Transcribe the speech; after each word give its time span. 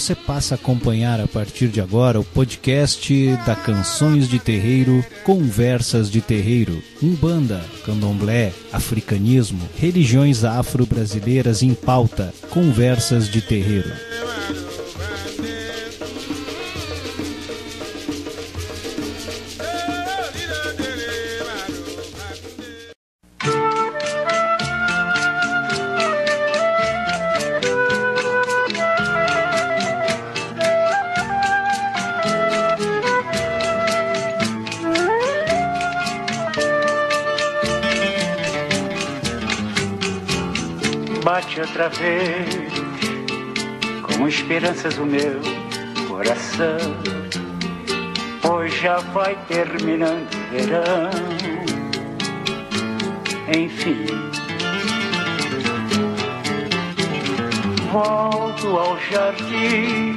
você 0.00 0.14
passa 0.14 0.54
a 0.54 0.56
acompanhar 0.56 1.20
a 1.20 1.28
partir 1.28 1.68
de 1.68 1.78
agora 1.78 2.18
o 2.18 2.24
podcast 2.24 3.36
da 3.44 3.54
Canções 3.54 4.28
de 4.28 4.38
Terreiro, 4.38 5.04
Conversas 5.24 6.10
de 6.10 6.22
Terreiro, 6.22 6.82
Umbanda, 7.02 7.62
Candomblé, 7.84 8.50
Africanismo, 8.72 9.60
religiões 9.76 10.42
afro-brasileiras 10.42 11.62
em 11.62 11.74
pauta, 11.74 12.32
Conversas 12.48 13.28
de 13.28 13.42
Terreiro. 13.42 14.09
Verão. 50.50 51.10
Enfim, 53.56 54.06
volto 57.92 58.76
ao 58.76 58.98
jardim 59.10 60.14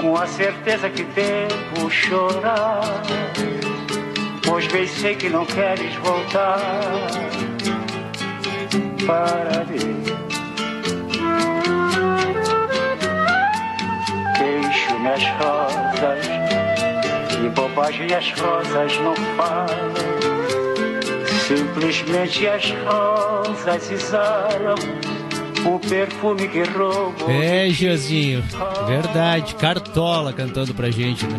com 0.00 0.16
a 0.16 0.26
certeza 0.26 0.88
que 0.90 1.02
devo 1.04 1.90
chorar, 1.90 3.02
pois 4.44 4.66
bem 4.68 4.86
sei 4.86 5.16
que 5.16 5.28
não 5.28 5.44
queres 5.44 5.94
voltar 5.96 6.60
para 9.06 9.64
ver. 9.64 9.98
Queixo 14.36 14.98
nas 15.00 15.24
rosas 15.40 15.57
e 17.48 17.50
bobagem 17.50 18.14
as 18.14 18.30
rosas 18.32 18.98
não 19.00 19.14
falam. 19.36 19.94
Simplesmente 21.46 22.46
as 22.46 22.70
rosas 22.84 23.90
exalam 23.90 24.74
o 25.64 25.78
perfume 25.80 26.46
que 26.48 26.62
roubo. 26.62 27.30
É, 27.30 27.70
Giozinho, 27.70 28.44
verdade. 28.86 29.54
Cartola 29.54 30.32
cantando 30.32 30.74
pra 30.74 30.90
gente, 30.90 31.26
né? 31.26 31.36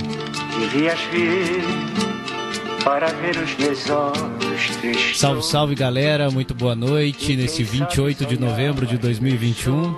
Devias 0.60 1.00
vir 1.12 1.64
para 2.84 3.08
ver 3.08 3.38
os 3.38 3.56
meus 3.58 3.90
olhos 3.90 4.76
tristes. 4.82 5.20
Salve, 5.20 5.44
salve 5.44 5.76
galera, 5.76 6.32
muito 6.32 6.56
boa 6.56 6.76
noite 6.76 7.36
nesse 7.36 7.64
28 7.64 8.26
de 8.26 8.40
novembro 8.40 8.88
de 8.88 8.98
2021. 8.98 9.96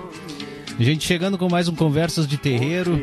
A 0.78 0.82
gente 0.82 1.06
chegando 1.06 1.38
com 1.38 1.48
mais 1.48 1.68
um 1.68 1.74
Conversas 1.74 2.26
de 2.26 2.36
Terreiro, 2.36 3.00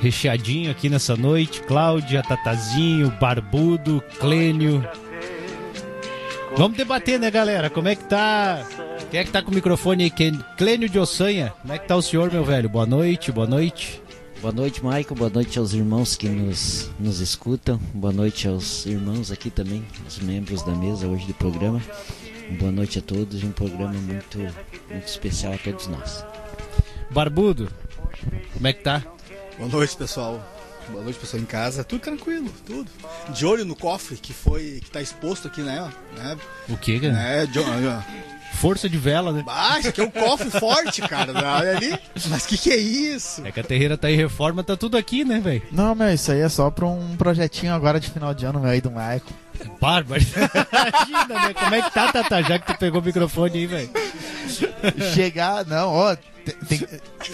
recheadinho 0.00 0.70
aqui 0.70 0.88
nessa 0.88 1.16
noite. 1.16 1.62
Cláudia, 1.62 2.22
Tatazinho, 2.22 3.10
Barbudo, 3.20 4.02
Clênio. 4.18 4.86
Vamos 6.56 6.76
debater, 6.76 7.18
né, 7.18 7.30
galera? 7.30 7.70
Como 7.70 7.88
é 7.88 7.94
que 7.94 8.04
tá? 8.04 8.66
Quem 9.10 9.20
é 9.20 9.24
que 9.24 9.30
tá 9.30 9.42
com 9.42 9.50
o 9.50 9.54
microfone 9.54 10.04
aí? 10.04 10.10
Clênio 10.56 10.88
de 10.88 10.98
Ossanha. 10.98 11.52
Como 11.62 11.72
é 11.72 11.78
que 11.78 11.86
tá 11.86 11.96
o 11.96 12.02
senhor, 12.02 12.32
meu 12.32 12.44
velho? 12.44 12.68
Boa 12.68 12.86
noite, 12.86 13.30
boa 13.30 13.46
noite. 13.46 14.02
Boa 14.40 14.52
noite, 14.52 14.84
Michael. 14.84 15.14
Boa 15.16 15.30
noite 15.30 15.58
aos 15.58 15.72
irmãos 15.72 16.16
que 16.16 16.28
nos, 16.28 16.90
nos 16.98 17.20
escutam. 17.20 17.78
Boa 17.94 18.12
noite 18.12 18.46
aos 18.46 18.86
irmãos 18.86 19.32
aqui 19.32 19.50
também, 19.50 19.84
os 20.06 20.18
membros 20.18 20.62
da 20.62 20.72
mesa 20.72 21.06
hoje 21.06 21.26
do 21.26 21.34
programa. 21.34 21.80
Boa 22.58 22.70
noite 22.70 22.98
a 22.98 23.02
todos. 23.02 23.42
Um 23.42 23.50
programa 23.50 23.94
muito, 23.94 24.38
muito 24.38 25.06
especial 25.06 25.54
a 25.54 25.58
todos 25.58 25.86
nós. 25.86 26.24
Barbudo, 27.10 27.68
como 28.54 28.66
é 28.66 28.72
que 28.72 28.82
tá? 28.82 29.02
Boa 29.58 29.68
noite, 29.68 29.96
pessoal. 29.96 30.40
Boa 30.88 31.02
noite, 31.02 31.18
pessoal 31.18 31.42
em 31.42 31.46
casa. 31.46 31.82
Tudo 31.82 32.00
tranquilo, 32.00 32.48
tudo. 32.64 32.88
De 33.30 33.44
olho 33.44 33.64
no 33.64 33.74
cofre 33.74 34.16
que 34.16 34.32
foi, 34.32 34.80
que 34.82 34.90
tá 34.90 35.02
exposto 35.02 35.48
aqui, 35.48 35.60
né? 35.62 35.92
né? 36.16 36.38
O 36.68 36.76
que, 36.76 37.00
cara? 37.00 37.12
né? 37.12 37.46
De, 37.46 37.58
Força 38.60 38.88
de 38.88 38.96
vela, 38.98 39.32
né? 39.32 39.44
ah, 39.46 39.76
aqui 39.76 40.00
é 40.00 40.04
um 40.04 40.10
cofre 40.10 40.50
forte, 40.50 41.00
cara. 41.02 41.32
Olha 41.32 41.76
ali. 41.76 41.98
Mas 42.28 42.44
que 42.46 42.58
que 42.58 42.70
é 42.70 42.76
isso? 42.76 43.46
É 43.46 43.52
que 43.52 43.60
a 43.60 43.64
terreira 43.64 43.96
tá 43.96 44.10
em 44.10 44.16
reforma, 44.16 44.64
tá 44.64 44.76
tudo 44.76 44.96
aqui, 44.96 45.24
né, 45.24 45.38
velho? 45.40 45.62
Não, 45.70 45.94
meu, 45.94 46.12
isso 46.12 46.32
aí 46.32 46.40
é 46.40 46.48
só 46.48 46.70
pra 46.70 46.86
um 46.86 47.16
projetinho 47.16 47.72
agora 47.74 48.00
de 48.00 48.10
final 48.10 48.34
de 48.34 48.44
ano, 48.44 48.60
meu, 48.60 48.70
aí 48.70 48.80
do 48.80 48.90
Michael. 48.90 49.22
Bárbaro. 49.80 50.22
Imagina, 50.28 51.46
né? 51.48 51.54
Como 51.54 51.74
é 51.74 51.82
que 51.82 51.90
tá, 51.92 52.12
Tata? 52.12 52.42
Já 52.42 52.58
que 52.58 52.72
tu 52.72 52.78
pegou 52.78 53.00
o 53.00 53.04
microfone 53.04 53.58
aí, 53.58 53.66
velho. 53.66 53.90
Chegar, 55.14 55.64
não, 55.66 55.90
ó, 55.92 56.16
tem, 56.44 56.78
tem- 56.78 56.88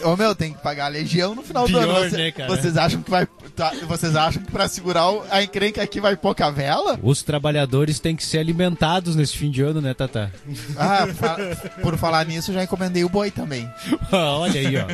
ô 0.04 0.16
meu, 0.16 0.34
tem 0.34 0.52
que 0.52 0.62
pagar 0.62 0.86
a 0.86 0.88
legião 0.88 1.34
no 1.34 1.42
final 1.42 1.66
do 1.66 1.78
Pior, 1.78 1.82
ano. 1.96 2.10
Você- 2.10 2.16
né, 2.16 2.30
cara? 2.32 2.48
Vocês 2.48 2.76
acham 2.76 3.02
que 3.02 3.10
vai, 3.10 3.26
tá, 3.54 3.72
vocês 3.86 4.14
acham 4.16 4.42
que 4.42 4.50
pra 4.50 4.68
segurar 4.68 5.10
o- 5.10 5.24
a 5.30 5.42
encrenca 5.42 5.82
aqui 5.82 6.00
vai 6.00 6.16
pouca 6.16 6.50
vela? 6.50 6.98
Os 7.02 7.22
trabalhadores 7.22 7.98
têm 8.00 8.14
que 8.16 8.24
ser 8.24 8.38
alimentados 8.38 9.14
nesse 9.16 9.36
fim 9.36 9.50
de 9.50 9.62
ano, 9.62 9.80
né, 9.80 9.94
Tata? 9.94 10.32
Ah, 10.76 11.06
fa- 11.14 11.36
por 11.82 11.96
falar 11.96 12.26
nisso, 12.26 12.52
já 12.52 12.62
encomendei 12.64 13.04
o 13.04 13.08
boi 13.08 13.30
também. 13.30 13.68
Olha 14.12 14.60
aí, 14.60 14.74
ó. 14.76 14.86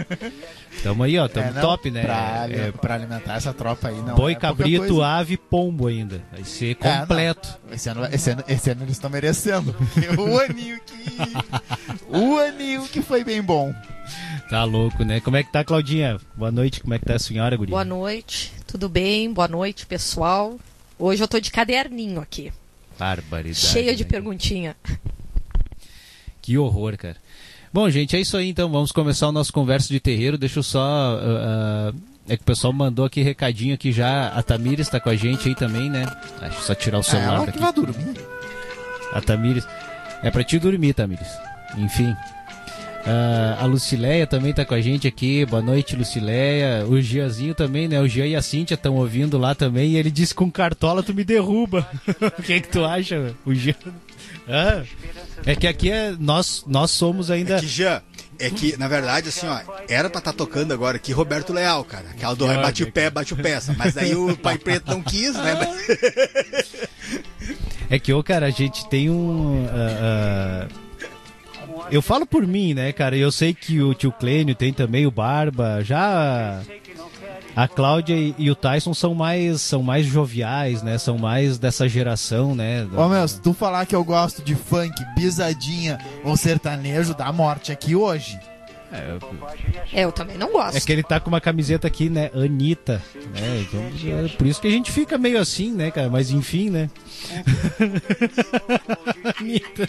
Tamo 0.83 1.03
aí, 1.03 1.19
ó. 1.19 1.29
Tamo 1.29 1.49
É, 1.49 1.53
não, 1.53 1.61
top, 1.61 1.91
né? 1.91 2.03
Pra, 2.03 2.47
É, 2.51 2.73
pra 2.73 2.95
alimentar 2.95 3.35
essa 3.35 3.53
tropa 3.53 3.89
aí, 3.89 3.97
não. 4.01 4.15
boi, 4.15 4.33
é 4.33 4.35
cabrito, 4.35 4.87
coisa. 4.87 5.07
ave 5.07 5.35
e 5.35 5.37
pombo 5.37 5.87
ainda. 5.89 6.23
Vai 6.33 6.43
ser 6.45 6.71
É, 6.71 6.75
completo. 7.01 7.59
Esse 7.71 7.89
ano, 7.91 8.07
esse, 8.11 8.31
ano, 8.31 8.45
esse 8.49 8.71
ano 8.71 8.83
eles 8.85 8.93
estão 8.93 9.11
merecendo. 9.11 9.75
o 10.19 10.39
aninho 10.39 10.81
que. 10.81 12.17
O 12.17 12.39
aninho 12.39 12.83
que 12.89 13.03
foi 13.03 13.23
bem 13.23 13.43
bom. 13.43 13.75
Tá 14.49 14.65
louco, 14.65 15.05
né? 15.05 15.21
Como 15.21 15.37
é 15.37 15.43
que 15.43 15.53
tá, 15.53 15.63
Claudinha? 15.63 16.19
Boa 16.35 16.51
noite, 16.51 16.81
como 16.81 16.95
é 16.95 16.99
que 16.99 17.05
tá 17.05 17.15
a 17.15 17.19
senhora, 17.19 17.57
guria? 17.57 17.71
Boa 17.71 17.85
noite, 17.85 18.53
tudo 18.67 18.89
bem? 18.89 19.33
Boa 19.33 19.47
noite, 19.47 19.87
pessoal. 19.87 20.59
Hoje 20.99 21.23
eu 21.23 21.29
tô 21.29 21.39
de 21.39 21.51
caderninho 21.53 22.21
aqui, 22.21 22.53
Barbaridade. 22.99 23.55
cheia 23.61 23.95
de 23.95 24.03
né? 24.05 24.11
perguntinha. 24.11 24.77
Que 26.43 26.59
horror, 26.59 26.97
cara. 26.97 27.17
Bom, 27.73 27.89
gente, 27.89 28.17
é 28.17 28.21
isso 28.21 28.37
aí 28.37 28.49
então. 28.49 28.69
Vamos 28.69 28.91
começar 28.93 29.29
o 29.29 29.33
nosso 29.33 29.53
conversa 29.53 29.89
de 29.89 30.01
terreiro. 30.01 30.37
Deixa 30.37 30.59
eu 30.59 30.63
só. 30.63 30.81
ah, 31.23 31.93
ah, 31.93 31.99
é 32.29 32.37
que 32.37 32.43
o 32.43 32.47
pessoal 32.47 32.73
mandou 32.73 33.05
aqui 33.05 33.23
recadinho 33.23 33.75
aqui 33.75 33.93
já. 33.93 34.29
A 34.29 34.43
Tamires 34.43 34.89
tá 34.89 34.99
com 35.01 35.09
a 35.09 35.17
gente 35.17 35.49
aí 35.49 35.55
também, 35.55 35.89
né? 35.91 36.05
Deixa 36.41 36.57
eu 36.57 36.63
só 36.63 36.75
tirar 36.75 36.99
o 36.99 37.01
É 37.01 37.05
celular 37.05 37.35
ela 37.35 37.47
daqui. 37.47 37.53
que 37.53 37.59
vai 37.65 37.73
dormir. 37.73 38.15
A 39.13 39.21
Tamires. 39.21 39.67
É 40.23 40.31
pra 40.31 40.45
te 40.45 40.59
dormir, 40.59 40.95
Tamires. 40.95 41.29
Enfim. 41.79 42.15
Ah, 43.07 43.59
a 43.61 43.65
Lucileia 43.67 44.27
também 44.27 44.53
tá 44.53 44.65
com 44.65 44.75
a 44.75 44.81
gente 44.81 45.07
aqui. 45.09 45.47
Boa 45.47 45.63
noite, 45.63 45.97
Lucileia. 45.97 46.85
O 46.87 47.01
Giazinho 47.01 47.55
também, 47.55 47.89
né? 47.89 48.01
O 48.01 48.07
Gia 48.09 48.27
e 48.27 48.37
a 48.37 48.43
Cíntia 48.43 48.75
estão 48.75 48.97
ouvindo 48.97 49.39
lá 49.39 49.55
também. 49.55 49.93
E 49.93 49.97
ele 49.97 50.11
disse 50.11 50.35
com 50.35 50.51
cartola 50.51 51.03
tu 51.03 51.15
me 51.15 51.25
derruba. 51.25 51.89
O 52.39 52.43
que, 52.43 52.61
que 52.61 52.69
tu 52.69 52.85
acha? 52.85 53.35
O 53.47 53.55
Gia. 53.55 53.77
Ah, 54.51 54.85
é 55.47 55.55
que 55.55 55.67
aqui 55.67 55.91
é. 55.91 56.15
Nós, 56.19 56.65
nós 56.67 56.91
somos 56.91 57.31
ainda. 57.31 57.57
É 57.57 57.61
que 57.61 57.69
já. 57.69 58.03
É 58.39 58.49
que, 58.49 58.75
na 58.79 58.89
verdade, 58.89 59.29
assim, 59.29 59.47
ó, 59.47 59.61
era 59.87 60.09
pra 60.09 60.19
estar 60.19 60.33
tocando 60.33 60.73
agora 60.73 60.97
aqui 60.97 61.13
Roberto 61.13 61.53
Leal, 61.53 61.85
cara. 61.85 62.07
Aquela 62.11 62.35
do 62.35 62.47
bate 62.47 62.83
o 62.85 62.91
pé, 62.91 63.11
bate 63.11 63.35
o 63.35 63.37
peça. 63.37 63.75
Mas 63.77 63.99
aí 63.99 64.15
o 64.15 64.35
pai 64.35 64.57
preto 64.57 64.91
não 64.91 65.03
quis, 65.03 65.35
né? 65.35 65.55
É 67.91 67.99
que, 67.99 68.13
ô, 68.13 68.23
cara, 68.23 68.47
a 68.47 68.51
gente 68.51 68.89
tem 68.89 69.11
um. 69.11 69.67
ah, 69.71 70.69
ah, 70.71 71.87
Eu 71.91 72.01
falo 72.01 72.25
por 72.25 72.47
mim, 72.47 72.73
né, 72.73 72.93
cara? 72.93 73.17
Eu 73.17 73.31
sei 73.31 73.53
que 73.53 73.83
o 73.83 73.93
tio 73.93 74.13
Clênio 74.13 74.55
tem 74.55 74.73
também 74.73 75.07
o 75.07 75.11
Barba. 75.11 75.83
Já 75.85 76.63
a 77.55 77.69
Cláudia 77.69 78.15
e, 78.39 78.51
o 78.51 78.55
Tyson 78.55 78.95
são 78.95 79.15
mais, 79.15 79.61
são 79.61 79.83
mais 79.83 80.07
joviais, 80.07 80.83
né? 80.83 80.99
São 80.99 81.19
mais 81.19 81.59
dessa 81.59 81.89
geração, 81.89 82.55
né? 82.55 82.87
Ô 82.97 83.09
meu, 83.09 83.27
se 83.27 83.41
tu 83.41 83.53
falar 83.53 83.87
que 83.87 83.95
eu 83.95 84.05
gosto 84.05 84.43
de 84.43 84.55
funk, 84.55 84.95
bisadinha 85.15 85.99
ou 86.25 86.37
sertanejo, 86.37 87.15
dá 87.15 87.33
morte 87.33 87.73
aqui 87.73 87.95
hoje. 87.95 88.39
É, 88.93 90.05
eu 90.05 90.13
também 90.13 90.37
não 90.37 90.51
gosto. 90.51 90.77
É 90.77 90.81
que 90.81 90.93
ele 90.93 91.03
tá 91.03 91.21
com 91.21 91.29
uma 91.29 91.41
camiseta 91.41 91.87
aqui, 91.87 92.09
né? 92.11 92.31
Anitta. 92.35 93.01
Né? 93.15 93.65
Então, 93.69 93.81
é 94.25 94.29
por 94.29 94.47
isso 94.47 94.61
que 94.61 94.67
a 94.67 94.71
gente 94.71 94.91
fica 94.91 95.17
meio 95.17 95.39
assim, 95.39 95.73
né, 95.73 95.91
cara? 95.91 96.11
Mas 96.11 96.31
enfim, 96.31 96.71
né? 96.71 96.91
Anitta. 99.39 99.89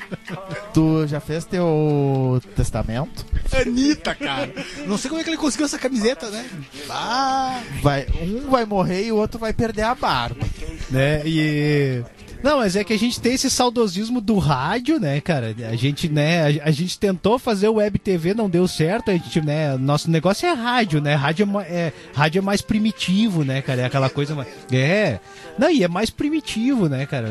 Tu 0.74 1.08
já 1.08 1.20
fez 1.20 1.46
teu 1.46 2.42
testamento? 2.56 3.26
Anitta, 3.54 4.16
cara. 4.16 4.52
Não 4.86 4.98
sei 4.98 5.10
como 5.10 5.22
é 5.22 5.24
que 5.24 5.30
ele 5.30 5.38
conseguiu 5.38 5.66
essa 5.66 5.80
camiseta, 5.80 6.30
né? 6.30 6.46
Ah, 6.90 7.62
Vai, 7.82 8.06
um 8.22 8.50
vai 8.50 8.66
morrer 8.66 9.06
e 9.06 9.12
o 9.12 9.18
outro 9.18 9.40
vai 9.40 9.54
perder 9.54 9.84
a 9.84 9.96
barba. 9.96 10.46
né? 10.90 11.22
E 11.26 12.04
Não, 12.44 12.58
mas 12.58 12.76
é 12.76 12.84
que 12.84 12.92
a 12.94 12.98
gente 12.98 13.20
tem 13.22 13.34
esse 13.34 13.50
saudosismo 13.50 14.20
do 14.20 14.38
rádio, 14.40 15.00
né, 15.00 15.22
cara? 15.22 15.56
A 15.70 15.76
gente, 15.76 16.10
né, 16.10 16.60
a, 16.62 16.70
a 16.70 16.72
gente 16.72 16.98
tentou 16.98 17.38
fazer 17.38 17.70
web 17.70 18.00
TV, 18.00 18.34
não 18.34 18.50
deu 18.50 18.68
certo. 18.68 19.12
A 19.12 19.14
gente, 19.14 19.40
né, 19.42 19.78
nosso 19.78 20.10
negócio 20.10 20.48
é 20.48 20.54
rádio, 20.54 21.00
né? 21.00 21.14
Rádio 21.14 21.48
é, 21.60 21.64
é, 21.64 21.94
rádio 22.14 22.40
é 22.40 22.42
mais 22.42 22.62
primitivo, 22.62 23.44
né, 23.44 23.62
cara? 23.62 23.82
É 23.82 23.86
aquela 23.86 24.10
coisa 24.10 24.34
mais. 24.34 24.48
É. 24.72 25.20
Não, 25.58 25.70
e 25.70 25.84
é 25.84 25.88
mais 25.88 26.10
primitivo, 26.10 26.90
né, 26.90 27.06
cara? 27.06 27.30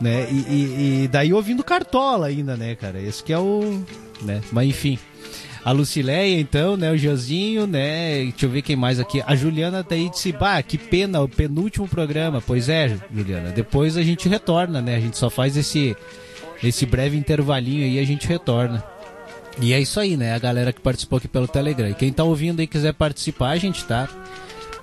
Né? 0.00 0.26
E, 0.30 0.34
e- 0.34 1.02
e 1.04 1.08
daí 1.08 1.32
ouvindo 1.32 1.64
cartola 1.64 2.26
ainda, 2.26 2.56
né, 2.56 2.74
cara? 2.74 3.00
Esse 3.00 3.22
que 3.24 3.32
é 3.32 3.38
o. 3.38 3.82
Né? 4.22 4.40
Mas 4.52 4.68
enfim. 4.68 4.98
A 5.64 5.72
Lucileia, 5.72 6.40
então, 6.40 6.76
né? 6.76 6.90
O 6.90 6.96
Josinho, 6.96 7.66
né? 7.66 8.24
Deixa 8.24 8.46
eu 8.46 8.50
ver 8.50 8.62
quem 8.62 8.76
mais 8.76 8.98
aqui. 8.98 9.22
A 9.26 9.36
Juliana 9.36 9.84
daí 9.86 10.08
disse, 10.08 10.32
bah, 10.32 10.62
que 10.62 10.78
pena, 10.78 11.20
o 11.20 11.28
penúltimo 11.28 11.86
programa. 11.86 12.42
Pois 12.44 12.68
é, 12.68 12.96
Juliana. 13.14 13.50
Depois 13.50 13.96
a 13.96 14.02
gente 14.02 14.28
retorna, 14.28 14.80
né? 14.80 14.96
A 14.96 15.00
gente 15.00 15.18
só 15.18 15.28
faz 15.28 15.56
esse, 15.56 15.94
esse 16.62 16.86
breve 16.86 17.16
intervalinho 17.16 17.84
aí 17.84 17.96
e 17.96 17.98
a 17.98 18.04
gente 18.04 18.26
retorna. 18.26 18.82
E 19.60 19.74
é 19.74 19.80
isso 19.80 20.00
aí, 20.00 20.16
né? 20.16 20.34
A 20.34 20.38
galera 20.38 20.72
que 20.72 20.80
participou 20.80 21.18
aqui 21.18 21.28
pelo 21.28 21.46
Telegram. 21.46 21.88
E 21.88 21.94
quem 21.94 22.12
tá 22.12 22.24
ouvindo 22.24 22.60
aí 22.60 22.66
quiser 22.66 22.94
participar, 22.94 23.50
a 23.50 23.56
gente 23.56 23.84
tá. 23.84 24.08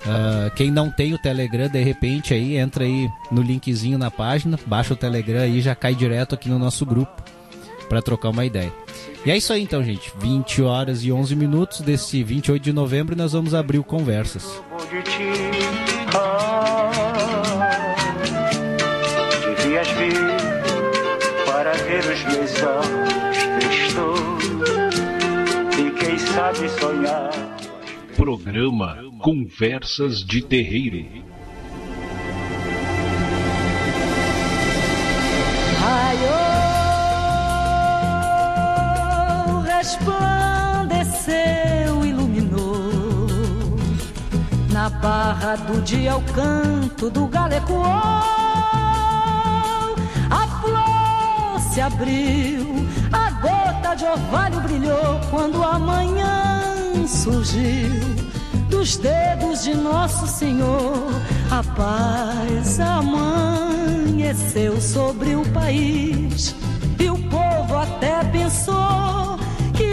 Ah, 0.06 0.50
quem 0.54 0.70
não 0.70 0.90
tem 0.90 1.12
o 1.12 1.18
Telegram, 1.18 1.68
de 1.68 1.82
repente 1.82 2.32
aí, 2.32 2.56
entra 2.56 2.84
aí 2.84 3.08
no 3.32 3.42
linkzinho 3.42 3.98
na 3.98 4.10
página, 4.10 4.58
baixa 4.64 4.94
o 4.94 4.96
Telegram 4.96 5.40
aí 5.40 5.58
e 5.58 5.60
já 5.60 5.74
cai 5.74 5.94
direto 5.94 6.36
aqui 6.36 6.48
no 6.48 6.58
nosso 6.58 6.86
grupo 6.86 7.22
para 7.88 8.02
trocar 8.02 8.30
uma 8.30 8.44
ideia. 8.44 8.72
E 9.24 9.30
é 9.30 9.36
isso 9.36 9.52
aí 9.52 9.62
então, 9.62 9.82
gente. 9.82 10.12
20 10.18 10.62
horas 10.62 11.04
e 11.04 11.10
11 11.12 11.34
minutos 11.34 11.80
desse 11.80 12.22
28 12.22 12.62
de 12.62 12.72
novembro 12.72 13.16
nós 13.16 13.32
vamos 13.32 13.54
abrir 13.54 13.78
o 13.78 13.84
Conversas. 13.84 14.44
Vou 14.70 14.86
de 14.86 15.02
ti. 15.02 15.28
Ah, 16.14 16.90
devias 19.56 19.88
vir 19.88 20.14
para 21.46 21.72
ver 21.72 22.00
os 22.00 22.24
meus 22.24 22.62
olhos 22.62 23.38
tristos 23.58 24.42
e 25.78 25.90
quem 25.98 26.18
sabe 26.18 26.68
sonhar. 26.80 27.30
Programa 28.16 28.98
Conversas 29.20 30.24
de 30.24 30.42
Terreiro. 30.42 31.37
Resplandeceu, 39.98 42.04
iluminou. 42.04 42.88
Na 44.70 44.88
barra 44.88 45.56
do 45.56 45.82
dia 45.82 46.16
o 46.16 46.22
canto 46.22 47.10
do 47.10 47.26
galo 47.26 47.54
ecoou. 47.54 47.82
A 50.30 50.46
flor 50.60 51.60
se 51.72 51.80
abriu, 51.80 52.86
a 53.12 53.30
gota 53.30 53.96
de 53.96 54.04
orvalho 54.04 54.60
brilhou 54.60 55.18
quando 55.30 55.60
a 55.62 55.78
manhã 55.78 56.62
surgiu. 57.06 58.18
Dos 58.68 58.98
dedos 58.98 59.62
de 59.64 59.74
Nosso 59.74 60.26
Senhor, 60.26 61.10
a 61.50 61.62
paz 61.74 62.78
amanheceu 62.78 64.78
sobre 64.80 65.34
o 65.34 65.42
país. 65.52 66.54
E 67.00 67.10
o 67.10 67.18
povo 67.30 67.76
até 67.76 68.22
pensou 68.24 69.27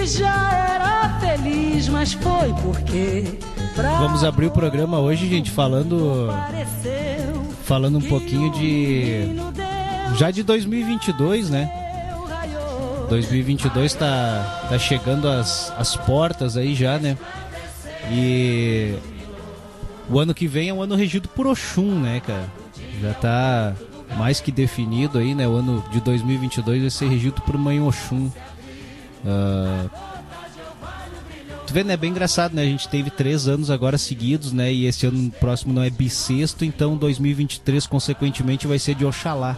que 0.06 0.20
já 0.20 0.54
era 0.54 1.20
feliz, 1.20 1.90
mas 1.90 2.14
foi 2.14 2.54
porque. 2.62 3.24
Vamos 3.76 4.24
abrir 4.24 4.46
o 4.46 4.52
programa 4.52 5.00
hoje, 5.00 5.28
gente, 5.28 5.50
falando 5.50 6.30
falando 7.64 7.98
um 7.98 8.02
pouquinho 8.02 8.52
de 8.52 9.36
já 10.16 10.30
de 10.30 10.44
2022, 10.44 11.50
né? 11.50 11.72
raiou. 12.30 13.08
2022 13.10 13.96
tá, 13.96 14.68
tá 14.70 14.78
chegando 14.78 15.28
às, 15.28 15.74
às 15.78 15.96
portas 15.96 16.56
aí 16.56 16.76
já, 16.76 17.00
né? 17.00 17.18
E 18.12 18.96
o 20.08 20.20
ano 20.20 20.34
que 20.34 20.48
vem 20.48 20.70
é 20.70 20.74
um 20.74 20.82
ano 20.82 20.96
regido 20.96 21.28
por 21.30 21.48
Oxum, 21.48 22.00
né, 22.00 22.22
cara? 22.26 22.46
Já 23.02 23.14
tá 23.16 23.74
mais 24.18 24.40
que 24.40 24.52
definido 24.52 25.18
aí, 25.18 25.34
né? 25.34 25.48
O 25.48 25.56
ano 25.56 25.84
de 25.92 26.00
2022 26.00 26.82
vai 26.82 26.90
ser 26.92 27.10
regido 27.10 27.42
por 27.42 27.58
Mãe 27.58 27.82
Oxum. 27.82 28.30
Ah, 29.26 29.86
Tu 31.68 31.74
vê, 31.74 31.84
né? 31.84 31.96
É 31.96 31.98
bem 31.98 32.12
engraçado, 32.12 32.54
né? 32.54 32.62
A 32.62 32.66
gente 32.66 32.88
teve 32.88 33.10
três 33.10 33.48
anos 33.48 33.72
agora 33.72 33.98
seguidos, 33.98 34.52
né? 34.54 34.72
E 34.72 34.86
esse 34.86 35.08
ano 35.08 35.32
próximo 35.40 35.74
não 35.74 35.82
é 35.82 35.90
bissexto, 35.90 36.64
então 36.64 36.96
2023, 36.96 37.88
consequentemente, 37.88 38.68
vai 38.68 38.78
ser 38.78 38.94
de 38.94 39.04
Oxalá. 39.04 39.58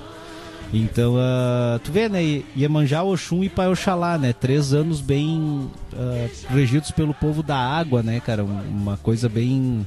Então, 0.73 1.15
ah, 1.17 1.79
tu 1.83 1.91
vê, 1.91 2.07
né? 2.07 2.43
Iemanjá, 2.55 3.03
Oxum 3.03 3.43
e 3.43 3.49
Pai 3.49 3.67
Oxalá, 3.67 4.17
né? 4.17 4.31
Três 4.31 4.73
anos 4.73 5.01
bem 5.01 5.69
ah, 5.93 6.27
regidos 6.49 6.91
pelo 6.91 7.13
povo 7.13 7.43
da 7.43 7.57
água, 7.57 8.01
né, 8.01 8.21
cara? 8.21 8.43
Um- 8.45 8.61
Uma 8.69 8.95
coisa 8.97 9.27
bem, 9.27 9.85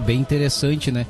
bem 0.00 0.20
interessante, 0.20 0.92
né? 0.92 1.06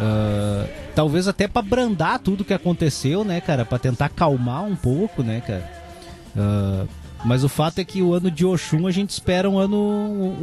Ah, 0.00 0.66
talvez 0.96 1.28
até 1.28 1.46
pra 1.46 1.62
brandar 1.62 2.18
tudo 2.18 2.44
que 2.44 2.52
aconteceu, 2.54 3.24
né, 3.24 3.40
cara? 3.40 3.64
Pra 3.64 3.78
tentar 3.78 4.06
acalmar 4.06 4.64
um 4.64 4.74
pouco, 4.74 5.22
né, 5.22 5.40
cara? 5.46 6.90
Mas 7.24 7.42
o 7.42 7.48
fato 7.48 7.78
é 7.78 7.84
que 7.84 8.02
o 8.02 8.12
ano 8.12 8.30
de 8.30 8.44
Oxum 8.44 8.86
a 8.86 8.90
gente 8.90 9.10
espera 9.10 9.48
um 9.48 9.58
ano, 9.58 9.78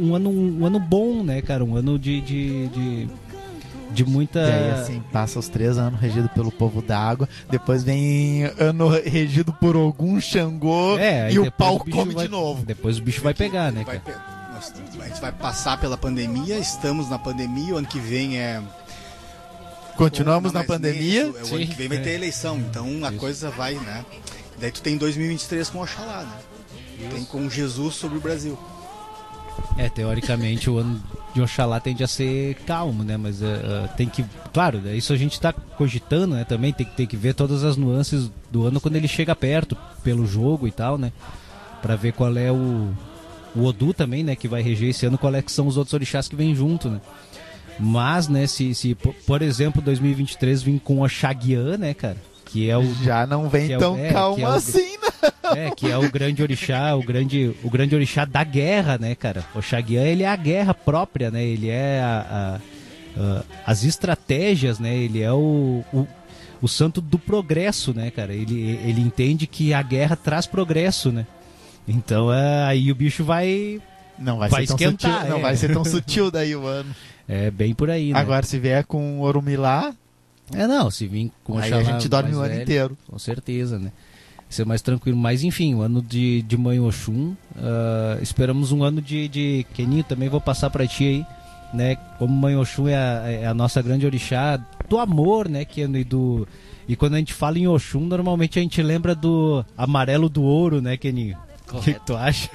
um 0.00 0.14
ano, 0.14 0.30
um 0.30 0.66
ano 0.66 0.80
bom, 0.80 1.22
né, 1.22 1.40
cara? 1.40 1.64
Um 1.64 1.76
ano 1.76 1.96
de, 1.98 2.20
de, 2.20 2.66
de, 2.68 3.08
de 3.92 4.04
muita. 4.04 4.40
E 4.40 4.52
aí, 4.52 4.70
assim, 4.72 5.02
passa 5.12 5.38
os 5.38 5.48
três 5.48 5.78
anos 5.78 6.00
regido 6.00 6.28
pelo 6.30 6.50
povo 6.50 6.82
da 6.82 6.98
água. 6.98 7.28
Depois 7.48 7.84
vem 7.84 8.44
ano 8.58 8.88
regido 8.88 9.52
por 9.52 9.76
algum 9.76 10.20
Xangô. 10.20 10.98
É, 10.98 11.32
e 11.32 11.38
o 11.38 11.52
pau 11.52 11.78
bicho 11.84 11.96
come 11.96 12.14
vai- 12.14 12.24
de 12.26 12.30
novo. 12.30 12.64
Depois 12.66 12.98
o 12.98 13.02
bicho 13.02 13.22
vai 13.22 13.32
pegar, 13.34 13.70
né, 13.70 13.84
Vai 13.84 14.00
cara? 14.00 14.50
nós- 14.52 14.72
a 15.00 15.06
gente 15.08 15.20
vai 15.20 15.30
passar 15.32 15.78
pela 15.80 15.96
pandemia, 15.96 16.58
estamos 16.58 17.08
na 17.08 17.18
pandemia, 17.18 17.74
o 17.74 17.78
ano 17.78 17.86
que 17.86 18.00
vem 18.00 18.38
é. 18.40 18.60
Continuamos 19.96 20.52
na 20.52 20.64
pandemia. 20.64 21.28
isso, 21.28 21.38
é 21.38 21.42
o 21.44 21.56
ano 21.56 21.66
que 21.66 21.74
vem 21.74 21.88
vai 21.88 21.98
ter 21.98 22.10
eleição, 22.14 22.58
então 22.58 22.86
a 23.04 23.10
Isso. 23.10 23.18
coisa 23.18 23.50
vai, 23.50 23.74
né? 23.74 24.04
Daí 24.58 24.70
tu 24.72 24.80
tem 24.82 24.96
2023 24.96 25.68
com 25.68 25.80
Oxalá, 25.80 26.22
né? 26.22 26.32
Tem 27.10 27.24
com 27.24 27.48
Jesus 27.50 27.94
sobre 27.94 28.18
o 28.18 28.20
Brasil. 28.20 28.58
É, 29.76 29.88
teoricamente 29.88 30.68
o 30.70 30.78
ano 30.78 31.00
de 31.34 31.40
Oxalá 31.40 31.78
tende 31.80 32.02
a 32.04 32.06
ser 32.08 32.54
calmo, 32.66 33.02
né? 33.04 33.16
Mas 33.16 33.42
eh, 33.42 33.88
tem 33.96 34.08
que. 34.08 34.24
Claro, 34.52 34.78
né, 34.78 34.94
isso 34.96 35.12
a 35.12 35.16
gente 35.16 35.40
tá 35.40 35.52
cogitando, 35.52 36.34
né? 36.34 36.44
Também 36.44 36.72
tem 36.72 36.86
que 36.86 36.94
ter 36.96 37.06
que 37.06 37.16
ver 37.16 37.34
todas 37.34 37.64
as 37.64 37.76
nuances 37.76 38.30
do 38.50 38.66
ano 38.66 38.80
quando 38.80 38.96
ele 38.96 39.08
chega 39.08 39.34
perto, 39.34 39.76
pelo 40.02 40.26
jogo 40.26 40.66
e 40.66 40.70
tal, 40.70 40.96
né? 40.98 41.12
Pra 41.80 41.96
ver 41.96 42.12
qual 42.12 42.36
é 42.36 42.50
o. 42.52 42.90
O 43.54 43.64
Odu 43.64 43.92
também, 43.92 44.24
né? 44.24 44.34
Que 44.34 44.48
vai 44.48 44.62
reger 44.62 44.88
esse 44.90 45.04
ano, 45.04 45.18
qual 45.18 45.34
é 45.34 45.42
que 45.42 45.52
são 45.52 45.66
os 45.66 45.76
outros 45.76 45.92
orixás 45.92 46.26
que 46.28 46.34
vêm 46.36 46.54
junto, 46.54 46.88
né? 46.88 47.00
Mas, 47.78 48.28
né, 48.28 48.46
se, 48.46 48.74
se 48.74 48.94
po- 48.94 49.14
por 49.26 49.42
exemplo, 49.42 49.82
2023 49.82 50.62
vir 50.62 50.80
com 50.80 51.02
Oxaguian, 51.02 51.76
né, 51.76 51.92
cara? 51.94 52.16
Que 52.46 52.68
é 52.70 52.76
o 52.78 52.94
Já 53.02 53.26
não 53.26 53.48
vem 53.50 53.72
é 53.72 53.76
o- 53.76 53.80
tão 53.80 53.96
é, 53.98 54.10
calmo 54.12 54.40
é 54.42 54.48
o- 54.48 54.52
assim? 54.52 54.91
é, 55.56 55.70
que 55.70 55.90
é 55.90 55.96
o 55.96 56.10
grande 56.10 56.42
orixá, 56.42 56.94
o 56.96 57.02
grande, 57.02 57.54
o 57.62 57.70
grande 57.70 57.94
orixá 57.94 58.24
da 58.24 58.42
guerra, 58.44 58.98
né, 58.98 59.14
cara? 59.14 59.44
O 59.54 59.60
Xaguian, 59.62 60.02
ele 60.04 60.22
é 60.22 60.28
a 60.28 60.36
guerra 60.36 60.74
própria, 60.74 61.30
né? 61.30 61.44
Ele 61.44 61.68
é 61.68 62.00
a, 62.00 62.60
a- 63.16 63.20
a- 63.20 63.42
as 63.66 63.84
estratégias, 63.84 64.78
né? 64.78 64.94
Ele 64.96 65.20
é 65.22 65.32
o, 65.32 65.84
o, 65.92 66.06
o 66.60 66.68
santo 66.68 67.00
do 67.00 67.18
progresso, 67.18 67.92
né, 67.94 68.10
cara? 68.10 68.32
Ele, 68.34 68.78
ele 68.84 69.00
entende 69.00 69.46
que 69.46 69.72
a 69.74 69.82
guerra 69.82 70.16
traz 70.16 70.46
progresso, 70.46 71.12
né? 71.12 71.26
Então 71.86 72.32
é, 72.32 72.64
aí 72.64 72.90
o 72.90 72.94
bicho 72.94 73.24
vai... 73.24 73.80
Não 74.18 74.38
vai, 74.38 74.48
Vai 74.48 74.66
ser 74.66 74.76
tão 74.76 74.90
sutil. 74.92 75.10
Não 75.28 75.38
é. 75.38 75.40
vai 75.40 75.56
ser 75.56 75.72
tão 75.72 75.84
sutil 75.86 76.30
daí 76.30 76.54
o 76.54 76.66
ano. 76.66 76.94
É 77.28 77.50
bem 77.50 77.74
por 77.74 77.90
aí, 77.90 78.12
né? 78.12 78.18
Agora, 78.20 78.44
se 78.44 78.58
vier 78.58 78.84
com 78.84 79.20
Orumilá, 79.20 79.92
É, 80.54 80.66
não, 80.66 80.90
se 80.90 81.06
vir 81.08 81.32
com 81.42 81.58
aí 81.58 81.72
a 81.72 81.82
gente 81.82 82.08
dorme 82.08 82.34
o 82.34 82.38
ano 82.40 82.48
velho, 82.50 82.62
inteiro. 82.62 82.98
Com 83.08 83.18
certeza, 83.18 83.78
né? 83.78 83.90
Ser 84.52 84.66
mais 84.66 84.82
tranquilo. 84.82 85.16
Mas 85.16 85.42
enfim, 85.42 85.74
o 85.74 85.80
ano 85.80 86.02
de, 86.02 86.42
de 86.42 86.58
Mãe 86.58 86.78
Oxum. 86.78 87.34
ah, 87.56 88.18
esperamos 88.20 88.70
um 88.70 88.84
ano 88.84 89.00
de, 89.00 89.26
de. 89.26 89.66
Keninho, 89.72 90.04
também 90.04 90.28
vou 90.28 90.40
passar 90.40 90.68
pra 90.68 90.86
ti 90.86 91.04
aí. 91.04 91.26
Né? 91.72 91.96
Como 92.18 92.34
Mãe 92.34 92.54
Oxum 92.54 92.86
é 92.86 92.94
a, 92.94 93.30
é 93.30 93.46
a 93.46 93.54
nossa 93.54 93.80
grande 93.80 94.04
orixá 94.04 94.58
do 94.90 94.98
amor, 94.98 95.48
né, 95.48 95.64
Keno? 95.64 95.96
E, 95.96 96.04
do, 96.04 96.46
e 96.86 96.94
quando 96.94 97.14
a 97.14 97.18
gente 97.18 97.32
fala 97.32 97.58
em 97.58 97.66
Oxum, 97.66 98.00
normalmente 98.00 98.58
a 98.58 98.62
gente 98.62 98.82
lembra 98.82 99.14
do 99.14 99.64
amarelo 99.74 100.28
do 100.28 100.42
ouro, 100.42 100.82
né, 100.82 100.98
Keninho? 100.98 101.38
O 101.72 101.80
que, 101.80 101.94
que 101.94 102.00
tu 102.04 102.14
acha? 102.14 102.50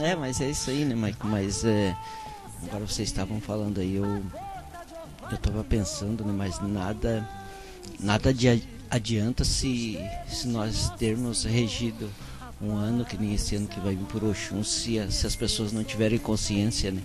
É, 0.00 0.16
mas 0.16 0.40
é 0.40 0.48
isso 0.48 0.70
aí, 0.70 0.86
né, 0.86 0.94
Mike? 0.94 1.26
Mas 1.26 1.62
é, 1.62 1.94
agora 2.66 2.86
vocês 2.86 3.06
estavam 3.06 3.38
falando 3.38 3.80
aí, 3.80 3.96
eu 3.96 4.22
eu 5.30 5.38
tava 5.38 5.62
pensando, 5.62 6.24
né, 6.24 6.32
mas 6.34 6.58
nada 6.62 7.28
nada 8.00 8.32
de 8.32 8.48
adianta 8.90 9.44
se 9.44 9.98
se 10.28 10.46
nós 10.48 10.90
termos 10.98 11.44
regido 11.44 12.10
um 12.60 12.76
ano 12.76 13.04
que 13.04 13.16
nem 13.16 13.34
esse 13.34 13.56
ano 13.56 13.66
que 13.66 13.80
vai 13.80 13.94
vir 13.94 14.04
por 14.06 14.24
Oxum, 14.24 14.62
se, 14.62 15.00
se 15.10 15.26
as 15.26 15.36
pessoas 15.36 15.72
não 15.72 15.84
tiverem 15.84 16.18
consciência, 16.18 16.90
né? 16.90 17.02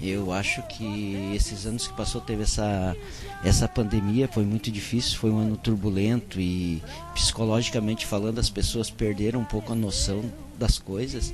Eu 0.00 0.30
acho 0.30 0.62
que 0.68 1.32
esses 1.34 1.64
anos 1.64 1.86
que 1.86 1.94
passou 1.94 2.20
teve 2.20 2.42
essa 2.42 2.94
essa 3.42 3.66
pandemia 3.66 4.28
foi 4.28 4.44
muito 4.44 4.70
difícil, 4.70 5.18
foi 5.18 5.30
um 5.30 5.38
ano 5.38 5.56
turbulento 5.56 6.38
e 6.38 6.82
psicologicamente 7.14 8.04
falando 8.04 8.38
as 8.38 8.50
pessoas 8.50 8.90
perderam 8.90 9.40
um 9.40 9.44
pouco 9.44 9.72
a 9.72 9.76
noção 9.76 10.22
das 10.58 10.78
coisas 10.78 11.32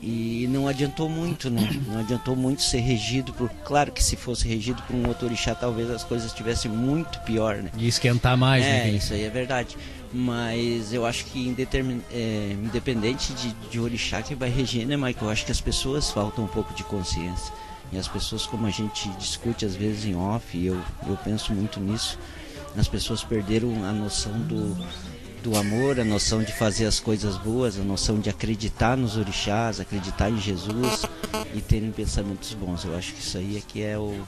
e 0.00 0.46
não 0.48 0.68
adiantou 0.68 1.08
muito, 1.08 1.50
né? 1.50 1.68
Não 1.86 2.00
adiantou 2.00 2.36
muito 2.36 2.62
ser 2.62 2.78
regido 2.78 3.32
por. 3.32 3.48
Claro 3.64 3.90
que 3.90 4.02
se 4.02 4.16
fosse 4.16 4.46
regido 4.46 4.80
por 4.82 4.94
um 4.94 5.08
outro 5.08 5.26
orixá, 5.26 5.54
talvez 5.54 5.90
as 5.90 6.04
coisas 6.04 6.28
estivessem 6.28 6.70
muito 6.70 7.18
pior, 7.20 7.56
né? 7.56 7.70
E 7.76 7.88
esquentar 7.88 8.36
mais, 8.36 8.64
é, 8.64 8.84
né? 8.84 8.90
isso 8.90 9.12
aí 9.12 9.24
é 9.24 9.30
verdade. 9.30 9.76
Mas 10.12 10.92
eu 10.92 11.04
acho 11.04 11.26
que 11.26 11.46
indetermin... 11.46 12.00
é, 12.10 12.56
independente 12.64 13.32
de, 13.34 13.52
de 13.70 13.80
orixá 13.80 14.22
que 14.22 14.34
vai 14.34 14.48
reger, 14.48 14.86
né, 14.86 14.96
Michael? 14.96 15.16
Eu 15.22 15.30
acho 15.30 15.44
que 15.44 15.52
as 15.52 15.60
pessoas 15.60 16.10
faltam 16.10 16.44
um 16.44 16.48
pouco 16.48 16.72
de 16.74 16.84
consciência. 16.84 17.52
E 17.92 17.98
as 17.98 18.06
pessoas, 18.06 18.46
como 18.46 18.66
a 18.66 18.70
gente 18.70 19.08
discute 19.18 19.64
às 19.64 19.74
vezes 19.74 20.04
em 20.04 20.14
off, 20.14 20.56
e 20.56 20.66
eu, 20.66 20.80
eu 21.06 21.16
penso 21.24 21.52
muito 21.52 21.80
nisso, 21.80 22.18
as 22.76 22.86
pessoas 22.86 23.24
perderam 23.24 23.84
a 23.84 23.92
noção 23.92 24.32
do, 24.42 24.76
do 25.42 25.56
amor, 25.56 25.98
a 26.00 26.04
noção 26.04 26.42
de 26.42 26.52
fazer 26.52 26.86
as 26.86 27.00
coisas 27.00 27.36
boas, 27.36 27.78
a 27.78 27.82
noção 27.82 28.18
de 28.18 28.28
acreditar 28.28 28.96
nos 28.96 29.16
orixás, 29.16 29.80
acreditar 29.80 30.30
em 30.30 30.38
Jesus 30.38 31.04
e 31.54 31.60
terem 31.60 31.90
pensamentos 31.90 32.52
bons. 32.54 32.84
Eu 32.84 32.96
acho 32.96 33.12
que 33.14 33.20
isso 33.20 33.38
aí 33.38 33.56
é 33.56 33.60
que 33.60 33.82
é 33.82 33.96
o, 33.96 34.20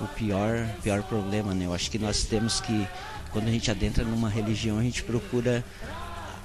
o 0.00 0.06
pior, 0.16 0.66
pior 0.82 1.02
problema, 1.02 1.54
né? 1.54 1.66
Eu 1.66 1.74
acho 1.74 1.90
que 1.90 1.98
nós 1.98 2.24
temos 2.24 2.60
que, 2.60 2.86
quando 3.32 3.48
a 3.48 3.50
gente 3.50 3.70
adentra 3.70 4.04
numa 4.04 4.28
religião, 4.28 4.78
a 4.78 4.82
gente 4.82 5.02
procura 5.02 5.64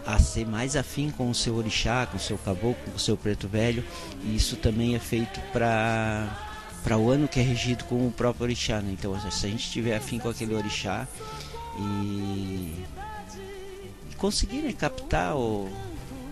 a 0.05 0.19
ser 0.19 0.45
mais 0.45 0.75
afim 0.75 1.09
com 1.09 1.29
o 1.29 1.35
seu 1.35 1.55
orixá, 1.55 2.05
com 2.05 2.17
o 2.17 2.19
seu 2.19 2.37
caboclo, 2.37 2.91
com 2.91 2.95
o 2.95 2.99
seu 2.99 3.17
preto 3.17 3.47
velho, 3.47 3.83
e 4.23 4.35
isso 4.35 4.55
também 4.55 4.95
é 4.95 4.99
feito 4.99 5.39
para 5.51 6.41
para 6.83 6.99
o 6.99 7.09
ano 7.09 7.27
que 7.27 7.39
é 7.39 7.43
regido 7.43 7.83
com 7.85 8.07
o 8.07 8.11
próprio 8.11 8.43
orixá, 8.43 8.79
né? 8.79 8.91
Então, 8.91 9.19
se 9.31 9.47
a 9.47 9.49
gente 9.49 9.71
tiver 9.71 9.95
afim 9.95 10.19
com 10.19 10.29
aquele 10.29 10.53
orixá 10.53 11.07
e 11.79 12.85
conseguir 14.17 14.57
né, 14.57 14.73
captar 14.73 15.35
ou 15.35 15.69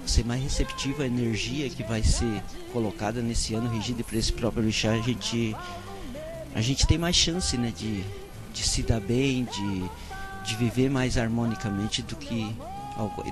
ser 0.05 0.25
mais 0.25 0.41
receptivo 0.41 1.01
à 1.01 1.05
energia 1.05 1.69
que 1.69 1.83
vai 1.83 2.03
ser 2.03 2.43
colocada 2.71 3.21
nesse 3.21 3.53
ano 3.53 3.69
regido 3.69 4.03
por 4.03 4.15
esse 4.15 4.33
próprio 4.33 4.63
orixá, 4.63 4.91
a 4.91 4.99
gente 4.99 5.55
a 6.55 6.61
gente 6.61 6.85
tem 6.85 6.97
mais 6.97 7.15
chance, 7.15 7.57
né, 7.57 7.71
de, 7.75 8.03
de 8.53 8.63
se 8.63 8.83
dar 8.83 8.99
bem, 8.99 9.45
de, 9.45 9.83
de 10.45 10.55
viver 10.55 10.89
mais 10.89 11.17
harmonicamente 11.17 12.01
do 12.01 12.15
que 12.15 12.55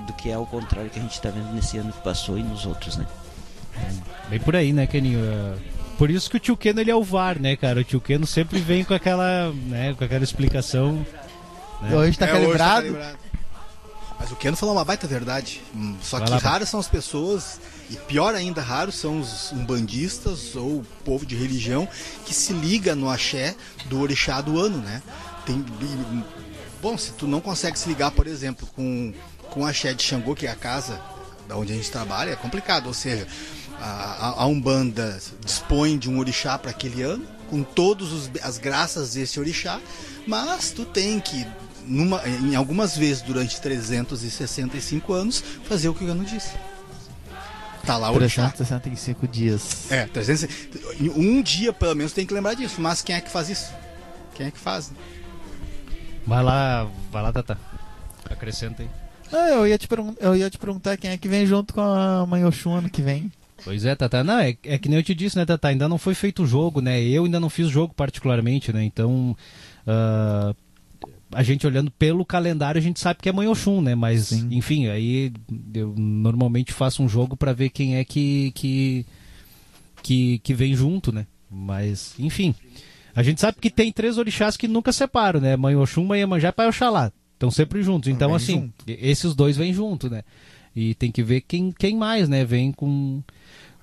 do 0.06 0.12
que 0.14 0.28
é 0.28 0.34
ao 0.34 0.44
contrário 0.44 0.90
que 0.90 0.98
a 0.98 1.02
gente 1.02 1.12
está 1.12 1.30
vendo 1.30 1.52
nesse 1.54 1.78
ano 1.78 1.92
que 1.92 2.02
passou 2.02 2.36
e 2.36 2.42
nos 2.42 2.66
outros, 2.66 2.96
né? 2.96 3.06
Bem 4.28 4.40
por 4.40 4.56
aí, 4.56 4.72
né, 4.72 4.88
Keninho? 4.88 5.20
Por 5.96 6.10
isso 6.10 6.28
que 6.28 6.36
o 6.36 6.40
tio 6.40 6.56
Keno 6.56 6.80
ele 6.80 6.90
é 6.90 6.96
o 6.96 7.02
VAR, 7.04 7.38
né, 7.38 7.54
cara? 7.54 7.80
O 7.80 7.84
tio 7.84 8.00
Keno 8.00 8.26
sempre 8.26 8.58
vem 8.58 8.82
com 8.82 8.92
aquela, 8.92 9.52
né, 9.66 9.94
com 9.96 10.02
aquela 10.02 10.24
explicação. 10.24 11.06
Né? 11.80 11.96
Hoje 11.96 12.18
tá 12.18 12.26
É, 12.26 12.32
hoje 12.32 12.48
tá 12.58 12.80
calibrado. 12.80 12.98
Mas 14.22 14.30
o 14.30 14.36
Keno 14.36 14.56
falou 14.56 14.76
uma 14.76 14.84
baita 14.84 15.04
verdade. 15.08 15.60
Hum, 15.74 15.96
Só 16.00 16.18
Vai 16.18 16.26
que 16.28 16.32
lá, 16.34 16.38
raras 16.38 16.68
são 16.68 16.78
as 16.78 16.86
pessoas, 16.86 17.58
e 17.90 17.96
pior 17.96 18.34
ainda, 18.36 18.62
raros 18.62 18.94
são 18.94 19.18
os 19.18 19.50
umbandistas 19.50 20.54
ou 20.54 20.78
o 20.78 20.86
povo 21.04 21.26
de 21.26 21.34
religião 21.34 21.88
que 22.24 22.32
se 22.32 22.52
liga 22.52 22.94
no 22.94 23.10
axé 23.10 23.56
do 23.86 24.00
orixá 24.00 24.40
do 24.40 24.60
ano, 24.60 24.78
né? 24.78 25.02
Tem, 25.44 25.64
bom, 26.80 26.96
se 26.96 27.10
tu 27.12 27.26
não 27.26 27.40
consegue 27.40 27.76
se 27.76 27.88
ligar, 27.88 28.12
por 28.12 28.28
exemplo, 28.28 28.68
com, 28.76 29.12
com 29.50 29.62
o 29.62 29.66
axé 29.66 29.92
de 29.92 30.04
Xangô, 30.04 30.36
que 30.36 30.46
é 30.46 30.50
a 30.52 30.54
casa 30.56 31.00
da 31.48 31.56
onde 31.56 31.72
a 31.72 31.76
gente 31.76 31.90
trabalha, 31.90 32.30
é 32.30 32.36
complicado. 32.36 32.86
Ou 32.86 32.94
seja, 32.94 33.26
a, 33.80 33.84
a- 34.28 34.42
a 34.42 34.46
Umbanda 34.46 35.20
dispõe 35.44 35.98
de 35.98 36.08
um 36.08 36.20
orixá 36.20 36.56
para 36.56 36.70
aquele 36.70 37.02
ano, 37.02 37.26
com 37.50 37.64
todas 37.64 38.30
as 38.40 38.56
graças 38.56 39.14
desse 39.14 39.40
orixá, 39.40 39.80
mas 40.28 40.70
tu 40.70 40.84
tem 40.84 41.18
que, 41.18 41.44
numa, 41.86 42.26
em 42.28 42.54
algumas 42.54 42.96
vezes 42.96 43.22
durante 43.22 43.60
365 43.60 45.12
anos, 45.12 45.42
fazer 45.64 45.88
o 45.88 45.94
que 45.94 46.04
o 46.04 46.06
Gano 46.06 46.24
disse. 46.24 46.52
Tá 47.84 47.96
lá 47.96 48.10
o 48.10 48.14
orixá. 48.14 48.48
365 48.50 49.26
dias. 49.26 49.90
É, 49.90 50.06
300, 50.06 50.48
em 51.00 51.08
um 51.10 51.42
dia 51.42 51.72
pelo 51.72 51.94
menos 51.94 52.12
tem 52.12 52.24
que 52.24 52.32
lembrar 52.32 52.54
disso, 52.54 52.80
mas 52.80 53.02
quem 53.02 53.16
é 53.16 53.20
que 53.20 53.30
faz 53.30 53.48
isso? 53.48 53.72
Quem 54.34 54.46
é 54.46 54.50
que 54.50 54.58
faz? 54.58 54.92
Vai 56.26 56.42
lá, 56.42 56.88
vai 57.10 57.22
lá, 57.22 57.32
Tata. 57.32 57.58
Acrescenta 58.30 58.82
aí. 58.82 58.88
Ah, 59.32 59.48
eu, 59.48 59.66
ia 59.66 59.78
te 59.78 59.88
eu 60.20 60.36
ia 60.36 60.50
te 60.50 60.58
perguntar 60.58 60.96
quem 60.96 61.10
é 61.10 61.16
que 61.16 61.26
vem 61.26 61.46
junto 61.46 61.74
com 61.74 61.80
a 61.80 62.24
mãe 62.26 62.44
Oxum 62.44 62.74
ano 62.74 62.90
que 62.90 63.02
vem. 63.02 63.32
Pois 63.64 63.84
é, 63.84 63.94
Tata. 63.94 64.22
Não, 64.22 64.38
é, 64.38 64.56
é 64.64 64.78
que 64.78 64.88
nem 64.88 64.98
eu 64.98 65.02
te 65.02 65.14
disse, 65.14 65.36
né, 65.36 65.44
Tata? 65.44 65.68
Ainda 65.68 65.88
não 65.88 65.98
foi 65.98 66.14
feito 66.14 66.42
o 66.42 66.46
jogo, 66.46 66.80
né? 66.80 67.00
Eu 67.02 67.24
ainda 67.24 67.40
não 67.40 67.48
fiz 67.48 67.68
jogo 67.68 67.94
particularmente, 67.94 68.72
né? 68.72 68.84
Então, 68.84 69.36
ah, 69.86 70.54
a 71.32 71.42
gente 71.42 71.66
olhando 71.66 71.90
pelo 71.90 72.24
calendário, 72.24 72.78
a 72.78 72.82
gente 72.82 73.00
sabe 73.00 73.20
que 73.22 73.28
é 73.28 73.32
Mãe 73.32 73.48
Oxum, 73.48 73.80
né? 73.80 73.94
Mas, 73.94 74.28
Sim. 74.28 74.48
enfim, 74.50 74.88
aí 74.88 75.32
eu 75.74 75.94
normalmente 75.96 76.72
faço 76.72 77.02
um 77.02 77.08
jogo 77.08 77.36
pra 77.36 77.52
ver 77.52 77.70
quem 77.70 77.96
é 77.96 78.04
que, 78.04 78.52
que, 78.54 79.06
que, 80.02 80.38
que 80.38 80.54
vem 80.54 80.74
junto, 80.74 81.12
né? 81.12 81.26
Mas, 81.50 82.14
enfim. 82.18 82.54
A 83.14 83.22
gente 83.22 83.40
sabe 83.40 83.58
que 83.60 83.70
tem 83.70 83.92
três 83.92 84.16
orixás 84.16 84.56
que 84.56 84.66
nunca 84.66 84.92
separam, 84.92 85.40
né? 85.40 85.56
Mãe 85.56 85.76
Oxum, 85.76 86.04
Mãe 86.04 86.20
Iemanjá 86.20 86.48
e 86.48 86.52
Pai 86.52 86.68
Oxalá. 86.68 87.12
Estão 87.34 87.50
sempre 87.50 87.82
juntos. 87.82 88.08
Então, 88.08 88.28
Vem 88.28 88.36
assim, 88.36 88.54
junto. 88.54 88.72
esses 88.86 89.34
dois 89.34 89.56
vêm 89.56 89.72
junto, 89.74 90.08
né? 90.08 90.22
E 90.74 90.94
tem 90.94 91.10
que 91.10 91.22
ver 91.22 91.42
quem, 91.42 91.72
quem 91.72 91.96
mais, 91.96 92.28
né? 92.28 92.44
Vem 92.44 92.72
com, 92.72 93.22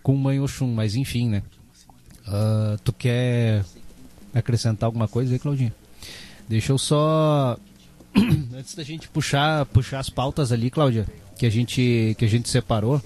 com 0.02 0.16
Mãe 0.16 0.40
Oxum. 0.40 0.74
Mas, 0.74 0.96
enfim, 0.96 1.30
né? 1.30 1.44
Ah, 2.26 2.78
tu 2.84 2.92
quer 2.94 3.64
acrescentar 4.34 4.88
alguma 4.88 5.08
coisa 5.08 5.34
aí, 5.34 5.40
Claudinha? 5.40 5.74
Deixa 6.50 6.72
eu 6.72 6.78
só... 6.78 7.58
Antes 8.58 8.74
da 8.74 8.84
gente 8.84 9.08
puxar, 9.08 9.66
puxar 9.68 10.00
as 10.00 10.10
pautas 10.10 10.52
ali, 10.52 10.72
Cláudia, 10.72 11.08
que 11.38 11.46
a 11.46 11.50
gente, 11.50 12.16
que 12.18 12.26
a 12.26 12.28
gente 12.28 12.50
separou. 12.50 13.02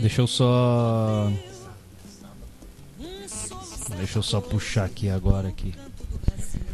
Deixa 0.00 0.20
eu 0.20 0.26
só... 0.26 1.32
Deixa 3.96 4.18
eu 4.18 4.22
só 4.22 4.40
puxar 4.40 4.84
aqui 4.84 5.08
agora 5.08 5.48
aqui. 5.48 5.72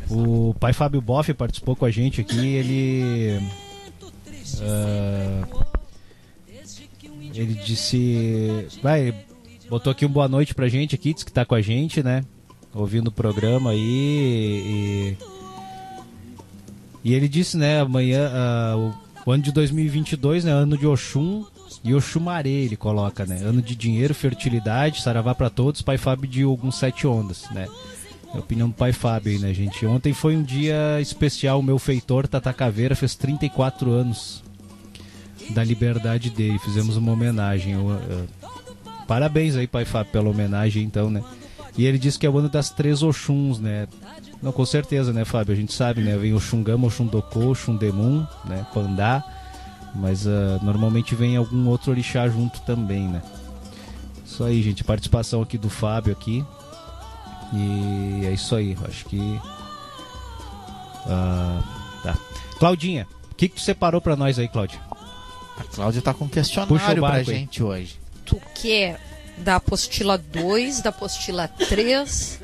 O 0.08 0.54
pai 0.58 0.72
Fábio 0.72 1.00
Boff 1.00 1.32
participou 1.34 1.76
com 1.76 1.84
a 1.84 1.90
gente 1.90 2.20
aqui, 2.20 2.54
ele 2.54 3.38
ah, 4.62 5.46
ele 7.34 7.54
disse, 7.54 8.66
vai, 8.82 9.14
botou 9.68 9.90
aqui 9.90 10.04
um 10.04 10.10
boa 10.10 10.28
noite 10.28 10.54
pra 10.54 10.68
gente 10.68 10.94
aqui, 10.94 11.12
disse 11.12 11.24
que 11.24 11.32
tá 11.32 11.44
com 11.44 11.54
a 11.54 11.62
gente, 11.62 12.02
né? 12.02 12.24
Ouvindo 12.74 13.08
o 13.08 13.12
programa 13.12 13.70
aí 13.70 15.16
e 15.16 15.16
e 17.02 17.14
ele 17.14 17.28
disse, 17.28 17.56
né, 17.56 17.80
amanhã 17.80 18.30
ah, 18.32 18.92
o, 19.26 19.30
ano 19.32 19.42
de 19.42 19.50
2022, 19.52 20.44
né, 20.44 20.52
ano 20.52 20.76
de 20.76 20.86
Oxum 20.86 21.44
e 21.82 21.94
Oxumaré, 21.94 22.50
ele 22.50 22.76
coloca, 22.76 23.24
né? 23.24 23.36
Ano 23.42 23.62
de 23.62 23.74
dinheiro, 23.74 24.14
fertilidade, 24.14 25.00
saravá 25.00 25.34
pra 25.34 25.48
todos, 25.48 25.80
pai 25.80 25.96
Fábio 25.96 26.28
de 26.28 26.42
alguns 26.42 26.76
sete 26.78 27.06
ondas, 27.06 27.44
né? 27.52 27.68
É 28.34 28.36
a 28.36 28.40
opinião 28.40 28.68
do 28.68 28.74
pai 28.74 28.92
Fábio 28.92 29.32
aí, 29.32 29.38
né, 29.38 29.54
gente? 29.54 29.86
Ontem 29.86 30.12
foi 30.12 30.36
um 30.36 30.42
dia 30.42 31.00
especial. 31.00 31.58
O 31.58 31.62
meu 31.62 31.78
feitor, 31.78 32.28
Tata 32.28 32.52
Caveira, 32.52 32.94
fez 32.94 33.14
34 33.14 33.90
anos 33.90 34.42
da 35.50 35.64
liberdade 35.64 36.28
dele. 36.30 36.58
Fizemos 36.58 36.96
uma 36.96 37.12
homenagem. 37.12 37.72
Eu, 37.72 37.88
eu- 37.90 38.28
Parabéns 39.08 39.56
aí, 39.56 39.66
pai 39.66 39.84
Fábio, 39.84 40.12
pela 40.12 40.28
homenagem, 40.28 40.84
então, 40.84 41.08
né? 41.10 41.22
E 41.80 41.86
ele 41.86 41.98
disse 41.98 42.18
que 42.18 42.26
é 42.26 42.28
o 42.28 42.36
ano 42.36 42.50
das 42.50 42.68
três 42.68 43.02
Oxuns, 43.02 43.58
né? 43.58 43.88
Não, 44.42 44.52
com 44.52 44.66
certeza, 44.66 45.14
né, 45.14 45.24
Fábio? 45.24 45.54
A 45.54 45.56
gente 45.56 45.72
sabe, 45.72 46.02
né? 46.02 46.14
Vem 46.14 46.34
Oxum 46.34 46.62
Gama, 46.62 46.88
Oxum 46.88 47.06
Doko, 47.06 47.52
Oxum 47.52 47.74
Demun, 47.74 48.26
né? 48.44 48.66
Pandá. 48.74 49.24
Mas 49.94 50.26
ah, 50.26 50.60
normalmente 50.62 51.14
vem 51.14 51.38
algum 51.38 51.66
outro 51.68 51.90
orixá 51.90 52.28
junto 52.28 52.60
também, 52.60 53.08
né? 53.08 53.22
Isso 54.26 54.44
aí, 54.44 54.60
gente. 54.60 54.84
Participação 54.84 55.40
aqui 55.40 55.56
do 55.56 55.70
Fábio 55.70 56.12
aqui. 56.12 56.44
E 57.54 58.26
é 58.26 58.32
isso 58.34 58.54
aí, 58.54 58.76
eu 58.78 58.86
acho 58.86 59.06
que. 59.06 59.40
Ah, 61.06 61.62
tá. 62.02 62.14
Claudinha, 62.58 63.06
o 63.32 63.34
que, 63.34 63.48
que 63.48 63.54
tu 63.54 63.62
separou 63.62 64.02
pra 64.02 64.16
nós 64.16 64.38
aí, 64.38 64.48
Cláudia? 64.48 64.78
A 65.56 65.64
Cláudia 65.64 66.02
tá 66.02 66.12
com 66.12 66.26
um 66.26 66.28
Puxa 66.28 66.40
questionário 66.42 67.02
o 67.02 67.06
pra 67.06 67.16
aí. 67.16 67.24
gente 67.24 67.62
hoje. 67.62 67.98
Tu 68.26 68.38
quer 68.54 69.00
da 69.40 69.56
apostila 69.56 70.16
2, 70.16 70.82
da 70.82 70.90
apostila 70.90 71.48
3? 71.48 72.40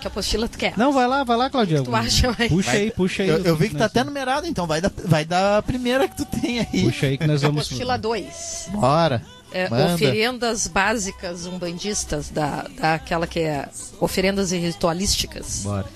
Que 0.00 0.08
apostila 0.08 0.48
tu 0.48 0.58
quer? 0.58 0.76
Não, 0.76 0.92
vai 0.92 1.06
lá, 1.06 1.22
vai 1.22 1.36
lá, 1.36 1.48
Claudia. 1.48 1.82
tu 1.82 1.94
acha, 1.94 2.32
vai? 2.32 2.48
Puxa 2.48 2.70
aí, 2.72 2.90
puxa 2.90 3.22
aí. 3.22 3.28
Eu, 3.28 3.38
eu 3.44 3.56
vi 3.56 3.68
que 3.68 3.76
tá 3.76 3.84
até 3.84 4.02
numerado, 4.02 4.46
então 4.48 4.66
vai 4.66 4.80
da, 4.80 4.90
vai 5.04 5.24
da 5.24 5.62
primeira 5.62 6.08
que 6.08 6.16
tu 6.16 6.24
tem 6.24 6.58
aí. 6.58 6.84
Puxa 6.84 7.06
aí 7.06 7.16
que 7.16 7.26
nós 7.26 7.42
vamos. 7.42 7.66
Apostila 7.66 7.96
2. 7.96 8.68
Bora. 8.70 9.22
É, 9.52 9.68
oferendas 9.94 10.66
básicas 10.66 11.46
umbandistas, 11.46 12.30
da, 12.30 12.66
daquela 12.80 13.26
que 13.26 13.40
é 13.40 13.68
oferendas 14.00 14.50
ritualísticas. 14.50 15.60
Bora. 15.62 15.86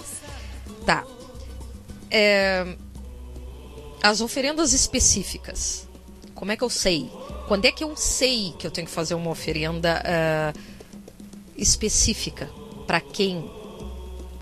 Tá. 0.85 1.05
É, 2.11 2.77
as 4.03 4.21
oferendas 4.21 4.73
específicas. 4.73 5.89
Como 6.35 6.53
é 6.53 6.57
que 6.57 6.63
eu 6.63 6.71
sei? 6.71 7.11
Quando 7.47 7.65
é 7.65 7.73
que 7.73 7.85
eu 7.85 7.95
sei 7.97 8.53
que 8.59 8.67
eu 8.67 8.71
tenho 8.71 8.87
que 8.87 8.93
fazer 8.93 9.15
uma 9.15 9.31
oferenda 9.31 10.03
ah, 10.05 10.53
específica? 11.57 12.51
Pra 12.87 13.01
quem? 13.01 13.51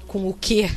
Com 0.07 0.29
o 0.29 0.35
quê? 0.35 0.71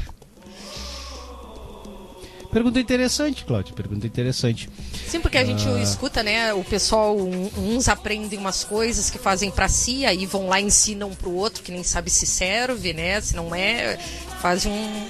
Pergunta 2.51 2.79
interessante, 2.79 3.45
Cláudio. 3.45 3.75
Pergunta 3.75 4.07
interessante. 4.07 4.69
Sim, 5.07 5.19
porque 5.19 5.37
a 5.37 5.45
gente 5.45 5.67
Ah. 5.67 5.81
escuta, 5.81 6.23
né? 6.23 6.53
O 6.53 6.63
pessoal, 6.63 7.15
uns 7.15 7.87
aprendem 7.87 8.39
umas 8.39 8.63
coisas 8.63 9.09
que 9.09 9.19
fazem 9.19 9.51
pra 9.51 9.67
si, 9.67 10.05
aí 10.05 10.25
vão 10.25 10.47
lá 10.47 10.59
e 10.59 10.63
ensinam 10.63 11.11
pro 11.13 11.31
outro 11.31 11.61
que 11.61 11.71
nem 11.71 11.83
sabe 11.83 12.09
se 12.09 12.25
serve, 12.25 12.93
né? 12.93 13.19
Se 13.21 13.35
não 13.35 13.53
é, 13.53 13.97
faz 14.41 14.65
um, 14.65 15.05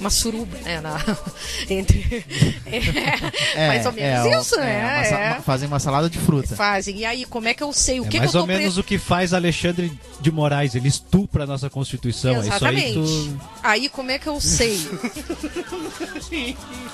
uma 0.00 0.10
suruba, 0.10 0.56
né? 0.58 0.80
na- 0.80 0.98
entre. 1.68 2.24
É, 3.54 3.68
mais 3.68 3.86
ou 3.86 3.92
menos 3.92 4.26
é, 4.26 4.38
isso, 4.40 4.54
é, 4.54 4.58
né? 4.64 5.08
uma 5.10 5.18
É. 5.36 5.40
fazem 5.40 5.66
uma 5.66 5.80
salada 5.80 6.08
de 6.08 6.18
fruta. 6.18 6.54
Fazem. 6.54 6.98
E 6.98 7.04
aí, 7.04 7.24
como 7.24 7.48
é 7.48 7.54
que 7.54 7.62
eu 7.62 7.72
sei 7.72 8.00
o 8.00 8.06
É 8.06 8.08
que, 8.08 8.18
mais 8.18 8.30
que 8.30 8.36
eu 8.36 8.40
ou 8.40 8.46
tô 8.46 8.52
pre- 8.52 8.58
menos 8.60 8.78
o 8.78 8.84
que 8.84 8.96
faz 8.96 9.34
Alexandre 9.34 9.92
de 10.20 10.30
Moraes. 10.30 10.74
Ele 10.74 10.88
estupra 10.88 11.44
a 11.44 11.46
nossa 11.46 11.68
Constituição. 11.68 12.36
É 12.36 12.40
isso 12.40 12.42
aí 12.42 12.48
Exatamente. 12.56 12.86
que 12.94 12.94
tu... 12.94 13.40
Aí 13.62 13.88
como 13.88 14.10
é 14.10 14.18
que 14.18 14.28
eu 14.28 14.40
sei? 14.40 14.78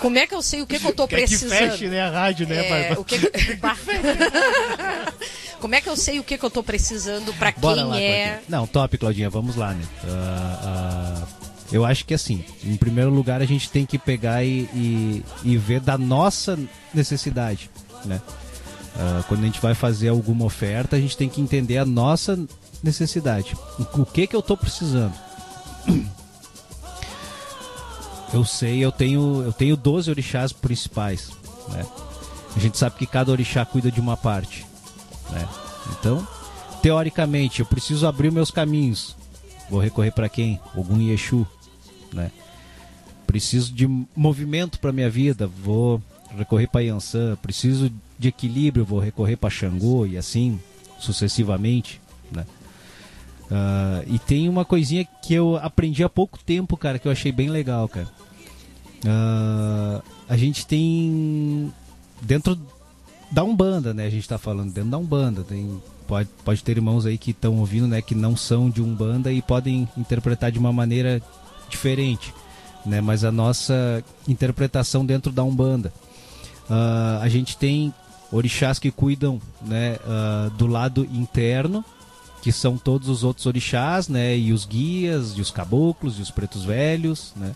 como 0.01 0.19
é 0.19 0.27
que 0.27 0.35
eu 0.35 0.43
sei 0.43 0.63
o 0.63 0.67
que, 0.67 0.79
que 0.79 0.87
eu 0.87 0.95
tô 0.95 1.07
Quer 1.07 1.17
que 1.17 1.23
precisando? 1.27 1.59
feche, 1.71 1.89
né, 1.89 2.01
a 2.03 2.11
rádio, 2.11 2.47
né, 2.49 2.91
É, 2.91 2.95
o 2.99 3.05
que 3.05 3.19
como 5.61 5.75
é 5.75 5.81
que 5.81 5.89
eu 5.89 5.97
sei 5.97 6.19
o 6.19 6.25
que, 6.25 6.39
que 6.39 6.45
eu 6.45 6.51
tô 6.51 6.63
precisando 6.63 7.33
pra 7.35 7.53
Bora 7.57 7.77
quem 7.77 7.85
lá, 7.85 8.01
é? 8.01 8.25
Claudinha. 8.25 8.43
Não, 8.49 8.67
top, 8.67 8.99
Claudinha, 8.99 9.31
vamos 9.31 9.57
lá, 9.57 9.73
né? 9.73 9.85
Ah, 10.09 10.61
ah, 10.63 11.23
eu 11.73 11.85
acho 11.85 12.05
que 12.05 12.15
assim, 12.15 12.45
em 12.65 12.77
primeiro 12.77 13.11
lugar 13.11 13.41
a 13.43 13.47
gente 13.47 13.71
tem 13.71 13.85
que 13.85 13.99
pegar 13.99 14.45
e, 14.45 14.69
e, 14.75 15.25
e 15.45 15.57
ver 15.57 15.81
da 15.81 15.99
nossa 15.99 16.59
necessidade, 16.95 17.71
né? 18.05 18.21
Ah, 18.99 19.23
quando 19.29 19.43
a 19.43 19.47
gente 19.47 19.61
vai 19.61 19.75
fazer 19.75 20.09
alguma 20.09 20.45
oferta, 20.45 20.97
a 20.97 21.01
gente 21.01 21.17
tem 21.17 21.29
que 21.29 21.41
entender 21.41 21.77
a 21.79 21.85
nossa 21.85 22.39
necessidade. 22.83 23.55
O, 23.95 24.07
que 24.07 24.27
que 24.27 24.35
eu 24.35 24.43
tô 24.43 24.57
precisando? 24.57 25.15
Eu 28.33 28.45
sei, 28.45 28.85
eu 28.85 28.91
tenho, 28.91 29.45
eu 29.45 29.53
tenho 29.53 29.77
12 29.77 30.11
orixás 30.11 30.53
principais, 30.53 31.31
né? 31.69 31.87
A 32.57 32.59
gente 32.59 32.77
sabe 32.77 32.97
que 32.97 33.07
cada 33.07 33.31
orixá 33.31 33.65
cuida 33.65 33.91
de 33.91 34.01
uma 34.01 34.17
parte, 34.17 34.67
né? 35.31 35.49
Então, 35.93 36.27
teoricamente, 36.83 37.61
eu 37.61 37.67
preciso 37.67 38.05
abrir 38.05 38.33
meus 38.33 38.51
caminhos. 38.51 39.17
Vou 39.71 39.81
recorrer 39.81 40.11
para 40.11 40.29
quem? 40.29 40.61
Ogum 40.75 41.01
e 41.01 41.13
Exu, 41.13 41.47
né? 42.17 42.33
Preciso 43.27 43.73
de 43.73 43.87
movimento 44.17 44.81
para 44.81 44.93
minha 44.93 45.11
vida, 45.11 45.47
vou 45.47 46.03
recorrer 46.37 46.67
para 46.67 46.81
Yansan. 46.81 47.37
Preciso 47.37 47.93
de 48.19 48.29
equilíbrio, 48.29 48.85
vou 48.85 48.99
recorrer 48.99 49.37
para 49.37 49.51
Xangô 49.51 50.07
e 50.07 50.17
assim 50.17 50.59
sucessivamente, 50.99 52.01
né? 52.33 52.45
Ah, 53.51 54.03
e 54.07 54.19
tem 54.19 54.49
uma 54.49 54.65
coisinha 54.65 55.07
que 55.23 55.35
eu 55.35 55.57
aprendi 55.57 56.03
há 56.03 56.09
pouco 56.09 56.39
tempo, 56.39 56.77
cara, 56.77 56.99
que 56.99 57.07
eu 57.07 57.13
achei 57.13 57.31
bem 57.31 57.49
legal, 57.49 57.89
cara. 57.89 58.09
Ah, 59.07 60.03
a 60.29 60.37
gente 60.37 60.67
tem 60.67 61.73
dentro 62.23 62.59
da 63.31 63.45
Umbanda, 63.45 63.93
né? 63.93 64.07
A 64.07 64.11
gente 64.11 64.29
tá 64.29 64.39
falando 64.39 64.73
dentro 64.73 64.91
da 64.91 64.99
Umbanda. 64.99 65.43
Tem, 65.43 65.81
pode, 66.07 66.29
pode 66.45 66.63
ter 66.63 66.73
irmãos 66.77 67.07
aí 67.07 67.19
que 67.19 67.31
estão 67.31 67.59
ouvindo, 67.59 67.87
né? 67.87 68.01
Que 68.01 68.15
não 68.15 68.37
são 68.37 68.71
de 68.71 68.83
Umbanda 68.83 69.33
e 69.33 69.43
podem 69.43 69.89
interpretar 69.97 70.51
de 70.51 70.59
uma 70.59 70.73
maneira 70.73 71.23
diferente, 71.69 72.33
né? 72.85 73.01
Mas 73.01 73.25
a 73.25 73.33
nossa 73.33 74.05
interpretação 74.27 75.05
dentro 75.05 75.33
da 75.33 75.43
Umbanda. 75.43 75.93
Ah, 76.69 77.21
a 77.23 77.29
gente 77.29 77.57
tem 77.57 77.93
orixás 78.31 78.79
que 78.79 78.91
cuidam 78.91 79.41
né, 79.63 79.99
ah, 80.05 80.51
do 80.57 80.67
lado 80.67 81.07
interno, 81.13 81.85
que 82.43 82.53
são 82.53 82.77
todos 82.77 83.09
os 83.09 83.25
outros 83.25 83.47
orixás, 83.47 84.09
né? 84.09 84.37
E 84.37 84.53
os 84.53 84.65
guias, 84.65 85.37
e 85.37 85.41
os 85.41 85.51
caboclos, 85.51 86.19
e 86.19 86.23
os 86.23 86.31
pretos 86.31 86.65
velhos, 86.65 87.33
né? 87.37 87.55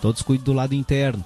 Todos 0.00 0.22
cuidam 0.22 0.44
do 0.44 0.52
lado 0.52 0.74
interno. 0.74 1.24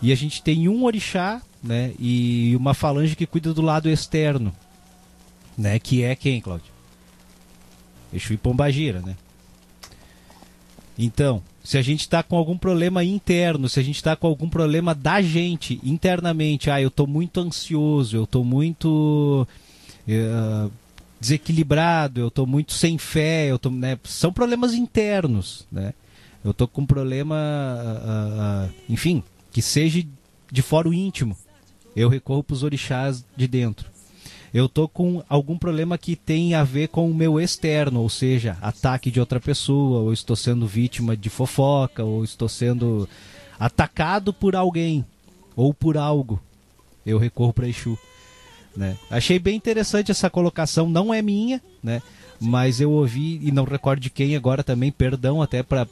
E 0.00 0.12
a 0.12 0.14
gente 0.14 0.42
tem 0.42 0.68
um 0.68 0.84
orixá, 0.84 1.42
né? 1.62 1.92
E 1.98 2.54
uma 2.56 2.74
falange 2.74 3.16
que 3.16 3.26
cuida 3.26 3.52
do 3.52 3.62
lado 3.62 3.88
externo, 3.88 4.54
né? 5.58 5.78
Que 5.78 6.04
é 6.04 6.14
quem, 6.14 6.40
Cláudio? 6.40 6.72
Exu 8.12 8.32
e 8.32 8.36
Pombagira, 8.36 9.00
né? 9.00 9.16
Então, 10.96 11.42
se 11.64 11.78
a 11.78 11.82
gente 11.82 12.00
está 12.00 12.22
com 12.22 12.36
algum 12.36 12.58
problema 12.58 13.02
interno, 13.02 13.70
se 13.70 13.80
a 13.80 13.82
gente 13.82 13.96
está 13.96 14.14
com 14.14 14.26
algum 14.26 14.50
problema 14.50 14.94
da 14.94 15.22
gente 15.22 15.80
internamente, 15.82 16.70
ah, 16.70 16.80
eu 16.80 16.88
estou 16.88 17.06
muito 17.06 17.40
ansioso, 17.40 18.14
eu 18.14 18.24
estou 18.24 18.44
muito 18.44 19.48
eh, 20.06 20.68
desequilibrado, 21.18 22.20
eu 22.20 22.28
estou 22.28 22.46
muito 22.46 22.74
sem 22.74 22.98
fé, 22.98 23.46
eu 23.50 23.58
tô, 23.58 23.70
né, 23.70 23.98
são 24.04 24.30
problemas 24.30 24.74
internos, 24.74 25.66
né? 25.72 25.94
Eu 26.44 26.50
estou 26.50 26.68
com 26.68 26.82
um 26.82 26.86
problema, 26.86 27.34
ah, 27.34 28.68
ah, 28.68 28.68
enfim, 28.86 29.22
que 29.50 29.62
seja 29.62 30.04
de 30.52 30.60
fora 30.60 30.86
o 30.86 30.92
íntimo. 30.92 31.34
Eu 31.96 32.10
recorro 32.10 32.44
para 32.44 32.52
os 32.52 32.62
orixás 32.62 33.24
de 33.34 33.48
dentro. 33.48 33.93
Eu 34.54 34.68
tô 34.68 34.86
com 34.86 35.20
algum 35.28 35.58
problema 35.58 35.98
que 35.98 36.14
tem 36.14 36.54
a 36.54 36.62
ver 36.62 36.86
com 36.86 37.10
o 37.10 37.14
meu 37.14 37.40
externo, 37.40 38.00
ou 38.00 38.08
seja, 38.08 38.56
ataque 38.62 39.10
de 39.10 39.18
outra 39.18 39.40
pessoa, 39.40 40.02
ou 40.02 40.12
estou 40.12 40.36
sendo 40.36 40.64
vítima 40.64 41.16
de 41.16 41.28
fofoca, 41.28 42.04
ou 42.04 42.22
estou 42.22 42.48
sendo 42.48 43.08
atacado 43.58 44.32
por 44.32 44.54
alguém 44.54 45.04
ou 45.56 45.74
por 45.74 45.96
algo. 45.96 46.40
Eu 47.04 47.18
recorro 47.18 47.52
para 47.52 47.68
Exu. 47.68 47.98
Né? 48.76 48.96
Achei 49.10 49.40
bem 49.40 49.56
interessante 49.56 50.12
essa 50.12 50.30
colocação, 50.30 50.88
não 50.88 51.12
é 51.12 51.20
minha, 51.20 51.60
né? 51.82 52.00
Mas 52.40 52.80
eu 52.80 52.92
ouvi 52.92 53.40
e 53.42 53.50
não 53.50 53.64
recordo 53.64 54.00
de 54.00 54.10
quem 54.10 54.36
agora 54.36 54.62
também, 54.62 54.92
perdão 54.92 55.42
até 55.42 55.64
para 55.64 55.84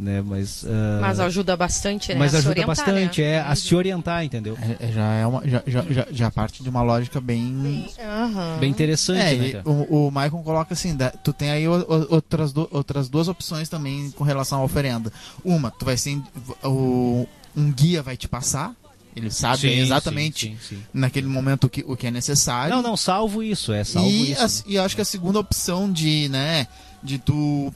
né, 0.00 0.22
mas 0.22 0.64
ah, 0.66 0.98
Mas 1.00 1.20
ajuda 1.20 1.56
bastante, 1.56 2.12
né? 2.12 2.18
mas 2.18 2.34
ajuda 2.34 2.50
orientar, 2.50 2.66
bastante, 2.76 3.20
né? 3.20 3.26
é 3.28 3.40
a 3.40 3.54
se 3.54 3.74
orientar, 3.74 4.24
entendeu? 4.24 4.56
É, 4.60 4.86
é, 4.88 4.92
já 4.92 5.04
é 5.12 5.26
uma. 5.26 5.46
Já, 5.46 5.62
já, 5.66 5.82
já, 5.90 6.06
já 6.10 6.30
parte 6.30 6.62
de 6.62 6.68
uma 6.70 6.82
lógica 6.82 7.20
bem. 7.20 7.86
Aham. 8.02 8.56
Bem 8.58 8.70
interessante, 8.70 9.20
É, 9.20 9.34
né? 9.36 9.62
e 9.64 9.68
o, 9.68 10.06
o 10.06 10.10
Michael 10.10 10.42
coloca 10.42 10.72
assim: 10.74 10.96
da- 10.96 11.10
tu 11.10 11.32
tem 11.32 11.50
aí 11.50 11.68
o- 11.68 11.72
o- 11.74 12.14
outras, 12.14 12.52
du- 12.52 12.68
outras 12.70 13.08
duas 13.08 13.28
opções 13.28 13.68
também 13.68 14.10
com 14.12 14.24
relação 14.24 14.60
à 14.60 14.64
oferenda. 14.64 15.12
Uma, 15.44 15.70
tu 15.70 15.84
vai 15.84 15.96
ser. 15.96 16.18
O, 16.64 17.26
um 17.56 17.70
guia 17.72 18.02
vai 18.02 18.16
te 18.16 18.26
passar, 18.28 18.72
ele 19.14 19.30
sabe 19.30 19.58
Sim, 19.62 19.80
exatamente 19.80 20.46
sim, 20.46 20.56
sim, 20.60 20.76
sim. 20.76 20.82
naquele 20.94 21.26
momento 21.26 21.64
o 21.64 21.68
que, 21.68 21.84
o 21.86 21.96
que 21.96 22.06
é 22.06 22.10
necessário. 22.10 22.74
Não, 22.74 22.80
não, 22.82 22.96
salvo 22.96 23.42
isso, 23.42 23.72
é 23.72 23.82
salvo 23.84 24.08
e, 24.08 24.32
isso. 24.32 24.64
a- 24.64 24.70
e 24.70 24.76
eu 24.76 24.82
acho 24.84 24.94
que 24.94 25.02
a 25.02 25.04
segunda 25.04 25.38
opção 25.38 25.90
de, 25.92 26.28
né, 26.28 26.66
de 27.02 27.18
tu 27.18 27.72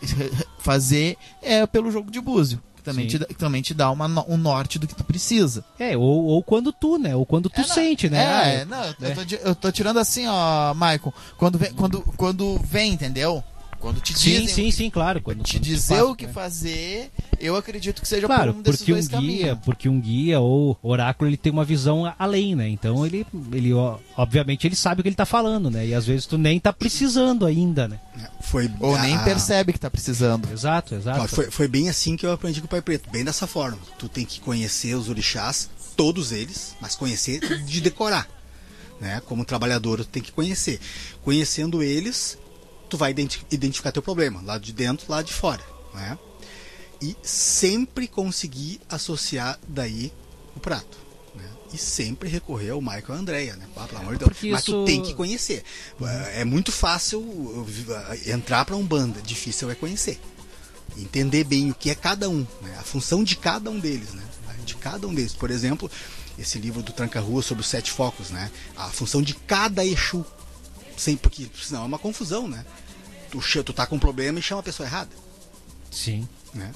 fazer 0.58 1.16
é 1.42 1.66
pelo 1.66 1.90
jogo 1.90 2.10
de 2.10 2.20
búzio. 2.20 2.60
Que 2.76 2.82
também, 2.82 3.04
Sim. 3.04 3.10
te, 3.10 3.18
dá- 3.18 3.26
que 3.26 3.34
também 3.34 3.62
te 3.62 3.74
dá 3.74 3.90
uma, 3.90 4.06
um 4.28 4.36
norte 4.36 4.76
do 4.78 4.88
que 4.88 4.94
tu 4.94 5.04
precisa. 5.04 5.64
É, 5.78 5.96
ou, 5.96 6.02
ou 6.24 6.42
quando 6.42 6.72
tu, 6.72 6.98
né? 6.98 7.14
Ou 7.14 7.24
quando 7.24 7.48
tu 7.48 7.60
É, 7.60 7.62
não, 7.62 7.68
sente, 7.74 8.10
né? 8.10 8.18
É, 8.22 8.62
Ah, 8.62 8.64
não, 8.64 9.08
eu, 9.08 9.14
tô, 9.14 9.24
di- 9.24 9.38
eu 9.40 9.54
tô 9.54 9.70
tirando 9.70 9.98
assim, 9.98 10.26
ó, 10.26 10.74
Michael. 10.74 11.14
Quando 11.38 11.58
vem, 11.58 11.72
quando, 11.74 12.00
quando 12.16 12.58
vem 12.64 12.92
entendeu? 12.92 13.42
Quando 13.82 14.00
te 14.00 14.16
Sim, 14.16 14.30
dizem 14.42 14.46
sim, 14.48 14.70
sim, 14.70 14.88
claro. 14.90 15.20
Quando, 15.20 15.42
te 15.42 15.54
quando 15.58 15.64
dizer 15.64 15.94
passa, 15.96 16.04
o 16.06 16.14
que 16.14 16.26
né? 16.28 16.32
fazer, 16.32 17.10
eu 17.40 17.56
acredito 17.56 18.00
que 18.00 18.06
seja 18.06 18.28
Claro, 18.28 18.52
por 18.54 18.60
um 18.60 18.62
desses 18.62 18.78
porque 18.80 18.92
um 18.92 18.94
dois 18.94 19.08
guia, 19.08 19.16
caminhos. 19.18 19.58
porque 19.64 19.88
um 19.88 20.00
guia 20.00 20.38
ou 20.38 20.78
oráculo 20.80 21.28
ele 21.28 21.36
tem 21.36 21.50
uma 21.52 21.64
visão 21.64 22.14
além, 22.16 22.54
né? 22.54 22.68
Então 22.68 23.04
ele, 23.04 23.26
ele 23.52 23.72
obviamente 24.16 24.68
ele 24.68 24.76
sabe 24.76 25.00
o 25.00 25.02
que 25.02 25.08
ele 25.08 25.16
tá 25.16 25.26
falando, 25.26 25.68
né? 25.68 25.84
E 25.84 25.94
às 25.94 26.06
vezes 26.06 26.26
tu 26.26 26.38
nem 26.38 26.60
tá 26.60 26.72
precisando 26.72 27.44
ainda, 27.44 27.88
né? 27.88 27.98
Foi, 28.40 28.70
Ou 28.78 28.96
nem 29.00 29.16
a- 29.16 29.24
percebe 29.24 29.72
que 29.72 29.80
tá 29.80 29.90
precisando. 29.90 30.48
Exato, 30.52 30.94
exato. 30.94 31.16
Claro, 31.16 31.34
foi, 31.34 31.50
foi 31.50 31.66
bem 31.66 31.88
assim 31.88 32.16
que 32.16 32.24
eu 32.24 32.30
aprendi 32.30 32.60
com 32.60 32.66
o 32.66 32.70
Pai 32.70 32.80
Preto, 32.82 33.10
bem 33.10 33.24
dessa 33.24 33.48
forma. 33.48 33.78
Tu 33.98 34.08
tem 34.08 34.24
que 34.24 34.38
conhecer 34.40 34.94
os 34.94 35.08
orixás, 35.08 35.68
todos 35.96 36.30
eles, 36.30 36.76
mas 36.80 36.94
conhecer 36.94 37.40
de 37.64 37.80
decorar. 37.80 38.28
Né? 39.00 39.20
Como 39.26 39.44
trabalhador, 39.44 39.98
tu 39.98 40.04
tem 40.04 40.22
que 40.22 40.30
conhecer. 40.30 40.78
Conhecendo 41.24 41.82
eles, 41.82 42.38
tu 42.92 42.96
vai 42.98 43.10
identi- 43.10 43.44
identificar 43.50 43.90
teu 43.90 44.02
problema, 44.02 44.42
lado 44.42 44.62
de 44.64 44.72
dentro, 44.72 45.10
lado 45.10 45.24
de 45.26 45.32
fora. 45.32 45.64
Né? 45.94 46.18
E 47.00 47.16
sempre 47.22 48.06
conseguir 48.06 48.80
associar 48.88 49.58
daí 49.66 50.12
o 50.54 50.60
prato. 50.60 50.98
né? 51.34 51.48
E 51.72 51.78
sempre 51.78 52.28
recorrer 52.28 52.70
ao 52.70 52.80
Michael 52.82 53.04
e 53.08 53.12
Andrea, 53.18 53.56
né? 53.56 53.66
Ah, 53.74 53.86
pelo 53.86 54.00
amor 54.02 54.12
de 54.12 54.18
Deus. 54.18 54.28
Porque 54.30 54.50
Mas 54.50 54.60
isso- 54.62 54.72
tu 54.72 54.84
tem 54.84 55.02
que 55.02 55.14
conhecer. 55.14 55.64
É 56.34 56.44
muito 56.44 56.70
fácil 56.70 57.20
uh, 57.20 57.66
entrar 58.26 58.64
para 58.66 58.76
um 58.76 58.84
banda, 58.86 59.20
difícil 59.22 59.70
é 59.70 59.74
conhecer 59.74 60.20
entender 60.98 61.44
bem 61.44 61.70
o 61.70 61.74
que 61.74 61.88
é 61.88 61.94
cada 61.94 62.28
um, 62.28 62.46
né? 62.60 62.76
a 62.78 62.82
função 62.82 63.24
de 63.24 63.34
cada 63.36 63.70
um 63.70 63.80
deles, 63.80 64.10
né? 64.12 64.22
de 64.66 64.74
cada 64.74 65.08
um 65.08 65.14
deles. 65.14 65.32
Por 65.32 65.50
exemplo, 65.50 65.90
esse 66.38 66.58
livro 66.58 66.82
do 66.82 66.92
Tranca-Rua 66.92 67.42
sobre 67.42 67.62
os 67.62 67.68
sete 67.68 67.90
focos, 67.90 68.28
né? 68.28 68.50
a 68.76 68.88
função 68.90 69.22
de 69.22 69.32
cada 69.32 69.82
Exu, 69.86 70.22
sem, 70.94 71.16
porque 71.16 71.48
senão 71.60 71.84
é 71.84 71.86
uma 71.86 71.98
confusão, 71.98 72.46
né? 72.46 72.62
Tu, 73.32 73.64
tu 73.64 73.72
tá 73.72 73.86
com 73.86 73.96
um 73.96 73.98
problema 73.98 74.38
e 74.38 74.42
chama 74.42 74.60
a 74.60 74.64
pessoa 74.64 74.86
errada. 74.86 75.10
Sim. 75.90 76.28
Né? 76.52 76.70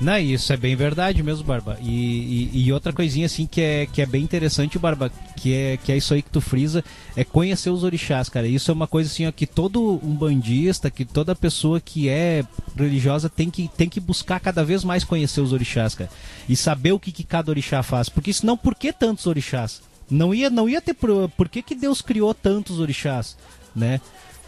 Não, 0.00 0.18
isso 0.18 0.52
é 0.52 0.56
bem 0.56 0.74
verdade 0.74 1.22
mesmo, 1.22 1.44
Barba. 1.44 1.78
E, 1.80 2.50
e, 2.52 2.64
e 2.64 2.72
outra 2.72 2.92
coisinha 2.92 3.26
assim 3.26 3.46
que 3.46 3.60
é, 3.60 3.86
que 3.86 4.02
é 4.02 4.06
bem 4.06 4.24
interessante, 4.24 4.78
Barba, 4.78 5.10
que 5.36 5.54
é, 5.54 5.76
que 5.76 5.92
é 5.92 5.96
isso 5.96 6.12
aí 6.12 6.22
que 6.22 6.30
tu 6.30 6.40
frisa, 6.40 6.84
é 7.14 7.22
conhecer 7.22 7.70
os 7.70 7.84
orixás, 7.84 8.28
cara. 8.28 8.48
Isso 8.48 8.68
é 8.70 8.74
uma 8.74 8.88
coisa 8.88 9.08
assim 9.08 9.26
ó, 9.26 9.30
que 9.30 9.46
todo 9.46 10.00
um 10.02 10.16
bandista, 10.16 10.90
que 10.90 11.04
toda 11.04 11.36
pessoa 11.36 11.80
que 11.80 12.08
é 12.08 12.44
religiosa 12.76 13.28
tem 13.28 13.48
que, 13.48 13.68
tem 13.76 13.88
que 13.88 14.00
buscar 14.00 14.40
cada 14.40 14.64
vez 14.64 14.82
mais 14.82 15.04
conhecer 15.04 15.40
os 15.40 15.52
orixás, 15.52 15.94
cara. 15.94 16.10
E 16.48 16.56
saber 16.56 16.92
o 16.92 16.98
que, 16.98 17.12
que 17.12 17.22
cada 17.22 17.52
orixá 17.52 17.80
faz. 17.82 18.08
Porque 18.08 18.32
senão, 18.32 18.56
por 18.56 18.74
que 18.74 18.92
tantos 18.92 19.26
orixás? 19.26 19.80
Não 20.10 20.34
ia, 20.34 20.50
não 20.50 20.68
ia 20.68 20.82
ter. 20.82 20.94
Por, 20.94 21.28
por 21.30 21.48
que, 21.48 21.62
que 21.62 21.74
Deus 21.74 22.02
criou 22.02 22.34
tantos 22.34 22.80
orixás, 22.80 23.36
né? 23.74 24.00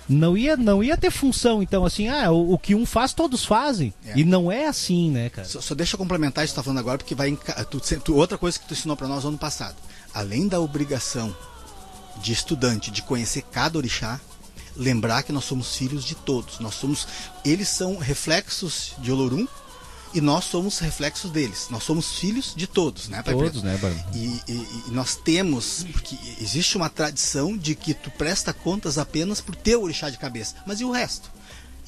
Não 0.09 0.37
ia, 0.37 0.57
não 0.57 0.83
ia 0.83 0.97
ter 0.97 1.11
função, 1.11 1.63
então, 1.63 1.85
assim, 1.85 2.09
ah, 2.09 2.31
o, 2.31 2.53
o 2.55 2.59
que 2.59 2.75
um 2.75 2.87
faz, 2.87 3.13
todos 3.13 3.45
fazem. 3.45 3.93
É. 4.05 4.19
E 4.19 4.25
não 4.25 4.51
é 4.51 4.67
assim, 4.67 5.11
né, 5.11 5.29
cara? 5.31 5.47
Só, 5.47 5.61
só 5.61 5.75
deixa 5.75 5.95
eu 5.95 5.99
complementar 5.99 6.45
isso 6.45 6.53
que 6.53 6.55
tu 6.55 6.61
tá 6.61 6.65
falando 6.65 6.79
agora, 6.79 6.99
porque 6.99 7.15
vai. 7.15 7.37
Tu, 7.71 7.81
tu- 8.01 8.15
outra 8.17 8.39
coisa 8.39 8.59
que 8.59 8.67
tu 8.67 8.75
ensinou 8.75 8.97
para 8.97 9.09
nós 9.09 9.25
ano 9.25 9.39
passado. 9.39 9.77
Além 10.15 10.49
da 10.49 10.61
obrigação 10.61 11.35
de 12.23 12.33
estudante 12.33 12.91
de 12.91 13.03
conhecer 13.03 13.43
cada 13.43 13.77
orixá, 13.77 14.21
lembrar 14.77 15.23
que 15.23 15.33
nós 15.33 15.45
somos 15.45 15.77
filhos 15.77 16.05
de 16.05 16.15
todos. 16.15 16.61
Nós 16.61 16.75
somos. 16.75 17.07
Eles 17.45 17.69
são 17.69 17.97
reflexos 17.99 18.93
de 18.99 19.11
Olorum 19.13 19.47
e 20.15 20.21
nós 20.21 20.45
somos 20.45 20.79
reflexos 20.79 21.31
deles. 21.31 21.67
Nós 21.71 21.83
somos 21.83 22.19
filhos 22.19 22.53
de 22.57 22.67
todos, 22.67 23.09
né, 23.09 23.23
Pai 23.23 23.35
Todos, 23.35 23.61
Preto? 23.61 23.65
né, 23.65 23.77
Barba? 23.77 24.05
E, 24.15 24.41
e- 24.49 24.83
e 24.89 24.91
nós 24.91 25.17
temos, 25.17 25.85
porque 25.93 26.17
existe 26.41 26.77
uma 26.77 26.89
tradição 26.89 27.57
de 27.57 27.75
que 27.75 27.93
tu 27.95 28.11
presta 28.11 28.53
contas 28.53 28.99
apenas 28.99 29.41
por 29.41 29.55
teu 29.55 29.83
orixá 29.83 30.09
de 30.11 30.17
cabeça. 30.19 30.55
Mas 30.67 30.81
e 30.81 30.85
o 30.85 30.91
resto? 30.91 31.31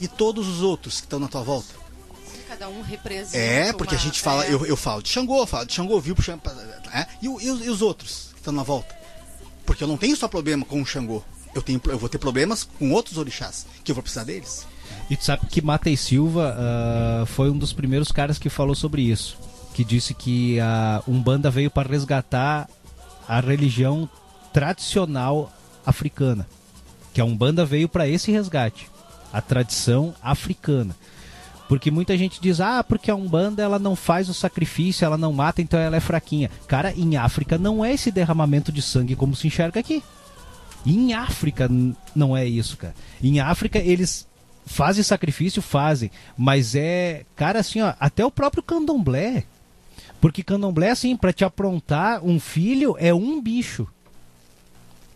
E 0.01 0.07
todos 0.07 0.47
os 0.47 0.61
outros 0.63 0.97
que 1.01 1.07
estão 1.07 1.19
na 1.19 1.29
tua 1.29 1.43
volta? 1.43 1.75
Cada 2.47 2.69
um 2.69 2.83
representa. 2.83 3.37
É, 3.37 3.73
porque 3.73 3.95
a 3.95 3.99
uma- 3.99 4.05
gente 4.05 4.21
fala, 4.21 4.45
é. 4.47 4.53
eu, 4.53 4.65
eu 4.67 4.77
falo 4.77 5.03
de 5.03 5.09
Xangô, 5.11 5.39
eu 5.41 5.47
falo 5.47 5.67
de 5.67 5.75
Xangô, 5.75 6.01
viu 6.01 6.15
é? 6.93 7.07
e, 7.23 7.27
e 7.27 7.29
os, 7.29 7.65
e 7.65 7.69
os 7.71 7.83
outros 7.83 8.29
que 8.33 8.39
estão 8.39 8.53
na 8.53 8.63
volta? 8.63 8.97
Porque 9.67 9.85
eu 9.85 9.89
não 9.89 9.97
tenho 9.99 10.17
só 10.17 10.27
problema 10.29 10.65
com 10.65 10.81
o 10.81 10.87
Xangô, 10.87 11.23
eu, 11.55 11.61
tenho, 11.63 11.81
eu 11.87 11.99
vou 11.99 12.09
ter 12.09 12.19
problemas 12.19 12.65
com 12.79 12.91
outros 12.93 13.19
orixás, 13.19 13.67
que 13.85 13.91
eu 13.91 13.95
vou 13.95 14.03
precisar 14.03 14.25
deles. 14.25 14.67
E 15.11 15.17
tu 15.17 15.25
sabe 15.25 15.47
que 15.47 15.63
Matei 15.63 15.97
Silva 15.97 16.55
ah, 16.57 17.25
foi 17.27 17.51
um 17.51 17.59
dos 17.59 17.73
primeiros 17.73 18.13
caras 18.13 18.39
que 18.39 18.49
falou 18.49 18.75
sobre 18.75 19.03
isso. 19.03 19.37
Que 19.75 19.85
disse 19.85 20.13
que 20.13 20.59
a 20.61 21.03
Umbanda 21.07 21.51
veio 21.51 21.71
para 21.71 21.89
resgatar 21.89 22.69
a 23.29 23.41
religião 23.41 24.09
tradicional 24.53 25.53
africana. 25.87 26.47
Que 27.15 27.21
a 27.21 27.25
Umbanda 27.25 27.65
veio 27.65 27.89
para 27.89 28.09
esse 28.09 28.31
resgate. 28.31 28.89
A 29.33 29.41
tradição 29.41 30.15
africana. 30.23 30.97
Porque 31.69 31.91
muita 31.91 32.17
gente 32.17 32.41
diz, 32.41 32.61
ah, 32.61 32.83
porque 32.83 33.11
a 33.11 33.15
Umbanda 33.15 33.63
ela 33.63 33.79
não 33.79 33.95
faz 33.95 34.29
o 34.31 34.35
sacrifício, 34.35 35.05
ela 35.05 35.19
não 35.19 35.33
mata, 35.33 35.61
então 35.61 35.79
ela 35.79 35.97
é 35.97 36.01
fraquinha. 36.01 36.51
Cara, 36.67 36.93
em 36.97 37.17
África 37.17 37.59
não 37.59 37.85
é 37.85 37.93
esse 37.93 38.11
derramamento 38.11 38.73
de 38.73 38.81
sangue 38.81 39.15
como 39.15 39.37
se 39.37 39.47
enxerga 39.47 39.79
aqui. 39.79 40.03
Em 40.87 41.13
África 41.13 41.69
não 42.15 42.37
é 42.37 42.47
isso, 42.47 42.77
cara. 42.77 42.95
Em 43.23 43.41
África 43.41 43.79
eles 43.79 44.28
fazem 44.69 45.03
sacrifício, 45.03 45.61
fazem, 45.61 46.11
mas 46.37 46.75
é, 46.75 47.25
cara, 47.35 47.59
assim, 47.59 47.81
ó, 47.81 47.95
até 47.99 48.25
o 48.25 48.31
próprio 48.31 48.63
candomblé. 48.63 49.45
Porque 50.21 50.43
candomblé, 50.43 50.91
assim, 50.91 51.17
pra 51.17 51.33
te 51.33 51.45
aprontar 51.45 52.25
um 52.25 52.39
filho 52.39 52.97
é 52.99 53.13
um 53.15 53.41
bicho. 53.41 53.89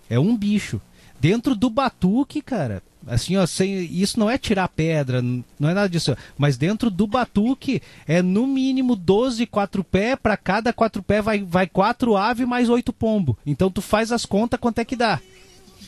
É 0.08 0.18
um 0.18 0.36
bicho. 0.36 0.80
Dentro 1.20 1.54
do 1.54 1.70
batuque, 1.70 2.40
cara, 2.42 2.82
assim, 3.06 3.36
ó, 3.36 3.46
sem, 3.46 3.84
isso 3.84 4.18
não 4.18 4.28
é 4.28 4.36
tirar 4.36 4.68
pedra, 4.68 5.22
não 5.22 5.68
é 5.68 5.74
nada 5.74 5.88
disso. 5.88 6.16
Mas 6.36 6.56
dentro 6.56 6.90
do 6.90 7.06
batuque 7.06 7.80
é 8.06 8.22
no 8.22 8.46
mínimo 8.46 8.96
12 8.96 9.46
quatro 9.46 9.84
pé, 9.84 10.16
pra 10.16 10.36
cada 10.36 10.72
quatro 10.72 11.02
pé 11.02 11.22
vai, 11.22 11.42
vai 11.42 11.66
quatro 11.66 12.16
ave 12.16 12.44
mais 12.44 12.68
oito 12.68 12.92
pombo. 12.92 13.38
Então 13.46 13.70
tu 13.70 13.80
faz 13.80 14.10
as 14.10 14.26
contas 14.26 14.58
quanto 14.58 14.80
é 14.80 14.84
que 14.84 14.96
dá. 14.96 15.20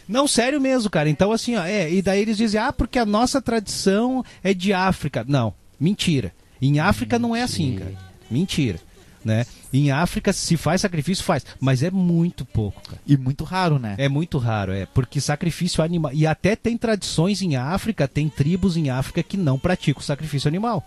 Não, 0.08 0.28
sério 0.28 0.60
mesmo, 0.60 0.90
cara. 0.90 1.08
Então, 1.08 1.32
assim, 1.32 1.56
ó, 1.56 1.64
é, 1.64 1.90
e 1.90 2.02
daí 2.02 2.20
eles 2.20 2.36
dizem, 2.36 2.60
ah, 2.60 2.72
porque 2.72 2.98
a 2.98 3.06
nossa 3.06 3.40
tradição 3.40 4.24
é 4.42 4.52
de 4.52 4.72
África. 4.72 5.24
Não, 5.26 5.54
mentira. 5.78 6.32
Em 6.60 6.78
África 6.78 7.18
não 7.18 7.34
é 7.34 7.42
assim, 7.42 7.76
cara. 7.76 7.94
Mentira. 8.30 8.78
Né? 9.24 9.46
Em 9.72 9.90
África, 9.90 10.34
se 10.34 10.54
faz 10.54 10.82
sacrifício, 10.82 11.24
faz. 11.24 11.46
Mas 11.58 11.82
é 11.82 11.90
muito 11.90 12.44
pouco, 12.44 12.82
cara. 12.82 13.00
E 13.06 13.16
muito 13.16 13.42
raro, 13.42 13.78
né? 13.78 13.94
É 13.96 14.06
muito 14.06 14.36
raro, 14.36 14.70
é. 14.70 14.84
Porque 14.84 15.18
sacrifício 15.18 15.82
animal. 15.82 16.12
E 16.12 16.26
até 16.26 16.54
tem 16.54 16.76
tradições 16.76 17.40
em 17.40 17.56
África, 17.56 18.06
tem 18.06 18.28
tribos 18.28 18.76
em 18.76 18.90
África 18.90 19.22
que 19.22 19.38
não 19.38 19.58
praticam 19.58 20.02
sacrifício 20.02 20.46
animal. 20.46 20.86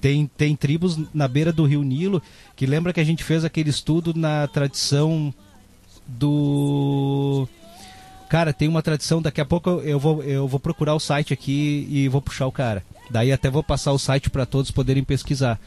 Tem, 0.00 0.30
tem 0.36 0.54
tribos 0.54 0.96
na 1.12 1.26
beira 1.26 1.52
do 1.52 1.64
rio 1.64 1.82
Nilo 1.82 2.22
que 2.54 2.66
lembra 2.66 2.92
que 2.92 3.00
a 3.00 3.04
gente 3.04 3.24
fez 3.24 3.44
aquele 3.44 3.70
estudo 3.70 4.14
na 4.14 4.46
tradição 4.46 5.34
do. 6.06 7.48
Cara, 8.28 8.52
tem 8.52 8.68
uma 8.68 8.82
tradição, 8.82 9.22
daqui 9.22 9.40
a 9.40 9.44
pouco 9.44 9.70
eu- 9.82 9.98
vou, 9.98 10.22
eu 10.22 10.46
vou 10.46 10.60
procurar 10.60 10.94
o 10.94 11.00
site 11.00 11.32
aqui 11.32 11.86
e 11.90 12.08
vou 12.08 12.20
puxar 12.20 12.46
o 12.46 12.52
cara. 12.52 12.82
Daí 13.10 13.32
até 13.32 13.48
vou 13.50 13.62
passar 13.62 13.92
o 13.92 13.98
site 13.98 14.28
para 14.28 14.44
todos 14.44 14.70
poderem 14.70 15.02
pesquisar. 15.02 15.58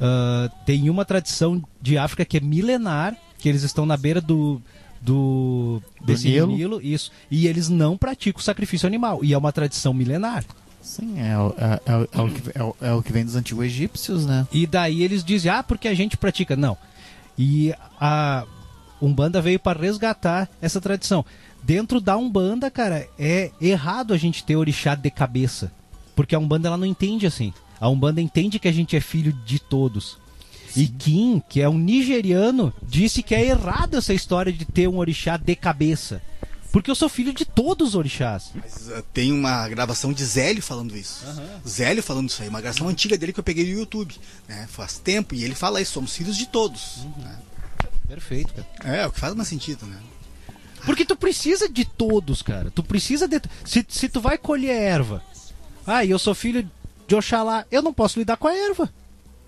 Ah, 0.00 0.50
tem 0.64 0.88
uma 0.88 1.04
tradição 1.04 1.62
de 1.80 1.98
África 1.98 2.24
que 2.24 2.38
é 2.38 2.40
milenar, 2.40 3.16
que 3.38 3.48
eles 3.48 3.62
estão 3.62 3.84
na 3.84 3.96
beira 3.98 4.20
do, 4.20 4.60
do, 5.00 5.82
desse 6.04 6.28
rio 6.28 6.46
Nilo. 6.46 6.78
Nilo, 6.78 6.80
isso, 6.82 7.10
e 7.30 7.46
eles 7.46 7.68
não 7.68 7.96
praticam 7.98 8.40
sacrifício 8.42 8.86
animal, 8.86 9.22
e 9.22 9.32
é 9.34 9.38
uma 9.38 9.52
tradição 9.52 9.92
milenar. 9.92 10.44
Sim, 10.80 11.20
é, 11.20 11.36
o- 11.38 11.54
é, 11.58 11.80
é 11.84 11.96
o- 11.96 12.08
é 12.12 12.22
o 12.22 12.30
que, 12.30 12.48
é, 12.50 12.88
é 12.88 12.92
o 12.92 13.02
que 13.02 13.12
vem 13.12 13.24
dos 13.24 13.36
antigos 13.36 13.64
egípcios, 13.66 14.24
né? 14.24 14.46
E 14.52 14.66
daí 14.66 15.02
eles 15.02 15.22
dizem, 15.24 15.50
ah, 15.50 15.62
porque 15.62 15.88
a 15.88 15.94
gente 15.94 16.16
pratica. 16.16 16.54
Não. 16.56 16.76
E 17.36 17.74
a 18.00 18.44
Umbanda 19.02 19.42
veio 19.42 19.58
para 19.58 19.78
resgatar 19.80 20.48
essa 20.62 20.80
tradição. 20.80 21.24
Dentro 21.66 22.00
da 22.00 22.16
Umbanda, 22.16 22.70
cara, 22.70 23.08
é 23.18 23.50
errado 23.60 24.14
a 24.14 24.16
gente 24.16 24.44
ter 24.44 24.54
orixá 24.54 24.94
de 24.94 25.10
cabeça. 25.10 25.72
Porque 26.14 26.32
a 26.32 26.38
Umbanda 26.38 26.68
ela 26.68 26.76
não 26.76 26.86
entende 26.86 27.26
assim. 27.26 27.52
A 27.80 27.88
Umbanda 27.88 28.20
entende 28.20 28.60
que 28.60 28.68
a 28.68 28.72
gente 28.72 28.94
é 28.94 29.00
filho 29.00 29.32
de 29.32 29.58
todos. 29.58 30.16
E 30.76 30.86
Kim, 30.86 31.42
que 31.48 31.60
é 31.60 31.68
um 31.68 31.76
nigeriano, 31.76 32.72
disse 32.84 33.20
que 33.20 33.34
é 33.34 33.44
errado 33.44 33.96
essa 33.96 34.14
história 34.14 34.52
de 34.52 34.64
ter 34.64 34.86
um 34.86 34.98
orixá 34.98 35.36
de 35.36 35.56
cabeça. 35.56 36.22
Porque 36.70 36.88
eu 36.88 36.94
sou 36.94 37.08
filho 37.08 37.32
de 37.32 37.44
todos 37.44 37.88
os 37.88 37.94
orixás. 37.96 38.52
Mas, 38.54 38.86
uh, 38.86 39.02
tem 39.12 39.32
uma 39.32 39.68
gravação 39.68 40.12
de 40.12 40.24
Zélio 40.24 40.62
falando 40.62 40.96
isso. 40.96 41.24
Zélio 41.66 42.02
falando 42.02 42.28
isso 42.28 42.42
aí, 42.42 42.48
uma 42.48 42.60
gravação 42.60 42.86
antiga 42.86 43.18
dele 43.18 43.32
que 43.32 43.40
eu 43.40 43.44
peguei 43.44 43.64
no 43.64 43.80
YouTube. 43.80 44.14
Né? 44.46 44.68
Faz 44.70 44.98
tempo, 44.98 45.34
e 45.34 45.42
ele 45.42 45.54
fala 45.56 45.80
isso, 45.80 45.94
somos 45.94 46.14
filhos 46.14 46.36
de 46.36 46.46
todos. 46.46 46.98
né? 47.18 47.36
Perfeito, 48.06 48.54
cara. 48.54 48.96
É, 48.98 49.04
o 49.04 49.10
que 49.10 49.18
faz 49.18 49.34
mais 49.34 49.48
sentido, 49.48 49.84
né? 49.84 49.98
Porque 50.86 51.04
tu 51.04 51.16
precisa 51.16 51.68
de 51.68 51.84
todos, 51.84 52.40
cara. 52.40 52.70
Tu 52.74 52.82
precisa 52.82 53.28
de. 53.28 53.40
Se, 53.64 53.84
se 53.88 54.08
tu 54.08 54.20
vai 54.20 54.38
colher 54.38 54.70
erva. 54.80 55.22
Ah, 55.86 56.04
e 56.04 56.10
eu 56.10 56.18
sou 56.18 56.34
filho 56.34 56.68
de 57.06 57.14
Oxalá. 57.14 57.66
Eu 57.70 57.82
não 57.82 57.92
posso 57.92 58.18
lidar 58.18 58.36
com 58.38 58.48
a 58.48 58.54
erva. 58.56 58.88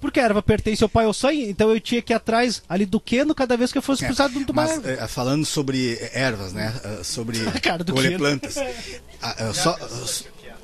Porque 0.01 0.21
a 0.21 0.25
erva 0.25 0.41
pertence 0.43 0.83
ao 0.85 0.89
pai 0.89 1.07
ou 1.07 1.13
sangue, 1.13 1.49
então 1.51 1.71
eu 1.71 1.81
tinha 1.81 2.01
que 2.01 2.13
ir 2.13 2.15
atrás 2.15 2.63
ali 2.69 2.87
do 2.87 3.01
queno 3.01 3.35
cada 3.35 3.57
vez 3.57 3.73
que 3.73 3.79
eu 3.79 3.83
fosse 3.83 4.05
É, 4.05 4.07
precisar 4.07 4.29
de 4.29 4.37
uma 4.39 4.45
mas, 4.53 4.71
erva. 4.71 4.91
é, 4.91 5.09
falando 5.09 5.45
sobre 5.45 5.99
ervas, 6.13 6.53
né? 6.53 6.73
uh, 7.01 7.03
sobre 7.05 7.39
do 7.85 7.93
colher 7.93 8.17
plantas. 8.17 8.55
Ah, 9.21 9.35
ah, 9.49 9.53
só- 9.53 9.77
ah, 9.81 9.89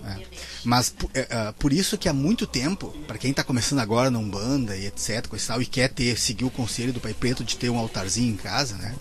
é. 0.07 0.19
Mas 0.65 0.91
pu- 0.91 1.11
é, 1.15 1.27
ah, 1.31 1.55
por 1.59 1.73
isso 1.73 1.97
que 1.99 2.09
há 2.09 2.13
muito 2.13 2.47
tempo, 2.47 2.89
para 3.07 3.19
quem 3.19 3.31
está 3.31 3.43
começando 3.45 3.79
agora 3.81 4.11
na 4.11 4.19
Umbanda 4.19 4.77
e 4.77 4.87
etc, 4.87 5.27
coisa 5.29 5.45
e 5.45 5.49
tal, 5.49 5.63
e 5.63 5.67
quer 5.67 5.89
ter, 5.91 6.19
seguir 6.19 6.45
o 6.45 6.51
conselho 6.51 6.93
do 6.93 7.01
Pai 7.01 7.15
Preto 7.15 7.45
de 7.45 7.57
ter 7.57 7.69
um 7.71 7.79
altarzinho 7.79 8.33
em 8.33 8.37
casa, 8.37 8.77
né? 8.77 8.95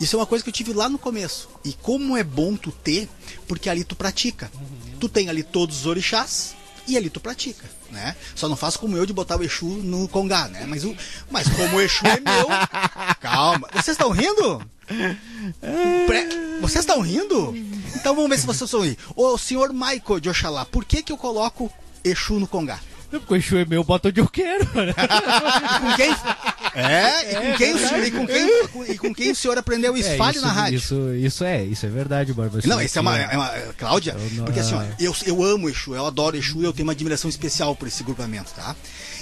Isso 0.00 0.16
é 0.16 0.18
uma 0.18 0.26
coisa 0.26 0.42
que 0.42 0.48
eu 0.50 0.54
tive 0.54 0.72
lá 0.72 0.88
no 0.88 0.98
começo. 0.98 1.48
E 1.64 1.72
como 1.74 2.16
é 2.16 2.22
bom 2.24 2.56
tu 2.56 2.72
ter, 2.72 3.08
porque 3.46 3.68
ali 3.68 3.84
tu 3.84 3.94
pratica. 3.96 4.50
Tu 4.98 5.08
tem 5.08 5.28
ali 5.28 5.42
todos 5.42 5.80
os 5.80 5.86
orixás 5.86 6.54
e 6.86 6.96
ali 6.96 7.10
tu 7.10 7.20
pratica, 7.20 7.68
né? 7.90 8.16
Só 8.34 8.48
não 8.48 8.56
faz 8.56 8.76
como 8.76 8.96
eu 8.96 9.04
de 9.06 9.12
botar 9.12 9.36
o 9.36 9.44
Exu 9.44 9.66
no 9.66 10.08
Congá, 10.08 10.48
né? 10.48 10.64
Mas, 10.66 10.84
o, 10.84 10.96
mas 11.30 11.48
como 11.48 11.76
o 11.76 11.80
Exu 11.80 12.04
é 12.06 12.18
meu... 12.20 12.48
Calma. 13.20 13.68
Vocês 13.72 13.88
estão 13.88 14.10
rindo? 14.10 14.62
Pre- 16.06 16.28
Vocês 16.60 16.80
estão 16.84 17.00
rindo? 17.00 17.54
Então 17.96 18.14
vamos 18.14 18.30
ver 18.30 18.38
se 18.38 18.46
vocês 18.46 18.62
estão 18.68 18.80
rindo. 18.80 18.96
Ô 19.16 19.36
senhor 19.38 19.72
Michael 19.72 20.20
de 20.20 20.28
Oxalá, 20.28 20.64
por 20.64 20.84
que 20.84 21.02
que 21.02 21.12
eu 21.12 21.16
coloco 21.16 21.72
Exu 22.04 22.38
no 22.40 22.46
Congá? 22.46 22.78
Porque 23.10 23.34
o 23.34 23.36
Exu 23.36 23.58
é 23.58 23.64
meu, 23.64 23.82
bota 23.82 24.08
onde 24.08 24.20
eu 24.20 24.28
quero. 24.28 24.66
Com 24.66 25.96
quem? 25.96 26.10
É, 26.72 27.32
e 27.32 27.34
com, 27.50 27.56
quem, 27.58 27.74
o 27.74 27.78
senhor, 27.78 28.06
e 28.06 28.10
com, 28.12 28.26
quem, 28.28 28.48
e 28.94 28.98
com 28.98 29.12
quem 29.14 29.30
o 29.32 29.34
senhor 29.34 29.58
aprendeu 29.58 29.96
isso? 29.96 30.08
É, 30.08 30.16
Fale 30.16 30.36
isso, 30.36 30.46
na 30.46 30.52
rádio. 30.52 30.76
Isso, 30.76 31.14
isso 31.16 31.42
é, 31.42 31.64
isso 31.64 31.84
é 31.84 31.88
verdade, 31.88 32.32
Barba. 32.32 32.60
Não, 32.64 32.80
isso 32.80 32.96
é 32.96 33.00
uma, 33.00 33.18
é 33.18 33.36
uma- 33.36 33.48
Cláudia, 33.76 34.12
Eu 34.16 34.30
não- 34.36 34.44
porque 34.44 34.60
assim, 34.60 34.74
ó, 34.76 34.82
eu, 35.00 35.12
eu 35.26 35.42
amo 35.42 35.68
Exu, 35.68 35.96
eu 35.96 36.06
adoro 36.06 36.36
Exu, 36.36 36.62
eu 36.62 36.72
tenho 36.72 36.86
uma 36.86 36.92
admiração 36.92 37.28
especial 37.28 37.74
por 37.74 37.88
esse 37.88 38.04
grupamento, 38.04 38.52
tá? 38.54 38.76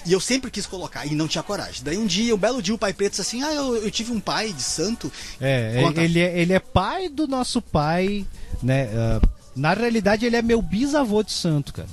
E 0.09 0.13
eu 0.13 0.21
sempre 0.21 0.51
quis 0.51 0.67
colocar 0.67 1.07
e 1.07 1.15
não 1.15 1.29
tinha 1.29 1.43
coragem. 1.43 1.83
Daí 1.85 1.99
um 1.99 2.07
dia, 2.07 2.35
um 2.35 2.39
belo 2.39 2.63
dia, 2.63 2.75
o 2.75 2.79
pai 2.79 2.93
preto 2.93 3.11
disse 3.11 3.23
assim: 3.23 3.43
Ah, 3.43 3.53
eu, 3.53 3.77
eu 3.77 3.91
tive 3.91 4.11
um 4.11 4.21
pai 4.21 4.53
de 4.53 4.63
santo. 4.63 5.13
É, 5.41 5.83
Conta. 5.83 6.01
ele 6.01 6.19
é, 6.19 6.41
ele 6.41 6.53
é 6.53 6.59
pai 6.59 7.09
do 7.09 7.29
nosso 7.29 7.61
pai, 7.61 8.27
né? 8.63 8.89
ah, 8.95 9.21
na 9.55 9.75
realidade, 9.75 10.25
ele 10.25 10.37
é 10.37 10.43
meu 10.43 10.63
bisavô 10.63 11.23
de 11.23 11.33
santo, 11.33 11.73
cara. 11.73 11.89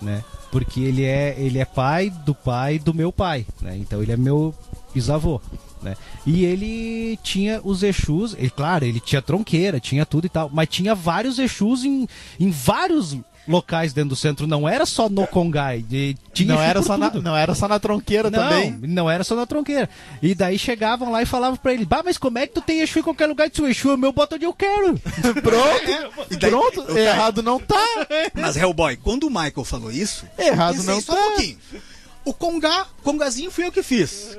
Né? 0.00 0.22
porque 0.50 0.80
ele 0.80 1.04
é, 1.04 1.34
ele 1.38 1.58
é 1.58 1.64
pai 1.64 2.10
do 2.10 2.34
pai 2.34 2.78
do 2.78 2.94
meu 2.94 3.12
pai, 3.12 3.46
né? 3.60 3.76
Então 3.76 4.02
ele 4.02 4.12
é 4.12 4.16
meu 4.16 4.54
bisavô. 4.94 5.40
Né? 5.82 5.96
E 6.26 6.44
ele 6.44 7.18
tinha 7.22 7.60
os 7.62 7.82
Exus, 7.82 8.34
ele, 8.36 8.50
claro, 8.50 8.84
ele 8.84 8.98
tinha 8.98 9.22
tronqueira, 9.22 9.78
tinha 9.78 10.04
tudo 10.04 10.26
e 10.26 10.28
tal, 10.28 10.50
mas 10.52 10.68
tinha 10.68 10.94
vários 10.94 11.38
Exus 11.38 11.84
em, 11.84 12.08
em 12.40 12.50
vários 12.50 13.16
locais 13.48 13.92
dentro 13.92 14.10
do 14.10 14.16
centro, 14.16 14.46
não 14.46 14.68
era 14.68 14.84
só 14.86 15.08
no 15.08 15.26
Congai, 15.26 15.80
de- 15.82 16.16
tinha 16.32 16.54
Não 16.54 16.62
era, 16.62 16.82
só 16.82 16.96
na, 16.98 17.10
não 17.10 17.36
era 17.36 17.54
só 17.54 17.66
na 17.66 17.80
tronqueira 17.80 18.30
Não, 18.30 18.38
também. 18.38 18.70
não 18.82 19.10
era 19.10 19.24
só 19.24 19.34
na 19.34 19.46
tronqueira. 19.46 19.88
E 20.22 20.34
daí 20.34 20.58
chegavam 20.58 21.10
lá 21.10 21.22
e 21.22 21.26
falavam 21.26 21.56
pra 21.56 21.72
ele: 21.72 21.84
Bah, 21.84 22.02
mas 22.04 22.18
como 22.18 22.38
é 22.38 22.46
que 22.46 22.54
tu 22.54 22.60
tem 22.60 22.80
Exu 22.80 22.98
em 22.98 23.02
qualquer 23.02 23.26
lugar? 23.26 23.50
Se 23.52 23.60
o 23.62 23.66
Exu 23.66 23.90
é 23.92 23.96
meu, 23.96 24.12
bota 24.12 24.36
onde 24.36 24.44
eu 24.44 24.52
quero. 24.52 24.98
Pronto, 25.42 26.26
E 26.30 26.36
daí- 26.36 26.50
pronto, 26.50 26.80
eu- 26.88 26.96
errado 26.98 27.42
não 27.42 27.58
tá. 27.58 27.76
Mas 28.34 28.56
Hellboy, 28.56 28.96
quando 28.96 29.24
o 29.24 29.30
Michael 29.30 29.64
falou 29.64 29.90
isso, 29.90 30.26
Errado 30.38 30.82
não 30.84 31.00
só 31.00 31.14
tá. 31.14 31.20
um 31.20 31.24
pouquinho. 31.30 31.58
O 32.24 32.34
Conga, 32.34 32.86
Congazinho 33.02 33.50
fui 33.50 33.64
eu 33.66 33.72
que 33.72 33.82
fiz. 33.82 34.36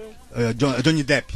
John- 0.55 0.79
Johnny 0.81 1.01
Depp. 1.03 1.33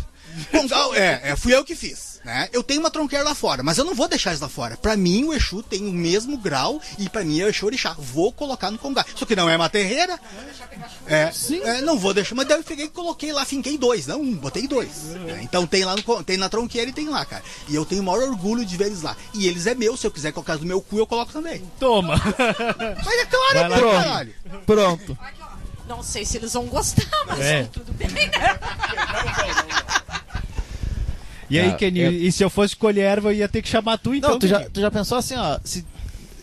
Conga, 0.52 0.76
é, 0.98 1.32
é, 1.32 1.36
fui 1.36 1.54
eu 1.56 1.64
que 1.66 1.76
fiz. 1.76 2.13
Né? 2.24 2.48
Eu 2.54 2.64
tenho 2.64 2.80
uma 2.80 2.90
tronqueira 2.90 3.24
lá 3.26 3.36
fora, 3.36 3.62
mas 3.62 3.78
eu 3.78 3.84
não 3.84 3.94
vou 3.94 4.08
deixar 4.08 4.32
isso 4.34 4.42
lá 4.42 4.48
fora. 4.48 4.78
Pra 4.78 4.96
mim, 4.96 5.26
o 5.26 5.34
Exu 5.34 5.62
tem 5.62 5.86
o 5.88 5.92
mesmo 5.92 6.38
grau 6.38 6.82
e 6.98 7.10
pra 7.10 7.24
mim 7.24 7.40
é 7.42 7.46
o 7.46 7.50
Exu 7.50 7.66
Orixá. 7.66 7.94
Vou 8.00 8.32
colocar 8.32 8.72
no 8.72 8.78
Conga. 8.78 9.06
Isso 9.14 9.24
aqui 9.26 9.36
não 9.36 9.50
é 9.50 9.56
uma 9.58 9.70
terreira. 9.70 10.18
É, 11.06 11.32
é, 11.66 11.82
não 11.82 11.98
vou 12.00 12.14
deixar, 12.14 12.34
mas 12.36 12.48
daí 12.48 12.58
eu 12.60 12.64
peguei 12.64 12.86
e 12.86 12.90
coloquei 12.90 13.34
lá, 13.34 13.44
finquei 13.44 13.78
dois, 13.78 14.08
não 14.08 14.22
um, 14.22 14.36
botei 14.36 14.68
dois. 14.68 15.04
né? 15.26 15.40
Então 15.44 15.68
tem 15.68 15.84
lá 15.84 15.96
no, 15.96 16.24
tem 16.24 16.38
na 16.38 16.48
tronqueira 16.48 16.90
e 16.90 16.94
tem 16.94 17.10
lá, 17.10 17.26
cara. 17.26 17.44
E 17.68 17.76
eu 17.76 17.86
tenho 17.86 18.02
o 18.02 18.06
maior 18.06 18.24
orgulho 18.30 18.66
de 18.66 18.78
ver 18.78 18.86
eles 18.88 19.02
lá. 19.02 19.16
E 19.34 19.48
eles 19.48 19.68
é 19.68 19.76
meu, 19.76 19.98
se 19.98 20.08
eu 20.08 20.12
quiser 20.12 20.32
colocar 20.32 20.56
do 20.58 20.66
meu 20.66 20.82
cu, 20.82 20.98
eu 20.98 21.06
coloco 21.08 21.34
também. 21.34 21.62
Toma. 21.80 22.16
Mas 23.06 23.18
é 23.20 23.26
claro, 23.26 23.58
é 23.58 23.70
Vai 23.70 23.82
lá, 23.82 24.04
caralho. 24.04 24.34
Pronto. 24.66 25.18
Não 25.88 26.02
sei 26.02 26.26
se 26.26 26.38
eles 26.38 26.54
vão 26.54 26.66
gostar, 26.68 27.06
mas 27.28 27.40
É. 27.42 27.64
tudo 27.66 27.92
bem. 27.92 28.08
E 31.50 31.60
aí, 31.60 31.70
Ah, 31.70 31.76
Kenny, 31.76 32.02
é- 32.02 32.10
e 32.12 32.32
se 32.32 32.44
eu 32.44 32.50
fosse 32.50 32.76
colher 32.76 33.02
erva, 33.04 33.30
eu 33.34 33.38
ia 33.38 33.48
ter 33.50 33.62
que 33.62 33.70
chamar 33.70 33.98
tu 33.98 34.14
então? 34.16 34.32
Não, 34.32 34.40
tu 34.40 34.48
já, 34.48 34.70
tu 34.70 34.80
já 34.82 34.90
pensou 34.92 35.18
assim, 35.18 35.36
ó, 35.36 35.60
se, 35.64 35.86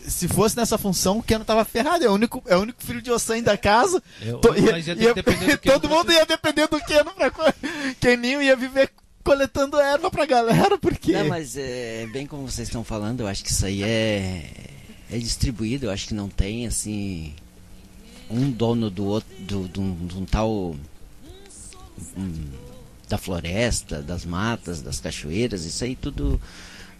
se 0.07 0.27
fosse 0.27 0.55
nessa 0.57 0.77
função, 0.77 1.17
o 1.19 1.23
Keno 1.23 1.43
tava 1.45 1.63
ferrado, 1.65 2.03
é 2.03 2.09
o 2.09 2.13
único, 2.13 2.41
é 2.47 2.55
o 2.55 2.61
único 2.61 2.83
filho 2.83 3.01
de 3.01 3.11
Ossan 3.11 3.41
da 3.41 3.57
casa. 3.57 4.01
Eu- 4.21 4.39
To- 4.39 4.55
ia 4.57 4.73
ter 4.83 4.95
que 4.95 5.13
depender 5.13 5.51
do 5.51 5.57
Keno 5.59 5.79
todo 5.79 5.89
mundo 5.89 6.11
ia 6.11 6.25
depender 6.25 6.67
do 6.67 6.79
Keno 6.81 7.11
pra 7.11 7.31
Keninho 7.99 8.41
ia 8.41 8.55
viver 8.55 8.89
coletando 9.23 9.79
erva 9.79 10.09
pra 10.09 10.25
galera, 10.25 10.77
porque 10.79 11.11
Não, 11.13 11.27
mas 11.27 11.55
é 11.55 12.07
bem 12.11 12.25
como 12.25 12.49
vocês 12.49 12.67
estão 12.67 12.83
falando, 12.83 13.19
eu 13.21 13.27
acho 13.27 13.43
que 13.43 13.51
isso 13.51 13.65
aí 13.65 13.83
é, 13.83 14.49
é 15.11 15.17
distribuído, 15.19 15.85
eu 15.85 15.91
acho 15.91 16.07
que 16.07 16.13
não 16.15 16.27
tem 16.27 16.65
assim 16.65 17.33
um 18.29 18.49
dono 18.49 18.89
do 18.89 19.05
outro, 19.05 19.29
do, 19.39 19.67
de 19.67 19.79
um, 19.79 20.07
de 20.07 20.17
um 20.17 20.25
tal 20.25 20.75
hum, 22.17 22.33
da 23.11 23.17
floresta, 23.17 24.01
das 24.01 24.25
matas, 24.25 24.81
das 24.81 24.99
cachoeiras, 24.99 25.65
isso 25.65 25.83
aí 25.83 25.95
tudo 25.95 26.41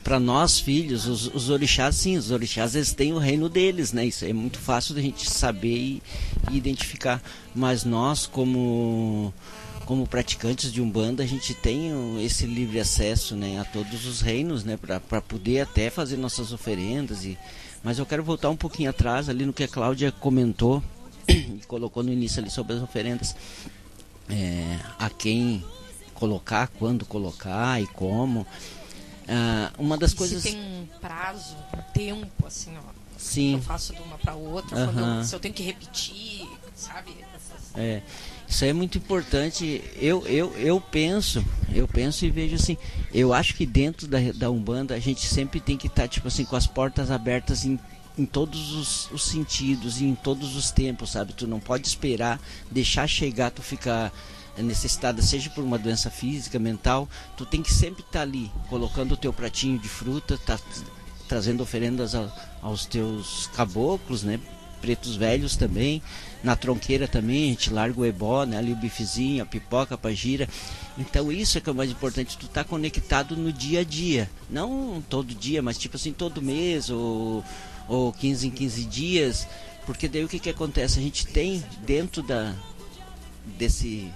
para 0.04 0.19
nós 0.19 0.60
filhos, 0.60 1.06
os, 1.06 1.28
os 1.34 1.50
orixás 1.50 1.95
sim, 1.95 2.17
os 2.17 2.32
orixás 2.32 2.76
eles 2.76 2.91
têm 2.91 3.13
o 3.13 3.17
reino 3.17 3.47
deles, 3.47 3.93
né? 3.93 4.06
Isso 4.06 4.26
é 4.26 4.34
muito 4.34 4.60
fácil 4.60 4.93
da 4.93 5.02
gente 5.02 5.30
saber 5.30 5.78
e, 5.78 6.04
e 6.52 6.58
identificar, 6.58 7.21
mas 7.56 7.84
nós 7.86 8.26
como 8.28 9.34
como 9.86 10.08
praticantes 10.08 10.71
de 10.71 10.82
umbanda 10.82 11.24
a 11.24 11.26
gente 11.26 11.54
tem 11.54 11.91
esse 12.24 12.45
livre 12.45 12.80
acesso, 12.80 13.36
né, 13.36 13.60
a 13.60 13.65
todos 13.65 14.06
os 14.06 14.21
reinos, 14.21 14.63
né, 14.63 14.78
para 14.78 15.21
poder 15.21 15.62
até 15.62 15.89
fazer 15.89 16.17
nossas 16.17 16.54
oferendas 16.54 17.26
e 17.26 17.38
mas 17.84 17.97
eu 17.97 18.06
quero 18.06 18.24
voltar 18.24 18.50
um 18.50 18.56
pouquinho 18.56 18.89
atrás 18.89 19.28
ali 19.28 19.45
no 19.45 19.52
que 19.52 19.63
a 19.63 19.67
Cláudia 19.67 20.12
comentou 20.12 20.84
e 21.28 21.62
colocou 21.67 22.04
no 22.04 22.12
início 22.12 22.41
ali 22.41 22.50
sobre 22.50 22.76
as 22.76 22.82
oferendas 22.82 23.36
é, 24.30 24.80
a 25.00 25.10
quem 25.10 25.63
colocar, 26.26 26.68
quando 26.68 27.04
colocar 27.06 27.82
e 27.82 27.88
como. 27.88 28.46
Ah, 29.28 29.72
uma 29.80 29.98
das 29.98 30.12
E 30.12 30.16
coisas. 30.16 30.44
Se 30.44 30.52
tem 30.52 30.60
um 30.62 30.88
prazo, 31.02 31.56
um 31.76 31.82
tempo, 31.94 32.46
assim, 32.46 32.72
ó. 32.78 33.02
Sim. 33.18 33.54
Eu 33.56 33.62
faço 33.62 33.94
de 33.94 34.02
uma 34.02 34.18
pra 34.18 34.36
outra, 34.36 34.70
quando 34.86 35.00
eu- 35.00 35.06
Aham. 35.06 35.24
se 35.24 35.36
eu 35.36 35.40
tenho 35.40 35.54
que 35.54 35.64
repetir, 35.64 36.48
sabe? 36.76 37.12
Essas- 37.36 37.76
É, 37.76 38.02
isso 38.48 38.66
é 38.66 38.74
muito 38.74 38.98
importante. 38.98 39.84
Eu, 39.96 40.26
eu, 40.28 40.52
eu 40.58 40.80
penso, 40.82 41.44
eu 41.74 41.88
penso 41.88 42.24
e 42.26 42.30
vejo 42.30 42.56
assim. 42.56 42.78
Eu 43.14 43.34
acho 43.34 43.56
que 43.56 43.66
dentro 43.66 44.08
da, 44.08 44.18
da 44.36 44.50
Umbanda 44.52 44.94
a 44.96 45.00
gente 45.00 45.26
sempre 45.26 45.60
tem 45.60 45.78
que 45.78 45.88
estar 45.88 46.08
tipo 46.08 46.28
assim 46.28 46.46
com 46.46 46.56
as 46.56 46.66
portas 46.68 47.10
abertas 47.12 47.64
em, 47.64 47.80
em 48.18 48.26
todos 48.26 48.74
os, 48.74 49.10
os 49.12 49.24
sentidos 49.24 50.02
e 50.02 50.06
em 50.06 50.16
todos 50.16 50.56
os 50.56 50.70
tempos, 50.72 51.12
sabe? 51.12 51.34
Tu 51.34 51.48
não 51.48 51.60
pode 51.60 51.88
esperar 51.88 52.40
deixar 52.72 53.08
chegar, 53.08 53.52
tu 53.52 53.62
ficar 53.62 54.12
necessitada, 54.58 55.22
seja 55.22 55.50
por 55.50 55.64
uma 55.64 55.78
doença 55.78 56.10
física, 56.10 56.60
mental, 56.60 57.08
tu 57.38 57.46
tem 57.46 57.62
que 57.62 57.72
sempre 57.74 58.02
estar 58.04 58.22
ali, 58.22 58.52
colocando 58.70 59.14
o 59.14 59.18
teu 59.18 59.32
pratinho 59.32 59.80
de 59.80 59.88
fruta, 59.88 60.38
tá 60.38 60.60
trazendo 61.28 61.64
oferendas 61.64 62.14
a- 62.14 62.30
aos 62.62 62.86
teus 62.86 63.48
caboclos, 63.56 64.24
né? 64.24 64.40
Pretos 64.82 65.16
velhos 65.16 65.56
também. 65.56 66.02
Na 66.44 66.56
tronqueira 66.56 67.08
também, 67.08 67.46
a 67.46 67.48
gente 67.50 67.70
larga 67.72 68.02
o 68.02 68.06
ebó, 68.06 68.44
né? 68.46 68.58
Ali 68.58 68.74
o 68.74 68.76
bifezinho, 68.76 69.44
a 69.44 69.46
pipoca, 69.46 69.94
a 69.96 69.98
pagira. 69.98 70.50
Então 70.98 71.32
isso 71.32 71.58
é 71.58 71.62
que 71.62 71.70
é 71.70 71.72
o 71.72 71.76
mais 71.76 71.92
importante, 71.92 72.38
tu 72.38 72.48
tá 72.48 72.64
conectado 72.64 73.38
no 73.38 73.54
dia 73.54 73.82
a 73.82 73.84
dia. 73.84 74.30
Não 74.50 75.02
todo 75.08 75.34
dia, 75.36 75.62
mas 75.62 75.78
tipo 75.78 75.96
assim, 75.98 76.12
todo 76.12 76.42
mês 76.42 76.90
ou, 76.90 77.44
ou 77.88 78.12
15 78.12 78.48
em 78.48 78.52
15 78.52 78.84
dias. 78.86 79.48
Porque 79.86 80.08
daí 80.08 80.24
o 80.26 80.28
que 80.28 80.40
que 80.40 80.50
acontece? 80.50 81.00
A 81.00 81.02
gente 81.02 81.28
tem 81.28 81.64
dentro 81.86 82.22
da 82.24 82.54
desse 83.58 84.12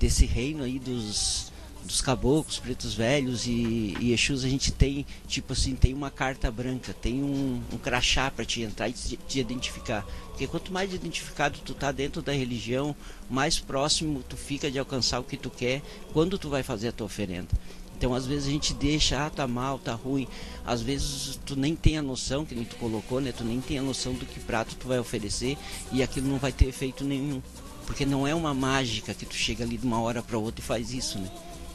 desse 0.00 0.24
reino 0.24 0.64
aí 0.64 0.78
dos, 0.78 1.52
dos 1.84 2.00
caboclos, 2.00 2.58
pretos 2.58 2.94
velhos 2.94 3.46
e, 3.46 3.94
e 4.00 4.12
Exus, 4.14 4.44
a 4.44 4.48
gente 4.48 4.72
tem, 4.72 5.04
tipo 5.28 5.52
assim, 5.52 5.76
tem 5.76 5.92
uma 5.92 6.10
carta 6.10 6.50
branca, 6.50 6.94
tem 6.94 7.22
um, 7.22 7.62
um 7.70 7.76
crachá 7.76 8.30
para 8.30 8.46
te 8.46 8.62
entrar 8.62 8.88
e 8.88 8.94
te, 8.94 9.16
te 9.16 9.40
identificar. 9.40 10.04
Porque 10.28 10.46
quanto 10.46 10.72
mais 10.72 10.94
identificado 10.94 11.58
tu 11.62 11.74
tá 11.74 11.92
dentro 11.92 12.22
da 12.22 12.32
religião, 12.32 12.96
mais 13.28 13.58
próximo 13.58 14.24
tu 14.26 14.38
fica 14.38 14.70
de 14.70 14.78
alcançar 14.78 15.20
o 15.20 15.24
que 15.24 15.36
tu 15.36 15.50
quer 15.50 15.82
quando 16.14 16.38
tu 16.38 16.48
vai 16.48 16.62
fazer 16.62 16.88
a 16.88 16.92
tua 16.92 17.06
oferenda. 17.06 17.50
Então, 18.00 18.14
às 18.14 18.24
vezes 18.24 18.48
a 18.48 18.50
gente 18.50 18.72
deixa, 18.72 19.26
ah, 19.26 19.28
tá 19.28 19.46
mal, 19.46 19.78
tá 19.78 19.92
ruim. 19.92 20.26
Às 20.64 20.80
vezes 20.80 21.38
tu 21.44 21.54
nem 21.54 21.76
tem 21.76 21.98
a 21.98 22.02
noção, 22.02 22.46
que 22.46 22.54
nem 22.54 22.64
tu 22.64 22.76
colocou, 22.76 23.20
né? 23.20 23.30
Tu 23.30 23.44
nem 23.44 23.60
tem 23.60 23.78
a 23.78 23.82
noção 23.82 24.14
do 24.14 24.24
que 24.24 24.40
prato 24.40 24.74
tu 24.76 24.88
vai 24.88 24.98
oferecer 24.98 25.58
e 25.92 26.02
aquilo 26.02 26.26
não 26.26 26.38
vai 26.38 26.50
ter 26.50 26.66
efeito 26.66 27.04
nenhum. 27.04 27.42
Porque 27.90 28.06
não 28.06 28.24
é 28.24 28.32
uma 28.32 28.54
mágica 28.54 29.12
que 29.12 29.26
tu 29.26 29.34
chega 29.34 29.64
ali 29.64 29.76
de 29.76 29.84
uma 29.84 30.00
hora 30.00 30.22
para 30.22 30.38
outra 30.38 30.60
e 30.60 30.64
faz 30.64 30.92
isso, 30.92 31.18
né? 31.18 31.28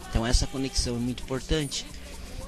Então 0.10 0.26
essa 0.26 0.48
conexão 0.48 0.96
é 0.96 0.98
muito 0.98 1.24
importante. 1.24 1.86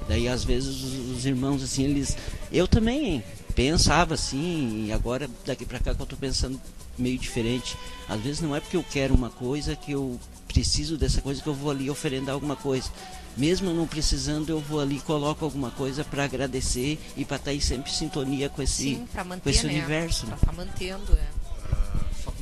Daí 0.08 0.26
às 0.26 0.42
vezes 0.42 0.82
os, 0.82 1.18
os 1.18 1.26
irmãos 1.26 1.62
assim, 1.62 1.84
eles 1.84 2.16
eu 2.50 2.66
também 2.66 3.22
pensava 3.54 4.14
assim, 4.14 4.86
e 4.86 4.92
agora 4.92 5.28
daqui 5.44 5.66
para 5.66 5.78
cá 5.80 5.94
que 5.94 6.00
eu 6.00 6.06
tô 6.06 6.16
pensando 6.16 6.58
meio 6.96 7.18
diferente. 7.18 7.76
Às 8.08 8.22
vezes 8.22 8.40
não 8.40 8.56
é 8.56 8.60
porque 8.60 8.78
eu 8.78 8.82
quero 8.82 9.14
uma 9.14 9.28
coisa 9.28 9.76
que 9.76 9.92
eu 9.92 10.18
preciso 10.46 10.96
dessa 10.96 11.20
coisa 11.20 11.42
que 11.42 11.46
eu 11.46 11.54
vou 11.54 11.70
ali 11.70 11.90
oferendar 11.90 12.34
alguma 12.34 12.56
coisa. 12.56 12.90
Mesmo 13.36 13.70
não 13.74 13.86
precisando, 13.86 14.48
eu 14.48 14.60
vou 14.60 14.80
ali 14.80 14.96
e 14.96 15.00
coloco 15.00 15.44
alguma 15.44 15.70
coisa 15.72 16.02
para 16.02 16.24
agradecer 16.24 16.98
e 17.18 17.22
para 17.22 17.36
estar 17.36 17.50
aí 17.50 17.60
sempre 17.60 17.90
em 17.90 17.94
sintonia 17.94 18.48
com 18.48 18.62
esse 18.62 18.94
Sim, 18.94 19.06
pra 19.12 19.22
manter, 19.24 19.42
com 19.42 19.50
esse 19.50 19.66
né? 19.66 19.74
universo. 19.74 20.26
Né? 20.26 20.38
tá 20.40 20.52
mantendo, 20.52 21.12
é. 21.12 21.48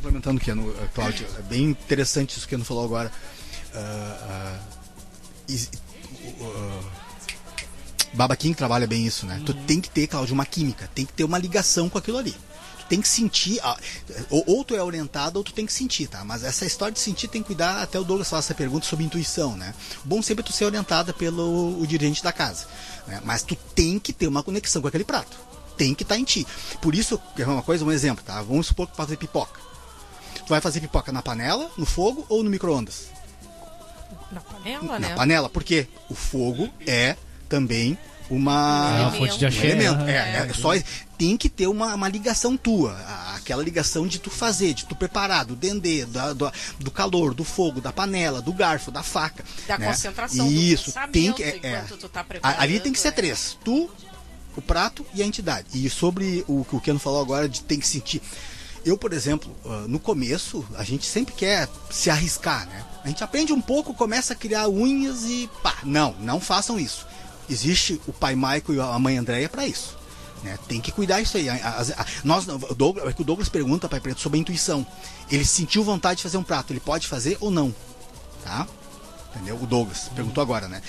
Complementando 0.07 0.41
o 0.41 0.41
Keno, 0.45 0.71
eh, 0.71 0.89
Cláudio, 0.95 1.27
é 1.37 1.43
bem 1.43 1.65
interessante 1.65 2.31
isso 2.37 2.43
que 2.43 2.47
o 2.47 2.51
Keno 2.51 2.65
falou 2.65 2.85
agora. 2.85 3.11
Is- 5.49 5.69
o- 6.23 6.45
o- 6.45 6.85
Baba 8.13 8.37
King 8.37 8.55
trabalha 8.55 8.87
bem 8.87 9.05
isso, 9.05 9.27
né? 9.27 9.43
Tu 9.45 9.53
tem 9.53 9.81
que 9.81 9.91
ter, 9.91 10.07
Cláudio, 10.07 10.33
uma 10.33 10.47
química, 10.47 10.89
tem 10.95 11.05
que 11.05 11.13
ter 11.13 11.25
uma 11.25 11.39
ligação 11.39 11.89
com 11.89 11.99
aquilo 11.99 12.19
ali. 12.19 12.31
Tu 12.79 12.87
tem 12.89 13.01
que 13.01 13.09
sentir, 13.09 13.59
ah, 13.65 13.77
ou, 14.31 14.45
ou 14.47 14.65
tu 14.65 14.77
é 14.77 14.83
orientado 14.83 15.39
ou 15.41 15.45
tu 15.45 15.53
tem 15.53 15.67
que 15.67 15.73
sentir, 15.73 16.07
tá? 16.07 16.25
Mas 16.25 16.45
essa 16.45 16.65
história 16.65 16.95
de 16.95 17.01
sentir 17.01 17.27
tem 17.27 17.43
que 17.43 17.49
cuidar, 17.49 17.83
até 17.83 17.99
o 17.99 18.05
Douglas 18.05 18.31
faz 18.31 18.45
essa 18.45 18.55
pergunta 18.55 18.87
sobre 18.87 19.05
intuição, 19.05 19.57
né? 19.57 19.75
O 20.05 20.09
bom 20.09 20.23
sempre 20.23 20.43
é 20.43 20.47
tu 20.47 20.53
ser 20.53 20.67
orientada 20.67 21.13
pelo 21.13 21.81
o 21.81 21.85
dirigente 21.85 22.23
da 22.23 22.33
casa, 22.33 22.67
né? 23.09 23.21
Mas 23.25 23.43
tu 23.43 23.57
tem 23.75 23.99
que 23.99 24.13
ter 24.13 24.29
uma 24.29 24.43
conexão 24.45 24.81
com 24.81 24.87
aquele 24.87 25.05
prato. 25.05 25.37
Tem 25.77 25.95
que 25.95 26.05
estar 26.05 26.17
em 26.17 26.23
ti. 26.25 26.47
Por 26.81 26.95
isso, 26.95 27.21
é 27.37 27.45
uma 27.45 27.63
coisa, 27.63 27.85
um 27.85 27.91
exemplo, 27.91 28.25
tá? 28.25 28.41
Vamos 28.41 28.69
supor 28.69 28.87
que 28.87 28.93
tu 28.95 28.97
vai 28.99 29.07
fazer 29.07 29.17
pipoca. 29.17 29.61
Tu 30.47 30.51
vai 30.51 30.61
fazer 30.61 30.81
pipoca 30.81 31.11
na 31.11 31.23
panela, 31.23 31.71
no 31.77 31.85
fogo 31.85 32.25
ou 32.29 32.43
no 32.45 32.49
micro-ondas? 32.51 33.07
Na 34.31 34.41
panela, 34.41 34.83
Na 34.85 34.99
né? 35.09 35.15
panela, 35.15 35.49
porque 35.49 35.89
o 36.09 36.15
fogo 36.15 36.69
é 36.87 37.17
também 37.49 37.99
uma, 38.31 38.97
É 38.99 39.03
uma 39.03 39.13
fonte 39.13 39.39
de 39.39 39.45
um 39.45 39.49
axé. 39.49 39.67
elemento. 39.67 39.95
aham. 40.01 40.09
É, 40.09 40.47
é 40.49 40.53
só 40.53 40.71
tem 41.19 41.37
que 41.37 41.49
ter 41.49 41.67
uma, 41.67 41.95
uma 41.95 42.09
ligação 42.09 42.57
tua, 42.57 42.97
aquela 43.35 43.63
ligação 43.63 44.07
de 44.07 44.19
tu 44.19 44.31
fazer, 44.31 44.75
de 44.75 44.85
tu 44.85 44.95
preparar, 44.95 45.45
do 45.45 45.57
dendê, 45.57 46.05
da- 46.05 46.33
do, 46.33 46.53
do 46.79 46.91
calor, 46.91 47.35
do 47.35 47.43
fogo, 47.45 47.81
da 47.81 47.93
panela, 47.93 48.41
do 48.43 48.53
garfo, 48.53 48.91
da 48.91 49.03
faca. 49.03 49.45
Da 49.67 49.79
né? 49.79 49.87
concentração, 49.87 50.47
do 50.47 50.53
Isso, 50.53 50.93
tem 51.13 51.33
que 51.33 51.43
é, 51.43 51.59
é. 51.63 51.85
tá 52.11 52.25
ali 52.59 52.79
tem 52.81 52.93
que 52.93 52.99
ser 53.01 53.09
é. 53.09 53.13
três, 53.13 53.57
tu, 53.65 53.89
o 54.57 54.63
prato 54.63 55.05
e 55.15 55.23
a 55.23 55.27
entidade. 55.27 55.69
E 55.73 55.89
sobre 55.91 56.45
o 56.47 56.65
que 56.65 56.77
o 56.77 56.81
Keno 56.81 56.99
falou 56.99 57.21
agora 57.21 57.49
de 57.49 57.63
tem 57.63 57.79
que 57.81 57.87
sentir 57.87 58.21
eu, 58.87 58.97
por 58.97 59.13
exemplo, 59.13 59.51
uh, 59.65 59.89
no 59.89 59.99
começo, 59.99 60.65
a 60.77 60.85
gente 60.85 61.07
sempre 61.07 61.35
quer 61.35 61.69
se 61.91 62.09
arriscar, 62.09 62.69
né? 62.69 62.85
A 63.03 63.09
gente 63.09 63.23
aprende 63.23 63.53
um 63.53 63.61
pouco, 63.61 63.93
começa 63.93 64.33
a 64.33 64.37
criar 64.37 64.69
unhas 64.69 65.25
e 65.25 65.51
pá, 65.61 65.79
não, 65.83 66.15
não 66.21 66.41
façam 66.41 66.79
isso. 66.79 67.05
Existe 67.51 68.01
o 68.07 68.13
pai 68.13 68.37
Michael 68.37 68.75
e 68.75 68.81
a 68.81 68.99
mãe 68.99 69.19
Andréia 69.19 69.49
para 69.49 69.67
isso. 69.67 69.97
Né? 70.43 70.57
Tem 70.69 70.81
que 70.81 70.93
cuidar 70.93 71.21
isso 71.21 71.37
aí. 71.37 71.49
A, 71.49 71.55
a, 71.55 72.07
nós, 72.23 72.47
o 72.47 72.75
Douglas, 72.75 73.07
é 73.07 73.21
o 73.21 73.25
Douglas 73.25 73.49
pergunta, 73.49 73.89
pai 73.89 74.01
preto, 74.01 74.21
sobre 74.21 74.39
a 74.39 74.41
intuição. 74.41 74.87
Ele 75.31 75.45
sentiu 75.45 75.83
vontade 75.83 76.19
de 76.19 76.23
fazer 76.23 76.37
um 76.37 76.45
prato, 76.45 76.73
ele 76.73 76.81
pode 76.81 77.09
fazer 77.09 77.37
ou 77.41 77.51
não? 77.51 77.75
Tá? 78.45 78.69
Entendeu? 79.35 79.57
O 79.61 79.67
Douglas 79.67 80.09
perguntou 80.15 80.41
agora, 80.43 80.69
né? 80.69 80.81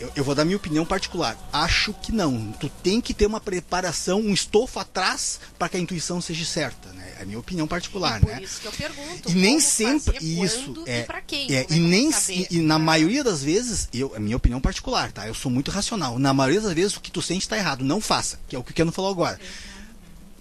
Eu, 0.00 0.12
eu, 0.16 0.24
vou 0.24 0.34
dar 0.34 0.44
minha 0.44 0.56
opinião 0.56 0.84
particular. 0.84 1.38
Acho 1.52 1.92
que 1.94 2.10
não. 2.10 2.52
Tu 2.52 2.68
tem 2.82 3.00
que 3.00 3.14
ter 3.14 3.26
uma 3.26 3.40
preparação, 3.40 4.20
um 4.20 4.32
estofo 4.32 4.80
atrás 4.80 5.38
para 5.58 5.68
que 5.68 5.76
a 5.76 5.80
intuição 5.80 6.20
seja 6.20 6.44
certa, 6.44 6.92
né? 6.92 7.14
É 7.18 7.22
a 7.22 7.24
minha 7.24 7.38
opinião 7.38 7.66
particular, 7.66 8.18
e 8.18 8.20
por 8.20 8.32
né? 8.32 8.42
isso 8.42 8.60
que 8.60 8.66
eu 8.66 8.72
pergunto. 8.72 9.30
E 9.30 9.34
nem 9.34 9.60
sempre 9.60 10.14
fazer, 10.14 10.24
isso 10.24 10.82
é, 10.86 11.00
e 11.00 11.04
pra 11.04 11.20
quem. 11.20 11.54
é 11.54 11.66
e 11.70 11.78
eu 11.78 11.82
nem 11.84 12.10
saber? 12.10 12.48
e, 12.50 12.56
e 12.56 12.60
na 12.60 12.78
maioria 12.78 13.22
das 13.22 13.42
vezes, 13.42 13.88
eu, 13.94 14.12
a 14.16 14.18
minha 14.18 14.36
opinião 14.36 14.60
particular, 14.60 15.12
tá? 15.12 15.28
Eu 15.28 15.34
sou 15.34 15.50
muito 15.50 15.70
racional. 15.70 16.18
Na 16.18 16.34
maioria 16.34 16.60
das 16.60 16.72
vezes 16.72 16.96
o 16.96 17.00
que 17.00 17.10
tu 17.10 17.22
sente 17.22 17.42
está 17.42 17.56
errado, 17.56 17.84
não 17.84 18.00
faça, 18.00 18.40
que 18.48 18.56
é 18.56 18.58
o 18.58 18.64
que 18.64 18.72
o 18.72 18.74
Keno 18.74 18.90
falou 18.90 19.12
agora. 19.12 19.38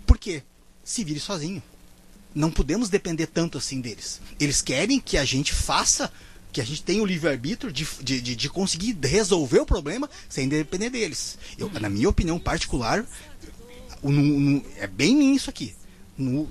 Por 0.05 0.17
quê? 0.17 0.41
Se 0.83 1.03
vire 1.03 1.19
sozinho. 1.19 1.61
Não 2.33 2.49
podemos 2.49 2.89
depender 2.89 3.27
tanto 3.27 3.59
assim 3.59 3.79
deles. 3.79 4.19
Eles 4.39 4.61
querem 4.61 4.99
que 4.99 5.17
a 5.17 5.25
gente 5.25 5.53
faça 5.53 6.11
que 6.53 6.61
a 6.61 6.65
gente 6.65 6.83
tenha 6.83 7.01
o 7.01 7.05
livre-arbítrio 7.05 7.73
de, 7.73 7.85
de, 8.01 8.21
de, 8.35 8.49
conseguir 8.49 8.95
resolver 9.01 9.59
o 9.59 9.65
problema 9.65 10.07
sem 10.29 10.47
depender 10.47 10.91
deles. 10.91 11.37
Eu, 11.57 11.69
na 11.81 11.89
minha 11.89 12.07
opinião 12.07 12.37
particular, 12.39 13.03
no- 14.03 14.11
no- 14.11 14.65
é 14.77 14.85
bem 14.85 15.35
isso 15.35 15.49
aqui. 15.49 15.73
No, 16.15 16.47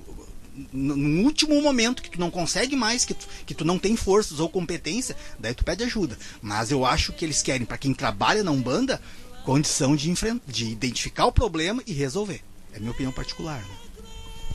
no, 0.73 0.97
último 1.25 1.63
momento 1.63 2.03
que 2.03 2.11
tu 2.11 2.19
não 2.21 2.31
consegue 2.31 2.75
mais, 2.75 3.05
que 3.05 3.15
tu, 3.15 3.27
que 3.47 3.55
tu 3.55 3.65
não 3.65 3.79
tem 3.79 3.97
forças 3.97 4.41
ou 4.41 4.49
competência, 4.49 5.17
daí 5.39 5.55
tu 5.55 5.65
pede 5.65 5.85
ajuda. 5.85 6.19
Mas 6.43 6.71
eu 6.73 6.85
acho 6.85 7.13
que 7.13 7.25
eles 7.25 7.41
querem, 7.41 7.65
para 7.65 7.79
quem 7.79 7.95
trabalha 7.95 8.43
na 8.43 8.51
Umbanda, 8.51 9.01
condição 9.45 9.95
de, 9.95 10.13
de 10.49 10.65
identificar 10.67 11.27
o 11.27 11.33
problema 11.33 11.83
e 11.87 11.93
resolver. 11.93 12.43
É 12.75 12.79
minha 12.79 12.91
opinião 12.91 13.13
particular. 13.13 13.61
né? 13.61 13.77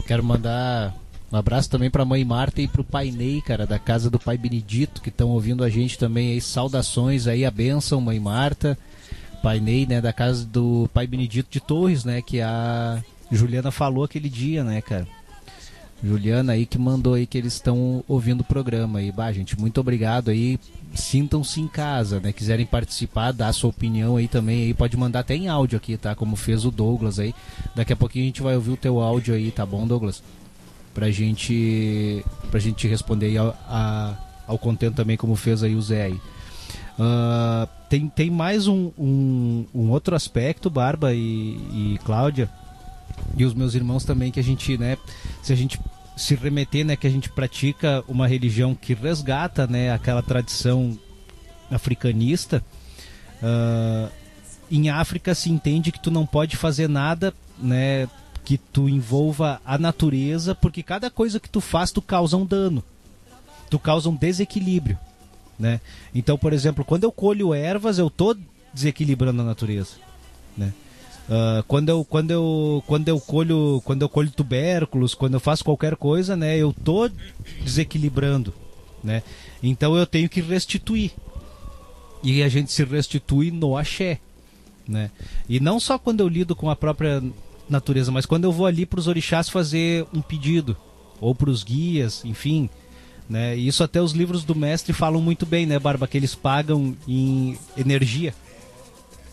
Quero 0.05 0.23
mandar 0.23 0.95
um 1.31 1.35
abraço 1.35 1.69
também 1.69 1.89
pra 1.89 2.05
mãe 2.05 2.23
Marta 2.23 2.61
e 2.61 2.67
pro 2.67 2.83
pai 2.83 3.11
Ney, 3.11 3.41
cara, 3.41 3.65
da 3.65 3.77
casa 3.77 4.09
do 4.09 4.17
pai 4.17 4.37
Benedito, 4.37 5.01
que 5.01 5.09
estão 5.09 5.29
ouvindo 5.29 5.63
a 5.63 5.69
gente 5.69 5.97
também 5.97 6.33
aí. 6.33 6.41
Saudações 6.41 7.27
aí, 7.27 7.43
a 7.43 7.51
benção, 7.51 7.99
mãe 7.99 8.19
Marta. 8.19 8.77
Pai 9.43 9.59
Ney, 9.59 9.85
né, 9.85 10.01
da 10.01 10.11
casa 10.11 10.45
do 10.45 10.89
pai 10.93 11.05
Benedito 11.05 11.49
de 11.51 11.59
Torres, 11.59 12.03
né, 12.03 12.21
que 12.21 12.41
a 12.41 13.03
Juliana 13.31 13.71
falou 13.71 14.03
aquele 14.03 14.29
dia, 14.29 14.63
né, 14.63 14.81
cara. 14.81 15.07
Juliana 16.03 16.53
aí 16.53 16.65
que 16.65 16.77
mandou 16.77 17.15
aí 17.15 17.25
que 17.25 17.37
eles 17.37 17.53
estão 17.53 18.03
ouvindo 18.07 18.41
o 18.41 18.43
programa 18.43 18.99
aí. 18.99 19.11
Bah, 19.11 19.31
gente, 19.31 19.59
muito 19.59 19.81
obrigado 19.81 20.29
aí. 20.29 20.59
Sintam-se 20.93 21.59
em 21.59 21.67
casa, 21.67 22.19
né? 22.19 22.31
Quiserem 22.31 22.65
participar, 22.65 23.31
dar 23.31 23.51
sua 23.51 23.71
opinião 23.71 24.15
aí 24.15 24.27
também 24.27 24.65
aí, 24.65 24.73
pode 24.73 24.95
mandar 24.95 25.21
até 25.21 25.35
em 25.35 25.47
áudio 25.47 25.77
aqui, 25.77 25.97
tá? 25.97 26.15
Como 26.15 26.35
fez 26.35 26.65
o 26.65 26.71
Douglas 26.71 27.19
aí. 27.19 27.33
Daqui 27.75 27.93
a 27.93 27.95
pouquinho 27.95 28.25
a 28.25 28.27
gente 28.27 28.41
vai 28.41 28.55
ouvir 28.55 28.71
o 28.71 28.77
teu 28.77 28.99
áudio 28.99 29.33
aí, 29.33 29.51
tá 29.51 29.65
bom, 29.65 29.87
Douglas? 29.87 30.21
Pra 30.97 31.11
gente 31.11 32.25
pra 32.49 32.59
gente 32.59 32.87
responder 32.87 33.27
aí 33.27 33.37
ao, 33.37 33.55
a- 33.69 34.15
ao 34.47 34.57
contento 34.57 34.95
também 34.95 35.15
como 35.15 35.35
fez 35.35 35.61
aí 35.61 35.75
o 35.75 35.81
Zé 35.81 36.05
aí. 36.05 36.19
Ah, 36.97 37.67
tem, 37.87 38.09
tem 38.09 38.31
mais 38.31 38.65
um, 38.67 38.89
um, 38.97 39.65
um 39.75 39.91
outro 39.91 40.15
aspecto, 40.15 40.71
Barba 40.71 41.13
e, 41.13 41.19
e 41.71 41.99
Cláudia, 42.03 42.49
e 43.37 43.45
os 43.45 43.53
meus 43.53 43.75
irmãos 43.75 44.03
também 44.05 44.31
que 44.31 44.39
a 44.39 44.43
gente, 44.43 44.75
né, 44.75 44.97
se 45.43 45.53
a 45.53 45.55
gente 45.55 45.79
se 46.15 46.33
remeter, 46.33 46.83
né, 46.83 46.95
que 46.95 47.05
a 47.05 47.11
gente 47.11 47.29
pratica 47.29 48.03
uma 48.07 48.27
religião 48.27 48.73
que 48.73 48.95
resgata, 48.95 49.67
né, 49.67 49.91
aquela 49.93 50.23
tradição 50.23 50.97
africanista, 51.69 52.63
ah, 53.43 54.09
em 54.71 54.89
África 54.89 55.35
se 55.35 55.51
entende 55.51 55.91
que 55.91 56.01
tu 56.01 56.09
não 56.09 56.25
pode 56.25 56.57
fazer 56.57 56.89
nada, 56.89 57.31
né, 57.59 58.09
que 58.47 58.57
tu 58.57 58.87
envolva 58.87 59.59
a 59.65 59.77
natureza, 59.77 60.55
porque 60.55 60.81
cada 60.81 61.11
coisa 61.11 61.37
que 61.37 61.49
tu 61.49 61.59
faz 61.59 61.91
tu 61.91 62.01
causa 62.01 62.37
um 62.37 62.45
dano, 62.45 62.81
tu 63.69 63.77
causa 63.77 64.07
um 64.07 64.15
desequilíbrio, 64.15 64.97
né? 65.59 65.81
Então, 66.15 66.37
por 66.37 66.53
exemplo, 66.53 66.85
quando 66.85 67.03
eu 67.03 67.11
colho 67.11 67.53
ervas, 67.53 67.99
eu 67.99 68.09
tô 68.09 68.37
desequilibrando 68.73 69.41
a 69.41 69.45
natureza, 69.45 69.95
né? 70.55 70.71
Ah, 71.29 71.61
quando 71.67 71.89
eu 71.89 72.05
quando 72.05 72.31
eu 72.31 72.81
quando 72.87 73.09
eu 73.09 73.19
colho 73.19 73.81
quando 73.83 74.01
eu 74.03 74.07
colho 74.07 74.31
tubérculos 74.31 75.13
quando 75.13 75.33
eu 75.33 75.41
faço 75.41 75.61
qualquer 75.61 75.97
coisa 75.97 76.37
né 76.37 76.57
eu 76.57 76.71
tô 76.71 77.09
desequilibrando 77.61 78.53
né 79.03 79.23
então 79.61 79.97
eu 79.97 80.07
tenho 80.07 80.29
que 80.29 80.39
restituir 80.39 81.11
e 82.23 82.41
a 82.41 82.47
gente 82.47 82.71
se 82.71 82.81
restitui 82.85 83.51
no 83.51 83.75
axé 83.75 84.21
né 84.87 85.11
e 85.49 85.59
não 85.59 85.81
só 85.81 85.99
quando 85.99 86.21
eu 86.21 86.29
lido 86.29 86.55
com 86.55 86.69
a 86.69 86.77
própria 86.77 87.21
natureza 87.69 88.11
mas 88.11 88.25
quando 88.25 88.45
eu 88.45 88.51
vou 88.51 88.65
ali 88.65 88.85
para 88.85 88.99
os 88.99 89.07
orixás 89.07 89.49
fazer 89.49 90.05
um 90.13 90.21
pedido 90.21 90.77
ou 91.19 91.35
para 91.35 91.49
os 91.49 91.63
guias 91.63 92.23
enfim 92.23 92.69
né 93.29 93.55
isso 93.55 93.83
até 93.83 94.01
os 94.01 94.13
livros 94.13 94.43
do 94.43 94.55
mestre 94.55 94.93
falam 94.93 95.21
muito 95.21 95.45
bem 95.45 95.65
né 95.65 95.77
barba 95.77 96.07
que 96.07 96.17
eles 96.17 96.33
pagam 96.35 96.95
em 97.07 97.57
energia 97.75 98.33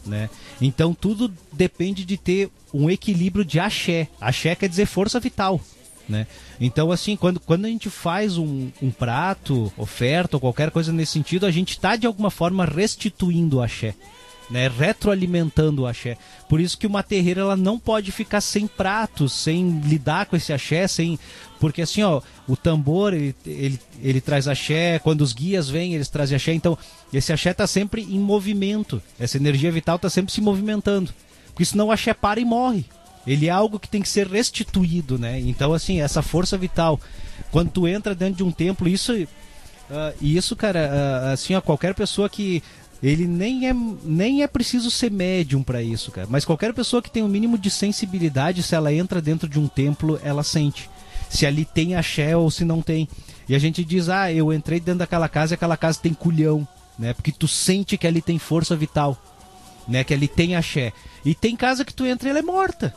né? 0.06 0.28
Então 0.60 0.94
tudo 0.94 1.32
depende 1.52 2.04
de 2.04 2.16
ter 2.16 2.50
um 2.72 2.90
equilíbrio 2.90 3.44
de 3.44 3.58
axé. 3.58 4.08
Axé 4.20 4.54
quer 4.54 4.68
dizer 4.68 4.86
força 4.86 5.18
vital, 5.18 5.60
né? 6.08 6.26
Então 6.60 6.90
assim, 6.90 7.16
quando, 7.16 7.40
quando 7.40 7.64
a 7.64 7.68
gente 7.68 7.88
faz 7.88 8.36
um, 8.36 8.70
um 8.82 8.90
prato, 8.90 9.72
oferta 9.76 10.36
ou 10.36 10.40
qualquer 10.40 10.70
coisa 10.70 10.92
nesse 10.92 11.12
sentido, 11.12 11.46
a 11.46 11.50
gente 11.50 11.70
está 11.70 11.96
de 11.96 12.06
alguma 12.06 12.30
forma 12.30 12.64
restituindo 12.64 13.58
o 13.58 13.62
axé. 13.62 13.94
Né, 14.50 14.68
retroalimentando 14.68 15.82
o 15.82 15.86
axé. 15.86 16.18
Por 16.50 16.60
isso 16.60 16.76
que 16.76 16.86
uma 16.86 17.02
terreira 17.02 17.40
ela 17.40 17.56
não 17.56 17.78
pode 17.78 18.12
ficar 18.12 18.42
sem 18.42 18.66
pratos, 18.66 19.32
sem 19.32 19.80
lidar 19.80 20.26
com 20.26 20.36
esse 20.36 20.52
axé, 20.52 20.86
sem 20.86 21.18
porque 21.58 21.80
assim, 21.80 22.02
ó, 22.02 22.20
o 22.46 22.54
tambor 22.54 23.14
ele, 23.14 23.34
ele, 23.46 23.80
ele 24.02 24.20
traz 24.20 24.46
axé, 24.46 24.98
quando 24.98 25.22
os 25.22 25.32
guias 25.32 25.70
vêm, 25.70 25.94
eles 25.94 26.10
trazem 26.10 26.36
axé, 26.36 26.52
então 26.52 26.76
esse 27.10 27.32
axé 27.32 27.52
está 27.52 27.66
sempre 27.66 28.02
em 28.02 28.18
movimento. 28.18 29.00
Essa 29.18 29.38
energia 29.38 29.72
vital 29.72 29.96
está 29.96 30.10
sempre 30.10 30.30
se 30.30 30.42
movimentando. 30.42 31.10
Porque 31.46 31.64
senão 31.64 31.86
o 31.86 31.90
axé 31.90 32.12
para 32.12 32.38
e 32.38 32.44
morre. 32.44 32.84
Ele 33.26 33.46
é 33.46 33.50
algo 33.50 33.78
que 33.78 33.88
tem 33.88 34.02
que 34.02 34.08
ser 34.10 34.26
restituído, 34.26 35.18
né? 35.18 35.40
Então 35.40 35.72
assim, 35.72 36.02
essa 36.02 36.20
força 36.20 36.58
vital, 36.58 37.00
quando 37.50 37.70
tu 37.70 37.88
entra 37.88 38.14
dentro 38.14 38.36
de 38.36 38.42
um 38.42 38.52
templo, 38.52 38.86
isso 38.86 39.14
e 40.20 40.36
isso, 40.36 40.56
cara, 40.56 40.90
ah, 40.90 41.32
assim, 41.32 41.54
ó, 41.54 41.60
qualquer 41.60 41.94
pessoa 41.94 42.28
que 42.28 42.62
ele 43.06 43.26
nem 43.26 43.68
é, 43.68 43.74
nem 44.02 44.42
é 44.42 44.46
preciso 44.46 44.90
ser 44.90 45.10
médium 45.10 45.62
para 45.62 45.82
isso, 45.82 46.10
cara. 46.10 46.26
Mas 46.30 46.44
qualquer 46.44 46.72
pessoa 46.72 47.02
que 47.02 47.10
tem 47.10 47.22
o 47.22 47.26
um 47.26 47.28
mínimo 47.28 47.58
de 47.58 47.70
sensibilidade, 47.70 48.62
se 48.62 48.74
ela 48.74 48.92
entra 48.92 49.20
dentro 49.20 49.46
de 49.46 49.58
um 49.60 49.68
templo, 49.68 50.18
ela 50.22 50.42
sente. 50.42 50.88
Se 51.28 51.44
ali 51.44 51.66
tem 51.66 51.94
axé 51.96 52.34
ou 52.34 52.50
se 52.50 52.64
não 52.64 52.80
tem. 52.80 53.06
E 53.46 53.54
a 53.54 53.58
gente 53.58 53.84
diz, 53.84 54.08
ah, 54.08 54.32
eu 54.32 54.50
entrei 54.52 54.80
dentro 54.80 55.00
daquela 55.00 55.28
casa 55.28 55.52
e 55.52 55.56
aquela 55.56 55.76
casa 55.76 55.98
tem 56.00 56.14
culhão, 56.14 56.66
né? 56.98 57.12
Porque 57.12 57.30
tu 57.30 57.46
sente 57.46 57.98
que 57.98 58.06
ali 58.06 58.22
tem 58.22 58.38
força 58.38 58.74
vital, 58.74 59.18
né? 59.86 60.02
Que 60.02 60.14
ali 60.14 60.26
tem 60.26 60.56
axé. 60.56 60.90
E 61.24 61.34
tem 61.34 61.54
casa 61.56 61.84
que 61.84 61.92
tu 61.92 62.06
entra 62.06 62.28
e 62.28 62.30
ela 62.30 62.38
é 62.38 62.42
morta, 62.42 62.94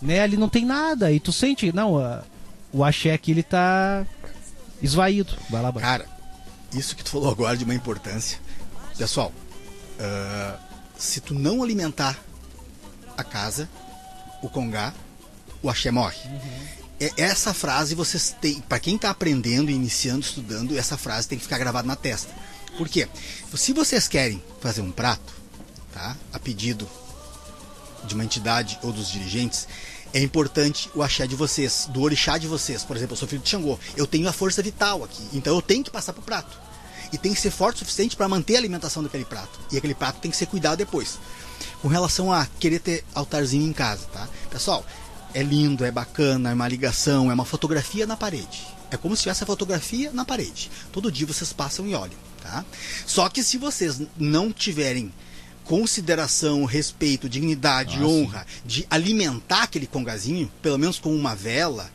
né? 0.00 0.20
Ali 0.20 0.36
não 0.36 0.48
tem 0.48 0.64
nada. 0.64 1.10
E 1.10 1.18
tu 1.18 1.32
sente, 1.32 1.72
não, 1.72 1.98
a- 1.98 2.22
o 2.72 2.84
axé 2.84 3.12
aqui 3.12 3.32
ele 3.32 3.42
tá 3.42 4.06
esvaído. 4.80 5.32
Vai 5.48 5.60
lá, 5.60 5.72
Bárbara. 5.72 5.86
Cara, 5.86 6.06
isso 6.72 6.94
que 6.94 7.02
tu 7.02 7.10
falou 7.10 7.32
agora 7.32 7.56
de 7.56 7.64
uma 7.64 7.74
importância. 7.74 8.38
Pessoal, 9.00 9.32
ah, 9.98 10.58
se 10.98 11.22
tu 11.22 11.32
não 11.32 11.62
alimentar 11.62 12.22
a 13.16 13.24
casa, 13.24 13.66
o 14.42 14.48
congá, 14.50 14.92
o 15.62 15.70
axé 15.70 15.90
morre. 15.90 16.18
É- 17.00 17.10
Essa 17.16 17.54
frase 17.54 17.94
vocês 17.94 18.36
têm, 18.42 18.60
para 18.60 18.78
quem 18.78 18.98
tá 18.98 19.08
aprendendo, 19.08 19.70
iniciando, 19.70 20.20
estudando, 20.20 20.76
essa 20.78 20.98
frase 20.98 21.26
tem 21.26 21.38
que 21.38 21.44
ficar 21.44 21.56
gravada 21.56 21.88
na 21.88 21.96
testa. 21.96 22.30
Por 22.76 22.90
quê? 22.90 23.08
Se 23.56 23.72
vocês 23.72 24.06
querem 24.06 24.42
fazer 24.60 24.82
um 24.82 24.92
prato, 24.92 25.32
tá? 25.94 26.14
A 26.30 26.38
pedido 26.38 26.86
de 28.04 28.14
uma 28.14 28.22
entidade 28.22 28.78
ou 28.82 28.92
dos 28.92 29.08
dirigentes, 29.10 29.66
é 30.12 30.20
importante 30.20 30.90
o 30.94 31.02
axé 31.02 31.26
de 31.26 31.34
vocês, 31.34 31.88
do 31.90 32.02
orixá 32.02 32.36
de 32.36 32.46
vocês. 32.46 32.84
Por 32.84 32.98
exemplo, 32.98 33.14
eu 33.14 33.18
sou 33.18 33.26
filho 33.26 33.40
de 33.40 33.48
Xangô. 33.48 33.78
Eu 33.96 34.06
tenho 34.06 34.28
a 34.28 34.32
força 34.32 34.62
vital 34.62 35.02
aqui, 35.02 35.26
então 35.32 35.54
eu 35.54 35.62
tenho 35.62 35.82
que 35.82 35.90
passar 35.90 36.12
pro 36.12 36.20
prato. 36.20 36.68
E 37.12 37.18
tem 37.18 37.34
que 37.34 37.40
ser 37.40 37.50
forte 37.50 37.76
o 37.76 37.78
suficiente 37.80 38.16
para 38.16 38.28
manter 38.28 38.56
a 38.56 38.58
alimentação 38.58 39.02
daquele 39.02 39.24
prato. 39.24 39.58
E 39.70 39.76
aquele 39.76 39.94
prato 39.94 40.20
tem 40.20 40.30
que 40.30 40.36
ser 40.36 40.46
cuidado 40.46 40.78
depois. 40.78 41.18
Com 41.82 41.88
relação 41.88 42.32
a 42.32 42.46
querer 42.58 42.78
ter 42.80 43.04
altarzinho 43.14 43.66
em 43.68 43.72
casa, 43.72 44.06
tá? 44.12 44.28
Pessoal, 44.50 44.84
é 45.34 45.42
lindo, 45.42 45.84
é 45.84 45.90
bacana, 45.90 46.50
é 46.50 46.54
uma 46.54 46.68
ligação, 46.68 47.30
é 47.30 47.34
uma 47.34 47.44
fotografia 47.44 48.06
na 48.06 48.16
parede. 48.16 48.66
É 48.90 48.96
como 48.96 49.14
se 49.14 49.22
tivesse 49.22 49.44
a 49.44 49.46
fotografia 49.46 50.10
na 50.12 50.24
parede. 50.24 50.70
Todo 50.92 51.12
dia 51.12 51.26
vocês 51.26 51.52
passam 51.52 51.86
e 51.86 51.94
olham, 51.94 52.18
tá? 52.42 52.64
Só 53.06 53.28
que 53.28 53.42
se 53.42 53.56
vocês 53.56 54.00
não 54.16 54.52
tiverem 54.52 55.12
consideração, 55.64 56.64
respeito, 56.64 57.28
dignidade, 57.28 57.98
Ah, 58.00 58.06
honra 58.06 58.46
de 58.64 58.84
alimentar 58.90 59.62
aquele 59.62 59.86
congazinho, 59.86 60.50
pelo 60.60 60.78
menos 60.78 60.98
com 60.98 61.14
uma 61.14 61.36
vela, 61.36 61.88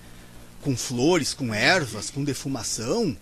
com 0.62 0.78
flores, 0.78 1.34
com 1.34 1.54
ervas, 1.54 2.10
com 2.10 2.24
defumação, 2.24 3.16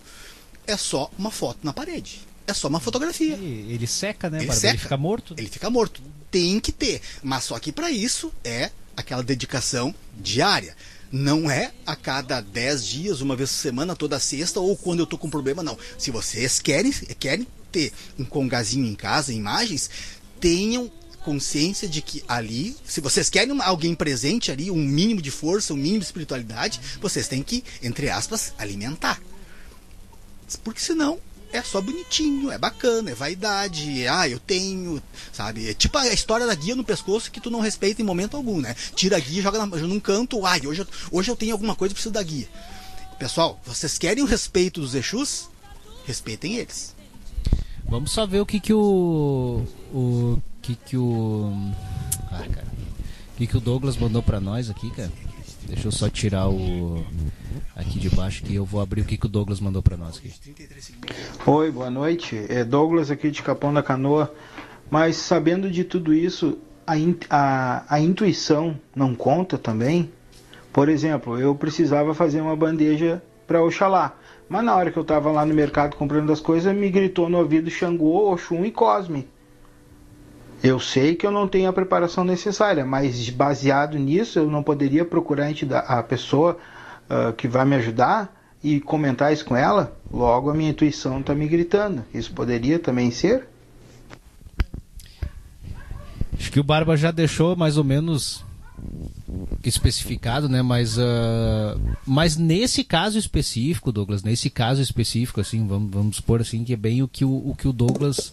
é 0.66 0.76
só 0.76 1.10
uma 1.18 1.30
foto 1.30 1.58
na 1.62 1.72
parede. 1.72 2.20
É 2.46 2.52
só 2.52 2.68
uma 2.68 2.80
fotografia. 2.80 3.34
Ele, 3.34 3.72
ele 3.72 3.86
seca, 3.86 4.28
né, 4.28 4.42
Ele 4.42 4.52
seca. 4.52 4.68
Ele 4.68 4.78
fica 4.78 4.96
morto. 4.96 5.34
Ele 5.36 5.48
fica 5.48 5.70
morto. 5.70 6.02
Tem 6.30 6.60
que 6.60 6.72
ter. 6.72 7.00
Mas 7.22 7.44
só 7.44 7.58
que 7.58 7.72
para 7.72 7.90
isso 7.90 8.32
é 8.44 8.70
aquela 8.96 9.22
dedicação 9.22 9.94
diária. 10.18 10.76
Não 11.10 11.50
é 11.50 11.72
a 11.86 11.94
cada 11.94 12.40
10 12.40 12.84
dias, 12.84 13.20
uma 13.20 13.36
vez 13.36 13.50
por 13.50 13.58
semana, 13.58 13.94
toda 13.94 14.18
sexta, 14.18 14.60
ou 14.60 14.76
quando 14.76 15.00
eu 15.00 15.06
tô 15.06 15.16
com 15.16 15.30
problema, 15.30 15.62
não. 15.62 15.78
Se 15.96 16.10
vocês 16.10 16.58
querem, 16.58 16.92
querem 16.92 17.46
ter 17.70 17.92
um 18.18 18.24
congazinho 18.24 18.86
em 18.86 18.94
casa, 18.94 19.32
imagens, 19.32 19.88
tenham 20.40 20.90
consciência 21.24 21.88
de 21.88 22.02
que 22.02 22.22
ali, 22.28 22.76
se 22.84 23.00
vocês 23.00 23.30
querem 23.30 23.58
alguém 23.62 23.94
presente 23.94 24.52
ali, 24.52 24.70
um 24.70 24.76
mínimo 24.76 25.22
de 25.22 25.30
força, 25.30 25.72
um 25.72 25.76
mínimo 25.76 26.00
de 26.00 26.04
espiritualidade, 26.04 26.80
vocês 27.00 27.26
têm 27.26 27.42
que, 27.42 27.64
entre 27.82 28.10
aspas, 28.10 28.52
alimentar. 28.58 29.20
Porque 30.62 30.80
senão 30.80 31.18
é 31.52 31.62
só 31.62 31.80
bonitinho, 31.80 32.50
é 32.50 32.58
bacana, 32.58 33.10
é 33.10 33.14
vaidade, 33.14 34.02
é, 34.02 34.08
ah, 34.08 34.28
eu 34.28 34.38
tenho, 34.40 35.00
sabe? 35.32 35.68
É 35.70 35.74
tipo 35.74 35.96
a 35.96 36.12
história 36.12 36.46
da 36.46 36.54
guia 36.54 36.74
no 36.74 36.82
pescoço 36.84 37.30
que 37.30 37.40
tu 37.40 37.50
não 37.50 37.60
respeita 37.60 38.02
em 38.02 38.04
momento 38.04 38.36
algum, 38.36 38.60
né? 38.60 38.74
Tira 38.96 39.16
a 39.16 39.20
guia, 39.20 39.40
joga 39.42 39.58
na- 39.64 39.76
num 39.76 40.00
canto, 40.00 40.44
ai, 40.44 40.66
hoje 40.66 40.80
eu, 40.82 40.86
hoje 41.12 41.30
eu 41.30 41.36
tenho 41.36 41.52
alguma 41.52 41.74
coisa, 41.76 41.94
preciso 41.94 42.12
da 42.12 42.22
guia. 42.22 42.48
Pessoal, 43.18 43.60
vocês 43.64 43.96
querem 43.98 44.22
o 44.24 44.26
respeito 44.26 44.80
dos 44.80 44.94
Exus? 44.94 45.48
Respeitem 46.04 46.56
eles. 46.56 46.94
Vamos 47.88 48.10
só 48.10 48.26
ver 48.26 48.40
o 48.40 48.46
que 48.46 48.58
que 48.58 48.72
o. 48.74 49.64
O 49.92 50.38
que 50.60 50.74
que 50.74 50.96
o. 50.96 51.52
Ah, 52.32 52.44
cara. 52.52 52.66
O 53.32 53.36
que 53.36 53.46
que 53.46 53.56
o 53.56 53.60
Douglas 53.60 53.96
mandou 53.96 54.22
pra 54.22 54.40
nós 54.40 54.68
aqui, 54.68 54.90
cara? 54.90 55.12
Deixa 55.66 55.88
eu 55.88 55.92
só 55.92 56.08
tirar 56.08 56.48
o. 56.48 57.04
Aqui 57.76 57.98
de 57.98 58.08
baixo 58.10 58.42
que 58.44 58.54
eu 58.54 58.64
vou 58.64 58.80
abrir 58.80 59.00
o 59.00 59.04
que 59.04 59.16
que 59.16 59.26
o 59.26 59.28
Douglas 59.28 59.60
mandou 59.60 59.82
pra 59.82 59.96
nós 59.96 60.18
aqui. 60.18 60.32
Oi, 61.46 61.70
boa 61.70 61.90
noite. 61.90 62.44
É 62.48 62.62
Douglas 62.64 63.10
aqui 63.10 63.30
de 63.30 63.42
Capão 63.42 63.72
da 63.72 63.82
Canoa. 63.82 64.32
Mas 64.90 65.16
sabendo 65.16 65.70
de 65.70 65.82
tudo 65.82 66.14
isso, 66.14 66.58
a, 66.86 66.96
in- 66.96 67.16
a, 67.28 67.84
a 67.88 67.98
intuição 68.00 68.78
não 68.94 69.14
conta 69.14 69.58
também? 69.58 70.10
Por 70.72 70.88
exemplo, 70.88 71.38
eu 71.40 71.54
precisava 71.54 72.14
fazer 72.14 72.40
uma 72.40 72.54
bandeja 72.54 73.22
para 73.46 73.62
Oxalá. 73.62 74.16
Mas 74.48 74.64
na 74.64 74.76
hora 74.76 74.90
que 74.92 74.98
eu 74.98 75.02
estava 75.02 75.32
lá 75.32 75.44
no 75.44 75.54
mercado 75.54 75.96
comprando 75.96 76.30
as 76.32 76.40
coisas, 76.40 76.74
me 76.76 76.90
gritou 76.90 77.28
no 77.28 77.38
ouvido 77.38 77.70
Xangô, 77.70 78.30
Oxum 78.32 78.64
e 78.64 78.70
Cosme. 78.70 79.26
Eu 80.64 80.80
sei 80.80 81.14
que 81.14 81.26
eu 81.26 81.30
não 81.30 81.46
tenho 81.46 81.68
a 81.68 81.72
preparação 81.74 82.24
necessária, 82.24 82.86
mas 82.86 83.28
baseado 83.28 83.98
nisso, 83.98 84.38
eu 84.38 84.50
não 84.50 84.62
poderia 84.62 85.04
procurar 85.04 85.52
a 85.86 86.02
pessoa 86.02 86.56
ah, 87.10 87.34
que 87.36 87.46
vai 87.46 87.66
me 87.66 87.76
ajudar 87.76 88.34
e 88.62 88.80
comentar 88.80 89.30
isso 89.30 89.44
com 89.44 89.54
ela? 89.54 89.94
Logo, 90.10 90.48
a 90.48 90.54
minha 90.54 90.70
intuição 90.70 91.20
está 91.20 91.34
me 91.34 91.46
gritando. 91.46 92.02
Isso 92.14 92.32
poderia 92.32 92.78
também 92.78 93.10
ser? 93.10 93.46
Acho 96.32 96.50
que 96.50 96.58
o 96.58 96.64
Barba 96.64 96.96
já 96.96 97.10
deixou 97.10 97.54
mais 97.54 97.76
ou 97.76 97.84
menos 97.84 98.42
especificado, 99.62 100.48
né? 100.48 100.62
Mas, 100.62 100.98
ah, 100.98 101.76
mas 102.06 102.38
nesse 102.38 102.82
caso 102.82 103.18
específico, 103.18 103.92
Douglas, 103.92 104.22
nesse 104.22 104.48
caso 104.48 104.80
específico, 104.80 105.42
assim, 105.42 105.66
vamos, 105.66 105.90
vamos 105.90 106.16
supor 106.16 106.40
assim, 106.40 106.64
que 106.64 106.72
é 106.72 106.76
bem 106.76 107.02
o 107.02 107.08
que 107.08 107.22
o, 107.22 107.50
o 107.50 107.54
que 107.54 107.68
o 107.68 107.72
Douglas 107.72 108.32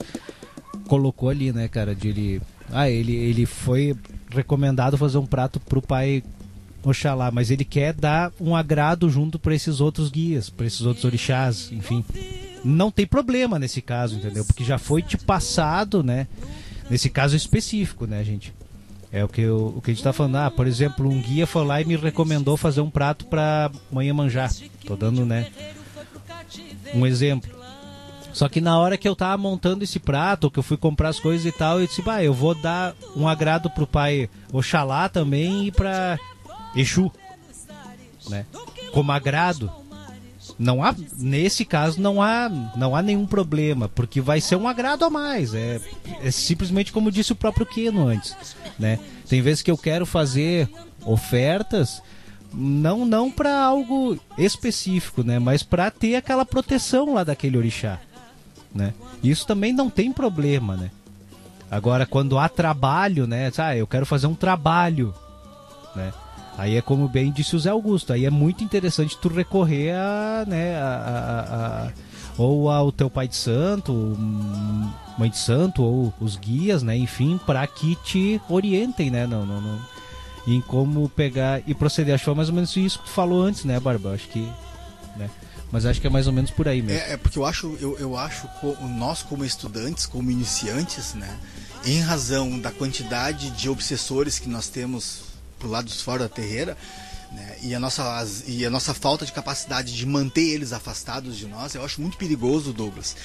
colocou 0.92 1.30
ali, 1.30 1.54
né, 1.54 1.70
cara? 1.70 1.96
De 1.96 2.10
ele, 2.10 2.42
ah, 2.70 2.90
ele, 2.90 3.16
ele 3.16 3.46
foi 3.46 3.96
recomendado 4.30 4.98
fazer 4.98 5.20
um 5.20 5.26
prato 5.26 5.58
pro 5.58 5.82
pai 5.82 6.22
Oxalá, 6.84 7.32
mas 7.32 7.50
ele 7.50 7.64
quer 7.64 7.94
dar 7.94 8.34
um 8.42 8.54
agrado 8.54 9.10
junto 9.10 9.40
para 9.40 9.56
esses 9.56 9.80
outros 9.80 10.10
guias, 10.10 10.50
para 10.50 10.66
esses 10.66 10.82
outros 10.82 11.06
orixás, 11.06 11.72
enfim. 11.72 12.04
Não 12.62 12.92
tem 12.92 13.08
problema 13.08 13.58
nesse 13.58 13.82
caso, 13.82 14.18
entendeu? 14.18 14.44
Porque 14.44 14.66
já 14.66 14.78
foi 14.78 15.02
te 15.02 15.18
passado, 15.18 16.04
né? 16.04 16.28
Nesse 16.90 17.10
caso 17.10 17.38
específico, 17.38 18.06
né, 18.06 18.22
gente? 18.22 18.54
É 19.14 19.24
o 19.24 19.30
que, 19.30 19.42
eu, 19.42 19.74
o 19.78 19.82
que 19.82 19.92
a 19.92 19.94
gente 19.94 20.04
tá 20.04 20.12
falando. 20.12 20.36
Ah, 20.36 20.52
por 20.52 20.68
exemplo, 20.68 21.10
um 21.10 21.22
guia 21.22 21.48
foi 21.48 21.66
lá 21.66 21.82
e 21.82 21.86
me 21.86 21.96
recomendou 21.96 22.58
fazer 22.58 22.82
um 22.82 22.90
prato 22.90 23.28
pra 23.28 23.72
manhã 23.90 24.14
manjar. 24.14 24.52
Tô 24.86 24.98
dando, 24.98 25.26
né? 25.26 25.50
Um 26.94 27.06
exemplo. 27.06 27.61
Só 28.34 28.48
que 28.48 28.62
na 28.62 28.80
hora 28.80 28.98
que 28.98 29.08
eu 29.08 29.16
tava 29.16 29.38
montando 29.38 29.84
esse 29.84 30.00
prato, 30.00 30.50
que 30.50 30.60
eu 30.60 30.64
fui 30.64 30.78
comprar 30.78 31.10
as 31.10 31.20
coisas 31.20 31.46
e 31.46 31.52
tal, 31.52 31.80
eu 31.80 31.88
disse, 31.88 32.02
bah, 32.02 32.24
eu 32.24 32.34
vou 32.34 32.56
dar 32.56 32.96
um 33.16 33.28
agrado 33.28 33.70
pro 33.70 33.88
pai 33.88 34.30
Oxalá 34.52 35.10
também 35.10 35.68
e 35.68 35.72
pra 35.72 36.18
Exu, 36.76 37.12
né? 38.30 38.46
Como 38.94 39.12
agrado. 39.12 39.72
Não 40.58 40.84
há, 40.84 40.94
nesse 41.18 41.66
caso 41.66 42.00
não 42.00 42.22
há, 42.22 42.50
não 42.76 42.96
há 42.96 43.02
nenhum 43.02 43.26
problema, 43.26 43.90
porque 43.90 44.22
vai 44.22 44.40
ser 44.40 44.56
um 44.56 44.68
agrado 44.68 45.04
a 45.04 45.10
mais. 45.10 45.54
É, 45.54 45.82
é 46.22 46.32
simplesmente 46.32 46.92
como 46.92 47.12
disse 47.12 47.32
o 47.32 47.36
próprio 47.36 47.66
Keno 47.66 48.08
antes, 48.08 48.36
né? 48.78 49.00
Tem 49.28 49.42
vezes 49.42 49.62
que 49.62 49.72
eu 49.72 49.78
quero 49.78 50.06
fazer 50.06 50.70
ofertas 51.06 52.02
não 52.54 53.06
não 53.06 53.32
para 53.32 53.64
algo 53.64 54.20
específico, 54.38 55.24
né, 55.24 55.40
mas 55.40 55.64
para 55.64 55.90
ter 55.90 56.16
aquela 56.16 56.46
proteção 56.46 57.14
lá 57.14 57.24
daquele 57.24 57.58
orixá, 57.58 58.00
né? 58.74 58.94
Isso 59.24 59.46
também 59.46 59.74
não 59.74 59.90
tem 59.90 60.12
problema, 60.12 60.76
né? 60.76 60.90
Agora 61.70 62.06
quando 62.06 62.38
há 62.38 62.50
trabalho, 62.50 63.26
né, 63.26 63.50
ah, 63.58 63.76
eu 63.76 63.88
quero 63.88 64.06
fazer 64.06 64.28
um 64.28 64.36
trabalho, 64.36 65.14
né? 65.96 66.12
Aí 66.58 66.76
é 66.76 66.82
como 66.82 67.08
bem 67.08 67.32
disse 67.32 67.56
o 67.56 67.60
Zé 67.60 67.70
Augusto, 67.70 68.12
aí 68.12 68.26
é 68.26 68.30
muito 68.30 68.64
interessante 68.64 69.18
tu 69.18 69.30
recorrer 69.30 69.94
a, 69.96 70.44
né, 70.46 70.76
a, 70.76 70.86
a- 70.86 71.88
a- 71.88 71.92
ou 72.38 72.70
ao 72.70 72.92
teu 72.92 73.10
pai 73.10 73.28
de 73.28 73.36
santo, 73.38 73.94
mãe 75.18 75.30
de 75.30 75.38
santo, 75.38 75.82
ou 75.84 76.14
os 76.20 76.36
guias, 76.36 76.84
né, 76.84 76.96
enfim, 76.98 77.40
para 77.46 77.66
que 77.68 77.96
te 78.04 78.42
orientem, 78.50 79.10
né, 79.10 79.26
não, 79.26 79.46
não, 79.46 79.62
não, 79.62 79.80
em 80.48 80.60
como 80.60 81.08
pegar 81.10 81.62
e 81.66 81.74
proceder. 81.74 82.16
Acho 82.16 82.24
que 82.24 82.26
foi 82.26 82.36
mais 82.36 82.50
ou 82.50 82.56
menos 82.56 82.76
isso 82.76 83.00
que 83.00 83.06
tu 83.06 83.12
falou 83.12 83.44
antes, 83.44 83.64
né, 83.64 83.80
Barba? 83.80 84.12
Acho 84.14 84.28
que, 84.28 84.48
mas 85.72 85.86
acho 85.86 86.02
que 86.02 86.08
é 86.08 86.10
mais 86.10 86.28
ou 86.28 86.34
menos 86.34 86.52
por 86.52 86.68
aí 86.68 86.82
mesmo. 86.82 87.00
É, 87.00 87.14
é 87.14 87.18
porque 87.18 87.40
eu 87.40 87.46
acho, 87.46 87.78
eu, 87.80 87.98
eu 87.98 88.18
acho 88.18 88.48
nós 88.98 89.22
como 89.22 89.46
estudantes, 89.46 90.06
como 90.06 90.30
iniciantes, 90.30 91.14
né, 91.14 91.40
em 91.86 92.00
razão 92.00 92.60
da 92.60 92.72
quantidade 92.72 93.50
de 93.52 93.70
obsessores 93.70 94.38
que 94.38 94.50
nós 94.50 94.68
temos 94.68 95.24
pro 95.58 95.70
lado 95.70 95.88
de 95.88 95.96
fora 95.96 96.20
da 96.20 96.30
terreira, 96.30 96.78
né, 97.32 97.58
e 97.62 97.74
a 97.74 97.80
nossa 97.80 98.28
e 98.46 98.66
a 98.66 98.70
nossa 98.70 98.94
falta 98.94 99.26
de 99.26 99.32
capacidade 99.32 99.96
de 99.96 100.06
manter 100.06 100.50
eles 100.50 100.74
afastados 100.74 101.38
de 101.38 101.48
nós, 101.48 101.74
eu 101.76 101.84
acho 101.84 102.02
muito 102.02 102.18
perigoso, 102.18 102.74
Douglas. 102.74 103.16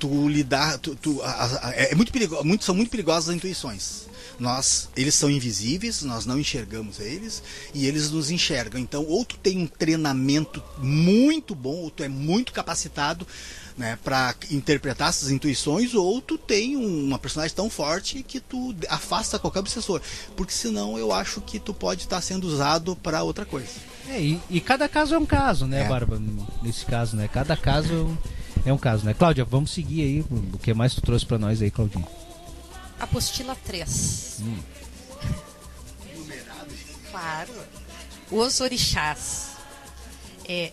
Tu 0.00 0.28
lidar, 0.28 0.78
tu, 0.78 0.96
tu- 0.96 1.22
a- 1.22 1.60
a- 1.68 1.70
é 1.74 1.94
muito 1.94 2.10
perigoso, 2.10 2.42
muito, 2.42 2.64
são 2.64 2.74
muito 2.74 2.90
perigosas 2.90 3.28
as 3.28 3.36
intuições. 3.36 4.08
Nós, 4.38 4.88
eles 4.96 5.14
são 5.14 5.28
invisíveis, 5.30 6.00
nós 6.00 6.24
não 6.24 6.40
enxergamos 6.40 6.98
eles 6.98 7.42
e 7.74 7.86
eles 7.86 8.10
nos 8.10 8.30
enxergam. 8.30 8.80
Então, 8.80 9.04
ou 9.06 9.22
tu 9.26 9.36
tem 9.36 9.58
um 9.58 9.66
treinamento 9.66 10.62
muito 10.78 11.54
bom, 11.54 11.76
ou 11.76 11.90
tu 11.90 12.02
é 12.02 12.08
muito 12.08 12.50
capacitado 12.52 13.26
né, 13.76 13.98
para 14.02 14.34
interpretar 14.50 15.08
essas 15.10 15.30
intuições, 15.30 15.94
ou 15.94 16.20
tu 16.20 16.36
tem 16.36 16.76
um- 16.76 17.04
uma 17.06 17.18
personagem 17.18 17.54
tão 17.54 17.70
forte 17.70 18.22
que 18.22 18.38
tu 18.40 18.74
afasta 18.90 19.38
qualquer 19.38 19.60
obsessor. 19.60 20.00
Porque 20.36 20.52
senão 20.52 20.98
eu 20.98 21.12
acho 21.12 21.40
que 21.42 21.58
tu 21.58 21.72
pode 21.72 22.02
estar 22.02 22.20
sendo 22.22 22.46
usado 22.46 22.94
para 22.96 23.22
outra 23.22 23.44
coisa. 23.46 23.68
É, 24.08 24.20
e, 24.20 24.40
e 24.50 24.60
cada 24.60 24.88
caso 24.88 25.14
é 25.14 25.18
um 25.18 25.24
caso, 25.26 25.66
né, 25.66 25.82
É. 25.82 25.88
Barba? 25.88 26.20
Nesse 26.62 26.84
caso, 26.84 27.16
né? 27.16 27.28
Cada 27.28 27.56
caso 27.56 28.18
é 28.64 28.72
um 28.72 28.78
caso, 28.78 29.04
né? 29.04 29.14
Cláudia, 29.14 29.44
vamos 29.44 29.70
seguir 29.70 30.02
aí. 30.02 30.20
O 30.52 30.58
que 30.58 30.74
mais 30.74 30.94
tu 30.94 31.00
trouxe 31.00 31.24
pra 31.24 31.38
nós 31.38 31.62
aí, 31.62 31.70
Claudinho? 31.70 32.06
Apostila 32.98 33.56
3. 33.64 34.40
Hum. 34.42 34.58
Claro. 37.10 37.52
Os 38.30 38.60
orixás. 38.60 39.50
É, 40.46 40.72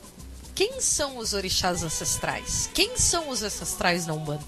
quem 0.54 0.82
são 0.82 1.18
os 1.18 1.34
orixás 1.34 1.84
ancestrais? 1.84 2.70
Quem 2.74 2.98
são 2.98 3.30
os 3.30 3.44
ancestrais 3.44 4.06
na 4.06 4.14
Umbanda? 4.14 4.44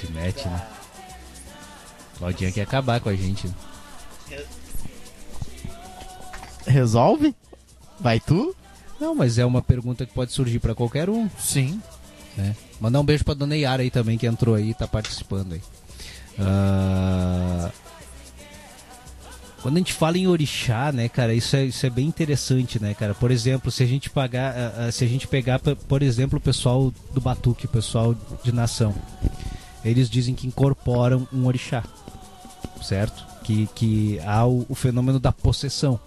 Te 0.00 0.12
mete, 0.12 0.46
né? 0.46 0.68
Claudinha 2.18 2.52
quer 2.52 2.62
acabar 2.62 3.00
com 3.00 3.08
a 3.08 3.16
gente. 3.16 3.50
Resolve? 6.66 7.34
Vai 7.98 8.20
tu? 8.20 8.54
Não, 9.00 9.14
mas 9.14 9.38
é 9.38 9.44
uma 9.44 9.62
pergunta 9.62 10.04
que 10.04 10.12
pode 10.12 10.32
surgir 10.32 10.58
pra 10.58 10.74
qualquer 10.74 11.08
um. 11.08 11.28
Sim. 11.38 11.80
né? 12.36 12.54
Mandar 12.80 13.00
um 13.00 13.04
beijo 13.04 13.24
pra 13.24 13.34
dona 13.34 13.56
Yara 13.56 13.82
aí 13.82 13.90
também, 13.90 14.18
que 14.18 14.26
entrou 14.26 14.54
aí 14.54 14.70
e 14.70 14.74
tá 14.74 14.86
participando 14.86 15.54
aí. 15.54 15.62
Ah, 16.38 17.70
Quando 19.62 19.76
a 19.76 19.78
gente 19.78 19.92
fala 19.92 20.16
em 20.16 20.26
orixá, 20.26 20.90
né, 20.90 21.08
cara, 21.08 21.34
isso 21.34 21.54
é, 21.56 21.64
isso 21.64 21.84
é 21.84 21.90
bem 21.90 22.06
interessante, 22.06 22.80
né, 22.80 22.94
cara? 22.94 23.14
Por 23.14 23.30
exemplo, 23.30 23.70
se 23.70 23.82
a 23.82 23.86
gente 23.86 24.08
pagar, 24.08 24.54
ah, 24.56 24.86
ah, 24.86 24.92
se 24.92 25.04
a 25.04 25.08
gente 25.08 25.26
pegar, 25.26 25.58
por 25.58 26.02
exemplo, 26.02 26.38
o 26.38 26.40
pessoal 26.40 26.92
do 27.12 27.20
Batuque, 27.20 27.66
o 27.66 27.68
pessoal 27.68 28.14
de 28.42 28.52
nação, 28.52 28.94
eles 29.84 30.08
dizem 30.08 30.34
que 30.34 30.46
incorporam 30.46 31.28
um 31.32 31.46
orixá, 31.46 31.84
certo? 32.82 33.26
Que, 33.44 33.66
que 33.74 34.20
há 34.24 34.46
o, 34.46 34.64
o 34.68 34.74
fenômeno 34.74 35.20
da 35.20 35.32
possessão, 35.32 36.00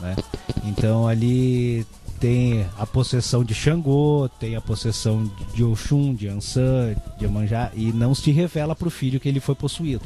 né? 0.00 0.16
Então 0.64 1.06
ali 1.06 1.86
tem 2.20 2.66
a 2.78 2.86
possessão 2.86 3.42
de 3.42 3.54
Xangô, 3.54 4.28
tem 4.38 4.54
a 4.54 4.60
possessão 4.60 5.30
de 5.54 5.64
Oxum, 5.64 6.14
de 6.14 6.28
Ansan, 6.28 6.94
de 7.18 7.24
Amanjá, 7.24 7.70
e 7.74 7.92
não 7.92 8.14
se 8.14 8.30
revela 8.30 8.76
para 8.76 8.88
o 8.88 8.90
filho 8.90 9.18
que 9.18 9.28
ele 9.28 9.40
foi 9.40 9.54
possuído. 9.54 10.04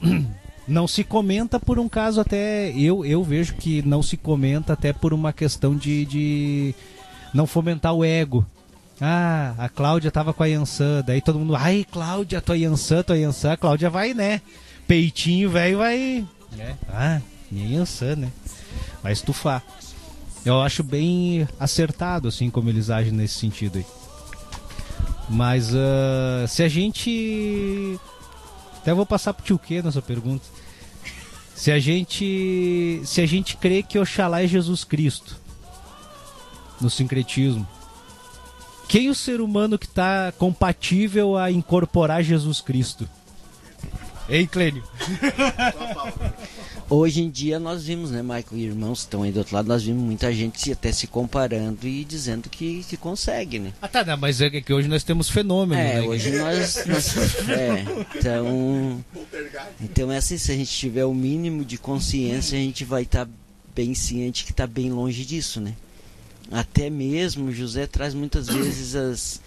Não 0.66 0.88
se 0.88 1.04
comenta 1.04 1.60
por 1.60 1.78
um 1.78 1.90
caso 1.90 2.22
até. 2.22 2.70
Eu, 2.70 3.04
eu 3.04 3.22
vejo 3.22 3.54
que 3.54 3.82
não 3.82 4.02
se 4.02 4.16
comenta 4.16 4.72
até 4.72 4.94
por 4.94 5.12
uma 5.12 5.30
questão 5.30 5.76
de, 5.76 6.06
de 6.06 6.74
não 7.34 7.46
fomentar 7.46 7.92
o 7.92 8.02
ego. 8.02 8.46
Ah, 8.98 9.54
a 9.58 9.68
Cláudia 9.68 10.10
tava 10.10 10.32
com 10.32 10.42
a 10.42 10.46
Yansan, 10.46 11.02
daí 11.04 11.20
todo 11.20 11.38
mundo, 11.38 11.54
ai 11.54 11.84
Cláudia, 11.90 12.40
tua 12.40 12.56
Yansan, 12.56 13.02
tua 13.02 13.18
Yansan, 13.18 13.52
a 13.52 13.56
Cláudia 13.58 13.90
vai, 13.90 14.14
né? 14.14 14.40
Peitinho, 14.88 15.50
velho, 15.50 15.76
vai. 15.76 16.24
Né? 16.56 16.76
Ah, 16.88 17.20
minha 17.50 17.80
Yansan, 17.80 18.16
né? 18.16 18.32
Vai 19.04 19.12
estufar. 19.12 19.62
Eu 20.46 20.62
acho 20.62 20.82
bem 20.82 21.46
acertado, 21.60 22.26
assim, 22.26 22.48
como 22.48 22.70
eles 22.70 22.88
agem 22.88 23.12
nesse 23.12 23.34
sentido 23.34 23.76
aí. 23.76 23.86
Mas 25.28 25.74
uh, 25.74 26.48
se 26.48 26.62
a 26.62 26.68
gente. 26.68 28.00
Até 28.78 28.94
vou 28.94 29.04
passar 29.04 29.34
pro 29.34 29.44
tio 29.44 29.58
Q 29.58 29.82
nessa 29.82 30.00
pergunta. 30.00 30.46
Se 31.54 31.70
a 31.70 31.78
gente. 31.78 33.02
Se 33.04 33.20
a 33.20 33.26
gente 33.26 33.58
crê 33.58 33.82
que 33.82 33.98
Oxalá 33.98 34.42
é 34.42 34.46
Jesus 34.46 34.84
Cristo 34.84 35.36
no 36.80 36.88
sincretismo. 36.88 37.68
Quem 38.88 39.10
o 39.10 39.14
ser 39.14 39.42
humano 39.42 39.78
que 39.78 39.86
está 39.86 40.32
compatível 40.38 41.36
a 41.36 41.50
incorporar 41.50 42.22
Jesus 42.22 42.62
Cristo? 42.62 43.06
Ei, 44.30 44.46
Clênio. 44.46 44.82
Hoje 46.90 47.22
em 47.22 47.30
dia 47.30 47.58
nós 47.58 47.84
vimos, 47.84 48.10
né, 48.10 48.22
Michael 48.22 48.44
e 48.52 48.62
irmãos 48.64 49.00
que 49.00 49.04
estão 49.06 49.22
aí 49.22 49.32
do 49.32 49.38
outro 49.38 49.54
lado, 49.54 49.66
nós 49.68 49.82
vimos 49.82 50.02
muita 50.02 50.30
gente 50.32 50.60
se- 50.60 50.72
até 50.72 50.92
se 50.92 51.06
comparando 51.06 51.88
e 51.88 52.04
dizendo 52.04 52.48
que, 52.50 52.84
que 52.86 52.96
consegue, 52.96 53.58
né? 53.58 53.72
Ah, 53.80 53.88
tá, 53.88 54.04
não, 54.04 54.16
mas 54.18 54.40
é 54.42 54.50
que 54.50 54.72
hoje 54.72 54.86
nós 54.86 55.02
temos 55.02 55.28
fenômeno, 55.30 55.80
É, 55.80 55.94
né? 55.94 56.02
hoje 56.02 56.30
nós. 56.36 56.84
nós- 56.86 57.14
é, 57.48 57.84
então. 58.18 59.04
Então 59.80 60.12
é 60.12 60.18
assim, 60.18 60.36
se 60.36 60.52
a 60.52 60.56
gente 60.56 60.70
tiver 60.70 61.06
o 61.06 61.14
mínimo 61.14 61.64
de 61.64 61.78
consciência, 61.78 62.58
a 62.58 62.60
gente 62.60 62.84
vai 62.84 63.02
estar 63.04 63.26
bem 63.74 63.94
ciente 63.94 64.44
que 64.44 64.50
está 64.50 64.66
bem 64.66 64.92
longe 64.92 65.24
disso, 65.24 65.60
né? 65.62 65.74
Até 66.52 66.90
mesmo 66.90 67.50
José 67.50 67.86
traz 67.86 68.12
muitas 68.12 68.46
vezes 68.46 68.94
as, 68.94 69.40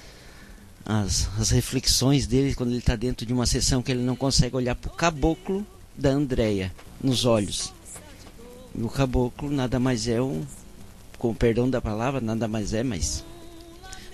as, 0.84 1.30
as 1.40 1.52
reflexões 1.52 2.26
dele 2.26 2.56
quando 2.56 2.70
ele 2.72 2.80
está 2.80 2.96
dentro 2.96 3.26
de 3.28 3.32
uma 3.32 3.46
sessão 3.46 3.84
que 3.84 3.92
ele 3.92 4.02
não 4.02 4.16
consegue 4.16 4.56
olhar 4.56 4.74
para 4.74 4.92
o 4.92 4.96
caboclo 4.96 5.66
da 5.96 6.10
Andréia 6.10 6.72
nos 7.02 7.26
olhos. 7.26 7.74
E 8.76 8.82
o 8.82 8.90
caboclo 8.90 9.50
nada 9.50 9.80
mais 9.80 10.08
é 10.08 10.22
um, 10.22 10.44
com 11.18 11.30
o 11.32 11.36
perdão 11.36 11.70
da 11.70 11.82
palavra, 11.82 12.22
nada 12.22 12.48
mais 12.48 12.74
é, 12.74 12.84
mas 12.84 13.24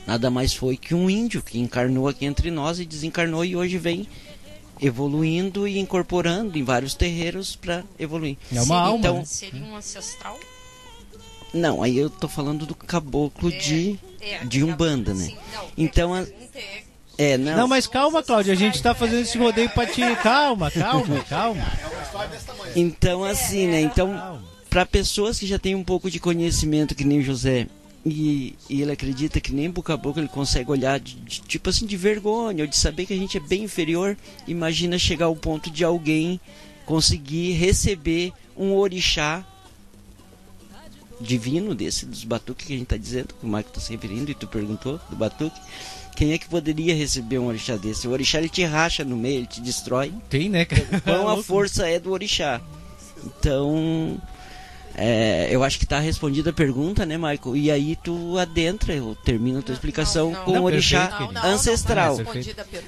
nada 0.08 0.30
mais 0.30 0.54
foi 0.54 0.78
que 0.78 0.94
um 0.96 1.10
índio 1.10 1.42
que 1.42 1.60
encarnou 1.60 2.08
aqui 2.08 2.26
entre 2.26 2.50
nós 2.52 2.80
e 2.80 2.86
desencarnou 2.86 3.44
e 3.44 3.56
hoje 3.56 3.78
vem 3.78 4.08
evoluindo 4.82 5.68
e 5.68 5.80
incorporando 5.80 6.58
em 6.58 6.64
vários 6.64 6.94
terreiros 6.94 7.56
para 7.56 7.84
evoluir. 8.00 8.38
É 8.52 8.56
uma 8.56 8.64
seria, 8.66 8.82
alma, 8.82 8.98
Então, 9.00 9.18
né? 9.20 9.26
Seria 9.26 9.64
um 9.64 9.76
ancestral? 9.76 10.40
não, 11.54 11.84
aí 11.84 11.98
eu 11.98 12.10
tô 12.10 12.28
falando 12.28 12.66
do 12.66 12.74
caboclo 12.76 13.52
de 13.52 14.00
É, 14.20 14.44
de 14.46 14.64
Umbanda, 14.64 15.14
né? 15.14 15.26
sim, 15.26 15.38
não, 15.54 15.66
Então, 15.78 16.16
é, 16.16 16.22
a- 16.22 16.24
é- 16.56 16.84
é, 17.34 17.38
não. 17.38 17.58
Não, 17.58 17.68
mas 17.68 17.86
calma, 17.88 18.24
Cláudia, 18.24 18.54
a 18.54 18.56
gente 18.56 18.82
tá 18.82 18.96
fazendo 18.96 19.22
esse 19.22 19.38
rodeio 19.38 19.70
pra 19.70 19.86
ti. 19.86 20.02
Calma, 20.24 20.72
calma, 20.72 21.20
calma. 21.30 21.62
Então 22.76 23.24
assim, 23.24 23.68
né? 23.68 23.82
Então, 23.82 24.41
para 24.70 24.86
pessoas 24.86 25.39
que 25.39 25.45
já 25.47 25.59
têm 25.59 25.76
um 25.76 25.84
pouco 25.84 26.09
de 26.09 26.20
conhecimento 26.20 26.95
que 26.95 27.03
nem 27.03 27.20
o 27.20 27.24
José 27.24 27.68
e, 28.05 28.55
e 28.70 28.82
ele 28.82 28.91
acredita 28.91 29.39
que 29.39 29.53
nem 29.53 29.70
boca 29.70 29.93
a 29.93 29.97
boca 29.97 30.20
ele 30.20 30.28
consegue 30.28 30.70
olhar 30.72 30.99
de, 30.99 31.16
de- 31.16 31.41
tipo 31.41 31.70
assim 31.70 31.86
de 31.86 31.95
vergonha 31.95 32.64
ou 32.64 32.68
de 32.68 32.76
saber 32.76 33.05
que 33.05 33.14
a 33.14 33.18
gente 33.18 33.38
é 33.38 33.39
bem 33.39 33.64
inferior, 33.64 34.18
imagina 34.47 34.97
chegar 34.99 35.28
ao 35.28 35.36
ponto 35.36 35.70
de 35.72 35.84
alguém 35.86 36.39
conseguir 36.86 37.53
receber 37.53 38.34
um 38.57 38.74
orixá 38.74 39.45
divino 41.22 41.74
desse 41.74 42.05
dos 42.05 42.24
batuques 42.26 42.66
que 42.68 42.74
a 42.74 42.78
gente 42.78 42.88
tá 42.88 42.97
dizendo, 42.97 43.34
que 43.39 43.45
o 43.45 43.47
Marco 43.47 43.72
tá 43.72 43.80
se 43.80 43.91
referindo 43.91 44.32
e 44.32 44.36
tu 44.36 44.47
perguntou 44.47 44.99
do 45.09 45.16
batuque. 45.16 45.59
Quem 46.16 46.34
é 46.34 46.38
que 46.38 46.47
poderia 46.47 46.95
receber 46.95 47.39
um 47.39 47.47
orixá 47.47 47.76
desse? 47.76 48.07
O 48.07 48.11
orixá 48.11 48.38
ele 48.38 48.49
te 48.49 48.64
racha 48.64 49.03
no 49.03 49.18
meio, 49.18 49.39
ele 49.39 49.47
te 49.47 49.61
destrói. 49.61 50.14
Tem, 50.30 50.49
né, 50.49 50.66
cara? 50.66 51.01
Quão 51.01 51.28
a 51.30 51.41
força 51.41 51.88
é 51.88 51.99
do 51.99 52.11
orixá. 52.11 52.61
Então, 53.26 54.20
é, 54.96 55.48
eu 55.52 55.64
acho 55.64 55.80
que 55.80 55.86
tá 55.86 56.00
respondida 56.00 56.52
a 56.52 56.54
pergunta, 56.54 57.06
né, 57.06 57.18
Michael? 57.18 57.56
E 57.56 57.72
aí 57.72 57.96
tu 57.96 58.38
adentra, 58.38 58.94
eu 58.94 59.16
termino 59.24 59.60
a 59.60 59.62
tua 59.62 59.74
explicação 59.74 60.32
não, 60.32 60.38
não. 60.39 60.46
com 60.46 60.60
o 60.60 60.64
orixá 60.64 61.08
perfeito, 61.08 61.34
Não, 61.34 61.41
não, 61.41 61.50
ancestral. 61.50 62.18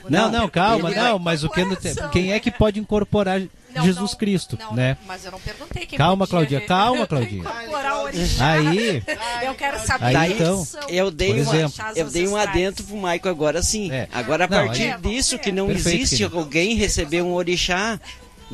Não. 0.10 0.32
Não, 0.32 0.50
calma, 0.50 0.92
não, 0.92 1.20
mas 1.20 1.44
o 1.44 1.50
que 1.50 1.64
tem- 1.78 1.96
quem 2.12 2.34
é 2.34 2.40
que 2.40 2.52
pode 2.52 2.80
incorporar 2.80 3.42
Jesus 3.84 4.12
não, 4.12 4.18
Cristo, 4.18 4.58
não, 4.58 4.74
né? 4.74 4.98
Mas 5.06 5.26
eu 5.26 5.32
não 5.32 5.40
perguntei 5.40 5.86
quem 5.86 5.98
Calma, 5.98 6.26
re- 6.26 6.62
calma, 6.62 7.06
orixá. 8.04 8.52
Aí, 8.52 9.04
Eu 9.44 9.54
quero 9.56 9.86
saber 9.86 10.16
Aí, 10.16 10.32
então, 10.34 10.66
Eu 10.88 11.12
dei, 11.12 11.32
exemplo. 11.40 11.74
eu 11.96 12.10
dei 12.10 12.26
um 12.28 12.38
adentro 12.38 12.86
pro 12.86 12.96
Michael 12.96 13.20
agora 13.30 13.62
sim. 13.62 13.92
É. 13.92 14.08
Agora 14.14 14.46
a 14.46 14.48
Não, 14.48 14.66
partir 14.68 14.94
aí- 14.94 15.02
disso 15.02 15.38
que 15.38 15.52
não 15.52 15.68
Perfeito, 15.68 16.04
existe 16.04 16.24
alguém 16.24 16.76
receber 16.76 17.22
um 17.22 17.34
orixá. 17.34 18.00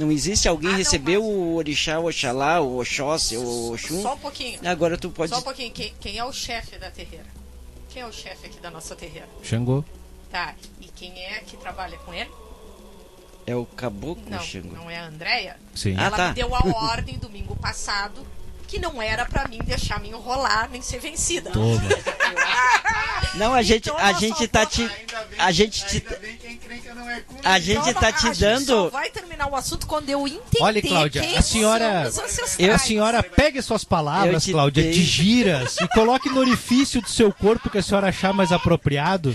Não 0.01 0.11
existe 0.11 0.47
alguém 0.47 0.69
Ah, 0.69 0.71
não, 0.73 0.77
receber 0.79 1.17
mas- 1.19 1.27
o 1.27 1.53
orixá, 1.55 1.99
o 1.99 2.07
oxalá, 2.07 2.59
o 2.59 2.79
oxóssi, 2.79 3.37
o 3.37 3.73
oxum. 3.73 4.01
Só 4.01 4.15
um 4.15 4.17
pouquinho. 4.17 4.59
Agora 4.67 4.97
tu 4.97 5.09
pode 5.11 5.29
Só 5.31 5.39
um 5.39 5.41
pouquinho. 5.43 5.71
Quem, 5.71 5.93
quem 5.99 6.17
é 6.17 6.25
o 6.25 6.31
chefe 6.33 6.77
da 6.77 6.89
terreira? 6.89 7.25
Quem 7.89 8.01
é 8.01 8.05
o 8.05 8.11
chefe 8.11 8.47
aqui 8.47 8.59
da 8.59 8.71
nossa 8.71 8.95
terreira? 8.95 9.27
Xangô. 9.43 9.83
Tá. 10.31 10.55
E 10.79 10.85
quem 10.87 11.11
é 11.25 11.39
que 11.39 11.55
trabalha 11.57 11.97
com 11.99 12.13
ele? 12.13 12.29
é 13.47 13.55
o 13.55 13.65
caboclo, 13.65 14.23
Não, 14.29 14.39
Xangô. 14.39 14.75
não 14.75 14.89
é 14.89 14.97
a 14.97 15.07
Andréia? 15.07 15.57
Sim. 15.75 15.95
Ah, 15.97 16.03
Ela 16.05 16.15
tá. 16.17 16.27
me 16.29 16.35
deu 16.35 16.55
a 16.55 16.59
ordem 16.91 17.17
domingo 17.17 17.55
passado 17.55 18.25
que 18.71 18.79
não 18.79 19.01
era 19.01 19.25
pra 19.25 19.45
mim 19.49 19.59
deixar 19.65 19.99
me 19.99 20.07
enrolar 20.09 20.69
nem 20.71 20.81
ser 20.81 20.99
vencida. 20.99 21.51
Toma. 21.51 21.81
Não, 23.35 23.53
a 23.53 23.61
gente, 23.61 23.89
Então, 23.89 23.97
a 23.97 24.11
gente 24.13 24.47
tá 24.47 24.65
te 24.65 24.89
a 25.37 25.51
gente 25.53 25.85
te 25.87 26.03
a 27.43 27.59
gente 27.59 27.89
Então, 27.89 27.93
tá 28.01 28.07
a 28.09 28.11
te 28.11 28.21
gente 28.23 28.35
só 28.37 28.45
dando 28.45 28.89
vai 28.89 29.09
terminar 29.09 29.47
o 29.49 29.55
assunto 29.55 29.87
quando 29.87 30.09
eu 30.09 30.27
entender 30.27 30.41
Olha, 30.61 30.81
Cláudia, 30.81 31.21
quem 31.21 31.37
a 31.37 31.41
senhora, 31.41 32.01
ancestrais. 32.07 32.69
a 32.69 32.77
senhora 32.77 33.23
pegue 33.23 33.61
suas 33.61 33.83
palavras, 33.85 34.33
Eu 34.33 34.41
te 34.41 34.51
Cláudia, 34.51 34.83
dei. 34.83 34.91
de 34.91 35.03
giras 35.03 35.77
e 35.81 35.87
coloque 35.89 36.29
no 36.29 36.39
orifício 36.41 37.01
do 37.01 37.09
seu 37.09 37.31
corpo 37.33 37.69
que 37.69 37.77
a 37.77 37.81
senhora 37.83 38.07
achar 38.09 38.33
mais 38.33 38.51
apropriado. 38.51 39.33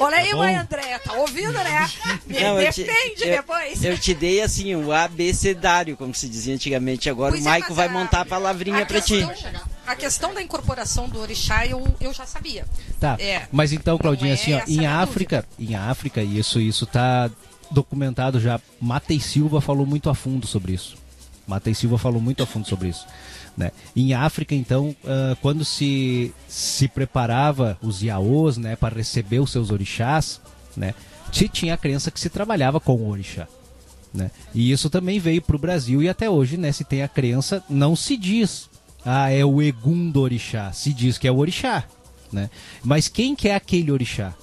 Olha 0.00 0.18
aí, 0.18 0.30
Tá 0.30 0.36
mãe 0.36 0.54
bom? 0.54 0.60
Andréia, 0.60 0.98
tá 1.00 1.12
ouvindo, 1.14 1.52
né? 1.52 1.90
Me 2.26 2.40
Não, 2.40 2.60
eu 2.60 2.72
te- 2.72 2.84
defende 2.84 3.24
eu- 3.24 3.36
depois. 3.36 3.84
Eu 3.84 3.98
te 3.98 4.14
dei 4.14 4.40
assim 4.42 4.74
o 4.76 4.92
abecedário, 4.92 5.96
como 5.96 6.14
se 6.14 6.28
dizia 6.28 6.54
antigamente. 6.54 7.10
Agora 7.10 7.32
Pois 7.32 7.44
o 7.44 7.48
é, 7.48 7.50
Maico 7.50 7.68
mas 7.70 7.76
vai 7.76 7.86
a- 7.88 7.90
montar 7.90 8.20
a 8.20 8.24
palavrinha 8.48 8.82
a 8.82 8.86
pra 8.86 9.00
ti. 9.00 9.24
questão- 9.26 9.60
A 9.86 9.96
questão 9.96 10.34
da 10.34 10.42
incorporação 10.42 11.08
do 11.08 11.18
orixá 11.20 11.66
eu, 11.66 11.86
eu 12.00 12.12
já 12.12 12.26
sabia. 12.26 12.64
Tá. 13.00 13.16
É. 13.18 13.46
Mas 13.50 13.72
então, 13.72 13.96
Claudinha, 13.96 14.32
é 14.32 14.34
assim, 14.34 14.52
ó, 14.54 14.60
em 14.66 14.86
África, 14.86 15.44
em 15.58 15.74
África, 15.74 16.22
isso 16.22 16.60
isso 16.60 16.84
tá 16.86 17.30
documentado 17.70 18.38
já. 18.40 18.60
Matei 18.80 19.20
Silva 19.20 19.60
falou 19.60 19.86
muito 19.86 20.10
a 20.10 20.14
fundo 20.14 20.46
sobre 20.46 20.72
isso. 20.72 20.96
Matei 21.46 21.72
Silva 21.74 21.96
falou 21.96 22.20
muito 22.20 22.42
a 22.42 22.46
fundo 22.46 22.66
sobre 22.68 22.88
isso. 22.88 23.06
Né? 23.56 23.70
Em 23.96 24.12
África, 24.14 24.54
então, 24.54 24.94
ah, 25.06 25.36
quando 25.40 25.64
se, 25.64 26.32
se 26.46 26.86
preparava 26.88 27.76
os 27.82 28.02
iaôs 28.02 28.56
né, 28.58 28.76
para 28.76 28.94
receber 28.96 29.40
os 29.40 29.50
seus 29.50 29.70
orixás, 29.70 30.40
né, 30.76 30.94
se 31.32 31.48
tinha 31.48 31.74
a 31.74 31.76
crença 31.78 32.10
que 32.10 32.20
se 32.20 32.28
trabalhava 32.28 32.78
com 32.78 32.92
o 32.94 33.08
orixá. 33.10 33.48
Né? 34.12 34.30
E 34.54 34.70
isso 34.70 34.88
também 34.88 35.18
veio 35.18 35.42
para 35.42 35.56
o 35.56 35.58
Brasil 35.58 36.02
e 36.02 36.08
até 36.08 36.28
hoje 36.28 36.56
né, 36.56 36.72
se 36.72 36.84
tem 36.84 37.02
a 37.02 37.08
crença, 37.08 37.62
não 37.68 37.94
se 37.94 38.16
diz, 38.16 38.68
ah, 39.04 39.30
é 39.30 39.44
o 39.44 39.62
Egum 39.62 40.10
do 40.10 40.20
orixá, 40.20 40.72
se 40.72 40.92
diz 40.92 41.18
que 41.18 41.28
é 41.28 41.32
o 41.32 41.38
orixá. 41.38 41.84
Né? 42.32 42.50
Mas 42.82 43.08
quem 43.08 43.34
que 43.34 43.48
é 43.48 43.54
aquele 43.54 43.90
orixá? 43.90 44.34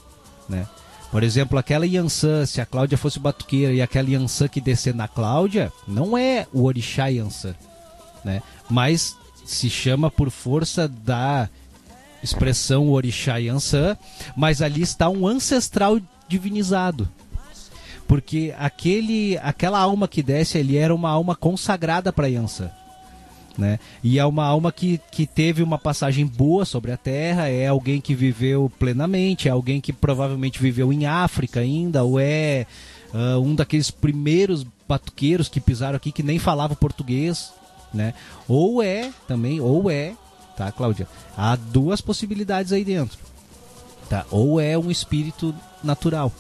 Né? 0.48 0.68
Por 1.12 1.24
exemplo, 1.24 1.58
aquela 1.58 1.86
Yansan, 1.86 2.46
se 2.46 2.60
a 2.60 2.66
Cláudia 2.66 2.98
fosse 2.98 3.20
batuqueira 3.20 3.74
e 3.74 3.82
aquela 3.82 4.10
Yansan 4.10 4.48
que 4.48 4.60
descer 4.60 4.94
na 4.94 5.08
Cláudia, 5.08 5.72
não 5.88 6.18
é 6.18 6.48
o 6.52 6.64
orixá 6.64 7.08
Yansan. 7.08 7.56
Né? 8.24 8.42
Mas 8.70 9.16
se 9.46 9.70
chama 9.70 10.10
por 10.10 10.30
força 10.30 10.88
da 10.88 11.50
expressão 12.22 12.90
orixá 12.90 13.38
Yansan, 13.38 13.96
mas 14.36 14.62
ali 14.62 14.82
está 14.82 15.08
um 15.10 15.28
ancestral 15.28 16.00
divinizado. 16.28 17.08
Porque 18.08 18.54
aquele, 18.58 19.38
aquela 19.40 19.80
alma 19.80 20.08
que 20.08 20.22
desce 20.22 20.58
ali 20.58 20.78
era 20.78 20.94
uma 20.94 21.10
alma 21.10 21.36
consagrada 21.36 22.14
para 22.14 22.28
Yansan. 22.28 22.70
Né? 23.58 23.80
E 24.04 24.20
é 24.20 24.26
uma 24.26 24.46
alma 24.46 24.72
que, 24.72 25.00
que 25.12 25.26
teve 25.26 25.64
uma 25.64 25.78
passagem 25.78 26.26
boa 26.26 26.66
sobre 26.66 26.92
a 26.92 26.98
Terra, 26.98 27.48
é 27.48 27.68
alguém 27.68 28.02
que 28.02 28.14
viveu 28.14 28.72
plenamente, 28.78 29.48
é 29.48 29.52
alguém 29.52 29.80
que 29.80 29.94
provavelmente 29.94 30.62
viveu 30.62 30.92
em 30.92 31.06
África 31.06 31.62
ainda, 31.62 32.04
ou 32.04 32.20
é 32.20 32.68
ah, 33.14 33.40
um 33.40 33.56
daqueles 33.56 33.90
primeiros 33.90 34.66
batuqueiros 34.88 35.48
que 35.48 35.62
pisaram 35.62 35.96
aqui 35.96 36.12
que 36.12 36.22
nem 36.22 36.38
falava 36.38 36.76
português, 36.76 37.54
né? 37.94 38.14
Ou 38.46 38.84
é 38.84 39.12
também, 39.26 39.62
ou 39.62 39.90
é, 39.90 40.14
tá, 40.58 40.70
Cláudia? 40.72 41.08
Há 41.38 41.56
duas 41.56 42.02
possibilidades 42.02 42.74
aí 42.74 42.84
dentro, 42.84 43.18
tá? 44.10 44.26
Ou 44.30 44.60
é 44.60 44.78
um 44.78 44.92
espírito 44.92 45.56
natural, 45.82 46.32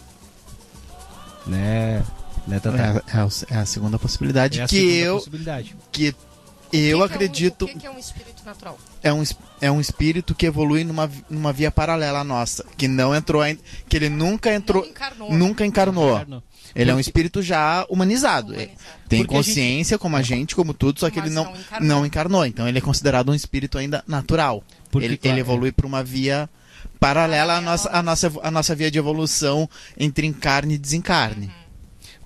né? 1.47 2.03
Né, 2.47 2.59
Tatá? 2.59 2.77
É, 2.77 3.17
é 3.17 3.19
a- 3.21 3.57
é 3.57 3.61
a 3.61 3.65
segunda 3.65 3.97
possibilidade 3.97 4.59
É 4.59 4.63
a 4.63 4.67
que 4.67 4.75
segunda 4.75 4.95
eu 4.97 5.15
possibilidade. 5.15 5.75
que 5.91 6.05
eu 6.05 6.11
O 6.11 6.71
que 6.71 6.77
que 6.77 6.91
é 6.91 6.95
um- 6.95 7.03
acredito 7.03 7.65
o 7.65 7.67
que 7.67 7.79
que 7.79 7.87
é 7.87 7.89
um 7.91 7.97
espírito 7.97 8.43
natural? 8.45 8.77
é 9.01 9.11
um, 9.13 9.23
é 9.61 9.71
um 9.71 9.81
espírito 9.81 10.35
que 10.35 10.45
evolui 10.45 10.83
numa, 10.83 11.09
numa 11.29 11.51
via 11.51 11.71
paralela 11.71 12.19
à 12.19 12.23
nossa, 12.23 12.63
que 12.77 12.87
não 12.87 13.15
entrou 13.15 13.41
ainda, 13.41 13.61
que 13.89 13.97
ele 13.97 14.09
nunca 14.09 14.53
entrou, 14.53 14.83
Não 14.83 14.89
encarnou. 14.91 15.33
nunca 15.33 15.65
encarnou. 15.65 16.13
Inferno. 16.15 16.43
Ele 16.75 16.91
é 16.91 16.93
um 16.93 16.97
Porque- 16.97 17.09
espírito 17.09 17.41
já 17.41 17.85
humanizado. 17.89 18.49
Humanizado. 18.51 18.75
Tem 19.07 19.19
Porque 19.21 19.33
a 19.33 19.37
gente- 19.37 19.47
consciência 19.47 19.97
como 19.97 20.15
a 20.17 20.21
gente, 20.21 20.55
como 20.55 20.73
tudo, 20.73 20.99
só 20.99 21.09
que 21.09 21.17
Mas 21.19 21.27
ele 21.27 21.35
não, 21.35 21.45
não 21.45 21.55
encarnou. 21.55 21.87
não 21.87 22.05
encarnou. 22.05 22.45
Então 22.45 22.67
ele 22.67 22.77
é 22.77 22.81
considerado 22.81 23.31
um 23.31 23.35
espírito 23.35 23.77
ainda 23.77 24.03
natural. 24.07 24.61
Porque, 24.91 25.05
ele, 25.07 25.17
claro, 25.17 25.33
ele 25.35 25.41
evolui 25.41 25.71
para 25.71 25.87
uma 25.87 26.03
via 26.03 26.49
paralela 26.99 27.57
à 27.57 27.61
nossa, 27.61 27.89
à, 27.89 28.03
nossa, 28.03 28.31
à 28.41 28.51
nossa 28.51 28.75
via 28.75 28.91
de 28.91 28.97
evolução 28.97 29.69
entre 29.97 30.27
encarne 30.27 30.75
e 30.75 30.77
desencarne. 30.77 31.51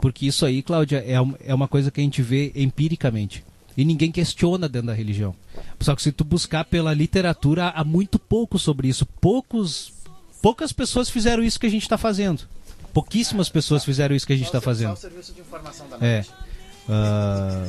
Porque 0.01 0.25
isso 0.25 0.45
aí, 0.45 0.61
Cláudia, 0.61 1.03
é, 1.05 1.15
é 1.45 1.53
uma 1.53 1.67
coisa 1.67 1.91
que 1.91 1.99
a 1.99 2.03
gente 2.03 2.21
vê 2.21 2.51
empiricamente. 2.55 3.43
E 3.75 3.85
ninguém 3.85 4.11
questiona 4.11 4.67
dentro 4.67 4.87
da 4.87 4.93
religião. 4.93 5.35
Só 5.79 5.95
que 5.95 6.01
se 6.01 6.11
tu 6.11 6.23
buscar 6.23 6.65
pela 6.65 6.93
literatura, 6.93 7.69
há 7.69 7.83
muito 7.83 8.17
pouco 8.17 8.57
sobre 8.57 8.87
isso. 8.87 9.05
Poucos, 9.05 9.93
poucas 10.41 10.71
pessoas 10.73 11.09
fizeram 11.09 11.43
isso 11.43 11.59
que 11.59 11.65
a 11.65 11.69
gente 11.69 11.83
está 11.83 11.97
fazendo. 11.97 12.41
Pouquíssimas 12.93 13.49
pessoas 13.49 13.85
fizeram 13.85 14.15
isso 14.15 14.25
que 14.25 14.33
a 14.33 14.35
gente 14.35 14.47
está 14.47 14.59
fazendo. 14.59 14.95
serviço 14.95 15.33
de 15.33 15.41
informação 15.41 15.87
da 15.87 15.97
É. 16.05 16.25
Ah, 16.89 17.67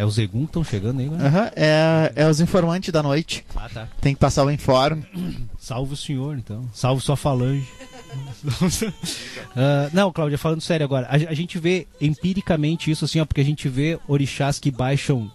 é 0.00 0.04
os 0.04 0.14
Zegum 0.14 0.40
que 0.40 0.46
estão 0.46 0.64
chegando 0.64 1.00
aí, 1.00 1.10
né? 1.10 1.26
Aham, 1.26 1.50
é, 1.54 2.12
é 2.16 2.26
os 2.26 2.40
informantes 2.40 2.90
da 2.90 3.02
noite. 3.02 3.44
Ah, 3.54 3.68
tá. 3.68 3.86
Tem 4.00 4.14
que 4.14 4.20
passar 4.20 4.46
o 4.46 4.50
informe. 4.50 5.04
Salve 5.60 5.92
o 5.92 5.96
senhor, 5.96 6.38
então. 6.38 6.66
Salve 6.72 7.02
sua 7.02 7.16
falange. 7.16 7.68
Ah, 9.54 9.88
não, 9.92 10.12
Cláudia, 10.12 10.38
falando 10.38 10.60
sério 10.60 10.84
agora. 10.84 11.06
A, 11.06 11.14
a 11.14 11.34
gente 11.34 11.58
vê 11.58 11.86
empiricamente 12.00 12.90
isso, 12.90 13.04
assim, 13.04 13.20
ó, 13.20 13.24
porque 13.24 13.40
a 13.40 13.44
gente 13.44 13.68
vê 13.68 14.00
orixás 14.08 14.58
que 14.58 14.70
baixam 14.70 15.30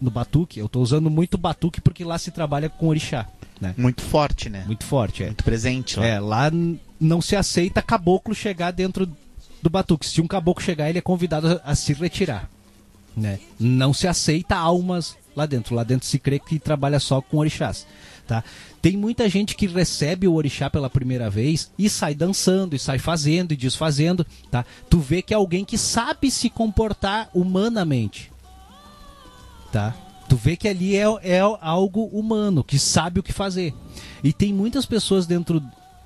no 0.00 0.10
batuque. 0.10 0.60
Eu 0.60 0.68
tô 0.68 0.80
usando 0.80 1.08
muito 1.08 1.38
batuque 1.38 1.80
porque 1.80 2.04
lá 2.04 2.18
se 2.18 2.30
trabalha 2.30 2.68
com 2.68 2.88
orixá, 2.88 3.26
né? 3.60 3.74
Muito 3.76 4.02
forte, 4.02 4.50
né? 4.50 4.64
Muito 4.66 4.84
forte, 4.84 5.22
é. 5.22 5.26
Muito 5.26 5.44
presente 5.44 5.98
lá. 5.98 6.06
É, 6.06 6.20
lá 6.20 6.50
não 7.00 7.22
se 7.22 7.36
aceita 7.36 7.80
caboclo 7.80 8.34
chegar 8.34 8.70
dentro 8.70 9.08
do 9.62 9.70
batuque. 9.70 10.06
Se 10.06 10.20
um 10.20 10.26
caboclo 10.26 10.62
chegar, 10.62 10.90
ele 10.90 10.98
é 10.98 11.02
convidado 11.02 11.60
a 11.64 11.74
se 11.74 11.92
retirar. 11.94 12.50
Né? 13.16 13.38
Não 13.58 13.94
se 13.94 14.08
aceita 14.08 14.56
almas 14.56 15.16
lá 15.36 15.46
dentro. 15.46 15.74
Lá 15.74 15.84
dentro 15.84 16.06
se 16.06 16.18
crê 16.18 16.38
que 16.38 16.58
trabalha 16.58 16.98
só 16.98 17.20
com 17.20 17.38
orixás. 17.38 17.86
Tá? 18.26 18.42
Tem 18.80 18.96
muita 18.96 19.28
gente 19.28 19.54
que 19.54 19.66
recebe 19.66 20.26
o 20.26 20.34
orixá 20.34 20.70
pela 20.70 20.88
primeira 20.88 21.28
vez 21.28 21.70
e 21.78 21.90
sai 21.90 22.14
dançando, 22.14 22.74
e 22.74 22.78
sai 22.78 22.98
fazendo 22.98 23.52
e 23.52 23.56
desfazendo. 23.56 24.26
Tá? 24.50 24.64
Tu 24.88 24.98
vê 24.98 25.22
que 25.22 25.34
é 25.34 25.36
alguém 25.36 25.64
que 25.64 25.76
sabe 25.76 26.30
se 26.30 26.48
comportar 26.48 27.28
humanamente. 27.34 28.32
Tá? 29.70 29.94
Tu 30.28 30.36
vê 30.36 30.56
que 30.56 30.68
ali 30.68 30.96
é, 30.96 31.04
é 31.22 31.40
algo 31.60 32.06
humano, 32.06 32.64
que 32.64 32.78
sabe 32.78 33.20
o 33.20 33.22
que 33.22 33.32
fazer. 33.32 33.74
E 34.22 34.32
tem 34.32 34.52
muitas 34.52 34.86
pessoas 34.86 35.26
dentro 35.26 35.62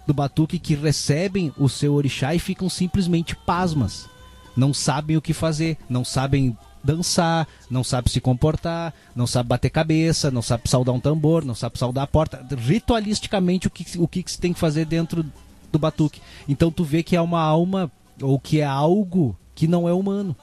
do 0.06 0.14
batuque 0.14 0.58
que 0.58 0.74
recebem 0.74 1.52
o 1.56 1.68
seu 1.68 1.94
orixá 1.94 2.34
e 2.34 2.38
ficam 2.38 2.68
simplesmente 2.68 3.36
pasmas. 3.36 4.08
Não 4.56 4.74
sabem 4.74 5.16
o 5.16 5.22
que 5.22 5.32
fazer, 5.32 5.76
não 5.88 6.04
sabem 6.04 6.56
dançar, 6.88 7.46
não 7.70 7.84
sabem 7.84 8.10
se 8.10 8.20
comportar, 8.20 8.94
não 9.14 9.26
sabem 9.26 9.48
bater 9.48 9.68
cabeça, 9.68 10.30
não 10.30 10.40
sabem 10.40 10.66
saudar 10.66 10.94
um 10.94 11.00
tambor, 11.00 11.44
não 11.44 11.54
sabem 11.54 11.78
saudar 11.78 12.04
a 12.04 12.06
porta. 12.06 12.46
Ritualisticamente 12.56 13.66
o 13.66 13.70
que, 13.70 13.98
o 13.98 14.08
que 14.08 14.24
se 14.26 14.40
tem 14.40 14.54
que 14.54 14.58
fazer 14.58 14.86
dentro 14.86 15.22
do 15.70 15.78
batuque. 15.78 16.22
Então 16.48 16.70
tu 16.70 16.82
vê 16.84 17.02
que 17.02 17.14
é 17.14 17.20
uma 17.20 17.42
alma, 17.42 17.92
ou 18.22 18.40
que 18.40 18.60
é 18.60 18.64
algo 18.64 19.36
que 19.54 19.68
não 19.68 19.86
é 19.86 19.92
humano. 19.92 20.34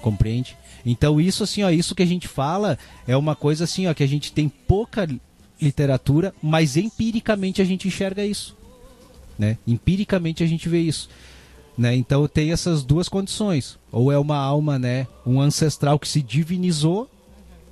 Compreende? 0.00 0.56
Então 0.84 1.20
isso 1.20 1.42
assim, 1.42 1.64
ó, 1.64 1.70
isso 1.70 1.94
que 1.94 2.02
a 2.04 2.06
gente 2.06 2.28
fala 2.28 2.78
é 3.08 3.16
uma 3.16 3.34
coisa 3.34 3.64
assim, 3.64 3.88
ó, 3.88 3.94
que 3.94 4.04
a 4.04 4.08
gente 4.08 4.30
tem 4.30 4.48
pouca 4.48 5.08
literatura, 5.60 6.32
mas 6.40 6.76
empiricamente 6.76 7.60
a 7.60 7.64
gente 7.64 7.88
enxerga 7.88 8.24
isso, 8.24 8.56
né? 9.36 9.58
Empiricamente 9.66 10.44
a 10.44 10.46
gente 10.46 10.68
vê 10.68 10.78
isso, 10.78 11.08
né? 11.76 11.94
Então 11.94 12.26
tem 12.26 12.52
essas 12.52 12.82
duas 12.82 13.08
condições, 13.08 13.78
ou 13.92 14.10
é 14.10 14.18
uma 14.18 14.38
alma, 14.38 14.78
né, 14.78 15.06
um 15.26 15.40
ancestral 15.40 15.98
que 15.98 16.08
se 16.08 16.22
divinizou, 16.22 17.10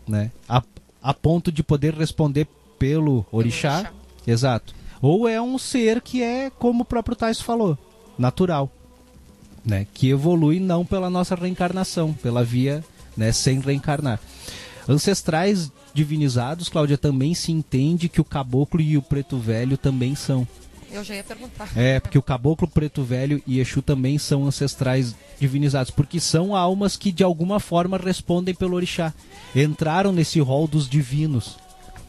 né, 0.06 0.30
a, 0.48 0.62
a 1.02 1.14
ponto 1.14 1.50
de 1.50 1.62
poder 1.62 1.94
responder 1.94 2.46
pelo 2.78 3.24
orixá, 3.32 3.78
orixá. 3.78 3.92
exato. 4.26 4.74
Ou 5.00 5.28
é 5.28 5.40
um 5.40 5.58
ser 5.58 6.00
que 6.00 6.22
é 6.22 6.50
como 6.50 6.82
o 6.82 6.86
próprio 6.86 7.16
Tais 7.16 7.40
falou, 7.40 7.78
natural, 8.18 8.70
né, 9.64 9.86
que 9.94 10.10
evolui 10.10 10.60
não 10.60 10.84
pela 10.84 11.08
nossa 11.08 11.34
reencarnação, 11.34 12.12
pela 12.12 12.44
via, 12.44 12.84
né, 13.16 13.32
sem 13.32 13.60
reencarnar. 13.60 14.20
Ancestrais 14.86 15.72
divinizados, 15.94 16.68
Cláudia, 16.68 16.98
também 16.98 17.34
se 17.34 17.52
entende 17.52 18.08
que 18.08 18.20
o 18.20 18.24
caboclo 18.24 18.80
e 18.80 18.98
o 18.98 19.02
preto 19.02 19.38
velho 19.38 19.78
também 19.78 20.14
são. 20.14 20.46
Eu 20.94 21.02
já 21.04 21.14
ia 21.16 21.24
perguntar. 21.24 21.68
É, 21.76 21.98
porque 21.98 22.16
o 22.16 22.22
caboclo, 22.22 22.68
preto 22.68 23.02
velho 23.02 23.42
e 23.46 23.58
Exu 23.58 23.82
também 23.82 24.16
são 24.16 24.46
ancestrais 24.46 25.14
divinizados, 25.40 25.90
porque 25.90 26.20
são 26.20 26.54
almas 26.54 26.96
que 26.96 27.10
de 27.10 27.24
alguma 27.24 27.58
forma 27.58 27.98
respondem 27.98 28.54
pelo 28.54 28.76
orixá. 28.76 29.12
Entraram 29.54 30.12
nesse 30.12 30.38
rol 30.40 30.66
dos 30.68 30.88
divinos. 30.88 31.56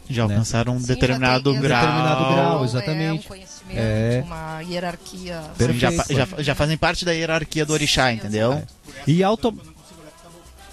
Já 0.07 0.27
Né? 0.27 0.35
alcançaram 0.35 0.75
um 0.75 0.79
Sim, 0.79 0.85
determinado 0.85 1.51
já 1.53 1.59
grau. 1.61 1.81
Determinado 1.81 2.33
grau, 2.35 2.57
É 2.57 2.61
um 2.61 2.65
exatamente. 2.65 3.27
conhecimento, 3.27 3.79
É. 3.79 4.21
uma 4.23 4.61
hierarquia. 4.61 5.41
Sim, 5.57 5.73
já, 5.79 5.89
já, 5.91 6.43
já 6.43 6.53
fazem 6.55 6.77
parte 6.77 7.03
da 7.03 7.11
hierarquia 7.11 7.65
do 7.65 7.73
orixá, 7.73 8.13
entendeu? 8.13 8.61
E, 9.07 9.23
auto... 9.23 9.51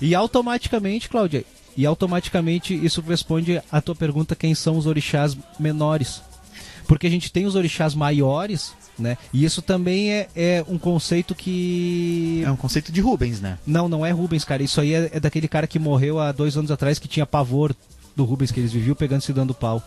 e 0.03 0.15
automaticamente, 0.15 1.09
Cláudia, 1.09 1.45
e 1.75 1.87
automaticamente 1.87 2.75
isso 2.75 3.01
responde 3.01 3.63
à 3.73 3.81
tua 3.81 3.95
pergunta 3.95 4.37
quem 4.37 4.55
são 4.55 4.77
os 4.77 4.85
orixás 4.87 5.35
menores. 5.59 6.21
Porque 6.87 7.07
a 7.07 7.11
gente 7.11 7.31
tem 7.33 7.47
os 7.47 7.55
orixás 7.55 7.95
maiores, 7.95 8.73
né? 8.99 9.17
E 9.33 9.45
isso 9.45 9.63
também 9.63 10.11
é, 10.13 10.29
é 10.35 10.65
um 10.69 10.79
conceito 10.79 11.35
que 11.35 12.43
É 12.45 12.51
um 12.51 12.57
conceito 12.57 12.91
de 12.93 13.01
Rubens, 13.01 13.41
né? 13.41 13.59
Não, 13.67 13.89
não 13.89 14.05
é 14.05 14.11
Rubens, 14.11 14.45
cara. 14.45 14.63
Isso 14.63 14.81
aí 14.81 14.93
é, 14.95 15.11
é 15.13 15.21
daquele 15.21 15.49
cara 15.49 15.67
que 15.67 15.79
morreu 15.79 16.19
há 16.21 16.33
dois 16.33 16.57
anos 16.57 16.71
atrás 16.71 16.99
que 16.99 17.09
tinha 17.09 17.25
pavor 17.27 17.75
do 18.15 18.25
Rubens 18.25 18.51
que 18.51 18.61
eles 18.61 18.73
viviam 18.73 18.95
pegando 18.95 19.23
e 19.23 19.25
se 19.25 19.33
dando 19.33 19.55
pau. 19.55 19.83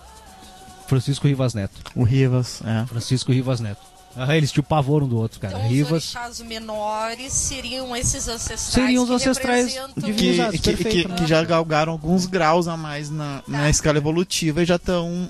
Francisco 0.88 1.28
Rivas 1.28 1.54
Neto. 1.54 1.74
O 1.96 2.04
Rivas, 2.04 2.62
é. 2.66 2.86
Francisco 2.86 3.32
Rivas 3.32 3.60
Neto. 3.60 3.82
Ah, 4.18 4.38
eles 4.38 4.50
tinham 4.50 4.64
pavor 4.64 5.04
um 5.04 5.08
do 5.10 5.18
outro, 5.18 5.42
cara. 5.42 5.56
Então, 5.56 5.66
os 5.66 5.72
Rivas. 5.74 5.92
orixás 5.92 6.40
menores 6.42 7.34
seriam 7.34 7.94
esses 7.96 8.28
ancestrais 8.30 8.62
Seriam 8.88 9.04
os 9.04 9.10
que 9.10 9.16
ancestrais 9.16 9.74
representam- 9.74 10.04
Que, 10.04 10.14
que, 10.58 10.60
perfeito, 10.64 10.90
que- 10.90 11.08
né? 11.10 11.16
que 11.16 11.28
já 11.28 11.44
galgaram 11.44 11.92
alguns 11.92 12.26
graus 12.26 12.68
a 12.70 12.78
mais 12.78 13.10
na, 13.10 13.44
na 13.46 13.70
escala 13.70 13.98
evolutiva 13.98 14.64
e 14.64 14.66
já 14.66 14.78
estão. 14.78 15.30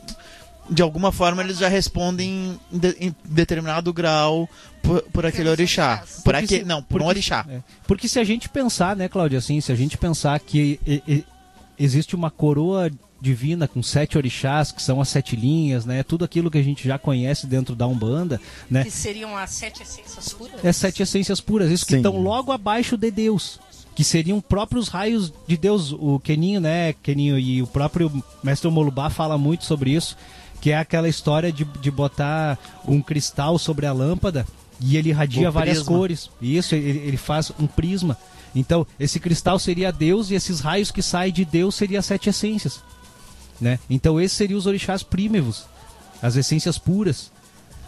De 0.69 0.81
alguma 0.81 1.11
forma 1.11 1.43
eles 1.43 1.57
já 1.59 1.67
respondem 1.67 2.57
em, 2.71 2.77
de- 2.79 2.97
em 2.99 3.15
determinado 3.23 3.93
grau 3.93 4.49
por, 4.81 5.01
por 5.03 5.25
aquele 5.25 5.49
orixá. 5.49 6.03
Por 6.23 6.33
aquele, 6.35 6.61
se- 6.61 6.65
não, 6.67 6.81
por 6.81 6.87
porque 6.89 7.03
um 7.03 7.07
orixá. 7.07 7.45
É. 7.49 7.59
Porque 7.87 8.07
se 8.07 8.19
a 8.19 8.23
gente 8.23 8.49
pensar, 8.49 8.95
né, 8.95 9.07
Cláudia, 9.07 9.37
assim, 9.37 9.61
se 9.61 9.71
a 9.71 9.75
gente 9.75 9.97
pensar 9.97 10.39
que 10.39 10.79
e- 10.85 11.03
e- 11.07 11.23
existe 11.77 12.15
uma 12.15 12.31
coroa 12.31 12.89
divina 13.21 13.67
com 13.67 13.81
sete 13.83 14.17
orixás, 14.17 14.71
que 14.71 14.81
são 14.81 14.99
as 15.01 15.09
sete 15.09 15.35
linhas, 15.35 15.85
né, 15.85 16.03
tudo 16.03 16.25
aquilo 16.25 16.49
que 16.51 16.57
a 16.57 16.63
gente 16.63 16.87
já 16.87 16.97
conhece 16.97 17.47
dentro 17.47 17.75
da 17.75 17.87
Umbanda, 17.87 18.39
né, 18.69 18.83
Que 18.83 18.91
seriam 18.91 19.35
as 19.37 19.51
sete 19.51 19.81
essências 19.83 20.33
puras? 20.33 20.63
é 20.63 20.71
sete 20.73 21.01
essências 21.03 21.39
puras, 21.41 21.71
isso 21.71 21.85
que 21.85 21.91
Sim. 21.93 21.97
estão 21.97 22.17
logo 22.21 22.51
abaixo 22.51 22.97
de 22.97 23.09
Deus, 23.11 23.59
que 23.95 24.03
seriam 24.03 24.41
próprios 24.41 24.89
raios 24.89 25.31
de 25.47 25.57
Deus. 25.57 25.91
O 25.93 26.19
Keninho, 26.19 26.59
né, 26.59 26.93
Keninho 27.01 27.39
e 27.39 27.61
o 27.61 27.67
próprio 27.67 28.11
mestre 28.43 28.69
Molubá 28.69 29.09
fala 29.09 29.37
muito 29.37 29.63
sobre 29.65 29.91
isso, 29.91 30.15
que 30.65 30.71
é 30.71 30.79
aquela 30.79 31.07
história 31.07 31.51
de, 31.51 31.63
de 31.63 31.91
botar 31.91 32.57
um 32.87 32.99
cristal 32.99 33.59
sobre 33.59 33.85
a 33.85 33.93
lâmpada 33.93 34.47
e 34.81 34.97
ele 34.97 35.09
irradia 35.09 35.51
várias 35.51 35.83
cores. 35.83 36.31
Isso, 36.41 36.73
ele, 36.73 36.89
ele 37.05 37.17
faz 37.17 37.51
um 37.59 37.67
prisma. 37.67 38.17
Então, 38.55 38.87
esse 38.99 39.19
cristal 39.19 39.59
seria 39.59 39.91
Deus 39.91 40.31
e 40.31 40.33
esses 40.33 40.61
raios 40.61 40.89
que 40.89 41.03
saem 41.03 41.31
de 41.31 41.45
Deus 41.45 41.75
seriam 41.75 41.99
as 41.99 42.07
sete 42.07 42.29
essências. 42.29 42.81
Né? 43.61 43.77
Então, 43.87 44.19
esses 44.19 44.35
seriam 44.35 44.57
os 44.57 44.65
orixás 44.65 45.03
primevos, 45.03 45.67
as 46.19 46.35
essências 46.35 46.79
puras. 46.79 47.31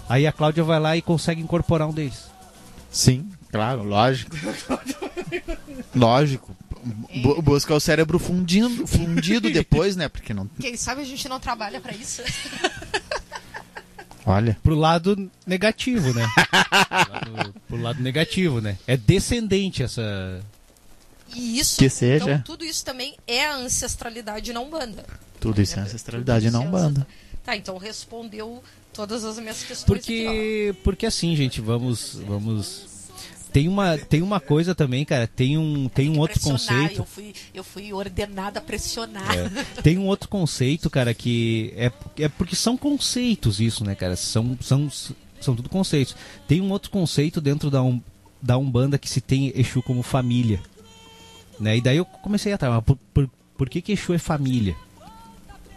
Aí 0.07 0.27
a 0.27 0.31
Cláudia 0.31 0.63
vai 0.63 0.79
lá 0.79 0.95
e 0.95 1.01
consegue 1.01 1.41
incorporar 1.41 1.87
um 1.87 1.93
deles. 1.93 2.25
Sim, 2.91 3.27
claro, 3.51 3.81
lógico. 3.81 4.35
lógico. 5.95 6.55
Bu- 7.21 7.41
busca 7.41 7.73
o 7.73 7.79
cérebro 7.79 8.17
fundindo, 8.19 8.85
fundido 8.87 9.49
depois, 9.53 9.95
né? 9.95 10.07
Porque 10.09 10.33
não. 10.33 10.47
Quem 10.59 10.75
sabe 10.77 11.01
a 11.01 11.05
gente 11.05 11.27
não 11.29 11.39
trabalha 11.39 11.79
pra 11.81 11.93
isso? 11.93 12.21
Olha. 14.25 14.57
pro 14.61 14.75
lado 14.75 15.31
negativo, 15.45 16.13
né? 16.13 16.27
pro, 17.23 17.31
lado, 17.33 17.55
pro 17.67 17.77
lado 17.81 18.03
negativo, 18.03 18.59
né? 18.59 18.77
É 18.85 18.97
descendente 18.97 19.83
essa 19.83 20.41
E 21.33 21.57
isso, 21.59 21.77
Que 21.77 21.89
seja. 21.89 22.23
então, 22.25 22.41
tudo 22.41 22.65
isso 22.65 22.83
também 22.83 23.15
é 23.25 23.45
a 23.47 23.55
ancestralidade 23.55 24.51
na 24.51 24.59
Umbanda. 24.59 25.05
Tudo 25.39 25.61
isso 25.61 25.79
é 25.79 25.81
ancestralidade 25.83 26.51
não 26.51 26.69
banda. 26.69 27.07
Tá, 27.43 27.55
então 27.55 27.77
respondeu 27.77 28.61
todas 28.91 29.23
as 29.23 29.39
minhas 29.39 29.63
questões. 29.63 29.99
aqui, 30.01 30.23
Porque, 30.25 30.75
porque 30.83 31.05
assim, 31.05 31.33
gente, 31.33 31.61
vamos, 31.61 32.15
vamos. 32.27 32.85
Tem 33.57 33.67
uma, 33.67 33.97
tem 33.97 34.21
uma 34.21 34.39
coisa 34.39 34.75
também, 34.75 35.03
cara. 35.03 35.25
Tem 35.25 35.57
um, 35.57 35.89
tem 35.89 36.11
um 36.11 36.19
outro 36.19 36.39
conceito. 36.39 36.99
Eu 36.99 37.05
fui, 37.05 37.33
eu 37.55 37.63
fui 37.63 37.91
ordenada 37.91 38.59
a 38.59 38.61
pressionar. 38.61 39.35
É. 39.35 39.81
Tem 39.81 39.97
um 39.97 40.05
outro 40.05 40.29
conceito, 40.29 40.91
cara, 40.91 41.11
que 41.11 41.73
é, 41.75 41.91
é 42.19 42.29
porque 42.29 42.55
são 42.55 42.77
conceitos 42.77 43.59
isso, 43.59 43.83
né, 43.83 43.95
cara? 43.95 44.15
São, 44.15 44.55
são, 44.61 44.87
são 45.41 45.55
tudo 45.55 45.69
conceitos. 45.69 46.15
Tem 46.47 46.61
um 46.61 46.69
outro 46.69 46.91
conceito 46.91 47.41
dentro 47.41 47.71
da, 47.71 47.81
um, 47.81 47.99
da 48.39 48.59
Umbanda 48.59 48.99
que 48.99 49.09
se 49.09 49.21
tem 49.21 49.51
Exu 49.55 49.81
como 49.81 50.03
família. 50.03 50.61
Né? 51.59 51.77
E 51.77 51.81
daí 51.81 51.97
eu 51.97 52.05
comecei 52.05 52.53
a 52.53 52.59
mas 52.61 52.83
por, 52.83 52.95
por, 53.11 53.27
por 53.57 53.69
que, 53.71 53.81
que 53.81 53.93
Exu 53.93 54.13
é 54.13 54.19
família? 54.19 54.75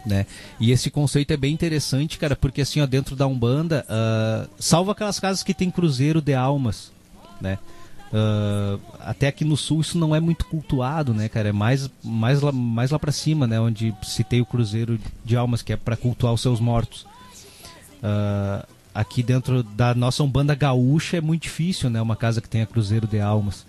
Né? 0.04 0.26
E 0.60 0.70
esse 0.70 0.90
conceito 0.90 1.32
é 1.32 1.36
bem 1.38 1.54
interessante, 1.54 2.18
cara, 2.18 2.36
porque 2.36 2.60
assim, 2.60 2.82
ó, 2.82 2.86
dentro 2.86 3.16
da 3.16 3.26
Umbanda, 3.26 3.86
ah, 3.88 4.46
salvo 4.58 4.90
aquelas 4.90 5.18
casas 5.18 5.42
que 5.42 5.54
tem 5.54 5.70
cruzeiro 5.70 6.20
de 6.20 6.34
almas, 6.34 6.92
né? 7.40 7.58
Ah, 8.12 8.78
até 9.00 9.28
aqui 9.28 9.44
no 9.44 9.56
sul 9.56 9.80
isso 9.80 9.96
não 9.98 10.14
é 10.14 10.20
muito 10.20 10.44
cultuado, 10.46 11.14
né, 11.14 11.28
cara? 11.28 11.50
É 11.50 11.52
mais, 11.52 11.90
mais, 12.02 12.40
lá, 12.40 12.52
mais 12.52 12.90
lá 12.90 12.98
pra 12.98 13.12
cima, 13.12 13.46
né? 13.46 13.60
Onde 13.60 13.94
tem 14.28 14.40
o 14.40 14.46
cruzeiro 14.46 14.98
de 15.24 15.36
almas, 15.36 15.62
que 15.62 15.72
é 15.72 15.76
para 15.76 15.96
cultuar 15.96 16.32
os 16.32 16.40
seus 16.40 16.60
mortos. 16.60 17.06
Ah, 18.02 18.66
aqui 18.94 19.22
dentro 19.22 19.62
da 19.62 19.94
nossa 19.94 20.22
Umbanda 20.22 20.54
gaúcha 20.54 21.16
é 21.16 21.20
muito 21.20 21.42
difícil, 21.42 21.88
né? 21.88 22.02
Uma 22.02 22.16
casa 22.16 22.40
que 22.40 22.48
tenha 22.48 22.66
cruzeiro 22.66 23.06
de 23.06 23.20
almas. 23.20 23.64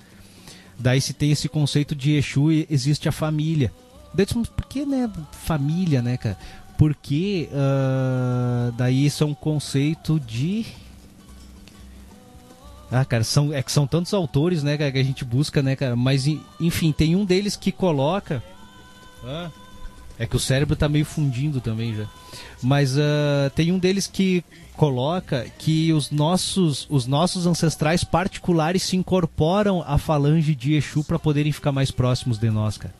Daí 0.77 0.99
se 0.99 1.13
tem 1.13 1.31
esse 1.31 1.47
conceito 1.47 1.93
de 1.93 2.13
Exu 2.13 2.51
e 2.51 2.65
existe 2.69 3.07
a 3.07 3.11
família. 3.11 3.71
Daí 4.13 4.25
disse, 4.25 4.49
por 4.49 4.65
que, 4.65 4.85
né, 4.85 5.09
família, 5.31 6.01
né, 6.01 6.17
cara? 6.17 6.37
Porque 6.77 7.47
ah, 7.53 8.71
daí 8.75 9.05
isso 9.05 9.23
é 9.23 9.27
um 9.27 9.35
conceito 9.35 10.19
de... 10.19 10.65
Ah, 12.91 13.05
cara, 13.05 13.23
são, 13.23 13.53
é 13.53 13.63
que 13.63 13.71
são 13.71 13.87
tantos 13.87 14.13
autores, 14.13 14.63
né, 14.63 14.77
cara, 14.77 14.91
que 14.91 14.97
a 14.99 15.03
gente 15.03 15.23
busca, 15.23 15.61
né, 15.61 15.75
cara? 15.77 15.95
Mas, 15.95 16.27
en- 16.27 16.41
enfim, 16.59 16.91
tem 16.91 17.15
um 17.15 17.23
deles 17.23 17.55
que 17.55 17.71
coloca... 17.71 18.43
Ah, 19.23 19.49
é 20.19 20.27
que 20.27 20.35
o 20.35 20.39
cérebro 20.39 20.75
tá 20.75 20.89
meio 20.89 21.05
fundindo 21.05 21.61
também 21.61 21.95
já. 21.95 22.05
Mas 22.61 22.97
ah, 22.97 23.49
tem 23.55 23.71
um 23.71 23.79
deles 23.79 24.07
que 24.07 24.43
coloca 24.75 25.45
que 25.57 25.93
os 25.93 26.11
nossos, 26.11 26.85
os 26.89 27.07
nossos 27.07 27.47
ancestrais 27.47 28.03
particulares 28.03 28.83
se 28.83 28.97
incorporam 28.97 29.83
à 29.87 29.97
falange 29.97 30.53
de 30.53 30.73
Exu 30.73 31.03
para 31.03 31.17
poderem 31.17 31.51
ficar 31.51 31.71
mais 31.71 31.91
próximos 31.91 32.37
de 32.37 32.49
nós, 32.49 32.77
cara. 32.77 32.93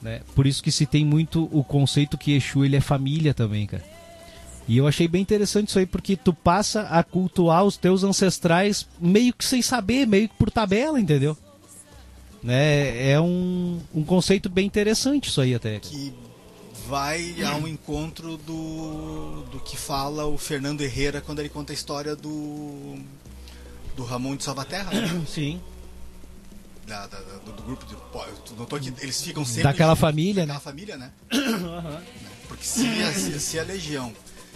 Né? 0.00 0.20
Por 0.34 0.46
isso 0.46 0.62
que 0.62 0.70
se 0.70 0.86
tem 0.86 1.04
muito 1.04 1.48
o 1.50 1.64
conceito 1.64 2.16
que 2.16 2.32
Exu 2.32 2.64
ele 2.64 2.76
é 2.76 2.80
família 2.80 3.34
também, 3.34 3.66
cara. 3.66 3.82
E 4.66 4.78
eu 4.78 4.86
achei 4.86 5.06
bem 5.06 5.20
interessante 5.20 5.68
isso 5.68 5.78
aí, 5.78 5.84
porque 5.86 6.16
tu 6.16 6.32
passa 6.32 6.82
a 6.82 7.02
cultuar 7.02 7.64
os 7.64 7.76
teus 7.76 8.02
ancestrais 8.02 8.86
meio 8.98 9.34
que 9.34 9.44
sem 9.44 9.60
saber, 9.60 10.06
meio 10.06 10.28
que 10.28 10.34
por 10.36 10.50
tabela, 10.50 10.98
entendeu? 10.98 11.36
Né? 12.42 13.10
É 13.10 13.20
um, 13.20 13.80
um 13.94 14.02
conceito 14.04 14.48
bem 14.48 14.66
interessante 14.66 15.28
isso 15.28 15.40
aí 15.40 15.54
até. 15.54 15.80
que 15.80 16.12
vai 16.86 17.34
ao 17.42 17.66
encontro 17.66 18.36
do, 18.38 19.42
do 19.50 19.60
que 19.60 19.76
fala 19.76 20.26
o 20.26 20.36
Fernando 20.36 20.82
Herrera 20.82 21.20
quando 21.20 21.38
ele 21.38 21.48
conta 21.48 21.72
a 21.72 21.74
história 21.74 22.14
do 22.14 22.96
do 23.96 24.02
Ramon 24.04 24.34
de 24.36 24.44
Salvaterra, 24.44 24.90
né? 24.92 25.24
Sim. 25.28 25.60
da, 26.86 27.06
da- 27.06 27.18
do, 27.44 27.52
do 27.52 27.62
grupo 27.62 27.86
de, 27.86 27.94
pô, 28.12 28.22
eu 28.24 28.56
notou 28.58 28.78
que 28.80 28.92
eles 29.00 29.22
ficam 29.22 29.44
sempre 29.44 29.62
Daquela 29.62 29.90
juntos, 29.90 30.00
família, 30.00 30.44
daquela 30.46 30.58
né? 30.58 30.60
família, 30.64 30.96
né? 30.96 31.10
Porque 32.48 32.64
se 32.64 32.86
a, 33.02 33.12
se, 33.12 33.40
se 33.40 33.58
a 33.58 33.62
legião, 33.62 34.12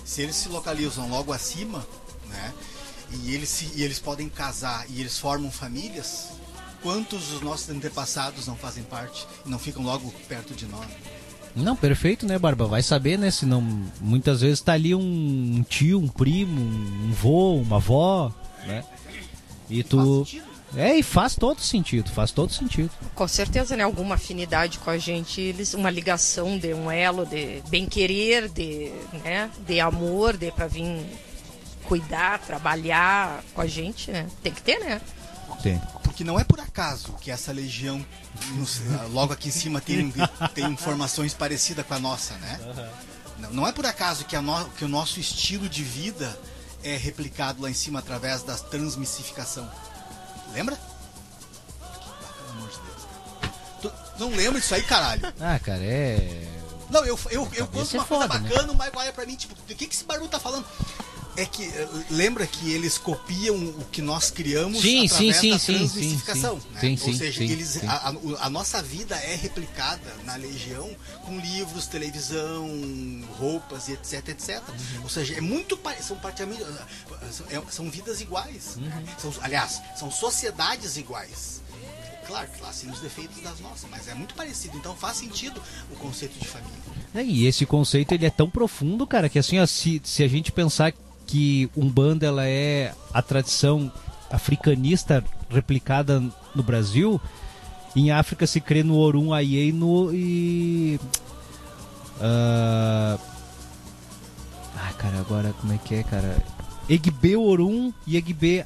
se 0.08 0.22
eles 0.22 0.36
se 0.36 0.48
localizam 0.48 1.06
logo 1.10 1.34
acima, 1.34 1.86
né? 2.30 2.54
E 3.12 3.34
eles 3.34 3.50
se, 3.50 3.70
e 3.76 3.82
eles 3.82 3.98
podem 3.98 4.26
casar 4.26 4.86
e 4.88 5.00
eles 5.00 5.18
formam 5.18 5.50
famílias, 5.50 6.28
quantos 6.82 7.28
dos 7.28 7.42
nossos 7.42 7.68
antepassados 7.68 8.46
não 8.46 8.56
fazem 8.56 8.82
parte 8.84 9.26
e 9.44 9.50
não 9.50 9.58
ficam 9.58 9.82
logo 9.82 10.10
perto 10.26 10.54
de 10.54 10.64
nós? 10.64 10.88
Não, 11.54 11.76
perfeito, 11.76 12.24
né, 12.24 12.38
Barba? 12.38 12.66
Vai 12.66 12.82
saber, 12.82 13.18
né? 13.18 13.30
Se 13.30 13.44
não, 13.44 13.60
muitas 14.00 14.40
vezes 14.40 14.62
tá 14.62 14.72
ali 14.72 14.94
um 14.94 15.62
tio, 15.68 16.00
um 16.00 16.08
primo, 16.08 16.58
um 16.58 17.12
vô, 17.12 17.56
uma 17.56 17.76
avó, 17.76 18.32
né? 18.66 18.84
E 19.68 19.82
tu. 19.82 20.26
É, 20.76 20.96
e 20.96 21.02
faz 21.02 21.34
todo 21.34 21.60
sentido, 21.62 22.10
faz 22.10 22.30
todo 22.30 22.52
sentido. 22.52 22.90
Com 23.14 23.26
certeza, 23.26 23.74
né? 23.76 23.84
Alguma 23.84 24.16
afinidade 24.16 24.78
com 24.78 24.90
a 24.90 24.98
gente, 24.98 25.40
eles, 25.40 25.72
uma 25.74 25.90
ligação 25.90 26.58
de 26.58 26.74
um 26.74 26.90
elo 26.90 27.24
de 27.24 27.62
bem-querer, 27.68 28.48
de, 28.48 28.92
né? 29.24 29.50
de 29.66 29.80
amor, 29.80 30.36
de 30.36 30.52
pra 30.52 30.66
vir 30.66 31.06
cuidar, 31.84 32.38
trabalhar 32.40 33.42
com 33.54 33.60
a 33.62 33.66
gente, 33.66 34.10
né? 34.10 34.26
Tem 34.42 34.52
que 34.52 34.60
ter, 34.60 34.78
né? 34.78 35.00
Tem. 35.62 35.80
Porque 36.02 36.22
não 36.22 36.38
é 36.38 36.44
por 36.44 36.60
acaso 36.60 37.14
que 37.20 37.30
essa 37.30 37.50
legião 37.50 38.04
nos- 38.54 38.80
logo 39.10 39.32
aqui 39.32 39.48
em 39.48 39.52
cima 39.52 39.80
tem, 39.80 40.12
tem 40.54 40.66
informações 40.66 41.32
parecidas 41.32 41.86
com 41.86 41.94
a 41.94 41.98
nossa, 41.98 42.34
né? 42.34 42.60
Não, 43.38 43.50
não 43.52 43.66
é 43.66 43.72
por 43.72 43.86
acaso 43.86 44.24
que, 44.26 44.36
a 44.36 44.42
no- 44.42 44.68
que 44.70 44.84
o 44.84 44.88
nosso 44.88 45.18
estilo 45.18 45.68
de 45.68 45.82
vida 45.82 46.38
é 46.84 46.96
replicado 46.96 47.62
lá 47.62 47.70
em 47.70 47.74
cima 47.74 47.98
através 48.00 48.42
da 48.42 48.54
transmissificação. 48.56 49.68
Lembra? 50.52 50.76
Pelo 50.76 52.50
amor 52.50 52.68
de 52.70 52.78
Deus. 52.78 53.02
Tu 53.80 53.92
não 54.18 54.30
lembra 54.30 54.60
disso 54.60 54.74
aí, 54.74 54.82
caralho? 54.82 55.32
Ah, 55.40 55.58
cara, 55.58 55.82
é. 55.82 56.46
Não, 56.90 57.04
eu, 57.04 57.18
eu, 57.30 57.48
eu 57.54 57.66
conto 57.66 57.96
é 57.96 57.98
uma 57.98 58.04
coisa 58.04 58.04
foda, 58.04 58.38
né? 58.38 58.48
bacana, 58.48 58.72
mas 58.72 58.90
olha 58.94 59.12
pra 59.12 59.26
mim, 59.26 59.36
tipo, 59.36 59.54
do 59.54 59.74
que, 59.74 59.86
que 59.86 59.94
esse 59.94 60.04
barulho 60.04 60.28
tá 60.28 60.40
falando? 60.40 60.66
É 61.40 61.46
que, 61.46 61.62
eh, 61.62 61.88
lembra 62.10 62.44
que 62.48 62.72
eles 62.72 62.98
copiam 62.98 63.54
o 63.54 63.84
que 63.92 64.02
nós 64.02 64.28
criamos 64.28 64.80
Sim, 64.80 65.06
através 65.06 65.36
sim, 65.36 65.50
da 65.52 65.58
sim, 65.60 65.72
transmissificação, 65.74 66.60
sim, 66.60 66.66
né? 66.72 66.80
sim, 66.96 67.10
Ou 67.10 67.14
seja, 67.16 67.44
eles. 67.44 67.84
A, 67.84 68.08
a- 68.40 68.50
nossa 68.50 68.82
vida 68.82 69.14
é 69.14 69.36
replicada 69.36 70.16
na 70.24 70.34
Legião 70.34 70.90
com 71.24 71.38
livros, 71.38 71.86
televisão, 71.86 72.68
roupas 73.38 73.86
e 73.86 73.92
etc, 73.92 74.28
etc. 74.30 74.62
Uhum. 74.68 75.02
Ou 75.04 75.08
seja, 75.08 75.34
é 75.34 75.40
muito 75.40 75.78
são 76.02 76.16
praticamente 76.16 76.60
são, 77.30 77.46
é- 77.50 77.62
são 77.70 77.88
vidas 77.88 78.20
iguais. 78.20 78.76
Uhum. 78.76 78.90
São, 79.16 79.32
aliás, 79.40 79.80
são 79.96 80.10
sociedades 80.10 80.96
iguais. 80.96 81.62
Claro 82.26 82.48
que 82.50 82.60
lá 82.60 82.72
sim 82.72 82.90
os 82.90 82.98
defeitos 82.98 83.40
das 83.42 83.60
nossas, 83.60 83.88
mas 83.88 84.08
é 84.08 84.14
muito 84.14 84.34
parecido. 84.34 84.76
Então 84.76 84.94
faz 84.96 85.18
sentido 85.18 85.62
o 85.90 85.94
conceito 85.94 86.36
de 86.38 86.48
família. 86.48 86.76
É, 87.14 87.22
E 87.22 87.46
esse 87.46 87.64
conceito 87.64 88.12
ele 88.12 88.26
é 88.26 88.30
tão 88.30 88.50
profundo, 88.50 89.06
cara, 89.06 89.28
que 89.28 89.38
assim, 89.38 89.58
ó, 89.60 89.64
se, 89.66 90.00
se 90.04 90.24
a 90.24 90.28
gente 90.28 90.50
pensar 90.52 90.92
que 91.28 91.70
Umbanda 91.76 92.26
ela 92.26 92.46
é 92.46 92.92
a 93.12 93.20
tradição 93.20 93.92
africanista 94.30 95.22
replicada 95.48 96.22
no 96.54 96.62
Brasil, 96.62 97.20
em 97.94 98.10
África 98.10 98.46
se 98.46 98.60
crê 98.60 98.82
no 98.82 98.96
Orum 98.96 99.32
Aie 99.32 99.68
e 99.68 99.72
no 99.72 100.12
e 100.12 100.98
ah, 102.20 103.18
ah, 104.76 104.92
cara, 104.96 105.18
agora 105.18 105.54
como 105.60 105.72
é 105.72 105.78
que 105.78 105.94
é, 105.96 106.02
cara? 106.02 106.36
Egbe 106.88 107.36
Orum 107.36 107.92
e 108.06 108.16
Egbe 108.16 108.64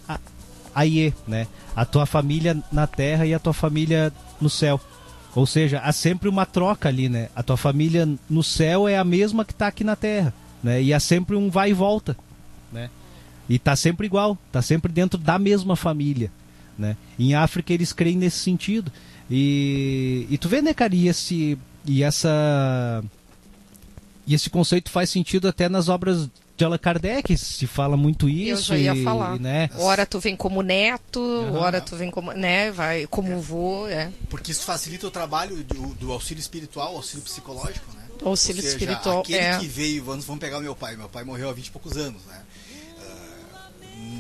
Aie, 0.74 1.12
né? 1.26 1.48
A 1.74 1.84
tua 1.84 2.06
família 2.06 2.56
na 2.70 2.86
terra 2.86 3.26
e 3.26 3.34
a 3.34 3.38
tua 3.38 3.52
família 3.52 4.12
no 4.40 4.48
céu. 4.48 4.80
Ou 5.34 5.46
seja, 5.46 5.80
há 5.80 5.92
sempre 5.92 6.28
uma 6.28 6.46
troca 6.46 6.88
ali, 6.88 7.08
né? 7.08 7.28
A 7.34 7.42
tua 7.42 7.56
família 7.56 8.08
no 8.28 8.42
céu 8.42 8.86
é 8.86 8.96
a 8.96 9.04
mesma 9.04 9.44
que 9.44 9.54
tá 9.54 9.66
aqui 9.66 9.82
na 9.82 9.96
terra, 9.96 10.32
né? 10.62 10.80
E 10.82 10.94
há 10.94 11.00
sempre 11.00 11.36
um 11.36 11.50
vai 11.50 11.70
e 11.70 11.74
volta, 11.74 12.16
né? 12.72 12.90
E 13.48 13.58
tá 13.58 13.76
sempre 13.76 14.06
igual, 14.06 14.38
tá 14.50 14.62
sempre 14.62 14.90
dentro 14.92 15.18
da 15.18 15.38
mesma 15.38 15.76
família, 15.76 16.30
né? 16.78 16.96
Em 17.18 17.34
África 17.34 17.72
eles 17.72 17.92
creem 17.92 18.16
nesse 18.16 18.38
sentido. 18.38 18.90
E, 19.30 20.26
e 20.30 20.38
tu 20.38 20.48
vê, 20.48 20.62
né, 20.62 20.72
cara, 20.74 20.94
e 20.94 21.08
esse 21.08 21.58
e 21.84 22.02
essa 22.02 23.02
e 24.26 24.34
esse 24.34 24.48
conceito 24.48 24.90
faz 24.90 25.10
sentido 25.10 25.48
até 25.48 25.68
nas 25.68 25.88
obras 25.88 26.28
de 26.56 26.64
Allan 26.64 26.78
Kardec, 26.78 27.36
se 27.36 27.66
fala 27.66 27.96
muito 27.96 28.28
Eu 28.28 28.54
isso 28.54 28.68
já 28.68 28.76
ia 28.76 28.94
e, 28.94 29.02
falar. 29.02 29.38
né? 29.40 29.70
Ora 29.78 30.06
tu 30.06 30.20
vem 30.20 30.36
como 30.36 30.62
neto, 30.62 31.20
Aham. 31.20 31.58
ora 31.58 31.80
tu 31.80 31.96
vem 31.96 32.10
como, 32.10 32.32
né, 32.32 32.70
vai 32.70 33.06
como 33.06 33.40
vô, 33.40 33.86
é. 33.88 34.12
Porque 34.28 34.52
isso 34.52 34.64
facilita 34.64 35.06
o 35.06 35.10
trabalho 35.10 35.64
do, 35.64 35.94
do 35.94 36.12
auxílio 36.12 36.40
espiritual, 36.40 36.94
auxílio 36.94 37.24
psicológico, 37.24 37.92
né? 37.94 38.02
O 38.22 38.28
auxílio 38.28 38.62
Ou 38.62 38.62
seja, 38.62 38.76
espiritual 38.76 39.20
aquele 39.20 39.38
é. 39.38 39.58
que 39.58 39.66
veio, 39.66 40.04
vamos, 40.04 40.24
vamos 40.24 40.40
pegar 40.40 40.58
o 40.58 40.60
meu 40.60 40.76
pai. 40.76 40.94
Meu 40.96 41.08
pai 41.08 41.24
morreu 41.24 41.48
há 41.48 41.52
20 41.52 41.66
e 41.66 41.70
poucos 41.72 41.96
anos, 41.96 42.22
né? 42.26 42.41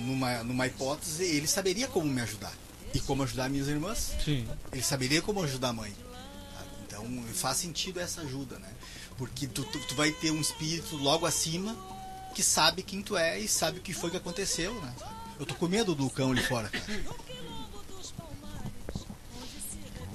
Ah, 0.02 0.06
numa, 0.06 0.44
numa 0.44 0.66
hipótese, 0.66 1.24
ele 1.24 1.46
saberia 1.46 1.86
como 1.86 2.06
me 2.06 2.20
ajudar. 2.20 2.52
E 2.94 3.00
como 3.00 3.22
ajudar 3.22 3.48
minhas 3.48 3.68
irmãs. 3.68 4.14
Sim. 4.22 4.46
Ele 4.72 4.82
saberia 4.82 5.22
como 5.22 5.42
ajudar 5.42 5.68
a 5.68 5.72
mãe. 5.72 5.92
tá? 6.54 6.64
Então 6.86 7.04
faz 7.32 7.56
sentido 7.56 8.00
essa 8.00 8.20
ajuda, 8.20 8.58
né? 8.58 8.68
Porque 9.16 9.46
tu, 9.46 9.62
tu, 9.64 9.78
tu 9.78 9.94
vai 9.94 10.10
ter 10.10 10.30
um 10.30 10.40
espírito 10.40 10.96
logo 10.96 11.24
acima 11.24 11.76
que 12.34 12.42
sabe 12.42 12.82
quem 12.82 13.02
tu 13.02 13.16
é 13.16 13.38
e 13.38 13.48
sabe 13.48 13.78
o 13.78 13.82
que 13.82 13.92
foi 13.92 14.10
que 14.10 14.16
aconteceu, 14.16 14.74
né? 14.80 14.92
Eu 15.38 15.46
tô 15.46 15.54
com 15.54 15.68
medo 15.68 15.94
do 15.94 16.08
cão 16.10 16.32
ali 16.32 16.42
fora, 16.42 16.68
cara. 16.68 16.84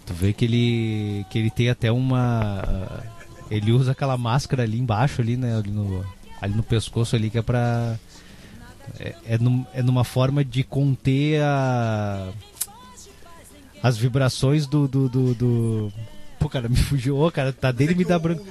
Tu 0.06 0.14
vê 0.14 0.34
que 0.34 0.46
ele 0.46 1.26
que 1.30 1.38
ele 1.38 1.50
tem 1.52 1.70
até 1.70 1.92
uma 1.92 3.04
ele 3.50 3.72
usa 3.72 3.92
aquela 3.92 4.18
máscara 4.18 4.64
ali 4.64 4.80
embaixo 4.80 5.22
ali, 5.22 5.36
né, 5.36 5.58
ali 5.58 5.72
no 5.72 6.06
ali 6.42 6.54
no 6.54 6.64
pescoço 6.64 7.16
ali 7.16 7.30
que 7.30 7.38
é 7.38 7.42
pra 7.42 8.00
é, 9.00 9.16
é, 9.26 9.38
num, 9.38 9.66
é 9.74 9.82
numa 9.82 10.04
forma 10.04 10.44
de 10.44 10.64
conter 10.64 11.42
a 11.42 12.32
as 13.82 13.98
vibrações 13.98 14.66
do 14.66 14.88
do, 14.88 15.08
do, 15.08 15.36
do... 15.36 15.94
Pô, 16.40 16.50
cara, 16.50 16.68
me 16.68 16.76
fugiu, 16.78 17.18
Ô, 17.18 17.32
cara, 17.32 17.52
tá 17.54 17.72
dele 17.72 17.96
me 17.96 18.06
dá 18.06 18.18
branco 18.20 18.46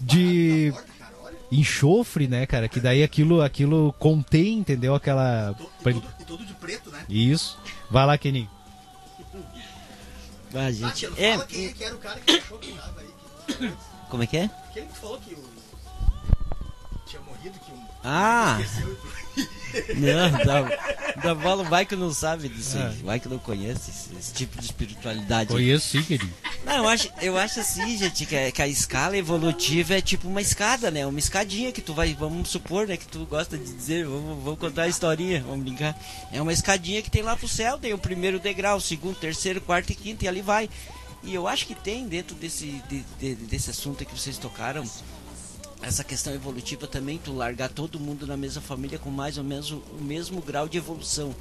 de 0.00 0.72
enxofre, 1.50 2.26
né, 2.26 2.46
cara? 2.46 2.68
Que 2.68 2.80
daí 2.80 3.02
aquilo, 3.02 3.42
aquilo 3.42 3.94
contém, 3.98 4.58
entendeu? 4.58 4.94
Aquela. 4.94 5.54
E 5.80 5.82
todo, 5.92 6.04
e 6.20 6.24
todo 6.24 6.44
de 6.44 6.54
preto, 6.54 6.90
né? 6.90 7.04
Isso. 7.08 7.58
Vai 7.90 8.06
lá, 8.06 8.18
Keninho. 8.18 8.50
Ah, 10.54 10.66
Ah, 10.66 10.72
gente. 10.72 10.94
tia, 10.94 11.10
não 11.10 11.18
É, 11.18 11.32
fala 11.32 11.46
quem, 11.46 11.72
quem 11.72 11.86
era 11.86 11.94
o 11.94 11.98
cara 11.98 12.20
que 12.20 12.32
achou 12.36 12.58
que 12.58 12.72
nada 12.72 13.00
aí. 13.00 13.54
Que... 13.54 13.72
como 14.08 14.22
é 14.22 14.26
que 14.26 14.36
é? 14.36 14.50
Quem 14.72 14.86
que 14.86 14.98
falou 14.98 15.18
que 15.18 15.34
o... 15.34 15.44
tinha 17.06 17.20
morrido, 17.22 17.58
que 17.58 17.72
o... 17.72 17.78
Ah! 18.02 18.58
Esqueceu. 18.60 18.96
Não, 19.96 20.30
da, 20.44 21.22
da 21.22 21.34
bola 21.34 21.64
vai 21.64 21.84
que 21.86 21.94
não 21.96 22.12
sabe 22.12 22.48
disso 22.48 22.76
aí. 22.76 22.84
É. 22.84 23.04
Vai 23.04 23.20
que 23.20 23.28
não 23.28 23.38
conhece 23.38 23.90
esse, 23.90 24.08
esse 24.18 24.32
tipo 24.34 24.58
de 24.58 24.64
espiritualidade. 24.64 25.50
Conheço 25.50 25.88
sim, 25.88 26.02
Keninho. 26.02 26.32
Não, 26.64 26.76
eu 26.78 26.88
acho, 26.88 27.08
eu 27.20 27.36
acho 27.38 27.60
assim, 27.60 27.96
gente, 27.96 28.26
que 28.26 28.36
a, 28.36 28.50
que 28.52 28.62
a 28.62 28.68
escala 28.68 29.16
evolutiva 29.16 29.94
é 29.94 30.00
tipo 30.00 30.28
uma 30.28 30.40
escada, 30.40 30.90
né? 30.90 31.06
Uma 31.06 31.18
escadinha 31.18 31.70
que 31.72 31.80
tu 31.80 31.94
vai, 31.94 32.14
vamos 32.14 32.48
supor, 32.48 32.86
né? 32.86 32.96
Que 32.96 33.06
tu 33.06 33.24
gosta 33.26 33.56
de 33.56 33.64
dizer, 33.64 34.04
vamos, 34.06 34.42
vamos 34.42 34.58
contar 34.58 34.82
a 34.82 34.88
historinha, 34.88 35.42
vamos 35.46 35.64
brincar. 35.64 35.96
É 36.32 36.40
uma 36.42 36.52
escadinha 36.52 37.00
que 37.02 37.10
tem 37.10 37.22
lá 37.22 37.36
pro 37.36 37.48
céu, 37.48 37.78
tem 37.78 37.92
o 37.92 37.98
primeiro 37.98 38.38
degrau, 38.40 38.76
o 38.78 38.80
segundo, 38.80 39.16
terceiro, 39.16 39.60
quarto 39.60 39.90
e 39.90 39.94
quinto, 39.94 40.24
e 40.24 40.28
ali 40.28 40.42
vai. 40.42 40.68
E 41.22 41.34
eu 41.34 41.48
acho 41.48 41.66
que 41.66 41.74
tem 41.74 42.06
dentro 42.06 42.36
desse, 42.36 42.80
de- 42.88 43.04
de- 43.18 43.34
desse 43.46 43.70
assunto 43.70 44.04
que 44.04 44.16
vocês 44.16 44.38
tocaram, 44.38 44.84
essa 45.82 46.02
questão 46.02 46.32
evolutiva 46.34 46.86
também, 46.86 47.18
tu 47.18 47.32
largar 47.32 47.68
todo 47.68 48.00
mundo 48.00 48.26
na 48.26 48.36
mesma 48.36 48.62
família 48.62 48.98
com 48.98 49.10
mais 49.10 49.38
ou 49.38 49.44
menos 49.44 49.70
o, 49.70 49.76
o 49.98 50.02
mesmo 50.02 50.40
grau 50.40 50.68
de 50.68 50.78
evolução. 50.78 51.34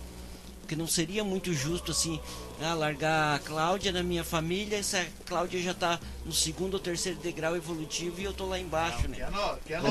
Porque 0.61 0.75
não 0.75 0.87
seria 0.87 1.23
muito 1.23 1.53
justo 1.53 1.91
assim, 1.91 2.19
ah, 2.59 2.73
largar 2.73 3.35
a 3.35 3.39
Cláudia 3.39 3.91
na 3.91 4.01
minha 4.01 4.23
família, 4.23 4.79
essa 4.79 5.05
Cláudia 5.23 5.61
já 5.61 5.75
tá 5.75 5.99
no 6.25 6.31
segundo 6.33 6.73
ou 6.73 6.79
terceiro 6.79 7.19
degrau 7.19 7.55
evolutivo 7.55 8.19
e 8.19 8.23
eu 8.23 8.33
tô 8.33 8.47
lá 8.47 8.59
embaixo, 8.59 9.07
né? 9.07 9.29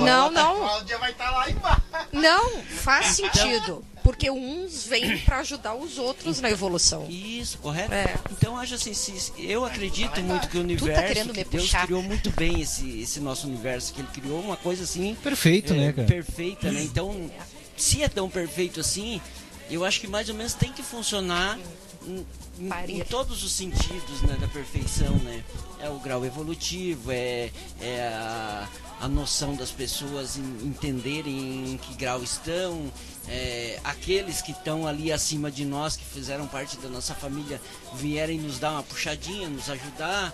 Não, 0.05 0.31
não. 0.33 0.57
Cláudia 0.57 0.99
vai 0.99 1.13
estar 1.13 1.31
lá 1.31 1.49
embaixo. 1.49 1.83
Não, 2.13 2.61
faz 2.65 3.07
sentido. 3.07 3.85
Porque 4.15 4.31
uns 4.31 4.87
vêm 4.87 5.19
pra 5.19 5.39
ajudar 5.41 5.75
os 5.75 5.99
outros 5.99 6.41
na 6.41 6.49
evolução. 6.49 7.07
Isso, 7.11 7.59
correto? 7.59 7.93
É. 7.93 8.15
Então 8.31 8.57
acho 8.57 8.75
assim, 8.77 8.95
se, 8.95 9.33
eu 9.39 9.65
acredito 9.65 10.21
muito 10.23 10.49
que 10.49 10.57
o 10.57 10.61
tá 10.61 10.65
universo, 10.65 11.03
querendo 11.09 11.33
que 11.33 11.39
me 11.41 11.45
Deus 11.45 11.65
puxar. 11.65 11.85
criou 11.85 12.01
muito 12.03 12.31
bem 12.31 12.61
esse, 12.61 13.01
esse 13.01 13.19
nosso 13.19 13.49
universo, 13.49 13.93
que 13.93 14.01
ele 14.01 14.09
criou 14.13 14.41
uma 14.41 14.57
coisa 14.57 14.85
assim 14.85 15.17
Perfeito, 15.17 15.73
é, 15.73 15.77
né, 15.77 15.93
cara? 15.93 16.07
perfeita, 16.07 16.71
né? 16.71 16.83
Então, 16.85 17.29
se 17.77 18.03
é 18.05 18.09
tão 18.09 18.31
perfeito 18.31 18.79
assim, 18.79 19.21
eu 19.69 19.85
acho 19.85 20.01
que 20.01 20.07
mais 20.07 20.29
ou 20.29 20.35
menos 20.37 20.55
tem 20.55 20.73
que 20.73 20.83
funcionar 20.83 21.59
em, 22.07 22.25
em- 22.61 23.01
em 23.01 23.05
todos 23.05 23.43
os 23.43 23.51
sentidos 23.53 24.23
né, 24.23 24.37
da 24.41 24.47
perfeição, 24.47 25.17
né? 25.17 25.43
É 25.81 25.91
o 25.91 25.99
grau 25.99 26.25
evolutivo, 26.25 27.11
é, 27.11 27.51
é 27.81 28.09
a, 28.15 28.69
a 29.01 29.09
noção 29.09 29.57
das 29.57 29.71
pessoas 29.73 30.37
em 30.37 30.67
entenderem 30.69 31.73
em 31.73 31.77
que 31.79 31.95
grau 31.95 32.23
estão, 32.23 32.91
é, 33.29 33.79
aqueles 33.85 34.43
que 34.43 34.53
estão 34.53 34.87
ali 34.87 35.13
acima 35.13 35.51
de 35.51 35.65
nós, 35.65 35.97
que 35.97 36.05
fizeram 36.05 36.47
parte 36.47 36.77
da 36.79 36.89
nossa 36.89 37.15
família, 37.15 37.61
vierem 37.95 38.39
nos 38.39 38.59
dar 38.59 38.73
uma 38.73 38.83
puxadinha, 38.83 39.49
nos 39.49 39.69
ajudar, 39.71 40.33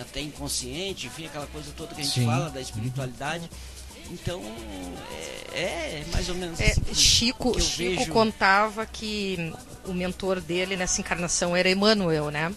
até 0.00 0.20
inconsciente, 0.20 1.06
enfim, 1.06 1.26
aquela 1.26 1.46
coisa 1.46 1.70
toda 1.76 1.94
que 1.94 2.00
a 2.00 2.04
gente 2.04 2.14
Sim. 2.20 2.26
fala 2.26 2.48
da 2.50 2.60
espiritualidade. 2.60 3.48
Então, 4.10 4.42
é, 5.52 5.60
é 5.60 6.04
mais 6.12 6.28
ou 6.28 6.34
menos 6.34 6.58
É, 6.60 6.70
assim 6.72 6.80
que- 6.80 6.94
Chico, 6.94 7.52
que 7.52 7.58
eu 7.58 7.62
Chico 7.62 7.98
vejo. 8.00 8.12
contava 8.12 8.84
que 8.86 9.52
o 9.86 9.92
mentor 9.92 10.40
dele 10.40 10.76
nessa 10.76 11.00
encarnação 11.00 11.54
era 11.56 11.70
Emmanuel, 11.70 12.30
né? 12.30 12.52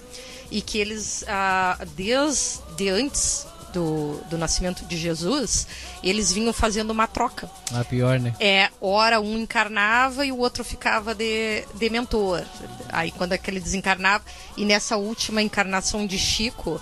E 0.52 0.62
que 0.62 0.78
eles, 0.78 1.24
ah, 1.28 1.78
desde 1.96 2.90
antes 2.90 3.46
do, 3.76 4.20
do 4.30 4.38
nascimento 4.38 4.84
de 4.86 4.98
Jesus, 4.98 5.68
eles 6.02 6.32
vinham 6.32 6.52
fazendo 6.54 6.90
uma 6.92 7.06
troca. 7.06 7.50
A 7.74 7.84
pior, 7.84 8.20
né? 8.20 8.34
É, 8.40 8.70
ora 8.82 9.20
um 9.20 9.38
encarnava 9.38 10.26
e 10.26 10.32
o 10.32 10.38
outro 10.38 10.64
ficava 10.64 11.14
de, 11.14 11.64
de 11.76 11.90
mentor. 11.90 12.44
Aí 12.90 13.12
quando 13.12 13.34
aquele 13.34 13.60
desencarnava, 13.60 14.24
e 14.58 14.66
nessa 14.66 14.96
última 14.98 15.42
encarnação 15.42 16.08
de 16.08 16.18
Chico, 16.18 16.82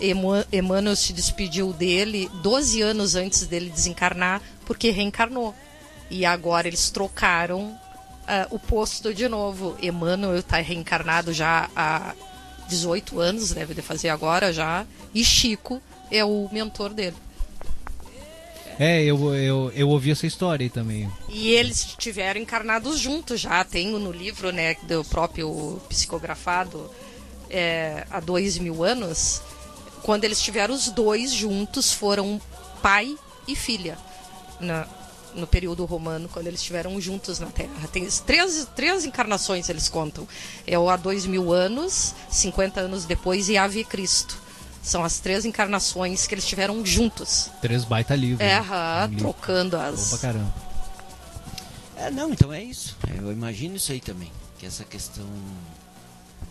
Emu- 0.00 0.44
Emmanuel 0.52 0.96
se 0.96 1.12
despediu 1.12 1.72
dele 1.72 2.30
12 2.42 2.80
anos 2.82 3.14
antes 3.14 3.46
dele 3.46 3.68
desencarnar, 3.70 4.40
porque 4.64 4.90
reencarnou. 4.90 5.54
E 6.08 6.24
agora 6.24 6.68
eles 6.68 6.88
trocaram 6.90 7.76
ah, 8.26 8.46
o 8.50 8.58
posto 8.58 9.12
de 9.12 9.28
novo. 9.28 9.76
Emmanuel 9.82 10.38
está 10.38 10.58
reencarnado 10.58 11.32
já 11.32 11.68
há 11.74 12.14
18 12.68 13.20
anos, 13.20 13.52
deve 13.52 13.74
de 13.74 13.82
fazer 13.82 14.08
agora 14.08 14.52
já, 14.52 14.84
e 15.14 15.24
Chico 15.24 15.80
é 16.10 16.24
o 16.24 16.48
mentor 16.52 16.92
dele. 16.92 17.16
É, 18.78 19.02
eu, 19.02 19.34
eu, 19.34 19.72
eu 19.74 19.88
ouvi 19.88 20.10
essa 20.10 20.26
história 20.26 20.64
aí 20.64 20.70
também. 20.70 21.10
E 21.28 21.48
eles 21.50 21.78
estiveram 21.78 22.40
encarnados 22.40 22.98
juntos 22.98 23.40
já. 23.40 23.64
Tenho 23.64 23.98
no 23.98 24.12
livro, 24.12 24.52
né, 24.52 24.76
do 24.82 25.02
próprio 25.04 25.80
psicografado 25.88 26.90
é, 27.48 28.06
há 28.10 28.20
dois 28.20 28.58
mil 28.58 28.84
anos. 28.84 29.40
Quando 30.02 30.24
eles 30.24 30.38
estiveram 30.38 30.74
os 30.74 30.88
dois 30.90 31.32
juntos, 31.32 31.92
foram 31.92 32.40
pai 32.82 33.16
e 33.48 33.56
filha 33.56 33.96
na, 34.60 34.86
no 35.34 35.46
período 35.46 35.84
romano, 35.84 36.28
quando 36.28 36.46
eles 36.46 36.60
estiveram 36.60 37.00
juntos 37.00 37.40
na 37.40 37.46
Terra. 37.46 37.88
Tem 37.90 38.06
três, 38.26 38.68
três 38.76 39.04
encarnações, 39.04 39.68
eles 39.68 39.88
contam. 39.88 40.28
É 40.66 40.78
o 40.78 40.88
há 40.90 40.96
dois 40.96 41.24
mil 41.24 41.52
anos, 41.52 42.14
50 42.30 42.80
anos 42.80 43.06
depois, 43.06 43.48
e 43.48 43.56
Ave 43.56 43.84
Cristo. 43.84 44.45
São 44.86 45.02
as 45.02 45.18
três 45.18 45.44
encarnações 45.44 46.28
que 46.28 46.34
eles 46.34 46.44
estiveram 46.44 46.86
juntos. 46.86 47.50
Três 47.60 47.84
baita 47.84 48.14
livros. 48.14 48.40
É, 48.46 48.60
né? 48.60 48.66
Um 48.70 49.08
livro 49.08 49.18
trocando 49.18 49.76
bom 49.76 49.82
as. 49.82 50.10
pra 50.10 50.18
caramba. 50.18 50.54
É, 51.96 52.08
não, 52.08 52.32
então 52.32 52.52
é 52.52 52.62
isso. 52.62 52.96
Eu 53.18 53.32
imagino 53.32 53.74
isso 53.74 53.90
aí 53.90 54.00
também. 54.00 54.30
Que 54.60 54.64
essa 54.64 54.84
questão 54.84 55.26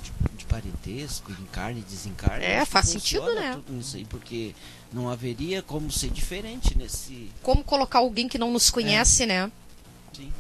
de, 0.04 0.12
de 0.38 0.44
parentesco, 0.48 1.32
encarne 1.32 1.80
e 1.80 1.84
desencarne. 1.84 2.44
É, 2.44 2.60
que 2.60 2.66
faz 2.66 2.90
sentido, 2.90 3.34
né? 3.34 3.54
Tudo 3.66 3.80
isso 3.80 3.96
aí, 3.96 4.04
porque 4.04 4.54
não 4.92 5.10
haveria 5.10 5.62
como 5.62 5.90
ser 5.90 6.10
diferente 6.10 6.78
nesse. 6.78 7.32
como 7.42 7.64
colocar 7.64 8.00
alguém 8.00 8.28
que 8.28 8.38
não 8.38 8.52
nos 8.52 8.70
conhece, 8.70 9.26
né? 9.26 9.50
Sim. 10.12 10.34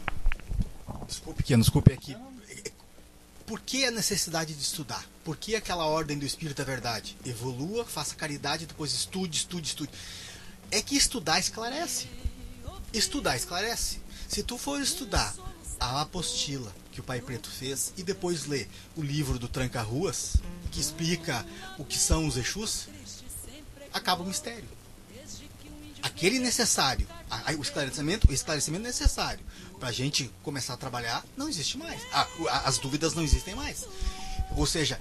Desculpe, 1.08 1.43
Kian, 1.43 1.60
desculpe 1.60 1.93
aqui. 1.93 2.18
Por 3.46 3.62
que 3.62 3.86
a 3.86 3.91
necessidade 3.91 4.54
de 4.54 4.62
estudar? 4.62 5.06
Por 5.26 5.36
que 5.36 5.56
aquela 5.56 5.86
ordem 5.86 6.20
do 6.20 6.26
Espírito 6.26 6.58
da 6.58 6.64
Verdade? 6.64 7.18
Evolua, 7.26 7.84
faça 7.84 8.14
caridade, 8.14 8.68
depois 8.68 8.94
estude, 8.94 9.38
estude, 9.38 9.68
estude. 9.68 9.92
É 10.70 10.84
que 10.84 10.96
estudar 10.96 11.40
esclarece. 11.40 12.08
Estudar 12.94 13.36
esclarece. 13.36 14.00
Se 14.30 14.44
tu 14.44 14.56
for 14.56 14.80
estudar 14.80 15.36
a 15.80 16.02
apostila 16.02 16.72
que 16.92 17.00
o 17.00 17.04
Pai 17.04 17.22
Preto 17.22 17.50
fez 17.50 17.92
e 17.98 18.04
depois 18.04 18.46
ler 18.46 18.70
o 18.96 19.02
livro 19.02 19.40
do 19.40 19.48
Tranca-Ruas, 19.48 20.38
que 20.72 20.80
explica 20.80 21.44
o 21.80 21.84
que 21.84 21.98
são 21.98 22.28
os 22.28 22.38
Exus, 22.38 22.88
acaba 23.92 24.22
o 24.22 24.28
mistério 24.28 24.76
aquele 26.06 26.38
necessário, 26.38 27.08
o 27.58 27.62
esclarecimento, 27.64 28.30
o 28.30 28.34
esclarecimento 28.34 28.84
necessário 28.84 29.44
para 29.80 29.90
a 29.90 29.92
gente 29.92 30.32
começar 30.44 30.76
a 30.76 30.78
trabalhar 30.78 31.26
não 31.36 31.50
existe 31.50 31.80
mais. 31.80 32.00
As 32.64 32.78
dúvidas 32.78 33.16
não 33.16 33.24
existem 33.24 33.56
mais. 33.56 33.86
Ou 34.56 34.66
seja, 34.66 35.00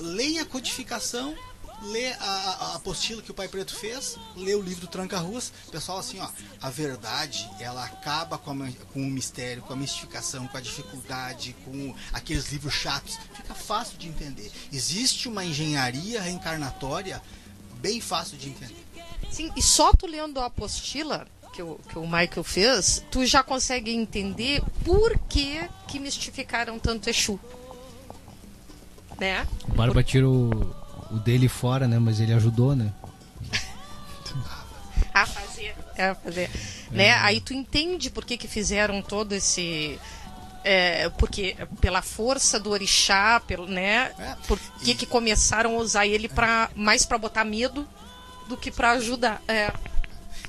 leia 0.00 0.42
a 0.42 0.44
codificação, 0.44 1.34
lê 1.82 2.12
a, 2.12 2.16
a- 2.24 2.74
apostila 2.76 3.20
que 3.22 3.30
o 3.30 3.34
Pai 3.34 3.48
Preto 3.48 3.74
fez, 3.74 4.16
lê 4.36 4.54
o 4.54 4.62
livro 4.62 4.82
do 4.82 4.86
Tranca-Ruas. 4.86 5.52
Pessoal, 5.70 5.98
assim, 5.98 6.20
ó, 6.20 6.28
a 6.62 6.70
verdade, 6.70 7.48
ela 7.58 7.84
acaba 7.84 8.38
com, 8.38 8.50
a 8.62 8.68
com 8.92 9.00
o 9.02 9.06
mistério, 9.10 9.62
com 9.62 9.72
a 9.72 9.76
mistificação, 9.76 10.46
com 10.46 10.56
a 10.56 10.60
dificuldade, 10.60 11.54
com 11.64 11.94
aqueles 12.12 12.50
livros 12.52 12.74
chatos. 12.74 13.18
Fica 13.34 13.54
fácil 13.54 13.98
de 13.98 14.08
entender. 14.08 14.50
Existe 14.72 15.28
uma 15.28 15.44
engenharia 15.44 16.20
reencarnatória 16.22 17.20
bem 17.80 18.00
fácil 18.00 18.38
de 18.38 18.48
entender. 18.48 18.84
Sim, 19.30 19.50
e 19.56 19.62
só 19.62 19.92
tu 19.92 20.06
lendo 20.06 20.38
a 20.40 20.46
apostila 20.46 21.26
que 21.52 21.62
o, 21.62 21.78
que 21.88 21.98
o 21.98 22.02
Michael 22.06 22.44
fez, 22.44 23.04
tu 23.10 23.26
já 23.26 23.42
consegue 23.42 23.90
entender 23.92 24.62
por 24.84 25.18
que, 25.28 25.68
que 25.88 25.98
mistificaram 25.98 26.78
tanto 26.78 27.08
Exu. 27.10 27.38
Né? 29.18 29.46
O 29.68 29.74
Barba 29.74 30.02
tira 30.02 30.28
o, 30.28 30.50
o 31.10 31.18
dele 31.18 31.48
fora, 31.48 31.86
né? 31.88 31.98
Mas 31.98 32.20
ele 32.20 32.32
ajudou, 32.32 32.74
né? 32.74 32.92
A 35.12 35.26
fazer. 35.26 35.74
A 35.98 36.14
fazer. 36.14 36.50
Né? 36.90 37.12
Aí 37.14 37.40
tu 37.40 37.52
entende 37.54 38.10
por 38.10 38.24
que, 38.24 38.36
que 38.36 38.48
fizeram 38.48 39.00
todo 39.00 39.32
esse. 39.32 39.98
É, 40.64 41.08
porque 41.10 41.56
pela 41.80 42.00
força 42.00 42.58
do 42.58 42.70
orixá, 42.70 43.38
pelo, 43.46 43.66
né? 43.66 44.12
É, 44.18 44.34
Por 44.48 44.58
que, 44.58 44.92
e- 44.92 44.94
que 44.94 45.04
começaram 45.04 45.76
a 45.76 45.78
usar 45.78 46.06
ele 46.06 46.26
para 46.28 46.70
mais 46.74 47.04
para 47.04 47.18
botar 47.18 47.44
medo 47.44 47.86
do 48.48 48.56
que 48.56 48.70
para 48.70 48.92
ajudar? 48.92 49.42
É, 49.46 49.70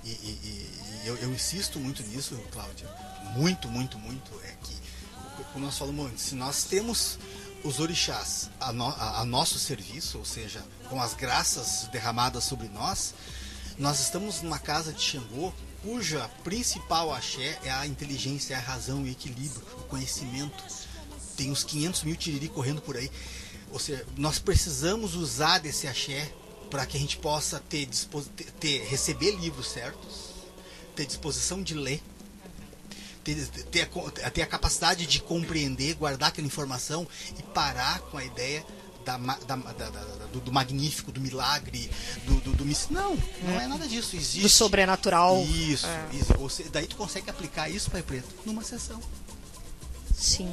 E, 0.05 0.09
e- 0.09 0.39
e- 0.43 0.70
e 1.03 1.07
eu, 1.07 1.18
eu 1.18 1.32
insisto 1.34 1.80
muito 1.80 2.01
nisso, 2.03 2.39
Cláudia. 2.51 2.88
Muito, 3.36 3.68
muito, 3.68 3.99
muito. 3.99 4.32
É 4.45 4.53
que, 4.63 4.74
como 5.51 5.66
nós 5.66 5.78
falamos 5.78 6.07
antes, 6.07 6.24
se 6.24 6.36
nós 6.36 6.63
temos 6.63 7.20
os 7.66 7.80
orixás 7.80 8.49
a, 8.59 8.72
no- 8.72 8.86
a- 8.88 9.20
a 9.22 9.26
nosso 9.26 9.57
serviço, 9.59 10.18
ou 10.20 10.26
seja, 10.26 10.63
com 10.89 11.01
as 11.01 11.13
graças 11.13 11.88
derramadas 11.91 12.43
sobre 12.43 12.68
nós, 12.70 13.13
nós 13.78 13.99
estamos 13.99 14.41
numa 14.41 14.59
casa 14.59 14.93
de 14.93 15.01
Xangô 15.01 15.51
cuja 15.84 16.30
principal 16.43 17.13
axé 17.13 17.59
é 17.63 17.70
a 17.72 17.86
inteligência, 17.86 18.53
é 18.53 18.57
a 18.57 18.61
razão 18.61 19.03
o 19.03 19.07
equilíbrio, 19.07 19.61
o 19.80 19.84
conhecimento. 19.84 20.63
Tem 21.36 21.51
uns 21.51 21.63
500 21.63 22.03
mil 22.03 22.16
tiriri 22.16 22.47
correndo 22.47 22.82
por 22.82 22.95
aí. 22.95 23.11
Ou 23.72 23.80
seja, 23.80 24.05
nós 24.16 24.39
precisamos 24.39 25.16
usar 25.16 25.59
desse 25.59 25.88
axé 25.88 26.32
para 26.72 26.86
que 26.86 26.97
a 26.97 26.99
gente 26.99 27.18
possa 27.18 27.59
ter- 27.59 27.88
ter- 28.59 28.86
receber 28.88 29.32
livros 29.36 29.68
certos, 29.70 30.32
ter 30.95 31.05
disposição 31.05 31.61
de 31.61 31.74
ler, 31.74 32.01
ter, 33.26 33.47
ter, 33.71 33.89
a, 34.23 34.30
ter 34.30 34.41
a 34.43 34.45
capacidade 34.45 35.05
de 35.05 35.19
compreender, 35.19 35.95
guardar 35.95 36.30
aquela 36.30 36.47
informação 36.47 37.05
e 37.38 37.41
parar 37.41 37.99
com 37.99 38.17
a 38.17 38.23
ideia 38.23 38.63
da, 39.03 39.17
da- 39.17 39.36
da- 39.45 39.55
da- 39.55 39.89
da- 39.89 40.26
do, 40.32 40.39
do 40.39 40.51
magnífico, 40.51 41.11
do 41.11 41.19
milagre, 41.19 41.89
do, 42.26 42.36
do, 42.41 42.53
do 42.53 42.65
Não, 42.91 43.17
não 43.43 43.59
é 43.59 43.67
nada 43.67 43.88
disso. 43.88 44.15
Existe. 44.15 44.41
do 44.41 44.49
sobrenatural. 44.49 45.41
Isso, 45.43 45.86
É. 45.88 46.05
isso. 46.15 46.34
Você, 46.38 46.63
daí 46.71 46.88
tu 46.88 46.95
consegue 46.95 47.30
aplicar 47.30 47.69
isso, 47.69 47.89
Pai 47.91 48.01
Preto, 48.03 48.28
numa 48.45 48.63
sessão. 48.63 48.99
Sim. 50.15 50.49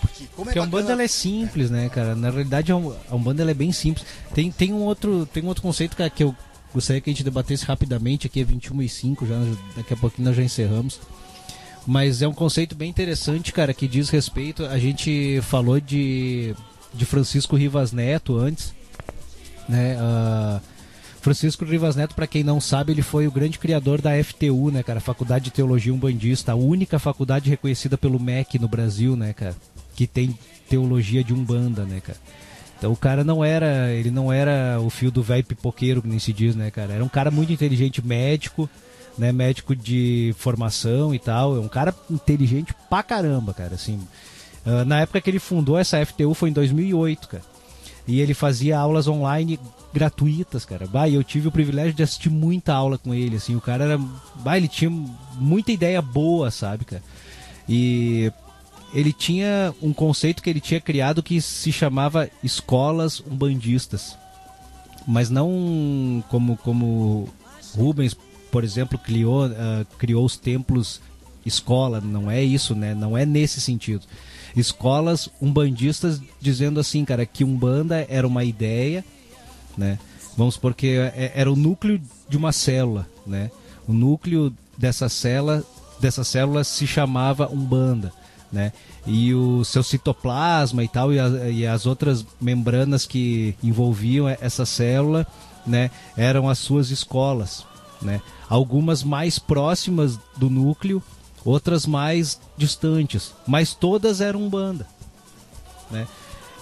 Porque 0.00 0.24
como 0.34 0.50
é 0.50 0.52
Porque 0.52 0.58
a 0.58 0.62
bacana- 0.62 0.64
Umbanda 0.66 0.92
ela 0.92 1.02
é 1.02 1.08
simples, 1.08 1.70
né, 1.70 1.88
cara? 1.88 2.14
Na 2.14 2.28
realidade, 2.30 2.72
a 2.72 2.76
Um- 2.76 2.96
a 3.10 3.14
Umbanda 3.14 3.42
ela 3.42 3.50
é 3.50 3.54
bem 3.54 3.72
simples. 3.72 4.06
Tem, 4.34 4.50
tem, 4.50 4.72
um 4.72 4.82
outro, 4.82 5.26
tem 5.26 5.42
um 5.42 5.46
outro 5.46 5.62
conceito 5.62 5.96
cara, 5.96 6.10
que 6.10 6.22
eu 6.24 6.34
gostaria 6.74 7.00
que 7.00 7.08
a 7.08 7.12
gente 7.12 7.24
debatesse 7.24 7.64
rapidamente. 7.64 8.26
Aqui 8.26 8.40
é 8.40 8.44
21 8.44 8.82
e 8.82 8.88
5, 8.88 9.26
já, 9.26 9.34
daqui 9.76 9.94
a 9.94 9.96
pouquinho 9.96 10.26
nós 10.28 10.36
já 10.36 10.42
encerramos. 10.42 11.00
Mas 11.86 12.22
é 12.22 12.28
um 12.28 12.34
conceito 12.34 12.74
bem 12.74 12.88
interessante, 12.88 13.52
cara, 13.52 13.74
que 13.74 13.88
diz 13.88 14.08
respeito. 14.08 14.64
A 14.66 14.78
gente 14.78 15.40
falou 15.42 15.80
de, 15.80 16.54
de 16.94 17.04
Francisco 17.04 17.56
Rivas 17.56 17.92
Neto 17.92 18.36
antes, 18.36 18.72
né? 19.68 19.96
ah, 19.98 20.60
Francisco 21.20 21.64
Rivas 21.64 21.94
Neto, 21.94 22.14
para 22.14 22.26
quem 22.26 22.42
não 22.42 22.60
sabe, 22.60 22.92
ele 22.92 23.02
foi 23.02 23.28
o 23.28 23.30
grande 23.30 23.58
criador 23.58 24.00
da 24.00 24.10
FTU, 24.22 24.70
né, 24.72 24.82
cara? 24.82 25.00
Faculdade 25.00 25.44
de 25.44 25.50
Teologia 25.52 25.94
Umbandista, 25.94 26.52
a 26.52 26.56
única 26.56 26.98
faculdade 26.98 27.48
reconhecida 27.48 27.96
pelo 27.96 28.18
MEC 28.18 28.58
no 28.58 28.66
Brasil, 28.66 29.14
né, 29.16 29.32
cara? 29.32 29.54
Que 29.94 30.06
tem 30.06 30.36
teologia 30.68 31.22
de 31.22 31.32
Umbanda, 31.32 31.84
né, 31.84 32.00
cara? 32.00 32.18
Então 32.76 32.90
o 32.90 32.96
cara 32.96 33.22
não 33.22 33.44
era, 33.44 33.92
ele 33.92 34.10
não 34.10 34.32
era 34.32 34.80
o 34.80 34.90
fio 34.90 35.12
do 35.12 35.22
velho 35.22 35.44
pipoqueiro, 35.44 36.02
que 36.02 36.08
nem 36.08 36.18
se 36.18 36.32
diz, 36.32 36.56
né, 36.56 36.72
cara? 36.72 36.94
Era 36.94 37.04
um 37.04 37.08
cara 37.08 37.30
muito 37.30 37.52
inteligente, 37.52 38.04
médico, 38.04 38.68
né, 39.16 39.32
médico 39.32 39.74
de 39.74 40.34
formação 40.38 41.14
e 41.14 41.18
tal. 41.18 41.56
É 41.56 41.60
um 41.60 41.68
cara 41.68 41.94
inteligente 42.10 42.74
pra 42.88 43.02
caramba, 43.02 43.52
cara, 43.52 43.74
assim. 43.74 44.00
Ah, 44.64 44.84
na 44.84 45.00
época 45.00 45.20
que 45.20 45.30
ele 45.30 45.38
fundou 45.38 45.78
essa 45.78 46.04
FTU 46.04 46.34
foi 46.34 46.50
em 46.50 46.52
2008, 46.52 47.28
cara. 47.28 47.42
E 48.06 48.20
ele 48.20 48.34
fazia 48.34 48.78
aulas 48.78 49.06
online 49.06 49.60
gratuitas, 49.92 50.64
cara. 50.64 50.86
Bah, 50.86 51.08
eu 51.08 51.22
tive 51.22 51.48
o 51.48 51.52
privilégio 51.52 51.92
de 51.92 52.02
assistir 52.02 52.30
muita 52.30 52.72
aula 52.74 52.98
com 52.98 53.14
ele, 53.14 53.36
assim. 53.36 53.54
O 53.54 53.60
cara 53.60 53.84
era. 53.84 53.98
Bah, 54.36 54.56
ele 54.56 54.68
tinha 54.68 54.90
muita 55.34 55.70
ideia 55.70 56.02
boa, 56.02 56.50
sabe, 56.50 56.84
cara? 56.84 57.02
E 57.68 58.32
ele 58.92 59.12
tinha 59.12 59.72
um 59.80 59.92
conceito 59.92 60.42
que 60.42 60.50
ele 60.50 60.60
tinha 60.60 60.80
criado 60.80 61.22
que 61.22 61.40
se 61.40 61.70
chamava 61.70 62.28
escolas 62.42 63.20
umbandistas. 63.20 64.16
Mas 65.06 65.30
não 65.30 66.22
como, 66.28 66.56
como 66.56 67.28
Rubens, 67.76 68.16
por 68.52 68.62
exemplo, 68.62 68.96
criou, 68.98 69.46
ah, 69.46 69.84
criou 69.98 70.24
os 70.24 70.36
templos 70.36 71.00
escola, 71.44 72.00
não 72.00 72.30
é 72.30 72.40
isso, 72.40 72.72
né? 72.72 72.94
Não 72.94 73.18
é 73.18 73.26
nesse 73.26 73.60
sentido. 73.60 74.02
Escolas 74.54 75.28
umbandistas 75.40 76.20
dizendo 76.40 76.78
assim, 76.78 77.04
cara, 77.04 77.26
que 77.26 77.42
Umbanda 77.42 78.06
era 78.08 78.24
uma 78.26 78.44
ideia, 78.44 79.04
né? 79.76 79.98
Vamos 80.36 80.56
porque 80.56 80.86
é- 81.16 81.32
era 81.34 81.50
o 81.50 81.56
núcleo 81.56 82.00
de 82.28 82.36
uma 82.36 82.52
célula, 82.52 83.08
né? 83.26 83.50
O 83.88 83.92
núcleo 83.92 84.52
dessa 84.78 85.08
célula, 85.08 85.64
dessa 85.98 86.22
célula 86.22 86.62
se 86.62 86.86
chamava 86.86 87.50
Umbanda, 87.50 88.12
né? 88.52 88.72
E 89.06 89.34
o 89.34 89.64
seu 89.64 89.82
citoplasma 89.82 90.84
e 90.84 90.88
tal 90.88 91.12
e, 91.12 91.18
a- 91.18 91.48
e 91.50 91.66
as 91.66 91.86
outras 91.86 92.24
membranas 92.40 93.04
que 93.06 93.56
envolviam 93.62 94.28
essa 94.28 94.64
célula, 94.64 95.26
né, 95.66 95.90
eram 96.16 96.48
as 96.48 96.58
suas 96.58 96.90
escolas, 96.90 97.64
né? 98.00 98.20
Algumas 98.52 99.02
mais 99.02 99.38
próximas 99.38 100.18
do 100.36 100.50
núcleo, 100.50 101.02
outras 101.42 101.86
mais 101.86 102.38
distantes, 102.54 103.32
mas 103.46 103.72
todas 103.72 104.20
eram 104.20 104.42
Umbanda, 104.44 104.86
né? 105.90 106.06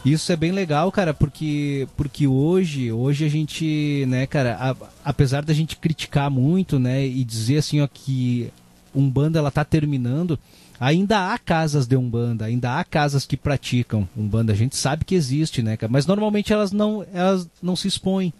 Isso 0.04 0.30
é 0.30 0.36
bem 0.36 0.52
legal, 0.52 0.92
cara, 0.92 1.12
porque 1.12 1.88
porque 1.96 2.28
hoje, 2.28 2.92
hoje 2.92 3.24
a 3.24 3.28
gente, 3.28 4.04
né, 4.06 4.24
cara, 4.24 4.56
a- 4.60 4.76
apesar 5.04 5.44
da 5.44 5.52
gente 5.52 5.74
criticar 5.76 6.30
muito, 6.30 6.78
né, 6.78 7.04
e 7.04 7.24
dizer 7.24 7.58
assim, 7.58 7.80
ó, 7.80 7.88
que 7.92 8.52
Umbanda 8.94 9.40
ela 9.40 9.50
tá 9.50 9.64
terminando, 9.64 10.38
ainda 10.78 11.32
há 11.32 11.38
casas 11.38 11.88
de 11.88 11.96
Umbanda, 11.96 12.44
ainda 12.44 12.78
há 12.78 12.84
casas 12.84 13.26
que 13.26 13.36
praticam 13.36 14.08
Umbanda, 14.16 14.52
a 14.52 14.56
gente 14.56 14.76
sabe 14.76 15.04
que 15.04 15.16
existe, 15.16 15.60
né, 15.60 15.76
cara, 15.76 15.92
mas 15.92 16.06
normalmente 16.06 16.52
elas 16.52 16.70
não 16.70 17.04
elas 17.12 17.48
não 17.60 17.74
se 17.74 17.88
expõem, 17.88 18.32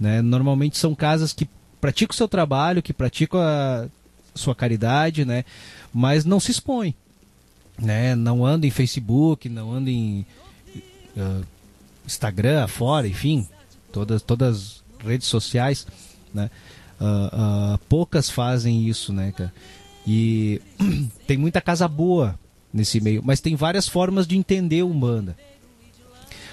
né? 0.00 0.20
Normalmente 0.20 0.76
são 0.76 0.96
casas 0.96 1.32
que 1.32 1.48
praticam 1.82 2.14
o 2.14 2.16
seu 2.16 2.28
trabalho, 2.28 2.80
que 2.80 2.92
praticam 2.92 3.40
a 3.40 3.88
sua 4.36 4.54
caridade, 4.54 5.24
né, 5.24 5.44
mas 5.92 6.24
não 6.24 6.38
se 6.38 6.52
expõem, 6.52 6.94
né? 7.78 8.14
Não 8.14 8.46
andam 8.46 8.68
em 8.68 8.70
Facebook, 8.70 9.48
não 9.48 9.72
andam 9.72 9.92
em 9.92 10.24
ah, 11.18 11.42
Instagram, 12.06 12.68
fora, 12.68 13.08
enfim, 13.08 13.46
todas 13.92 14.22
todas 14.22 14.82
as 15.00 15.06
redes 15.06 15.26
sociais, 15.26 15.84
né? 16.32 16.48
Ah, 17.00 17.30
ah, 17.32 17.78
poucas 17.88 18.30
fazem 18.30 18.88
isso, 18.88 19.12
né, 19.12 19.32
cara? 19.32 19.52
E 20.06 20.62
tem 21.26 21.36
muita 21.36 21.60
casa 21.60 21.88
boa 21.88 22.38
nesse 22.72 23.00
meio, 23.00 23.22
mas 23.24 23.40
tem 23.40 23.56
várias 23.56 23.88
formas 23.88 24.24
de 24.24 24.36
entender 24.36 24.84
Umbanda. 24.84 25.36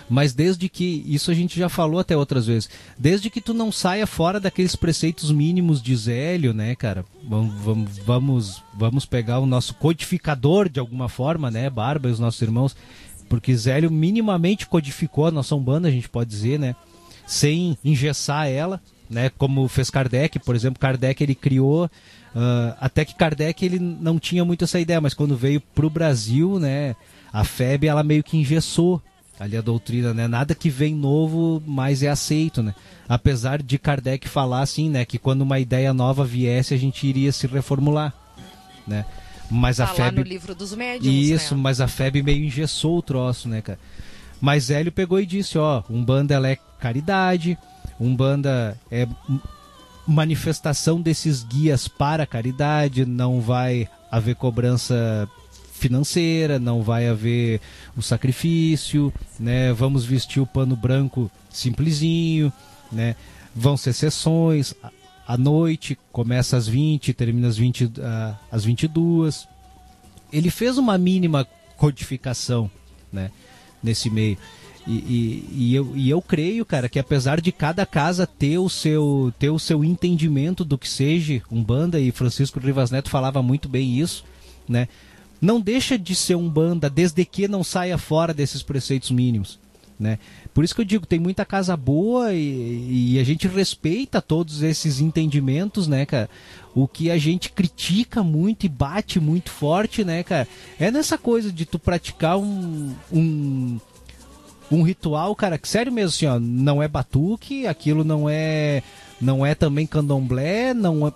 Mas 0.10 0.34
desde 0.34 0.68
que, 0.68 1.03
isso 1.05 1.30
a 1.30 1.34
gente 1.34 1.57
já 1.57 1.70
falou 1.70 1.99
até 1.99 2.18
outras 2.18 2.47
vezes, 2.47 2.70
desde 2.97 3.30
que 3.30 3.39
tu 3.39 3.53
não 3.53 3.72
saia 3.72 4.07
fora 4.07 4.39
daqueles 4.39 4.76
preceitos 4.76 5.32
mínimos 5.32 5.82
de 5.82 5.95
Zélio, 5.95 6.51
né, 6.51 6.76
cara? 6.76 7.05
Vamos, 7.24 7.97
vamos, 7.99 8.64
vamos, 8.74 9.05
pegar 9.05 9.39
o 9.39 9.45
nosso 9.45 9.76
codificador 9.76 10.68
de 10.68 10.80
alguma 10.80 11.07
forma, 11.07 11.51
né, 11.51 11.70
Barba 11.70 12.10
e 12.10 12.12
os 12.12 12.20
nossos 12.20 12.41
irmãos, 12.41 12.76
porque 13.30 13.55
Zélio 13.55 13.91
minimamente 13.91 14.66
codificou 14.66 15.28
a 15.28 15.32
nossa 15.32 15.55
Umbanda, 15.55 15.88
a 15.88 15.91
gente 15.91 16.10
pode 16.10 16.30
dizer, 16.30 16.57
né? 16.57 16.76
Sem 17.28 17.78
engessar 17.86 18.47
ela, 18.47 18.82
né? 19.07 19.30
Como 19.38 19.68
fez 19.68 19.91
Kardec, 19.91 20.39
por 20.39 20.55
exemplo, 20.55 20.80
Kardec 20.80 21.22
ele 21.24 21.36
criou, 21.36 21.88
ah, 22.36 22.76
até 22.82 23.05
que 23.05 23.14
Kardec 23.14 23.64
ele 23.64 23.78
não 23.78 24.18
tinha 24.18 24.43
muito 24.43 24.64
essa 24.64 24.80
ideia, 24.80 24.99
mas 24.99 25.14
quando 25.14 25.38
veio 25.38 25.62
pro 25.62 25.89
Brasil, 25.89 26.60
né? 26.60 26.95
A 27.32 27.43
FEB 27.43 27.86
ela 27.86 28.01
meio 28.01 28.24
que 28.24 28.36
engessou 28.36 28.99
ali 29.40 29.56
a 29.56 29.62
doutrina, 29.62 30.14
né? 30.14 30.28
Nada 30.28 30.54
que 30.54 30.70
vem 30.70 30.94
novo 30.94 31.64
mais 31.66 32.04
é 32.04 32.10
aceito, 32.10 32.62
né? 32.62 32.76
Apesar 33.08 33.64
de 33.64 33.80
Kardec 33.80 34.28
falar 34.28 34.62
assim, 34.62 34.90
né? 34.90 35.06
Que 35.06 35.18
quando 35.18 35.42
uma 35.42 35.60
ideia 35.60 35.94
nova 35.94 36.26
viesse 36.26 36.74
a 36.74 36.78
gente 36.78 37.08
iria 37.08 37.32
se 37.32 37.48
reformular, 37.48 38.14
né? 38.86 39.06
Mas 39.50 39.80
a 39.80 39.88
Tá 39.88 39.94
FEB 39.94 40.18
no 40.18 40.24
livro 40.24 40.54
dos 40.54 40.76
médiums, 40.76 41.16
isso, 41.16 41.56
né? 41.56 41.62
mas 41.62 41.82
a 41.82 41.88
FEB 41.88 42.22
meio 42.22 42.46
engessou 42.46 42.98
o 42.98 43.02
troço, 43.02 43.48
né, 43.48 43.62
cara? 43.62 43.80
Mas 44.40 44.70
Hélio 44.70 44.92
pegou 44.92 45.20
e 45.20 45.26
disse, 45.26 45.58
ó, 45.58 45.84
Umbanda 45.90 46.34
ela 46.34 46.48
é 46.48 46.58
caridade, 46.80 47.58
Umbanda 48.00 48.80
é 48.92 49.08
manifestação 50.08 51.02
desses 51.02 51.44
guias 51.44 51.88
para 51.88 52.24
a 52.24 52.28
caridade, 52.28 53.06
não 53.06 53.42
vai 53.42 53.88
haver 54.12 54.36
cobrança 54.36 55.28
financeira, 55.80 56.60
não 56.60 56.84
vai 56.84 57.08
haver 57.08 57.60
o 57.98 58.02
sacrifício, 58.02 59.14
né? 59.40 59.74
Vamos 59.74 60.06
vestir 60.06 60.42
o 60.42 60.48
pano 60.48 60.76
branco 60.76 61.32
simplesinho, 61.50 62.54
né? 62.92 63.16
Vão 63.56 63.76
ser 63.76 63.94
sessões 63.94 64.76
à- 65.28 65.38
noite, 65.38 65.98
começa 66.12 66.58
às 66.58 66.68
20, 66.68 67.14
termina 67.14 67.48
às 67.48 67.58
20 67.58 67.92
ah, 68.00 68.36
às 68.52 68.64
22 68.66 69.48
ele 70.32 70.50
fez 70.50 70.78
uma 70.78 70.98
mínima 70.98 71.48
codificação 71.76 72.70
né, 73.12 73.32
nesse 73.82 74.10
meio. 74.10 74.38
E, 74.88 74.92
e, 74.92 75.50
e 75.52 75.76
eu, 75.76 75.92
e 75.96 76.10
eu 76.10 76.22
creio, 76.22 76.66
cara, 76.66 76.90
que 76.90 76.98
apesar 76.98 77.42
de 77.42 77.52
cada 77.52 77.86
casa 77.86 78.26
ter 78.26 78.58
o 78.58 78.70
seu, 78.70 79.34
ter 79.38 79.50
o 79.50 79.60
seu 79.60 79.84
entendimento 79.84 80.64
do 80.64 80.78
que 80.78 80.90
seja 80.90 81.42
Umbanda, 81.52 82.00
e 82.00 82.12
Francisco 82.12 82.60
Rivas 82.60 82.90
Neto 82.90 83.10
falava 83.10 83.42
muito 83.44 83.68
bem 83.70 84.00
isso, 84.00 84.24
né? 84.68 84.88
Não 85.42 85.62
deixa 85.62 85.98
de 85.98 86.16
ser 86.16 86.36
um 86.36 86.50
banda 86.50 86.90
desde 86.90 87.24
que 87.26 87.48
não 87.48 87.64
saia 87.64 87.98
fora 87.98 88.34
desses 88.34 88.62
preceitos 88.62 89.12
mínimos. 89.12 89.60
Né? 90.00 90.18
Por 90.54 90.64
isso 90.64 90.74
que 90.74 90.80
eu 90.80 90.86
digo, 90.86 91.06
tem 91.06 91.20
muita 91.20 91.44
casa 91.44 91.76
boa 91.76 92.34
e, 92.34 93.16
e, 93.16 93.20
a 93.20 93.24
gente 93.24 93.50
respeita 93.50 94.22
todos 94.22 94.62
esses 94.62 95.02
entendimentos, 95.02 95.90
né, 95.90 96.06
cara? 96.06 96.30
O 96.74 96.88
que 96.88 97.12
a 97.12 97.18
gente 97.18 97.52
critica 97.52 98.24
muito 98.24 98.66
e 98.66 98.70
bate 98.70 99.20
muito 99.20 99.52
forte, 99.52 100.06
né, 100.06 100.24
cara? 100.24 100.48
É 100.80 100.90
nessa 100.90 101.18
coisa 101.18 101.52
de 101.52 101.66
tu 101.66 101.78
praticar 101.78 102.38
um, 102.38 102.96
um, 103.12 103.78
um 104.72 104.84
ritual, 104.84 105.36
cara, 105.36 105.58
que 105.58 105.68
sério 105.68 105.92
mesmo, 105.92 106.16
assim, 106.16 106.26
ó, 106.28 106.40
não 106.40 106.82
é 106.82 106.88
batuque, 106.88 107.68
aquilo 107.68 108.06
não 108.06 108.30
é 108.30 108.82
não 109.20 109.46
é 109.46 109.54
também 109.54 109.86
candomblé, 109.86 110.74
não 110.74 111.08
é, 111.08 111.14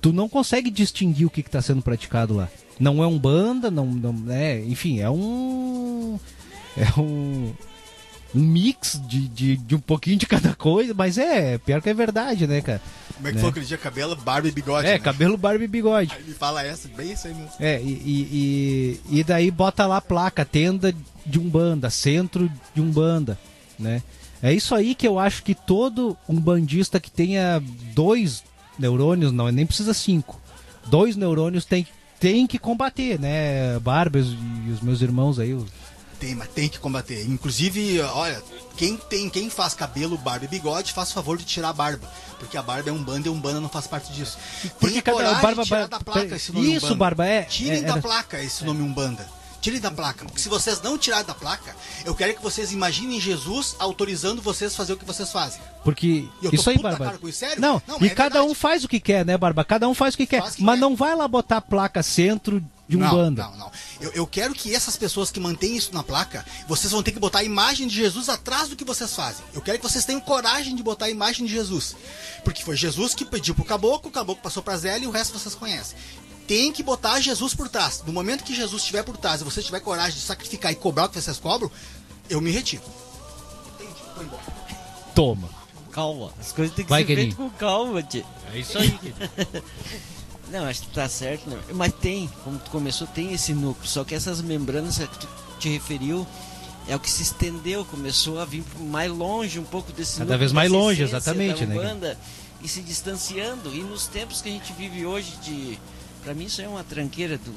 tu 0.00 0.12
não 0.12 0.28
consegue 0.28 0.70
distinguir 0.70 1.26
o 1.26 1.30
que 1.30 1.40
está 1.40 1.62
sendo 1.62 1.82
praticado 1.82 2.34
lá. 2.34 2.48
Não 2.78 3.02
é 3.02 3.06
um 3.06 3.18
banda, 3.18 3.70
não, 3.70 3.86
não 3.86 4.32
é, 4.32 4.60
enfim, 4.60 5.00
é 5.00 5.08
um 5.10 6.18
é 6.76 7.00
um 7.00 7.52
um 8.34 8.40
mix 8.40 9.00
de, 9.06 9.28
de, 9.28 9.56
de, 9.56 9.74
um 9.76 9.80
pouquinho 9.80 10.16
de 10.16 10.26
cada 10.26 10.54
coisa, 10.54 10.92
mas 10.92 11.16
é, 11.16 11.56
pior 11.58 11.80
que 11.80 11.88
é 11.88 11.94
verdade, 11.94 12.46
né, 12.46 12.60
cara? 12.60 12.82
Como 13.14 13.28
é 13.28 13.30
que 13.30 13.36
né? 13.36 13.40
foi 13.40 13.50
aquele 13.50 13.66
dia? 13.66 13.78
Cabelo, 13.78 14.16
barba 14.16 14.48
e 14.48 14.50
bigode. 14.50 14.88
É, 14.88 14.92
né? 14.92 14.98
cabelo, 14.98 15.36
barba 15.36 15.62
e 15.62 15.68
bigode. 15.68 16.12
Aí 16.12 16.24
me 16.24 16.34
fala 16.34 16.64
essa, 16.64 16.88
bem 16.88 17.12
isso 17.12 17.28
aí 17.28 17.34
mesmo. 17.34 17.52
É, 17.60 17.80
e, 17.80 19.00
e, 19.08 19.18
e, 19.18 19.24
daí 19.24 19.50
bota 19.52 19.86
lá 19.86 19.98
a 19.98 20.02
placa, 20.02 20.44
tenda 20.44 20.92
de 21.24 21.38
Umbanda, 21.38 21.88
centro 21.90 22.50
de 22.74 22.80
Umbanda, 22.80 23.38
né? 23.78 24.02
É 24.42 24.52
isso 24.52 24.74
aí 24.74 24.94
que 24.94 25.06
eu 25.06 25.18
acho 25.18 25.42
que 25.42 25.54
todo 25.54 26.16
um 26.28 26.38
bandista 26.38 26.98
que 27.00 27.10
tenha 27.10 27.62
dois 27.94 28.42
neurônios, 28.78 29.32
não, 29.32 29.50
nem 29.50 29.64
precisa 29.64 29.94
cinco, 29.94 30.38
dois 30.86 31.16
neurônios 31.16 31.64
tem, 31.64 31.86
tem 32.24 32.46
que 32.46 32.58
combater, 32.58 33.20
né? 33.20 33.78
Barbas 33.80 34.26
e 34.28 34.70
os 34.70 34.80
meus 34.80 35.02
irmãos 35.02 35.38
aí, 35.38 35.52
os 35.52 35.66
tem, 36.18 36.34
mas 36.34 36.48
tem 36.48 36.70
que 36.70 36.78
combater. 36.78 37.22
Inclusive, 37.28 38.00
olha, 38.00 38.42
quem 38.78 38.96
tem, 38.96 39.28
quem 39.28 39.50
faz 39.50 39.74
cabelo, 39.74 40.16
barba 40.16 40.46
e 40.46 40.48
bigode, 40.48 40.94
faz 40.94 41.12
favor 41.12 41.36
de 41.36 41.44
tirar 41.44 41.68
a 41.68 41.72
barba. 41.74 42.10
Porque 42.38 42.56
a 42.56 42.62
barba 42.62 42.88
é 42.88 42.92
um 42.92 43.02
banda 43.02 43.28
e 43.28 43.30
um 43.30 43.38
banda 43.38 43.60
não 43.60 43.68
faz 43.68 43.86
parte 43.86 44.10
disso. 44.10 44.38
Porque 44.80 45.02
tem 45.02 45.14
cada 45.14 45.34
barba 45.34 45.64
tirar 45.64 45.86
da 45.86 46.00
placa 46.00 46.34
esse 46.34 46.50
nome 46.50 46.68
Isso, 46.68 46.86
Umbanda. 46.86 46.98
barba 46.98 47.26
é. 47.26 47.42
Tirem 47.42 47.78
é, 47.80 47.82
da 47.82 47.92
era- 47.92 48.00
placa 48.00 48.42
esse 48.42 48.64
nome 48.64 48.80
Umbanda. 48.80 49.28
Tirem 49.64 49.80
da 49.80 49.90
placa. 49.90 50.26
Porque 50.26 50.42
se 50.42 50.48
vocês 50.50 50.82
não 50.82 50.98
tirarem 50.98 51.24
da 51.24 51.34
placa, 51.34 51.74
eu 52.04 52.14
quero 52.14 52.34
que 52.34 52.42
vocês 52.42 52.70
imaginem 52.70 53.18
Jesus 53.18 53.74
autorizando 53.78 54.42
vocês 54.42 54.74
a 54.74 54.76
fazer 54.76 54.92
o 54.92 54.96
que 54.98 55.06
vocês 55.06 55.32
fazem. 55.32 55.58
Porque 55.82 56.28
isso 56.52 56.68
aí, 56.68 56.76
Barba. 56.76 57.18
isso, 57.22 57.38
sério? 57.38 57.62
Não, 57.62 57.80
Não, 57.88 57.96
e 58.02 58.08
é 58.08 58.10
cada 58.10 58.34
verdade. 58.34 58.50
um 58.50 58.54
faz 58.54 58.84
o 58.84 58.88
que 58.88 59.00
quer, 59.00 59.24
né, 59.24 59.38
Barba? 59.38 59.64
Cada 59.64 59.88
um 59.88 59.94
faz 59.94 60.12
o 60.12 60.18
que 60.18 60.26
quer. 60.26 60.42
Que 60.52 60.62
mas 60.62 60.74
quer. 60.74 60.80
não 60.82 60.94
vai 60.94 61.16
lá 61.16 61.26
botar 61.26 61.56
a 61.56 61.60
placa 61.62 62.02
centro 62.02 62.62
de 62.86 62.98
um 62.98 63.00
não, 63.00 63.10
banda. 63.10 63.44
Não, 63.44 63.56
não. 63.56 63.72
Eu, 64.00 64.12
eu 64.12 64.26
quero 64.26 64.52
que 64.52 64.74
essas 64.74 64.96
pessoas 64.98 65.30
que 65.30 65.40
mantêm 65.40 65.74
isso 65.74 65.94
na 65.94 66.02
placa, 66.02 66.44
vocês 66.68 66.92
vão 66.92 67.02
ter 67.02 67.12
que 67.12 67.18
botar 67.18 67.38
a 67.38 67.44
imagem 67.44 67.88
de 67.88 67.94
Jesus 67.94 68.28
atrás 68.28 68.68
do 68.68 68.76
que 68.76 68.84
vocês 68.84 69.14
fazem. 69.14 69.42
Eu 69.54 69.62
quero 69.62 69.78
que 69.78 69.88
vocês 69.88 70.04
tenham 70.04 70.20
coragem 70.20 70.76
de 70.76 70.82
botar 70.82 71.06
a 71.06 71.10
imagem 71.10 71.46
de 71.46 71.52
Jesus. 71.52 71.96
Porque 72.44 72.62
foi 72.62 72.76
Jesus 72.76 73.14
que 73.14 73.24
pediu 73.24 73.54
pro 73.54 73.64
caboclo, 73.64 74.10
o 74.10 74.12
caboclo 74.12 74.42
passou 74.42 74.62
pra 74.62 74.76
Zélia 74.76 75.06
e 75.06 75.08
o 75.08 75.10
resto 75.10 75.38
vocês 75.38 75.54
conhecem. 75.54 75.96
Tem 76.46 76.72
que 76.72 76.82
botar 76.82 77.20
Jesus 77.20 77.54
por 77.54 77.68
trás. 77.68 78.02
No 78.06 78.12
momento 78.12 78.44
que 78.44 78.54
Jesus 78.54 78.82
estiver 78.82 79.02
por 79.02 79.16
trás 79.16 79.40
e 79.40 79.44
você 79.44 79.62
tiver 79.62 79.80
coragem 79.80 80.14
de 80.14 80.20
sacrificar 80.20 80.72
e 80.72 80.74
cobrar 80.74 81.06
o 81.06 81.08
que 81.08 81.20
vocês 81.20 81.38
cobram, 81.38 81.70
eu 82.28 82.40
me 82.40 82.50
retiro. 82.50 82.82
Entendi, 83.74 84.00
embora. 84.20 84.42
Toma. 85.14 85.48
Calma, 85.90 86.32
as 86.40 86.50
coisas 86.50 86.74
têm 86.74 86.84
que 86.84 86.90
Vai, 86.90 87.06
ser 87.06 87.14
feitas 87.14 87.34
com 87.36 87.48
calma, 87.50 88.02
tia. 88.02 88.24
É 88.52 88.58
isso 88.58 88.76
aí. 88.76 88.98
Não, 90.50 90.64
acho 90.64 90.82
que 90.82 90.88
tá 90.88 91.08
certo, 91.08 91.48
né? 91.48 91.58
Mas 91.72 91.92
tem, 91.94 92.28
como 92.42 92.58
tu 92.58 92.70
começou, 92.70 93.06
tem 93.06 93.32
esse 93.32 93.54
núcleo. 93.54 93.88
Só 93.88 94.04
que 94.04 94.14
essas 94.14 94.40
membranas 94.40 94.98
que 94.98 95.18
tu 95.18 95.28
te 95.58 95.68
referiu 95.68 96.26
é 96.86 96.94
o 96.94 97.00
que 97.00 97.10
se 97.10 97.22
estendeu, 97.22 97.84
começou 97.84 98.40
a 98.40 98.44
vir 98.44 98.62
mais 98.80 99.10
longe 99.10 99.58
um 99.58 99.64
pouco 99.64 99.92
desse 99.92 100.14
Cada 100.18 100.24
núcleo, 100.24 100.38
vez 100.40 100.52
mais 100.52 100.70
longe, 100.70 101.02
exatamente, 101.02 101.64
da 101.64 101.74
né, 101.74 101.80
Umbanda, 101.80 102.18
E 102.60 102.68
se 102.68 102.82
distanciando. 102.82 103.74
E 103.74 103.82
nos 103.82 104.06
tempos 104.06 104.42
que 104.42 104.48
a 104.48 104.52
gente 104.52 104.72
vive 104.74 105.06
hoje 105.06 105.32
de. 105.42 105.78
Pra 106.24 106.34
mim 106.34 106.46
isso 106.46 106.60
é 106.62 106.66
uma 106.68 106.82
tranqueira 106.82 107.36
do. 107.38 107.52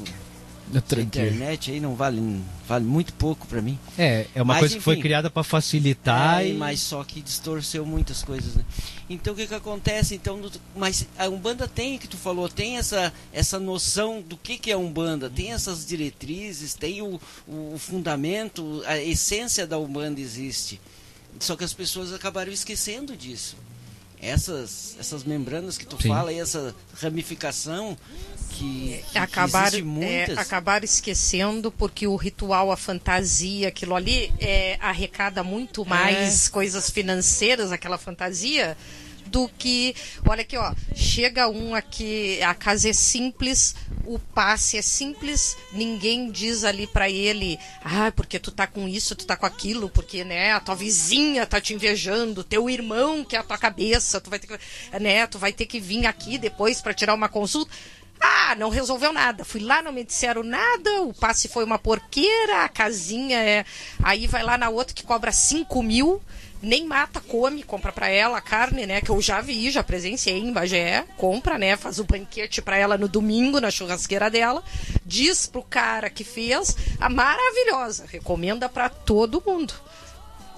Da 0.69 0.81
tranqueira. 0.81 1.29
internet 1.29 1.71
aí 1.71 1.79
não 1.79 1.95
vale, 1.95 2.41
vale 2.67 2.83
muito 2.83 3.13
pouco 3.13 3.47
pra 3.47 3.61
mim. 3.61 3.79
É, 3.97 4.27
é 4.35 4.41
uma 4.41 4.53
Mas, 4.55 4.59
coisa 4.59 4.75
que 4.75 4.81
foi 4.81 4.95
enfim. 4.95 5.01
criada 5.03 5.29
pra 5.29 5.41
facilitar 5.41 6.41
É, 6.41 6.49
e... 6.49 6.53
mas 6.53 6.81
só 6.81 7.01
que 7.05 7.21
distorceu 7.21 7.85
muitas 7.85 8.21
coisas, 8.21 8.53
né? 8.55 8.65
Então 9.09 9.31
o 9.33 9.35
que 9.37 9.47
que 9.47 9.53
acontece? 9.55 10.13
Então, 10.15 10.41
mas 10.75 11.07
a 11.17 11.29
Umbanda 11.29 11.69
tem, 11.69 11.97
que 11.97 12.05
tu 12.05 12.17
falou, 12.17 12.49
tem 12.49 12.77
essa, 12.77 13.13
essa 13.31 13.57
noção 13.57 14.21
do 14.21 14.35
que 14.35 14.57
que 14.57 14.69
é 14.69 14.75
Umbanda, 14.75 15.29
tem 15.29 15.53
essas 15.53 15.85
diretrizes, 15.85 16.73
tem 16.73 17.01
o, 17.01 17.17
o 17.47 17.77
fundamento, 17.77 18.83
a 18.85 18.97
essência 18.99 19.65
da 19.65 19.77
Umbanda 19.79 20.19
existe. 20.19 20.81
Só 21.39 21.55
que 21.55 21.63
as 21.63 21.71
pessoas 21.71 22.11
acabaram 22.11 22.51
esquecendo 22.51 23.15
disso. 23.15 23.55
Essas, 24.19 24.97
essas 24.99 25.23
membranas 25.23 25.77
que 25.77 25.85
tu 25.85 25.95
Sim. 26.01 26.09
fala, 26.09 26.33
e 26.33 26.39
essa 26.39 26.75
ramificação 26.99 27.95
que, 28.49 29.03
que, 29.05 29.11
que 29.11 29.17
acabar, 29.17 29.71
muitas. 29.83 30.37
é, 30.37 30.39
acabar 30.39 30.83
esquecendo 30.83 31.71
porque 31.71 32.07
o 32.07 32.15
ritual, 32.15 32.71
a 32.71 32.77
fantasia, 32.77 33.67
aquilo 33.67 33.95
ali 33.95 34.31
é, 34.39 34.77
arrecada 34.81 35.43
muito 35.43 35.85
mais 35.85 36.47
coisas 36.49 36.89
financeiras, 36.89 37.71
aquela 37.71 37.97
fantasia, 37.97 38.77
do 39.27 39.49
que. 39.57 39.95
Olha 40.27 40.41
aqui, 40.41 40.57
ó. 40.57 40.73
Chega 40.95 41.47
um 41.47 41.75
aqui, 41.75 42.41
a 42.41 42.53
casa 42.53 42.89
é 42.89 42.93
simples, 42.93 43.75
o 44.05 44.17
passe 44.17 44.77
é 44.77 44.81
simples, 44.81 45.57
ninguém 45.71 46.31
diz 46.31 46.63
ali 46.63 46.87
pra 46.87 47.09
ele, 47.09 47.59
ah, 47.83 48.11
porque 48.15 48.39
tu 48.39 48.51
tá 48.51 48.65
com 48.65 48.87
isso, 48.87 49.15
tu 49.15 49.25
tá 49.25 49.35
com 49.35 49.45
aquilo, 49.45 49.89
porque, 49.89 50.23
né, 50.23 50.53
a 50.53 50.59
tua 50.59 50.75
vizinha 50.75 51.45
tá 51.45 51.59
te 51.61 51.73
invejando, 51.73 52.43
teu 52.43 52.69
irmão 52.69 53.23
que 53.23 53.35
é 53.35 53.39
a 53.39 53.43
tua 53.43 53.57
cabeça, 53.57 54.21
tu 54.21 54.29
vai 54.29 54.39
ter 54.39 54.47
que, 54.47 54.99
né, 54.99 55.27
tu 55.27 55.37
vai 55.37 55.53
ter 55.53 55.65
que 55.65 55.79
vir 55.79 56.05
aqui 56.05 56.37
depois 56.37 56.81
pra 56.81 56.93
tirar 56.93 57.13
uma 57.13 57.29
consulta. 57.29 57.71
Ah, 58.19 58.55
não 58.55 58.69
resolveu 58.69 59.13
nada. 59.13 59.43
Fui 59.45 59.61
lá, 59.61 59.81
não 59.81 59.91
me 59.91 60.03
disseram 60.03 60.43
nada. 60.43 61.01
O 61.03 61.13
passe 61.13 61.47
foi 61.47 61.63
uma 61.63 61.77
porqueira. 61.77 62.63
A 62.63 62.69
casinha 62.69 63.37
é. 63.37 63.65
Aí 64.01 64.27
vai 64.27 64.43
lá 64.43 64.57
na 64.57 64.69
outra 64.69 64.93
que 64.93 65.03
cobra 65.03 65.31
5 65.31 65.81
mil. 65.83 66.21
Nem 66.61 66.85
mata, 66.85 67.21
come, 67.21 67.61
compra 67.61 67.91
pra 67.91 68.09
ela 68.09 68.39
a 68.39 68.41
carne, 68.41 68.87
né? 68.87 68.99
Que 68.99 69.11
eu 69.11 69.21
já 69.21 69.41
vi, 69.41 69.69
já 69.69 69.83
presenciei 69.83 70.39
em 70.39 70.51
Bagé. 70.51 71.05
Compra, 71.15 71.57
né? 71.57 71.75
Faz 71.75 71.99
o 71.99 72.03
banquete 72.03 72.63
pra 72.63 72.77
ela 72.77 72.97
no 72.97 73.07
domingo 73.07 73.61
na 73.61 73.69
churrasqueira 73.69 74.29
dela. 74.29 74.63
Diz 75.05 75.45
pro 75.45 75.61
cara 75.61 76.09
que 76.09 76.23
fez 76.23 76.75
a 76.99 77.09
maravilhosa. 77.09 78.05
Recomenda 78.09 78.67
pra 78.67 78.89
todo 78.89 79.43
mundo. 79.45 79.73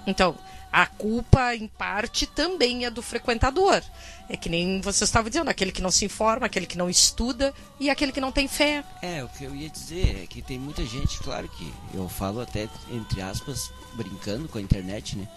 Então, 0.07 0.37
a 0.71 0.85
culpa, 0.85 1.55
em 1.55 1.67
parte, 1.67 2.25
também 2.27 2.85
é 2.85 2.89
do 2.89 3.01
frequentador. 3.01 3.81
É 4.29 4.37
que 4.37 4.49
nem 4.49 4.79
você 4.81 5.03
estava 5.03 5.29
dizendo, 5.29 5.49
aquele 5.49 5.71
que 5.71 5.81
não 5.81 5.89
se 5.89 6.05
informa, 6.05 6.45
aquele 6.45 6.67
que 6.67 6.77
não 6.77 6.89
estuda 6.89 7.53
e 7.79 7.89
aquele 7.89 8.11
que 8.11 8.21
não 8.21 8.31
tem 8.31 8.47
fé. 8.47 8.83
É, 9.01 9.23
o 9.23 9.29
que 9.29 9.43
eu 9.43 9.55
ia 9.55 9.69
dizer 9.69 10.23
é 10.23 10.27
que 10.27 10.41
tem 10.41 10.59
muita 10.59 10.85
gente, 10.85 11.17
claro 11.19 11.49
que 11.49 11.73
eu 11.93 12.07
falo 12.07 12.39
até 12.39 12.69
entre 12.91 13.21
aspas, 13.21 13.71
brincando 13.95 14.47
com 14.47 14.57
a 14.57 14.61
internet, 14.61 15.17
né? 15.17 15.27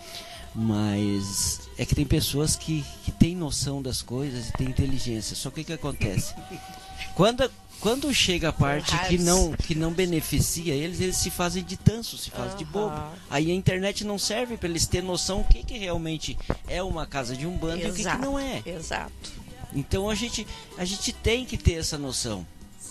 Mas 0.55 1.71
é 1.79 1.87
que 1.87 1.95
tem 1.95 2.05
pessoas 2.05 2.57
que, 2.57 2.85
que 3.05 3.11
têm 3.11 3.35
noção 3.35 3.81
das 3.81 4.03
coisas 4.03 4.49
e 4.49 4.53
têm 4.53 4.69
inteligência. 4.69 5.35
Só 5.35 5.51
que 5.51 5.63
o 5.63 5.65
que 5.65 5.73
acontece? 5.73 6.35
Quando, 7.15 7.51
quando 7.83 8.15
chega 8.15 8.49
a 8.51 8.53
parte 8.53 8.97
que 9.09 9.19
não, 9.19 9.53
que 9.53 9.75
não 9.75 9.93
beneficia 9.93 10.73
eles, 10.73 11.01
eles 11.01 11.17
se 11.17 11.31
fazem 11.31 11.65
de 11.65 11.77
tanso, 11.77 12.17
se 12.17 12.31
fazem 12.31 12.57
de 12.57 12.65
bobo. 12.65 12.95
Aí 13.29 13.51
a 13.51 13.55
internet 13.55 14.05
não 14.05 14.19
serve 14.19 14.57
para 14.57 14.69
eles 14.69 14.87
terem 14.87 15.07
noção 15.09 15.41
o 15.41 15.45
que, 15.45 15.65
que 15.65 15.77
realmente 15.77 16.39
é 16.69 16.81
uma 16.83 17.05
casa 17.07 17.37
de 17.37 17.45
um 17.47 17.57
bando 17.57 17.83
e 17.85 17.91
o 17.91 17.93
que, 17.93 18.05
que 18.05 18.19
não 18.19 18.39
é. 18.39 18.63
Exato. 18.65 19.33
Então 19.75 20.09
a 20.09 20.15
gente, 20.15 20.47
a 20.79 20.85
gente 20.85 21.13
tem 21.13 21.45
que 21.45 21.57
ter 21.59 21.75
essa 21.75 21.99
noção. 21.99 22.47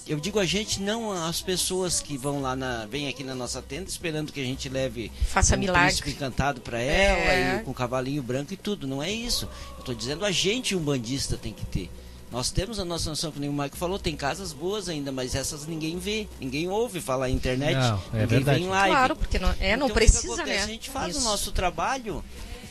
Eu 0.08 0.20
digo 0.20 0.40
a 0.40 0.46
gente, 0.46 0.82
não 0.82 1.12
as 1.12 1.42
pessoas 1.42 2.02
que 2.02 2.18
vão 2.18 2.42
lá 2.42 2.56
na, 2.56 2.86
vem 2.88 3.08
aqui 3.08 3.24
na 3.24 3.36
nossa 3.36 3.62
tenda 3.62 3.88
esperando 3.88 4.34
que 4.34 4.42
a 4.42 4.44
gente 4.44 4.68
leve 4.68 5.10
Faça 5.28 5.56
um 5.56 5.60
milagre. 5.60 5.86
príncipe 5.88 6.10
encantado 6.12 6.60
para 6.60 6.82
ela 6.82 7.32
É. 7.32 7.58
e 7.62 7.64
com 7.64 7.74
cavalinho 7.74 8.22
branco 8.22 8.54
e 8.54 8.58
tudo. 8.58 8.88
Não 8.88 9.02
é 9.02 9.10
isso. 9.12 9.48
Eu 9.78 9.84
tô 9.86 9.94
dizendo 9.94 10.26
a 10.26 10.32
gente 10.32 10.76
um 10.76 10.80
bandista 10.82 11.38
tem 11.38 11.54
que 11.54 11.66
ter. 11.66 11.90
Nós 12.32 12.50
temos 12.50 12.80
a 12.80 12.86
nossa 12.86 13.10
noção, 13.10 13.34
nem 13.36 13.50
o 13.50 13.54
Mike 13.54 13.78
falou, 13.78 14.00
tem 14.00 14.16
casas 14.16 14.54
boas 14.54 14.88
ainda, 14.88 15.12
mas 15.12 15.36
essas 15.36 15.68
ninguém 15.68 16.00
vê, 16.00 16.28
ninguém 16.40 16.70
ouve 16.70 17.02
falar 17.02 17.26
na 17.28 17.30
internet, 17.34 17.74
Não, 17.76 17.98
é 17.98 18.22
ninguém 18.22 18.28
verdade. 18.28 18.60
vê 18.60 18.66
em 18.66 18.70
live. 18.70 18.96
Claro, 18.96 19.16
porque 19.18 19.38
não, 19.40 19.54
é, 19.60 19.76
não 19.76 19.88
Então, 19.88 19.96
precisa, 19.96 20.46
né? 20.46 20.64
A 20.64 20.66
gente 20.68 20.90
faz 20.90 21.16
Isso. 21.16 21.26
o 21.26 21.30
nosso 21.30 21.52
trabalho 21.52 22.24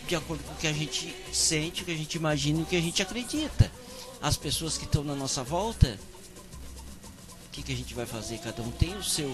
de 0.09 0.17
acordo 0.17 0.43
com 0.45 0.53
o 0.53 0.57
que 0.57 0.67
a 0.67 0.73
gente 0.73 1.15
sente, 1.31 1.83
o 1.83 1.85
que 1.85 1.93
a 1.93 1.97
gente 1.97 2.15
imagina 2.15 2.61
e 2.61 2.63
o 2.63 2.67
que 2.67 2.75
a 2.77 2.81
gente 2.81 3.03
acredita. 3.03 3.71
As 4.23 4.37
pessoas 4.37 4.79
que 4.79 4.85
estão 4.85 5.05
na 5.05 5.15
nossa 5.15 5.43
volta, 5.45 5.99
o 7.47 7.51
que, 7.53 7.63
que 7.63 7.73
a 7.73 7.77
gente 7.77 7.93
vai 7.95 8.07
fazer? 8.07 8.39
Cada 8.39 8.63
um 8.63 8.71
tem 8.71 8.97
o 8.97 9.03
seu. 9.05 9.31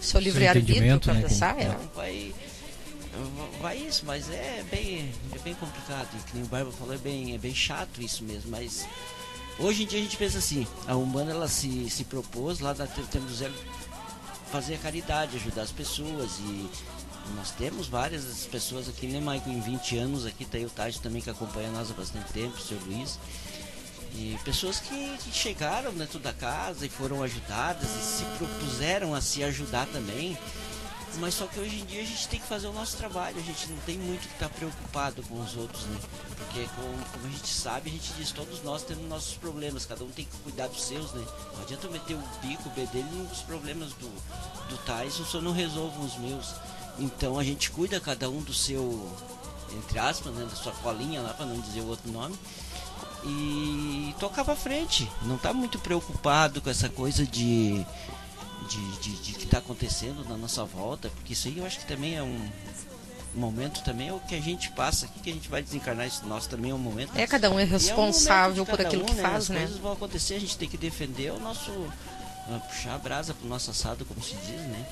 Seu 0.00 0.20
livre-arbítrio 0.20 1.00
para 1.00 1.14
né, 1.14 1.22
pensar. 1.22 1.54
como- 1.54 1.66
É. 1.68 1.72
Então 1.74 1.88
vai. 1.94 2.34
Vai 3.62 3.78
isso, 3.78 4.02
mas 4.04 4.28
é 4.30 4.62
bem, 4.70 5.10
é 5.34 5.38
bem 5.38 5.54
complicado. 5.54 6.08
E 6.14 6.18
que 6.30 6.34
nem 6.34 6.44
o 6.44 6.48
Barba 6.48 6.70
falou, 6.72 6.92
é 6.94 6.98
bem, 6.98 7.34
é 7.34 7.38
bem 7.38 7.54
chato 7.54 8.02
isso 8.02 8.22
mesmo. 8.22 8.50
Mas 8.50 8.86
hoje 9.58 9.84
em 9.84 9.86
dia 9.86 9.98
a 9.98 10.02
gente 10.02 10.16
pensa 10.16 10.38
assim: 10.38 10.66
a 10.86 10.96
Umbanda 10.96 11.32
ela 11.32 11.48
se, 11.48 11.88
se 11.90 12.04
propôs 12.04 12.60
lá 12.60 12.72
da 12.72 12.86
temos 12.86 13.36
Zé 13.36 13.50
fazer 14.50 14.74
a 14.74 14.78
caridade, 14.78 15.36
ajudar 15.36 15.62
as 15.62 15.72
pessoas 15.72 16.38
e 16.38 16.70
nós 17.34 17.50
temos 17.50 17.88
várias 17.88 18.46
pessoas 18.50 18.88
aqui, 18.88 19.06
né, 19.08 19.20
Maicon? 19.20 19.50
Em 19.50 19.60
20 19.60 19.98
anos 19.98 20.26
aqui 20.26 20.44
tá 20.44 20.56
aí 20.58 20.64
o 20.64 20.70
Tássio 20.70 21.00
também 21.02 21.20
que 21.20 21.28
acompanha 21.28 21.70
nós 21.70 21.90
há 21.90 21.94
bastante 21.94 22.32
tempo, 22.32 22.56
o 22.56 22.60
seu 22.60 22.78
Luiz. 22.86 23.18
E 24.14 24.38
pessoas 24.44 24.80
que, 24.80 25.18
que 25.18 25.30
chegaram 25.30 25.92
dentro 25.92 26.18
da 26.18 26.32
casa 26.32 26.86
e 26.86 26.88
foram 26.88 27.22
ajudadas 27.22 27.88
e 27.90 28.02
se 28.02 28.24
propuseram 28.38 29.14
a 29.14 29.20
se 29.20 29.42
ajudar 29.42 29.86
também. 29.88 30.38
Mas 31.18 31.34
só 31.34 31.46
que 31.46 31.58
hoje 31.58 31.80
em 31.80 31.84
dia 31.86 32.02
a 32.02 32.04
gente 32.04 32.28
tem 32.28 32.38
que 32.38 32.46
fazer 32.46 32.66
o 32.66 32.72
nosso 32.72 32.96
trabalho, 32.96 33.38
a 33.38 33.42
gente 33.42 33.70
não 33.70 33.78
tem 33.78 33.96
muito 33.96 34.26
que 34.26 34.34
estar 34.34 34.48
tá 34.48 34.54
preocupado 34.54 35.22
com 35.22 35.40
os 35.40 35.56
outros, 35.56 35.82
né? 35.84 35.98
Porque 36.36 36.68
como, 36.74 37.04
como, 37.12 37.26
a 37.26 37.30
gente 37.30 37.48
sabe, 37.48 37.88
a 37.88 37.92
gente 37.92 38.12
diz, 38.14 38.32
todos 38.32 38.62
nós 38.62 38.82
temos 38.82 39.08
nossos 39.08 39.34
problemas, 39.34 39.86
cada 39.86 40.04
um 40.04 40.10
tem 40.10 40.24
que 40.24 40.36
cuidar 40.38 40.68
dos 40.68 40.82
seus, 40.84 41.12
né? 41.12 41.24
Não 41.54 41.62
adianta 41.62 41.86
eu 41.86 41.90
meter 41.90 42.14
o 42.14 42.22
bico, 42.42 42.68
o 42.68 42.72
bedelho 42.72 43.06
nos 43.06 43.40
problemas 43.42 43.92
do, 43.94 44.08
do 44.68 44.76
Tyson, 44.84 45.24
só 45.24 45.40
não 45.40 45.52
resolvo 45.52 46.04
os 46.04 46.16
meus. 46.18 46.54
Então 46.98 47.38
a 47.38 47.44
gente 47.44 47.70
cuida 47.70 48.00
cada 48.00 48.28
um 48.28 48.40
do 48.42 48.52
seu, 48.52 49.10
entre 49.72 49.98
aspas, 49.98 50.34
né, 50.34 50.44
da 50.44 50.56
sua 50.56 50.72
colinha 50.72 51.20
lá, 51.20 51.32
para 51.34 51.46
não 51.46 51.60
dizer 51.60 51.80
o 51.80 51.88
outro 51.88 52.10
nome. 52.10 52.36
E 53.24 54.14
tocar 54.20 54.44
pra 54.44 54.54
frente. 54.54 55.10
Não 55.22 55.36
tá 55.36 55.52
muito 55.52 55.78
preocupado 55.78 56.60
com 56.60 56.70
essa 56.70 56.88
coisa 56.88 57.26
de, 57.26 57.84
de, 58.66 58.98
de, 58.98 59.16
de 59.16 59.32
que 59.32 59.44
está 59.44 59.58
acontecendo 59.58 60.24
na 60.28 60.36
nossa 60.36 60.64
volta, 60.64 61.08
porque 61.10 61.32
isso 61.32 61.48
aí 61.48 61.58
eu 61.58 61.66
acho 61.66 61.78
que 61.80 61.86
também 61.86 62.16
é 62.16 62.22
um, 62.22 62.48
momento 63.34 63.82
também 63.82 64.08
é 64.08 64.12
o 64.12 64.20
que 64.20 64.34
a 64.34 64.40
gente 64.40 64.70
passa 64.70 65.06
aqui, 65.06 65.20
que 65.20 65.30
a 65.30 65.32
gente 65.32 65.48
vai 65.48 65.62
desencarnar 65.62 66.06
isso 66.06 66.26
nosso 66.26 66.48
também 66.48 66.70
é 66.70 66.74
um 66.74 66.78
momento. 66.78 67.12
É, 67.14 67.26
cada 67.26 67.50
um 67.50 67.58
é 67.58 67.64
responsável 67.64 68.60
é 68.60 68.62
um 68.62 68.66
por 68.66 68.80
aquilo 68.80 69.02
um, 69.02 69.06
que 69.06 69.14
né? 69.14 69.22
faz, 69.22 69.44
As 69.44 69.48
né? 69.48 69.56
As 69.56 69.64
coisas 69.64 69.80
vão 69.80 69.92
acontecer, 69.92 70.34
a 70.34 70.40
gente 70.40 70.56
tem 70.56 70.68
que 70.68 70.76
defender 70.76 71.32
o 71.32 71.38
nosso. 71.38 71.70
Uh, 71.70 72.60
puxar 72.68 72.94
a 72.94 72.98
brasa 72.98 73.34
pro 73.34 73.48
nosso 73.48 73.72
assado, 73.72 74.04
como 74.04 74.22
se 74.22 74.36
diz, 74.36 74.60
né? 74.60 74.86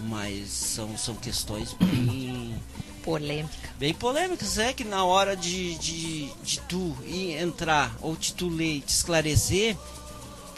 mas 0.00 0.48
são, 0.48 0.96
são 0.96 1.14
questões 1.14 1.74
bem 1.74 2.60
polêmicas. 3.02 3.70
Bem 3.78 3.94
polêmicas, 3.94 4.58
é 4.58 4.72
que 4.72 4.84
na 4.84 5.04
hora 5.04 5.36
de, 5.36 5.76
de, 5.76 6.30
de 6.42 6.60
tu 6.62 6.96
ir 7.04 7.38
entrar 7.40 7.94
ou 8.00 8.16
de 8.16 8.32
tu 8.34 8.48
ler 8.48 8.76
e 8.76 8.80
te 8.80 8.90
esclarecer, 8.90 9.76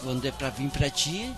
quando 0.02 0.24
é 0.24 0.30
pra 0.30 0.50
vir 0.50 0.70
pra 0.70 0.90
ti, 0.90 1.32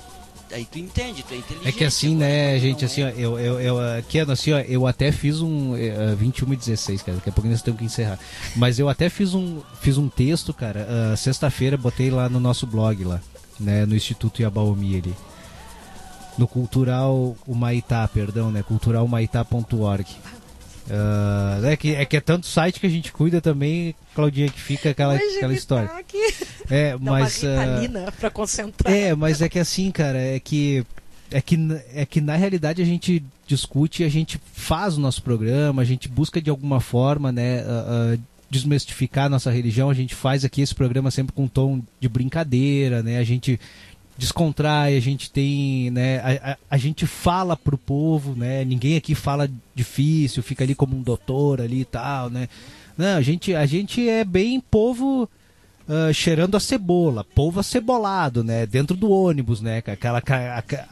aí 0.53 0.65
tu 0.65 0.79
entende, 0.79 1.23
tu 1.23 1.35
é 1.35 1.39
inteligente. 1.39 1.69
É 1.69 1.73
que 1.73 1.85
assim, 1.85 2.15
né, 2.15 2.59
gente, 2.59 2.85
assim, 2.85 3.03
é. 3.03 3.07
ó, 3.07 3.09
eu, 3.11 3.39
eu, 3.39 3.61
eu, 3.61 3.99
aqui, 3.99 4.19
assim, 4.21 4.53
ó, 4.53 4.59
eu 4.61 4.87
até 4.87 5.13
fiz 5.13 5.41
um 5.41 5.73
uh, 5.75 6.17
21 6.17 6.53
e 6.53 6.57
16, 6.57 7.03
cara, 7.03 7.17
daqui 7.19 7.29
a 7.29 7.33
pouco 7.33 7.49
nós 7.49 7.63
temos 7.63 7.79
que 7.79 7.87
encerrar. 7.87 8.19
Mas 8.57 8.79
eu 8.79 8.89
até 8.89 9.09
fiz 9.09 9.35
um, 9.35 9.61
fiz 9.81 9.97
um 9.99 10.09
texto, 10.09 10.53
cara, 10.53 10.87
uh, 10.87 11.17
sexta-feira, 11.17 11.77
botei 11.77 12.11
lá 12.11 12.29
no 12.29 12.41
nosso 12.41 12.67
blog 12.67 13.05
lá, 13.05 13.21
né, 13.59 13.87
no 13.87 13.95
Instituto 13.95 14.43
Yabaomi 14.43 14.97
ali 14.97 15.15
no 16.41 16.49
Cultural 16.49 17.37
Humaitá, 17.47 18.09
perdão, 18.09 18.51
né? 18.51 18.63
culturalhumaitá.org. 18.63 20.07
Uh, 20.91 21.67
é, 21.67 21.77
que, 21.77 21.95
é 21.95 22.05
que 22.05 22.17
é 22.17 22.21
tanto 22.21 22.47
site 22.47 22.81
que 22.81 22.87
a 22.87 22.91
gente 22.91 23.13
cuida 23.13 23.41
também, 23.41 23.95
Claudinha, 24.15 24.49
que 24.49 24.61
fica 24.61 24.91
aquela, 24.91 25.15
aquela 25.15 25.53
história. 25.53 25.91
Aqui. 25.93 26.35
É, 26.71 26.97
mas. 26.99 27.43
Uma 27.43 28.29
uh, 28.29 28.31
concentrar. 28.31 28.95
É, 28.95 29.15
mas 29.15 29.43
é 29.43 29.49
que 29.49 29.59
assim, 29.59 29.91
cara, 29.91 30.19
é 30.19 30.39
que. 30.39 30.85
É 31.33 31.41
que, 31.41 31.57
é 31.95 32.05
que 32.05 32.21
na 32.21 32.35
realidade 32.35 32.83
a 32.83 32.85
gente 32.85 33.23
discute, 33.47 34.03
a 34.03 34.09
gente 34.09 34.41
faz 34.53 34.97
o 34.97 35.01
nosso 35.01 35.23
programa, 35.23 35.81
a 35.81 35.85
gente 35.85 36.09
busca 36.09 36.43
de 36.43 36.51
alguma 36.51 36.81
forma, 36.81 37.31
né, 37.31 37.63
uh, 37.63 38.15
uh, 38.15 38.21
desmistificar 38.51 39.27
a 39.27 39.29
nossa 39.29 39.49
religião. 39.49 39.89
A 39.89 39.95
gente 39.95 40.13
faz 40.13 40.45
aqui 40.45 40.61
esse 40.61 40.75
programa 40.75 41.09
sempre 41.09 41.33
com 41.33 41.45
um 41.45 41.49
tom 41.49 41.83
de 42.01 42.09
brincadeira, 42.09 43.01
né? 43.01 43.19
A 43.19 43.23
gente 43.23 43.61
descontrai, 44.19 44.97
a 44.97 45.01
gente 45.01 45.31
tem, 45.31 45.91
né, 45.93 46.19
a, 46.19 46.53
a, 46.53 46.57
a, 46.73 46.77
gente 46.77 47.07
fala 47.07 47.57
pro 47.57 47.79
povo, 47.79 48.35
né, 48.37 48.63
ninguém 48.67 48.95
aqui 48.95 49.15
fala 49.15 49.49
difícil, 49.75 50.43
fica 50.43 50.63
ali 50.63 50.75
como 50.75 50.95
um 50.95 51.01
doutor 51.01 51.59
ali 51.59 51.81
e 51.81 51.85
tal, 51.87 52.29
né, 52.29 52.47
não, 52.99 53.17
a 53.17 53.23
gente, 53.23 53.55
a 53.55 53.65
gente 53.65 54.07
é 54.07 54.23
bem 54.23 54.61
povo 54.61 55.27
uh, 55.91 56.15
cheirando 56.15 56.57
a 56.57 56.61
cebola, 56.61 57.25
povo 57.25 57.59
acebolado, 57.59 58.45
né, 58.45 58.65
dentro 58.65 58.97
do 58.97 59.11
ônibus, 59.11 59.61
né, 59.61 59.79
aquela, 59.79 60.23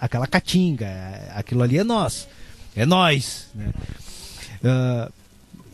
aquela 0.00 0.26
catinga, 0.26 0.88
aquilo 1.34 1.62
ali 1.62 1.78
é 1.78 1.84
nós, 1.84 2.28
é 2.74 2.84
nós, 2.84 3.48
né, 3.54 3.72
uh, 4.64 5.12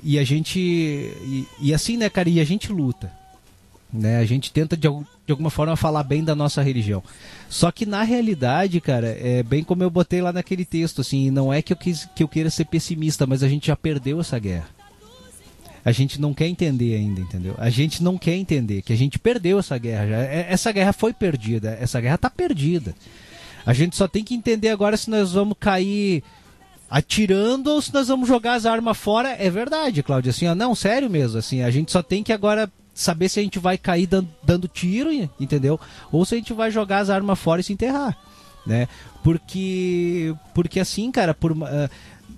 e 0.03 0.19
a 0.19 0.25
gente, 0.25 0.61
e, 0.61 1.49
e 1.59 1.75
assim, 1.75 1.97
né, 1.97 2.11
cara, 2.11 2.29
e 2.29 2.39
a 2.39 2.45
gente 2.45 2.71
luta, 2.71 3.11
né? 3.91 4.19
A 4.19 4.25
gente 4.25 4.53
tenta 4.53 4.77
de, 4.77 4.89
de, 4.89 5.31
alguma 5.31 5.51
forma 5.51 5.77
falar 5.77 6.03
bem 6.03 6.25
da 6.25 6.35
nossa 6.35 6.61
religião. 6.61 7.01
Só 7.49 7.71
que 7.71 7.87
na 7.87 8.03
realidade, 8.03 8.81
cara, 8.81 9.07
é 9.07 9.41
bem 9.41 9.63
como 9.63 9.85
eu 9.85 9.89
botei 9.89 10.21
lá 10.21 10.33
naquele 10.33 10.65
texto, 10.65 11.01
assim, 11.01 11.31
não 11.31 11.53
é 11.53 11.63
que 11.63 11.73
eu, 11.73 11.77
quis, 11.77 12.09
que 12.15 12.25
eu 12.25 12.29
queira 12.29 12.51
ser 12.51 12.65
pessimista, 12.65 13.25
mas 13.25 13.45
a 13.45 13.49
gente 13.49 13.69
já 13.69 13.77
perdeu 13.77 14.21
essa 14.21 14.37
guerra. 14.37 14.69
A 15.85 15.93
gente 15.93 16.21
não 16.21 16.33
quer 16.33 16.47
entender 16.47 16.95
ainda, 16.95 17.21
entendeu? 17.21 17.55
A 17.59 17.69
gente 17.69 18.03
não 18.03 18.17
quer 18.17 18.35
entender 18.35 18.81
que 18.81 18.93
a 18.93 18.97
gente 18.97 19.19
perdeu 19.19 19.59
essa 19.59 19.77
guerra. 19.77 20.07
Já. 20.09 20.17
É, 20.23 20.47
essa 20.49 20.73
guerra 20.73 20.93
foi 20.93 21.13
perdida. 21.13 21.77
Essa 21.81 22.01
guerra 22.01 22.17
tá 22.17 22.31
perdida. 22.31 22.95
A 23.67 23.75
gente 23.75 23.95
só 23.95 24.09
tem 24.09 24.25
que 24.25 24.35
entender 24.35 24.71
agora 24.71 24.97
se 24.97 25.11
nós 25.11 25.33
vamos 25.33 25.57
cair 25.61 26.23
atirando 26.89 27.71
ou 27.71 27.83
se 27.83 27.93
nós 27.93 28.09
vamos 28.09 28.27
jogar 28.27 28.55
as 28.55 28.65
armas 28.65 28.97
fora. 28.97 29.37
É 29.39 29.51
verdade, 29.51 30.03
Cláudia. 30.03 30.31
Assim, 30.31 30.47
ó, 30.47 30.55
não, 30.55 30.75
sério 30.75 31.11
mesmo. 31.11 31.39
Assim, 31.39 31.63
a 31.63 31.71
gente 31.71 31.93
só 31.93 32.03
tem 32.03 32.23
que 32.23 32.33
agora 32.33 32.71
saber 32.95 33.29
se 33.29 33.41
a 33.41 33.43
gente 33.43 33.59
vai 33.59 33.77
cair 33.77 34.07
dando, 34.07 34.29
dando 34.43 34.69
tiro, 34.69 35.11
entendeu? 35.39 35.79
Ou 36.13 36.25
se 36.25 36.35
a 36.35 36.39
gente 36.39 36.53
vai 36.53 36.71
jogar 36.71 37.01
as 37.01 37.11
armas 37.11 37.39
fora 37.39 37.61
e 37.61 37.65
se 37.65 37.73
enterrar, 37.73 38.17
né? 38.65 38.89
Porque, 39.23 40.35
porque 40.55 40.79
assim, 40.79 41.11
cara, 41.11 41.35
por, 41.35 41.53
uh, 41.53 41.91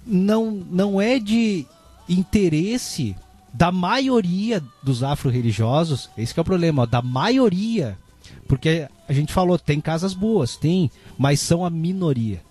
não, 0.06 0.50
não 0.50 1.00
é 1.00 1.18
de 1.18 1.66
interesse 2.08 3.14
da 3.56 3.72
maioria 3.72 4.62
dos 4.82 5.02
afro-religiosos, 5.02 6.10
esse 6.16 6.38
é 6.38 6.40
o 6.40 6.44
problema, 6.44 6.82
ó, 6.82 6.86
da 6.86 7.00
maioria, 7.00 7.98
porque 8.46 8.88
a 9.08 9.12
gente 9.12 9.32
falou, 9.32 9.58
tem 9.58 9.80
casas 9.80 10.12
boas, 10.14 10.56
tem, 10.56 10.90
mas 11.16 11.40
são 11.40 11.64
a 11.64 11.70
minoria, 11.70 12.42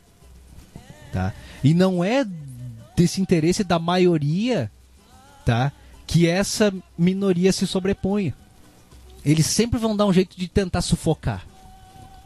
tá? 1.11 1.33
E 1.63 1.73
não 1.73 2.03
é 2.03 2.25
desse 2.95 3.21
interesse 3.21 3.63
da 3.63 3.77
maioria, 3.77 4.71
tá? 5.45 5.71
que 6.07 6.27
essa 6.27 6.73
minoria 6.97 7.51
se 7.51 7.65
sobreponha. 7.65 8.33
Eles 9.23 9.45
sempre 9.47 9.79
vão 9.79 9.95
dar 9.95 10.05
um 10.05 10.13
jeito 10.13 10.37
de 10.37 10.47
tentar 10.47 10.81
sufocar, 10.81 11.45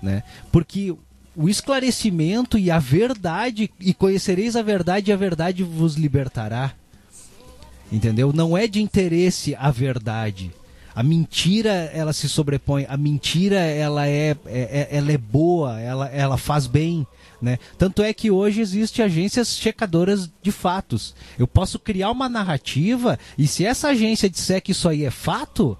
né? 0.02 0.24
Porque 0.52 0.94
o 1.36 1.48
esclarecimento 1.48 2.58
e 2.58 2.70
a 2.70 2.78
verdade, 2.78 3.72
e 3.80 3.94
conhecereis 3.94 4.56
a 4.56 4.62
verdade 4.62 5.10
e 5.10 5.14
a 5.14 5.18
verdade 5.18 5.64
vos 5.64 5.96
libertará. 5.96 6.74
Entendeu? 7.92 8.32
Não 8.34 8.58
é 8.58 8.68
de 8.68 8.82
interesse 8.82 9.56
a 9.56 9.72
verdade. 9.72 10.52
A 10.94 11.04
mentira, 11.04 11.90
ela 11.94 12.14
se 12.14 12.28
sobrepõe. 12.28 12.86
A 12.90 12.98
mentira, 12.98 13.58
ela 13.58 14.08
é, 14.08 14.36
é, 14.46 14.88
é 14.90 14.90
ela 14.92 15.12
é 15.12 15.18
boa, 15.18 15.80
ela, 15.80 16.08
ela 16.10 16.38
faz 16.38 16.68
bem. 16.68 17.06
Né? 17.42 17.58
Tanto 17.78 18.04
é 18.04 18.14
que 18.14 18.30
hoje 18.30 18.60
existem 18.60 19.04
agências 19.06 19.56
checadoras 19.58 20.30
de 20.42 20.52
fatos. 20.52 21.16
Eu 21.38 21.48
posso 21.48 21.80
criar 21.80 22.12
uma 22.12 22.28
narrativa 22.28 23.18
e 23.38 23.48
se 23.48 23.66
essa 23.66 23.90
agência 23.90 24.30
disser 24.30 24.62
que 24.62 24.72
isso 24.74 24.90
aí 24.90 25.06
é 25.06 25.12
fato, 25.12 25.78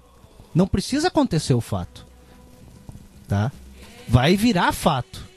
não 0.54 0.66
precisa 0.66 1.08
acontecer 1.08 1.54
o 1.54 1.60
fato. 1.60 2.06
Tá? 3.28 3.52
Vai 4.08 4.36
virar 4.36 4.72
fato. 4.72 5.29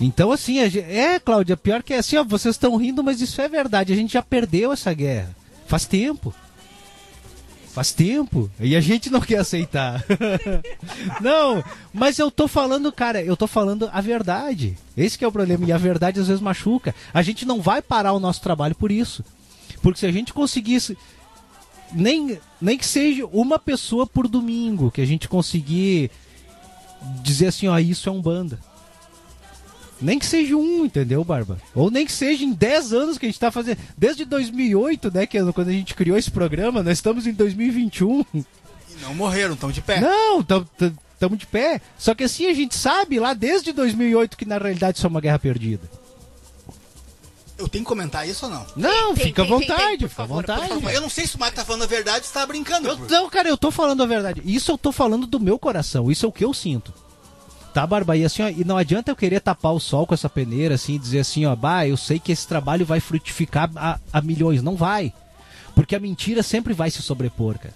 Então, 0.00 0.30
assim, 0.30 0.58
é, 0.58 1.18
Cláudia, 1.18 1.56
pior 1.56 1.82
que 1.82 1.92
é 1.92 1.98
assim, 1.98 2.16
ó, 2.16 2.24
vocês 2.24 2.54
estão 2.54 2.76
rindo, 2.76 3.02
mas 3.02 3.20
isso 3.20 3.40
é 3.40 3.48
verdade. 3.48 3.92
A 3.92 3.96
gente 3.96 4.12
já 4.12 4.22
perdeu 4.22 4.72
essa 4.72 4.92
guerra. 4.94 5.34
Faz 5.66 5.84
tempo. 5.86 6.32
Faz 7.72 7.92
tempo. 7.92 8.50
E 8.60 8.76
a 8.76 8.80
gente 8.80 9.10
não 9.10 9.20
quer 9.20 9.38
aceitar. 9.38 10.04
não, 11.20 11.62
mas 11.92 12.18
eu 12.18 12.30
tô 12.30 12.46
falando, 12.48 12.90
cara, 12.92 13.22
eu 13.22 13.36
tô 13.36 13.46
falando 13.46 13.90
a 13.92 14.00
verdade. 14.00 14.76
Esse 14.96 15.22
é 15.22 15.28
o 15.28 15.32
problema. 15.32 15.64
E 15.64 15.72
a 15.72 15.78
verdade 15.78 16.20
às 16.20 16.28
vezes 16.28 16.42
machuca. 16.42 16.94
A 17.12 17.22
gente 17.22 17.44
não 17.44 17.60
vai 17.60 17.82
parar 17.82 18.12
o 18.12 18.20
nosso 18.20 18.40
trabalho 18.40 18.74
por 18.74 18.90
isso. 18.90 19.24
Porque 19.82 20.00
se 20.00 20.06
a 20.06 20.12
gente 20.12 20.32
conseguisse. 20.32 20.96
Nem, 21.90 22.38
nem 22.60 22.76
que 22.76 22.84
seja 22.84 23.26
uma 23.26 23.58
pessoa 23.58 24.06
por 24.06 24.28
domingo, 24.28 24.90
que 24.90 25.00
a 25.00 25.06
gente 25.06 25.26
conseguir 25.26 26.10
dizer 27.22 27.46
assim, 27.46 27.66
ó, 27.66 27.78
isso 27.78 28.08
é 28.08 28.12
um 28.12 28.20
banda. 28.20 28.58
Nem 30.00 30.18
que 30.18 30.26
seja 30.26 30.56
um, 30.56 30.84
entendeu, 30.84 31.24
Barba? 31.24 31.58
Ou 31.74 31.90
nem 31.90 32.06
que 32.06 32.12
seja 32.12 32.44
em 32.44 32.52
10 32.52 32.92
anos 32.92 33.18
que 33.18 33.26
a 33.26 33.28
gente 33.28 33.40
tá 33.40 33.50
fazendo. 33.50 33.78
Desde 33.96 34.24
2008, 34.24 35.10
né, 35.12 35.26
que 35.26 35.36
é 35.36 35.52
quando 35.52 35.68
a 35.68 35.72
gente 35.72 35.94
criou 35.94 36.16
esse 36.16 36.30
programa, 36.30 36.82
nós 36.82 36.98
estamos 36.98 37.26
em 37.26 37.32
2021. 37.32 38.24
E 38.32 38.44
não 39.02 39.14
morreram, 39.14 39.54
estão 39.54 39.72
de 39.72 39.80
pé. 39.80 40.00
Não, 40.00 40.40
estamos 40.40 41.38
de 41.38 41.46
pé. 41.46 41.80
Só 41.98 42.14
que 42.14 42.24
assim 42.24 42.46
a 42.46 42.54
gente 42.54 42.76
sabe 42.76 43.18
lá 43.18 43.34
desde 43.34 43.72
2008 43.72 44.36
que 44.36 44.44
na 44.44 44.58
realidade 44.58 44.98
isso 44.98 45.06
é 45.06 45.10
uma 45.10 45.20
guerra 45.20 45.38
perdida. 45.38 45.90
Eu 47.58 47.68
tenho 47.68 47.82
que 47.82 47.88
comentar 47.88 48.28
isso 48.28 48.46
ou 48.46 48.52
não? 48.52 48.66
Não, 48.76 49.14
tem, 49.16 49.24
fica 49.24 49.42
à 49.42 49.44
vontade, 49.44 50.08
fica 50.08 50.22
à 50.22 50.26
vontade. 50.26 50.70
Eu 50.94 51.00
não 51.00 51.10
sei 51.10 51.26
se 51.26 51.34
o 51.34 51.40
Marco 51.40 51.56
tá 51.56 51.64
falando 51.64 51.82
a 51.82 51.86
verdade 51.86 52.18
ou 52.18 52.24
se 52.24 52.32
tá 52.32 52.46
brincando. 52.46 52.86
Eu, 52.86 52.96
não, 52.96 53.28
cara, 53.28 53.48
eu 53.48 53.58
tô 53.58 53.72
falando 53.72 54.00
a 54.00 54.06
verdade. 54.06 54.40
Isso 54.44 54.70
eu 54.70 54.78
tô 54.78 54.92
falando 54.92 55.26
do 55.26 55.40
meu 55.40 55.58
coração, 55.58 56.08
isso 56.08 56.24
é 56.24 56.28
o 56.28 56.32
que 56.32 56.44
eu 56.44 56.54
sinto 56.54 56.94
Tá, 57.78 57.86
Barba, 57.86 58.16
e 58.16 58.24
assim, 58.24 58.42
ó, 58.42 58.48
e 58.48 58.64
não 58.64 58.76
adianta 58.76 59.08
eu 59.08 59.14
querer 59.14 59.38
tapar 59.38 59.72
o 59.72 59.78
sol 59.78 60.04
com 60.04 60.12
essa 60.12 60.28
peneira, 60.28 60.74
assim, 60.74 60.98
dizer 60.98 61.20
assim, 61.20 61.46
ó, 61.46 61.54
bah, 61.54 61.86
eu 61.86 61.96
sei 61.96 62.18
que 62.18 62.32
esse 62.32 62.44
trabalho 62.44 62.84
vai 62.84 62.98
frutificar 62.98 63.70
a, 63.76 64.00
a 64.12 64.20
milhões. 64.20 64.64
Não 64.64 64.74
vai. 64.74 65.12
Porque 65.76 65.94
a 65.94 66.00
mentira 66.00 66.42
sempre 66.42 66.74
vai 66.74 66.90
se 66.90 67.00
sobrepor, 67.00 67.56
cara. 67.56 67.74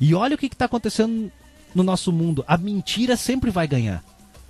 E 0.00 0.12
olha 0.12 0.34
o 0.34 0.38
que, 0.38 0.48
que 0.48 0.56
tá 0.56 0.64
acontecendo 0.64 1.30
no 1.72 1.84
nosso 1.84 2.10
mundo. 2.10 2.44
A 2.48 2.58
mentira 2.58 3.16
sempre 3.16 3.52
vai 3.52 3.68
ganhar. 3.68 4.02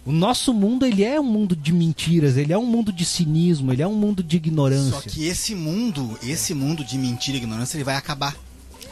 O 0.06 0.10
nosso 0.10 0.54
mundo, 0.54 0.86
ele 0.86 1.04
é 1.04 1.20
um 1.20 1.24
mundo 1.24 1.54
de 1.54 1.70
mentiras, 1.70 2.38
ele 2.38 2.54
é 2.54 2.56
um 2.56 2.64
mundo 2.64 2.90
de 2.90 3.04
cinismo, 3.04 3.74
ele 3.74 3.82
é 3.82 3.86
um 3.86 3.94
mundo 3.94 4.22
de 4.22 4.38
ignorância. 4.38 5.02
Só 5.02 5.02
que 5.02 5.26
esse 5.26 5.54
mundo, 5.54 6.18
esse 6.22 6.54
mundo 6.54 6.82
de 6.82 6.96
mentira 6.96 7.36
e 7.36 7.40
ignorância, 7.40 7.76
ele 7.76 7.84
vai 7.84 7.96
acabar. 7.96 8.34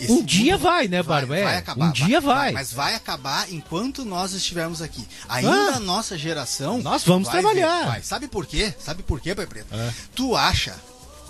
Esse 0.04 0.12
Um 0.12 0.22
dia 0.22 0.56
vai, 0.56 0.88
né, 0.88 1.02
vai, 1.02 1.20
Barba? 1.20 1.36
É, 1.36 1.44
vai 1.44 1.56
acabar. 1.58 1.84
um 1.86 1.92
dia 1.92 2.20
vai. 2.20 2.52
Mas 2.52 2.72
vai 2.72 2.94
acabar 2.94 3.50
enquanto 3.52 4.04
nós 4.04 4.32
estivermos 4.32 4.82
aqui. 4.82 5.06
Ainda 5.28 5.50
Ah. 5.72 5.76
a 5.76 5.80
nossa 5.80 6.16
geração. 6.18 6.80
Nós 6.82 7.04
vamos 7.04 7.28
vai 7.28 7.40
trabalhar. 7.40 7.80
ver, 7.80 7.86
vai. 7.86 8.02
Sabe 8.02 8.28
por 8.28 8.46
quê? 8.46 8.74
Sabe 8.78 9.02
por 9.02 9.20
quê, 9.20 9.34
Pai 9.34 9.46
Preto? 9.46 9.74
É. 9.74 9.92
Tu 10.14 10.34
acha. 10.36 10.74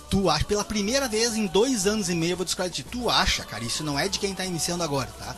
Tu 0.09 0.29
acha, 0.29 0.45
pela 0.45 0.63
primeira 0.63 1.07
vez 1.07 1.35
em 1.35 1.47
dois 1.47 1.87
anos 1.87 2.07
e 2.07 2.13
meio, 2.13 2.33
eu 2.33 2.37
vou 2.37 2.45
discordar 2.45 2.69
de 2.69 2.83
ti. 2.83 2.89
Tu 2.89 3.09
acha, 3.09 3.43
cara, 3.45 3.63
isso 3.63 3.83
não 3.83 3.97
é 3.97 4.07
de 4.07 4.19
quem 4.19 4.33
tá 4.35 4.45
iniciando 4.45 4.83
agora, 4.83 5.09
tá? 5.17 5.35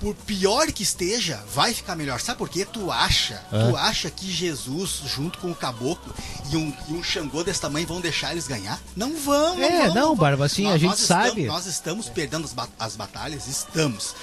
Por 0.00 0.14
pior 0.14 0.72
que 0.72 0.82
esteja, 0.82 1.44
vai 1.54 1.74
ficar 1.74 1.94
melhor. 1.94 2.18
Sabe 2.20 2.38
por 2.38 2.48
quê? 2.48 2.64
Tu 2.64 2.90
acha, 2.90 3.34
É. 3.52 3.68
tu 3.68 3.76
acha 3.76 4.10
que 4.10 4.32
Jesus, 4.32 5.02
junto 5.04 5.38
com 5.38 5.50
o 5.50 5.54
caboclo 5.54 6.14
e 6.50 6.56
um, 6.56 6.74
e 6.88 6.92
um 6.94 7.02
Xangô 7.02 7.44
desse 7.44 7.60
tamanho, 7.60 7.86
vão 7.86 8.00
deixar 8.00 8.32
eles 8.32 8.48
ganhar? 8.48 8.80
Não 8.96 9.14
vão, 9.14 9.56
não 9.58 9.62
É, 9.62 9.84
vão, 9.86 9.94
não, 9.94 10.06
vão. 10.06 10.16
Barba, 10.16 10.46
assim, 10.46 10.66
a 10.70 10.78
gente 10.78 10.98
estamos- 10.98 11.26
sabe. 11.28 11.44
nós 11.44 11.66
estamos 11.66 12.08
perdendo 12.08 12.46
as, 12.46 12.54
ba- 12.54 12.68
as 12.78 12.96
batalhas? 12.96 13.46
Estamos. 13.46 14.14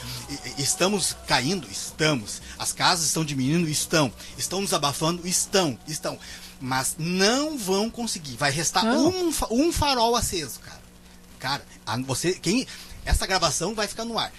E- 0.57 0.61
estamos 0.63 1.15
caindo? 1.27 1.67
Estamos. 1.69 2.41
As 2.57 2.73
casas 2.73 3.05
estão 3.05 3.23
diminuindo? 3.23 3.69
Estão. 3.69 4.11
Estão 4.35 4.61
nos 4.61 4.73
abafando? 4.73 5.27
Estão. 5.27 5.77
Estão. 5.87 6.17
Mas 6.59 6.95
não 6.97 7.55
vão 7.55 7.87
conseguir. 7.87 8.35
Vai 8.35 8.49
restar 8.49 8.83
Não. 8.83 9.09
um, 9.09 9.31
um 9.51 9.71
farol 9.71 10.15
aceso, 10.15 10.59
cara. 10.59 10.81
Cara, 11.39 11.65
a- 11.85 11.97
você. 11.97 12.33
Quem, 12.33 12.65
essa 13.05 13.27
gravação 13.27 13.75
vai 13.75 13.87
ficar 13.87 14.05
no 14.05 14.17
ar. 14.17 14.33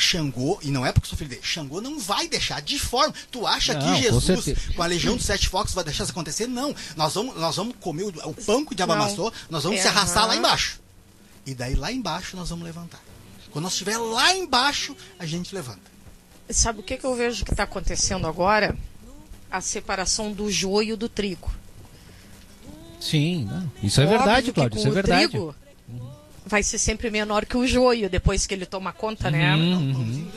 Xangô, 0.00 0.58
e 0.62 0.70
não 0.70 0.84
é 0.84 0.90
porque 0.92 1.06
eu 1.06 1.08
sou 1.10 1.18
filho 1.18 1.30
dele, 1.30 1.42
Xangô 1.44 1.80
não 1.80 1.98
vai 1.98 2.26
deixar 2.26 2.60
de 2.62 2.78
forma. 2.78 3.14
Tu 3.30 3.46
acha 3.46 3.74
Não, 3.74 3.80
que 3.80 3.86
com 3.86 4.02
Jesus, 4.02 4.24
certeza. 4.24 4.72
com, 4.74 4.82
a 4.82 4.86
legião 4.86 5.16
dos 5.16 5.26
sete 5.26 5.48
focos, 5.48 5.72
vai 5.74 5.84
deixar 5.84 6.04
isso 6.04 6.12
acontecer? 6.12 6.46
Não. 6.46 6.74
Nós 6.96 7.14
vamos, 7.14 7.36
nós 7.36 7.54
vamos 7.56 7.74
comer 7.80 8.04
o, 8.04 8.08
o 8.30 8.34
pão 8.34 8.64
que 8.64 8.72
o 8.72 8.74
diabo 8.74 8.94
Não. 8.94 9.02
amassou, 9.02 9.32
nós 9.48 9.62
vamos 9.62 9.78
É, 9.78 9.82
se 9.82 9.88
arrastar 9.88 10.24
lá 10.26 10.30
aham. 10.32 10.38
embaixo. 10.38 10.80
E 11.46 11.54
daí 11.54 11.74
lá 11.74 11.92
embaixo 11.92 12.36
nós 12.36 12.48
vamos 12.50 12.64
levantar. 12.64 13.00
Quando 13.50 13.64
nós 13.64 13.72
estiver 13.72 13.98
lá 13.98 14.34
embaixo, 14.34 14.96
a 15.18 15.26
gente 15.26 15.54
levanta. 15.54 15.80
Sabe 16.50 16.80
o 16.80 16.82
que, 16.82 16.96
que 16.96 17.04
eu 17.04 17.14
vejo 17.14 17.44
que 17.44 17.52
está 17.52 17.62
acontecendo 17.64 18.26
agora? 18.26 18.76
A 19.50 19.60
separação 19.60 20.32
do 20.32 20.50
joio 20.50 20.96
do 20.96 21.08
trigo. 21.08 21.50
Sim, 23.00 23.46
não. 23.46 23.70
isso 23.82 24.00
é 24.00 24.04
Óbvio 24.04 24.18
verdade, 24.18 24.52
Cláudio, 24.52 24.72
com 24.74 24.78
isso 24.78 24.86
é 24.86 24.90
o 24.90 24.94
verdade. 24.94 25.28
trigo 25.28 25.54
vai 26.46 26.62
ser 26.62 26.78
sempre 26.78 27.10
menor 27.10 27.46
que 27.46 27.56
o 27.56 27.66
joio 27.66 28.08
depois 28.08 28.46
que 28.46 28.54
ele 28.54 28.66
toma 28.66 28.92
conta, 28.92 29.30
né? 29.30 29.54
Uhum, 29.54 29.92
uhum. 29.92 30.28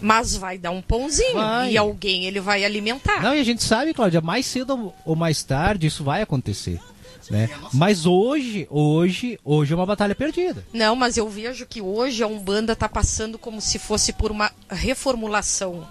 Mas 0.00 0.36
vai 0.36 0.58
dar 0.58 0.70
um 0.70 0.82
pãozinho 0.82 1.34
Vai. 1.34 1.72
e 1.72 1.78
alguém 1.78 2.26
ele 2.26 2.40
vai 2.40 2.64
alimentar. 2.64 3.22
Não, 3.22 3.34
e 3.34 3.40
a 3.40 3.44
gente 3.44 3.62
sabe, 3.62 3.94
Cláudia, 3.94 4.20
mais 4.20 4.44
cedo 4.44 4.92
ou 5.04 5.16
mais 5.16 5.42
tarde 5.42 5.86
isso 5.86 6.04
vai 6.04 6.20
acontecer. 6.20 6.78
Né? 7.30 7.48
Mas 7.72 8.04
hoje, 8.04 8.66
hoje, 8.70 9.38
hoje 9.42 9.72
é 9.72 9.76
uma 9.76 9.86
batalha 9.86 10.14
perdida. 10.14 10.62
Não, 10.72 10.94
mas 10.94 11.16
eu 11.16 11.28
vejo 11.28 11.64
que 11.64 11.80
hoje 11.80 12.22
a 12.22 12.26
Umbanda 12.26 12.74
está 12.74 12.88
passando 12.88 13.38
como 13.38 13.62
se 13.62 13.78
fosse 13.78 14.12
por 14.12 14.30
uma 14.30 14.52
reformulação 14.68 15.86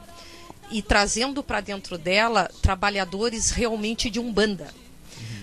e 0.70 0.82
trazendo 0.82 1.42
para 1.44 1.62
dentro 1.62 1.98
dela 1.98 2.50
trabalhadores 2.62 3.50
realmente 3.50 4.10
de 4.10 4.20
Umbanda. 4.20 4.68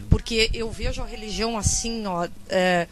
Porque 0.09 0.51
eu 0.53 0.71
vejo 0.71 1.03
a 1.03 1.07
religião 1.07 1.57
assim, 1.57 2.07
ó. 2.07 2.29
é, 2.49 2.87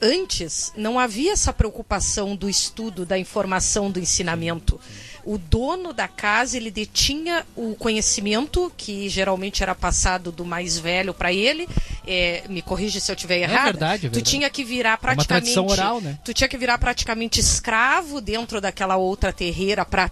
antes 0.00 0.72
não 0.76 0.98
havia 0.98 1.32
essa 1.32 1.52
preocupação 1.52 2.34
do 2.36 2.48
estudo, 2.48 3.04
da 3.04 3.18
informação, 3.18 3.90
do 3.90 3.98
ensinamento. 3.98 4.80
O 5.24 5.36
dono 5.36 5.92
da 5.92 6.08
casa 6.08 6.56
ele 6.56 6.70
detinha 6.70 7.44
o 7.54 7.74
conhecimento 7.74 8.72
que 8.76 9.08
geralmente 9.10 9.62
era 9.62 9.74
passado 9.74 10.32
do 10.32 10.44
mais 10.44 10.78
velho 10.78 11.12
para 11.12 11.32
ele. 11.32 11.68
É, 12.06 12.44
me 12.48 12.62
corrige 12.62 12.98
se 13.00 13.10
eu 13.10 13.14
estiver 13.14 13.38
errado. 13.40 13.64
verdade, 13.64 14.06
é 14.06 14.08
Tu 14.08 14.12
verdade. 14.14 14.22
tinha 14.30 14.48
que 14.48 14.64
virar 14.64 14.92
uma 14.92 14.98
praticamente. 14.98 15.26
tradição 15.52 15.66
oral, 15.66 16.00
né? 16.00 16.18
Tu 16.24 16.32
tinha 16.32 16.48
que 16.48 16.56
virar 16.56 16.78
praticamente 16.78 17.40
escravo 17.40 18.20
dentro 18.22 18.60
daquela 18.60 18.96
outra 18.96 19.30
terreira 19.32 19.84
para 19.84 20.10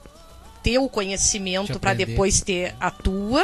ter 0.63 0.79
o 0.79 0.89
conhecimento 0.89 1.79
para 1.81 1.95
depois 1.95 2.43
ter 2.43 2.75
a 2.79 2.91
tua, 2.91 3.43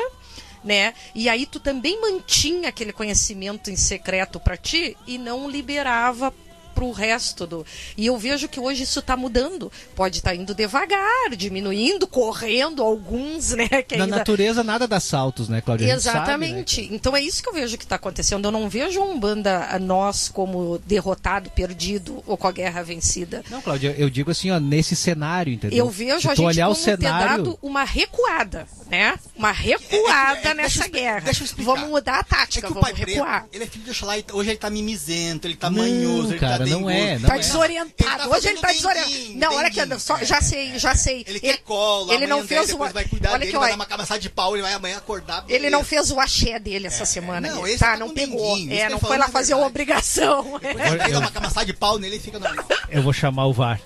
né? 0.65 0.95
E 1.15 1.29
aí 1.29 1.47
tu 1.47 1.59
também 1.61 2.01
mantinha 2.01 2.69
aquele 2.69 2.93
conhecimento 2.93 3.71
em 3.71 3.77
secreto 3.77 4.39
para 4.39 4.57
ti 4.57 4.97
e 5.07 5.19
não 5.19 5.49
liberava 5.49 6.33
pro 6.75 6.91
resto 6.91 7.47
do. 7.47 7.67
E 7.97 8.07
eu 8.07 8.17
vejo 8.17 8.49
que 8.49 8.59
hoje 8.61 8.83
isso 8.83 9.01
tá 9.03 9.17
mudando. 9.17 9.71
Pode 9.95 10.19
estar 10.19 10.35
indo 10.35 10.55
devagar, 10.55 11.31
diminuindo, 11.37 12.07
correndo 12.07 12.83
alguns, 12.83 13.51
né, 13.53 13.69
que 13.83 13.97
Na 13.97 14.05
ainda 14.05 14.17
natureza 14.19 14.63
nada 14.65 14.87
dá 14.87 15.01
saltos, 15.01 15.49
né, 15.49 15.61
Cláudia? 15.61 15.87
A 15.87 15.91
gente 15.91 16.03
sabe, 16.03 16.17
né? 16.19 16.23
Exatamente. 16.25 16.89
Então 16.93 17.17
é 17.17 17.21
isso 17.23 17.43
que 17.43 17.49
eu 17.49 17.55
vejo 17.55 17.77
que 17.79 17.85
está 17.85 17.97
acontecendo. 17.97 18.45
Eu 18.47 18.53
não 18.53 18.69
vejo 18.69 19.01
um 19.01 19.19
banda 19.19 19.69
a 19.71 19.79
nós 19.79 20.29
como 20.29 20.79
derrotado, 20.87 21.51
perdido 21.51 22.23
ou 22.27 22.37
com 22.37 22.47
a 22.49 22.53
guerra 22.53 22.83
vencida. 22.83 23.43
Não, 23.51 23.61
Cláudia, 23.61 23.95
eu 23.99 24.09
digo 24.11 24.31
assim, 24.31 24.51
ó, 24.51 24.59
nesse 24.59 24.95
cenário, 24.97 25.53
entendeu? 25.53 25.79
Eu 25.79 25.91
vejo 25.91 26.21
Se 26.23 26.29
a 26.29 26.35
gente 26.35 26.45
olhar 26.47 26.67
como 26.67 26.73
o 26.77 26.79
cenário, 26.81 26.99
ter 27.29 27.37
dado 27.37 27.59
uma 27.63 27.85
recuada, 27.85 28.67
né? 28.91 29.15
Uma 29.37 29.53
recuada 29.53 30.49
É, 30.49 30.53
é, 30.53 30.55
deixa 30.55 30.55
nessa 30.55 30.89
guerra. 30.89 31.21
deixa 31.21 31.43
eu 31.43 31.45
explicar. 31.47 31.73
Vamos 31.75 31.89
mudar 31.89 32.17
a 32.17 32.21
É 32.21 32.23
tática, 32.23 32.67
que 32.67 32.73
o 32.73 32.81
pai 32.81 32.93
recuar. 32.93 33.41
preto, 33.43 33.55
ele 33.55 33.65
é 33.65 33.67
filho 33.67 33.85
de 33.85 33.91
Oxalá, 33.91 34.19
e 34.19 34.25
hoje 34.33 34.51
ele 34.51 34.59
tá 34.59 34.71
mimizento, 34.71 35.47
ele 35.47 35.57
tá 35.57 35.71
Não, 35.71 35.79
manhoso, 35.79 36.31
ele 36.31 36.39
cara, 36.65 36.75
tá 36.77 36.81
não 36.81 36.91
é, 36.91 37.19
não 37.19 37.29
Tá 37.29 37.37
é. 37.37 37.39
desorientado. 37.39 38.11
Ele 38.11 38.19
tá 38.31 38.37
Hoje 38.37 38.49
ele 38.49 38.59
tá 38.59 38.73
desorientado. 38.73 39.33
Não, 39.35 39.55
olha 39.55 39.67
aqui, 39.69 39.77
denguinho, 39.81 40.01
só, 40.01 40.17
é. 40.19 40.25
já 40.25 40.41
sei, 40.41 40.79
já 40.79 40.95
sei. 40.95 41.25
Ele 41.27 41.41
quer 41.41 41.59
colo, 41.59 42.13
ele 42.13 42.27
não 42.27 42.47
fez 42.47 42.69
o. 42.69 42.73
depois 42.73 42.93
vai 42.93 43.05
cuidar 43.05 43.31
Olha 43.31 43.39
dele, 43.41 43.51
aqui, 43.51 43.59
vai 43.59 43.69
dar 43.71 43.75
uma 43.77 43.87
cabeçada 43.87 44.21
de 44.21 44.29
pau, 44.31 44.55
ele 44.55 44.63
vai 44.63 44.73
amanhã 44.73 44.97
acordar. 44.99 45.45
Ele 45.49 45.69
não 45.71 45.85
fez 45.85 46.11
o 46.11 46.19
axé 46.21 46.59
dele 46.59 46.87
essa 46.87 47.05
semana. 47.05 47.49
não, 47.49 47.63
ele- 47.67 47.71
esse 47.75 47.81
tá, 47.85 47.93
tá 47.93 47.97
não 47.99 48.11
pegou. 48.11 48.57
É, 48.57 48.59
que 48.61 48.65
não 48.67 48.73
ele 48.75 48.99
foi 48.99 49.19
lá 49.19 49.25
falou, 49.27 49.33
fazer 49.33 49.53
na 49.55 49.57
a 49.57 49.69
verdade. 49.69 49.71
obrigação. 49.71 50.61
Ele 51.03 51.13
dá 51.13 51.19
uma 51.19 51.31
cabeçada 51.31 51.67
de 51.67 51.73
pau 51.73 51.99
nele 51.99 52.17
e 52.17 52.21
fica 52.21 52.39
normal. 52.39 52.65
eu 52.91 53.03
vou 53.03 53.13
chamar 53.13 53.47
o 53.47 53.53
VAR. 53.53 53.81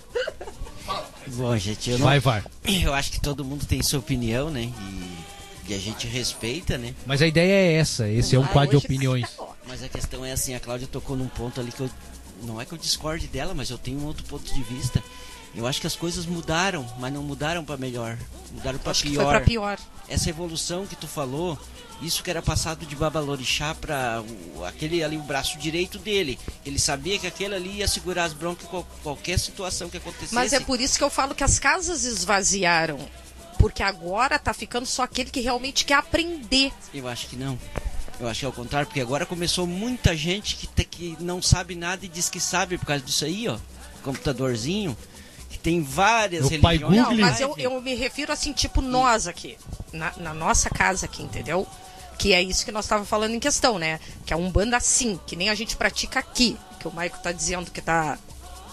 Bom, 1.29 1.57
gente, 1.59 1.91
eu 1.91 1.99
não, 1.99 2.07
Vai, 2.07 2.21
VAR. 2.21 2.45
eu 2.65 2.95
acho 2.95 3.11
que 3.11 3.21
todo 3.21 3.45
mundo 3.45 3.67
tem 3.67 3.83
sua 3.83 3.99
opinião, 3.99 4.49
né? 4.51 4.71
E, 5.69 5.73
e 5.73 5.75
a 5.75 5.79
gente 5.79 6.07
respeita, 6.07 6.79
né? 6.79 6.95
Mas 7.05 7.21
a 7.21 7.27
ideia 7.27 7.53
é 7.53 7.73
essa, 7.75 8.09
esse 8.09 8.37
é 8.37 8.39
um 8.39 8.45
Ah, 8.45 8.49
quadro 8.49 8.79
de 8.79 8.85
opiniões. 8.85 9.27
Mas 9.67 9.83
a 9.83 9.89
questão 9.89 10.25
é 10.25 10.31
assim, 10.33 10.55
a 10.55 10.61
Cláudia 10.61 10.87
tocou 10.87 11.17
num 11.17 11.27
ponto 11.29 11.61
ali 11.61 11.73
que 11.73 11.81
eu. 11.81 11.91
Não 12.43 12.61
é 12.61 12.65
que 12.65 12.73
eu 12.73 12.79
discorde 12.79 13.27
dela, 13.27 13.55
mas 13.55 13.71
eu 13.71 13.79
tenho 13.79 13.99
um 14.01 14.07
outro 14.07 14.25
ponto 14.25 14.53
de 14.53 14.63
vista. 14.63 15.03
Eu 15.55 15.67
acho 15.67 15.81
que 15.81 15.87
as 15.87 15.97
coisas 15.97 16.27
mudaram, 16.27 16.87
mas 16.99 17.13
não 17.13 17.23
mudaram 17.23 17.65
para 17.65 17.77
melhor. 17.79 18.19
Mudaram 18.53 18.79
para 18.79 18.93
pior. 18.95 19.45
pior. 19.45 19.79
Essa 20.07 20.29
evolução 20.29 20.87
que 20.87 20.95
tu 20.95 21.09
falou, 21.09 21.59
isso 22.03 22.23
que 22.23 22.29
era 22.29 22.43
passado 22.43 22.85
de 22.85 22.95
Babalorixá 22.95 23.75
para 23.75 24.23
aquele 24.67 25.03
ali, 25.03 25.17
o 25.17 25.23
braço 25.23 25.57
direito 25.59 25.99
dele. 25.99 26.39
Ele 26.65 26.79
sabia 26.79 27.19
que 27.19 27.27
aquele 27.27 27.55
ali 27.55 27.71
ia 27.79 27.89
segurar 27.89 28.25
as 28.25 28.35
broncas 28.35 28.67
em 28.67 28.69
qual- 28.69 28.87
qualquer 29.03 29.39
situação 29.39 29.89
que 29.89 29.97
acontecesse. 29.97 30.35
Mas 30.35 30.53
é 30.53 30.61
por 30.61 30.79
isso 30.79 30.99
que 30.99 31.05
eu 31.05 31.11
falo 31.11 31.35
que 31.35 31.43
as 31.45 31.59
casas 31.59 32.05
esvaziaram. 32.05 32.99
Porque 33.59 33.83
agora 33.83 34.39
tá 34.39 34.53
ficando 34.53 34.85
só 34.85 35.05
aquele 35.05 35.31
que 35.31 35.41
realmente 35.41 35.87
quer 35.87 35.95
aprender. 35.95 36.71
Eu 36.93 37.09
acho 37.09 37.27
que 37.29 37.37
não. 37.37 37.59
Eu 38.19 38.29
acho 38.29 38.41
que 38.41 38.47
é 38.47 38.49
o 38.49 38.53
contrário, 38.53 38.87
porque 38.87 39.01
agora 39.01 39.27
começou 39.27 39.67
muita 39.67 40.17
gente 40.17 40.57
que, 40.57 40.67
te- 40.67 40.85
que 40.85 41.17
não 41.21 41.43
sabe 41.43 41.75
nada 41.75 42.05
e 42.05 42.09
diz 42.09 42.29
que 42.31 42.41
sabe 42.41 42.79
por 42.79 42.87
causa 42.87 43.05
disso 43.05 43.25
aí, 43.25 43.47
ó. 43.49 43.59
Computadorzinho, 44.03 44.97
que 45.51 45.59
tem 45.59 45.83
várias 45.83 46.49
Meu 46.49 46.61
pai 46.61 46.77
religiões. 46.79 46.97
Não, 47.03 47.11
Google. 47.11 47.27
mas 47.27 47.41
eu, 47.41 47.55
eu 47.59 47.81
me 47.83 47.95
refiro 47.95 48.33
assim, 48.33 48.53
tipo 48.53 48.81
nós 48.81 49.27
aqui. 49.27 49.59
Na, 49.93 50.13
na 50.17 50.33
nossa 50.35 50.71
casa 50.71 51.07
aqui, 51.07 51.23
entendeu? 51.23 51.67
Que 52.19 52.33
é 52.33 52.43
isso 52.43 52.65
que 52.65 52.73
nós 52.73 52.87
estávamos 52.87 53.09
falando 53.11 53.35
em 53.35 53.41
questão, 53.41 53.79
né? 53.79 54.01
Que 54.25 54.33
é 54.33 54.37
um 54.37 54.51
banda 54.51 54.77
assim, 54.77 55.21
que 55.27 55.37
nem 55.37 55.51
a 55.51 55.55
gente 55.55 55.77
pratica 55.77 56.19
aqui. 56.21 56.57
Que 56.81 56.89
o 56.89 56.93
Maico 56.93 57.19
tá 57.23 57.33
dizendo 57.33 57.71
que 57.71 57.81
tá 57.83 58.19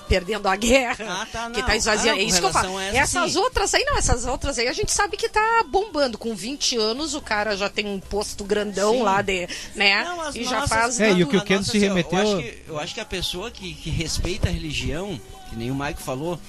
perdendo 0.04 0.48
a 0.48 0.56
guerra, 0.56 1.22
Ah, 1.22 1.28
tá, 1.32 1.50
que 1.50 1.60
não. 1.60 1.68
tá 1.68 1.76
esvaziando. 1.76 2.12
Ah, 2.12 2.22
não, 2.22 2.22
é 2.22 2.24
isso 2.30 2.40
que 2.40 2.46
eu 2.46 2.52
falo. 2.52 2.80
essa, 2.80 2.98
essas 2.98 3.32
sim. 3.32 3.38
outras 3.40 3.74
aí, 3.74 3.84
não, 3.86 3.98
essas 3.98 4.26
outras 4.26 4.58
aí 4.60 4.68
a 4.68 4.74
gente 4.74 4.92
sabe 4.92 5.18
que 5.18 5.28
tá 5.30 5.64
bombando. 5.70 6.18
Com 6.18 6.36
20 6.36 6.78
anos 6.78 7.14
o 7.16 7.22
cara 7.22 7.56
já 7.58 7.70
tem 7.70 7.86
um 7.88 8.00
posto 8.00 8.44
grandão 8.44 8.94
Sim. 8.94 9.02
lá 9.04 9.22
de, 9.22 9.48
né? 9.76 10.04
Não, 10.04 10.30
e 10.36 10.44
já 10.44 10.60
nossas- 10.62 10.70
faz 10.70 11.00
É, 11.00 11.12
e 11.12 11.24
o 11.24 11.28
que 11.28 11.36
o 11.38 11.40
nossa, 11.40 11.64
se 11.64 11.78
assim, 11.78 11.80
remeteu- 11.80 12.20
Eu 12.20 12.28
acho 12.28 12.38
que, 12.38 12.64
eu 12.68 12.80
acho 12.80 12.94
que 12.94 13.00
a 13.00 13.06
pessoa 13.06 13.50
que, 13.52 13.74
que 13.74 13.90
respeita 13.90 14.50
a 14.50 14.52
religião, 14.52 15.20
que 15.50 15.56
nem 15.56 15.72
o 15.72 15.76
Maico 15.76 16.02
falou, 16.02 16.40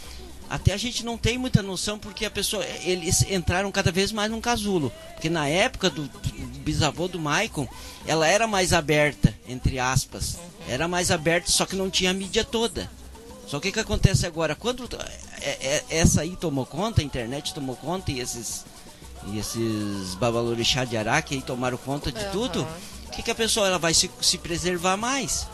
até 0.48 0.72
a 0.74 0.76
gente 0.76 1.04
não 1.04 1.16
tem 1.16 1.38
muita 1.38 1.62
noção 1.62 1.98
porque 1.98 2.24
a 2.24 2.30
pessoa. 2.30 2.64
Eles 2.84 3.22
entraram 3.30 3.72
cada 3.72 3.90
vez 3.90 4.12
mais 4.12 4.30
num 4.30 4.40
casulo. 4.42 4.92
Porque 5.14 5.30
na 5.30 5.48
época 5.48 5.88
do, 5.88 6.02
do 6.06 6.58
bisavô 6.60 7.08
do 7.08 7.18
Maicon, 7.18 7.66
ela 8.06 8.28
era 8.28 8.46
mais 8.46 8.72
aberta, 8.74 9.34
entre 9.48 9.78
aspas. 9.78 10.36
Era 10.68 10.86
mais 10.86 11.10
aberta, 11.10 11.50
só 11.50 11.64
que 11.64 11.74
não 11.74 11.88
tinha 11.90 12.10
a 12.10 12.14
mídia 12.14 12.44
toda. 12.44 12.90
Só 13.46 13.60
que 13.60 13.68
o 13.68 13.72
que 13.72 13.80
acontece 13.80 14.26
agora? 14.26 14.54
Quando 14.54 14.88
é- 15.40 15.66
é- 15.66 15.84
essa 15.90 16.22
aí 16.22 16.36
tomou 16.36 16.64
conta, 16.64 17.00
a 17.00 17.04
internet 17.04 17.52
tomou 17.54 17.76
conta 17.76 18.10
e 18.10 18.20
esses 18.20 18.64
e 19.26 19.38
esses 19.38 20.14
babalorixá 20.16 20.84
de 20.84 20.96
Araque 20.96 21.34
aí 21.34 21.42
tomaram 21.42 21.78
conta 21.78 22.12
de 22.12 22.20
Aham. 22.20 22.30
tudo, 22.30 22.68
o 23.06 23.10
que, 23.10 23.22
que 23.22 23.30
a 23.30 23.34
pessoa 23.34 23.66
ela 23.66 23.78
vai 23.78 23.94
se, 23.94 24.10
se 24.20 24.36
preservar 24.36 24.96
mais? 24.96 25.46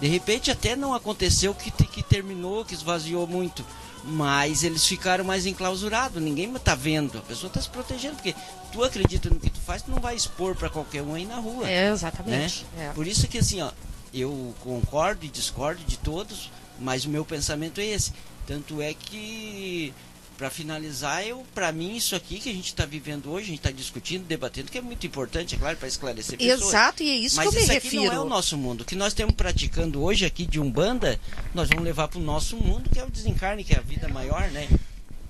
De 0.00 0.06
repente 0.06 0.50
até 0.50 0.76
não 0.76 0.94
aconteceu 0.94 1.54
que, 1.54 1.70
que 1.70 2.02
terminou, 2.02 2.64
que 2.64 2.74
esvaziou 2.74 3.26
muito. 3.26 3.64
Mas 4.04 4.62
eles 4.62 4.86
ficaram 4.86 5.24
mais 5.24 5.46
enclausurados, 5.46 6.22
ninguém 6.22 6.52
tá 6.54 6.76
vendo, 6.76 7.18
a 7.18 7.22
pessoa 7.22 7.50
tá 7.50 7.60
se 7.60 7.68
protegendo, 7.68 8.14
porque 8.14 8.36
tu 8.70 8.84
acredita 8.84 9.28
no 9.28 9.40
que 9.40 9.50
tu 9.50 9.58
faz, 9.58 9.82
tu 9.82 9.90
não 9.90 9.98
vai 9.98 10.14
expor 10.14 10.54
para 10.54 10.70
qualquer 10.70 11.02
um 11.02 11.14
aí 11.14 11.24
na 11.26 11.36
rua. 11.36 11.68
É, 11.68 11.88
né? 11.88 11.92
exatamente. 11.92 12.64
É. 12.78 12.90
Por 12.90 13.04
isso 13.04 13.26
que 13.26 13.38
assim, 13.38 13.60
ó, 13.62 13.70
eu 14.14 14.54
concordo 14.60 15.26
e 15.26 15.28
discordo 15.28 15.82
de 15.84 15.96
todos, 15.96 16.50
mas 16.80 17.04
o 17.04 17.08
meu 17.10 17.24
pensamento 17.24 17.80
é 17.80 17.86
esse. 17.86 18.12
Tanto 18.46 18.80
é 18.80 18.94
que 18.94 19.92
para 20.38 20.50
finalizar, 20.50 21.26
eu 21.26 21.44
para 21.54 21.72
mim 21.72 21.96
isso 21.96 22.14
aqui 22.14 22.38
que 22.38 22.50
a 22.50 22.52
gente 22.52 22.66
está 22.66 22.84
vivendo 22.84 23.30
hoje, 23.30 23.44
a 23.44 23.48
gente 23.48 23.58
está 23.58 23.70
discutindo, 23.70 24.26
debatendo, 24.26 24.70
que 24.70 24.76
é 24.76 24.82
muito 24.82 25.06
importante, 25.06 25.54
é 25.54 25.58
claro, 25.58 25.78
para 25.78 25.88
esclarecer 25.88 26.36
pessoas. 26.38 26.68
Exato, 26.68 27.02
e 27.02 27.08
é 27.10 27.14
isso 27.16 27.36
Mas 27.36 27.48
que 27.48 27.54
eu 27.54 27.58
me 27.58 27.62
isso 27.62 27.72
aqui 27.72 27.84
refiro. 27.88 28.04
não 28.04 28.12
é 28.12 28.20
o 28.20 28.28
nosso 28.28 28.56
mundo. 28.58 28.82
O 28.82 28.84
que 28.84 28.94
nós 28.94 29.08
estamos 29.08 29.34
praticando 29.34 30.02
hoje 30.02 30.26
aqui 30.26 30.44
de 30.46 30.60
Umbanda, 30.60 31.18
nós 31.54 31.68
vamos 31.70 31.84
levar 31.84 32.08
para 32.08 32.18
o 32.18 32.22
nosso 32.22 32.54
mundo, 32.56 32.90
que 32.90 32.98
é 32.98 33.04
o 33.04 33.10
desencarne, 33.10 33.64
que 33.64 33.72
é 33.72 33.78
a 33.78 33.82
vida 33.82 34.08
maior, 34.08 34.48
né? 34.50 34.68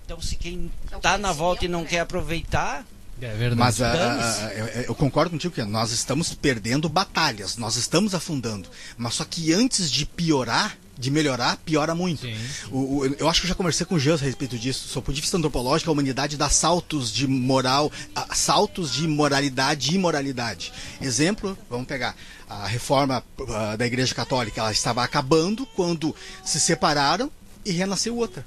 Então, 0.05 0.21
se 0.21 0.35
quem 0.37 0.71
É 0.91 0.97
o 0.97 1.01
tá 1.01 1.17
na 1.17 1.33
volta 1.33 1.65
e 1.65 1.69
não 1.69 1.81
conhecimento, 1.81 1.91
quer 1.91 1.97
né? 1.97 2.03
aproveitar, 2.03 2.87
É 3.21 3.29
verdade. 3.35 3.59
Mas 3.61 3.81
a- 3.81 3.93
a- 3.93 3.97
Dane-se. 3.97 4.41
a- 4.41 4.55
eu, 4.55 4.67
eu 4.83 4.95
concordo 4.95 5.31
contigo 5.31 5.55
que 5.55 5.63
nós 5.65 5.91
estamos 5.93 6.35
perdendo 6.35 6.89
batalhas, 6.89 7.57
nós 7.57 7.77
estamos 7.77 8.13
afundando. 8.15 8.69
Mas 8.99 9.15
só 9.15 9.25
que 9.25 9.53
antes 9.53 9.89
de 9.91 10.05
piorar, 10.05 10.77
de 10.99 11.11
melhorar, 11.11 11.57
piora 11.59 11.95
muito. 11.95 12.23
Sim. 12.23 12.37
O- 12.71 12.99
o- 12.99 13.07
eu 13.19 13.29
acho 13.29 13.41
que 13.41 13.47
eu 13.47 13.49
já 13.51 13.55
conversei 13.55 13.85
com 13.85 13.97
o 13.97 13.99
Jean 13.99 14.15
a 14.15 14.17
respeito 14.19 14.59
disso. 14.59 14.89
Sob 14.89 14.99
o 14.99 15.03
ponto 15.03 15.15
de 15.15 15.21
vista 15.21 15.37
antropológico, 15.37 15.91
a 15.91 15.93
humanidade 15.93 16.37
dá 16.37 16.49
saltos 16.49 17.13
de 17.13 17.27
moral, 17.27 17.93
saltos 18.35 18.93
de 18.93 19.07
moralidade 19.07 19.91
e 19.93 19.95
imoralidade. 19.97 20.73
Exemplo, 21.01 21.57
vamos 21.69 21.87
pegar 21.87 22.17
a 22.49 22.67
reforma 22.67 23.23
ah, 23.49 23.77
da 23.77 23.87
Igreja 23.87 24.15
Católica. 24.15 24.61
Ela 24.61 24.73
estava 24.73 25.03
acabando 25.05 25.67
quando 25.77 26.15
se 26.45 26.59
separaram 26.59 27.31
e 27.65 27.73
renasceu 27.73 28.17
outra. 28.17 28.47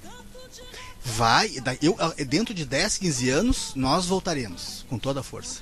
Vai, 1.05 1.51
eu, 1.81 1.95
ah, 1.99 2.13
dentro 2.27 2.53
de 2.53 2.65
10, 2.65 2.97
15 2.97 3.29
anos, 3.29 3.71
nós 3.75 4.05
voltaremos 4.05 4.85
com 4.89 4.97
toda 4.99 5.21
a 5.21 5.23
força. 5.23 5.61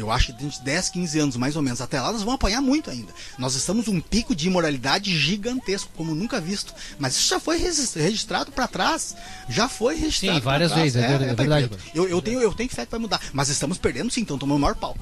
Eu 0.00 0.10
acho 0.10 0.26
que 0.26 0.32
dentro 0.32 0.58
de 0.58 0.64
10, 0.64 0.88
15 0.90 1.18
anos, 1.18 1.36
mais 1.36 1.56
ou 1.56 1.62
menos, 1.62 1.80
até 1.80 2.00
lá, 2.00 2.12
nós 2.12 2.22
vamos 2.22 2.34
apanhar 2.36 2.60
muito 2.60 2.90
ainda. 2.90 3.12
Nós 3.38 3.54
estamos 3.54 3.86
num 3.86 4.00
pico 4.00 4.34
de 4.34 4.46
imoralidade 4.46 5.16
gigantesco, 5.18 5.90
como 5.96 6.14
nunca 6.14 6.40
visto. 6.40 6.74
Mas 6.98 7.16
isso 7.16 7.28
já 7.28 7.40
foi 7.40 7.56
regis- 7.58 7.94
registrado 7.94 8.50
para 8.52 8.66
trás. 8.68 9.16
Já 9.48 9.68
foi 9.68 9.96
registrado. 9.96 10.38
Sim, 10.38 10.44
várias 10.44 10.72
vezes, 10.72 10.96
é 10.96 11.06
ver- 11.18 11.24
é 11.24 11.28
tá 11.28 11.34
verdade. 11.34 11.70
Eu, 11.94 12.08
eu, 12.08 12.22
tenho, 12.22 12.40
eu 12.40 12.52
tenho 12.54 12.70
fé 12.70 12.84
que 12.84 12.90
vai 12.90 13.00
mudar. 13.00 13.20
Mas 13.32 13.48
estamos 13.48 13.78
perdendo 13.78 14.10
sim, 14.10 14.20
então 14.22 14.38
tomando 14.38 14.58
o 14.58 14.60
maior 14.60 14.74
pau. 14.76 14.96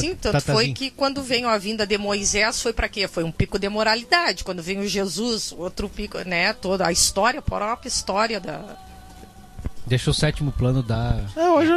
Sim, 0.00 0.16
tanto 0.16 0.32
Tatazinho. 0.32 0.54
foi 0.56 0.72
que 0.72 0.90
quando 0.90 1.22
veio 1.22 1.48
a 1.48 1.56
vinda 1.58 1.86
de 1.86 1.96
Moisés 1.96 2.60
foi 2.60 2.72
para 2.72 2.88
quê? 2.88 3.06
Foi 3.06 3.22
um 3.22 3.30
pico 3.30 3.58
de 3.58 3.68
moralidade. 3.68 4.42
Quando 4.42 4.62
veio 4.62 4.86
Jesus, 4.88 5.52
outro 5.52 5.88
pico, 5.88 6.18
né? 6.26 6.52
Toda 6.54 6.86
a 6.86 6.92
história, 6.92 7.38
a 7.38 7.42
própria 7.42 7.88
história 7.88 8.40
da. 8.40 8.76
Deixa 9.86 10.10
o 10.10 10.14
sétimo 10.14 10.50
plano 10.50 10.82
dar. 10.82 11.20
É, 11.36 11.48
hoje, 11.50 11.70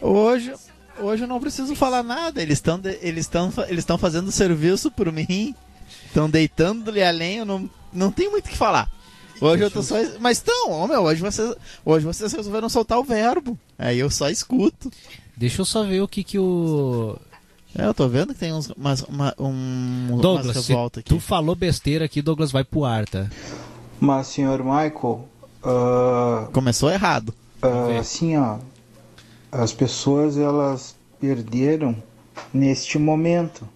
hoje, 0.00 0.54
hoje 1.00 1.24
eu 1.24 1.28
não 1.28 1.40
preciso 1.40 1.74
falar 1.74 2.02
nada. 2.02 2.42
Eles 2.42 2.58
estão 2.58 2.80
eles 3.00 3.26
estão 3.26 3.52
eles 3.68 3.80
estão 3.80 3.98
fazendo 3.98 4.30
serviço 4.32 4.90
por 4.90 5.10
mim. 5.12 5.54
Estão 6.06 6.28
deitando-lhe 6.28 7.02
a 7.02 7.10
lenha. 7.10 7.40
Eu 7.40 7.44
não, 7.44 7.70
não 7.92 8.10
tem 8.10 8.30
muito 8.30 8.46
o 8.46 8.48
que 8.48 8.56
falar. 8.56 8.90
Hoje 9.40 9.62
eu 9.62 9.70
tô 9.70 9.82
só. 9.82 9.96
Mas 10.18 10.38
estão, 10.38 10.70
ô, 10.70 10.86
meu, 10.86 11.02
hoje 11.02 11.22
vocês, 11.22 11.54
hoje 11.84 12.04
vocês 12.04 12.32
resolveram 12.32 12.68
soltar 12.68 12.98
o 12.98 13.04
verbo. 13.04 13.58
Aí 13.78 13.98
eu 13.98 14.10
só 14.10 14.28
escuto. 14.28 14.90
Deixa 15.36 15.62
eu 15.62 15.64
só 15.64 15.82
ver 15.84 16.02
o 16.02 16.08
que 16.08 16.22
que 16.22 16.38
o. 16.38 17.16
É, 17.74 17.86
eu 17.86 17.94
tô 17.94 18.08
vendo 18.08 18.34
que 18.34 18.40
tem 18.40 18.52
uns, 18.52 18.68
umas, 18.70 19.02
uma, 19.02 19.32
um, 19.38 20.18
Douglas, 20.20 20.56
umas 20.56 20.66
revolta 20.68 21.00
aqui. 21.00 21.08
tu 21.08 21.20
falou 21.20 21.54
besteira 21.54 22.04
aqui, 22.04 22.20
Douglas 22.20 22.50
vai 22.50 22.64
pro 22.64 22.84
ar, 22.84 23.08
tá? 23.08 23.28
Mas, 24.00 24.26
senhor 24.26 24.58
Michael, 24.58 25.28
ah, 25.62 26.48
Começou 26.52 26.90
errado. 26.90 27.34
ver. 27.62 27.98
assim, 27.98 28.36
ó, 28.36 28.58
as 29.52 29.72
pessoas 29.72 30.36
elas 30.36 30.94
perderam 31.18 31.96
neste 32.54 32.98
momento, 32.98 33.68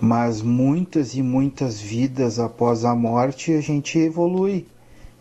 mas 0.00 0.40
muitas 0.40 1.14
e 1.14 1.22
muitas 1.22 1.80
vidas 1.80 2.38
após 2.38 2.84
a 2.84 2.94
morte 2.94 3.52
a 3.52 3.60
gente 3.60 3.98
evolui. 3.98 4.66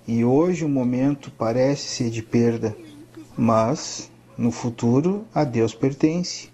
E 0.08 0.24
hoje 0.24 0.66
o 0.66 0.70
momento 0.70 1.32
parece 1.38 1.88
ser 1.88 2.10
de 2.10 2.22
perda, 2.22 2.76
mas 3.38 4.10
no 4.38 4.52
futuro 4.52 5.26
a 5.34 5.44
Deus 5.44 5.74
pertence. 5.74 6.50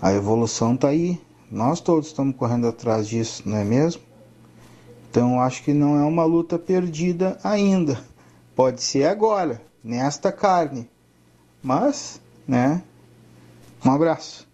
A 0.00 0.12
evolução 0.12 0.74
está 0.74 0.88
aí. 0.88 1.20
Nós 1.50 1.80
todos 1.80 2.08
estamos 2.08 2.36
correndo 2.36 2.68
atrás 2.68 3.08
disso, 3.08 3.42
não 3.44 3.56
é 3.56 3.64
mesmo? 3.64 4.02
Então 5.10 5.40
acho 5.40 5.62
que 5.64 5.72
não 5.72 5.98
é 5.98 6.04
uma 6.04 6.24
luta 6.24 6.58
perdida 6.58 7.38
ainda. 7.42 8.00
Pode 8.54 8.82
ser 8.82 9.06
agora, 9.06 9.60
nesta 9.82 10.30
carne. 10.30 10.88
Mas, 11.62 12.20
né? 12.46 12.82
Um 13.84 13.90
abraço. 13.90 14.46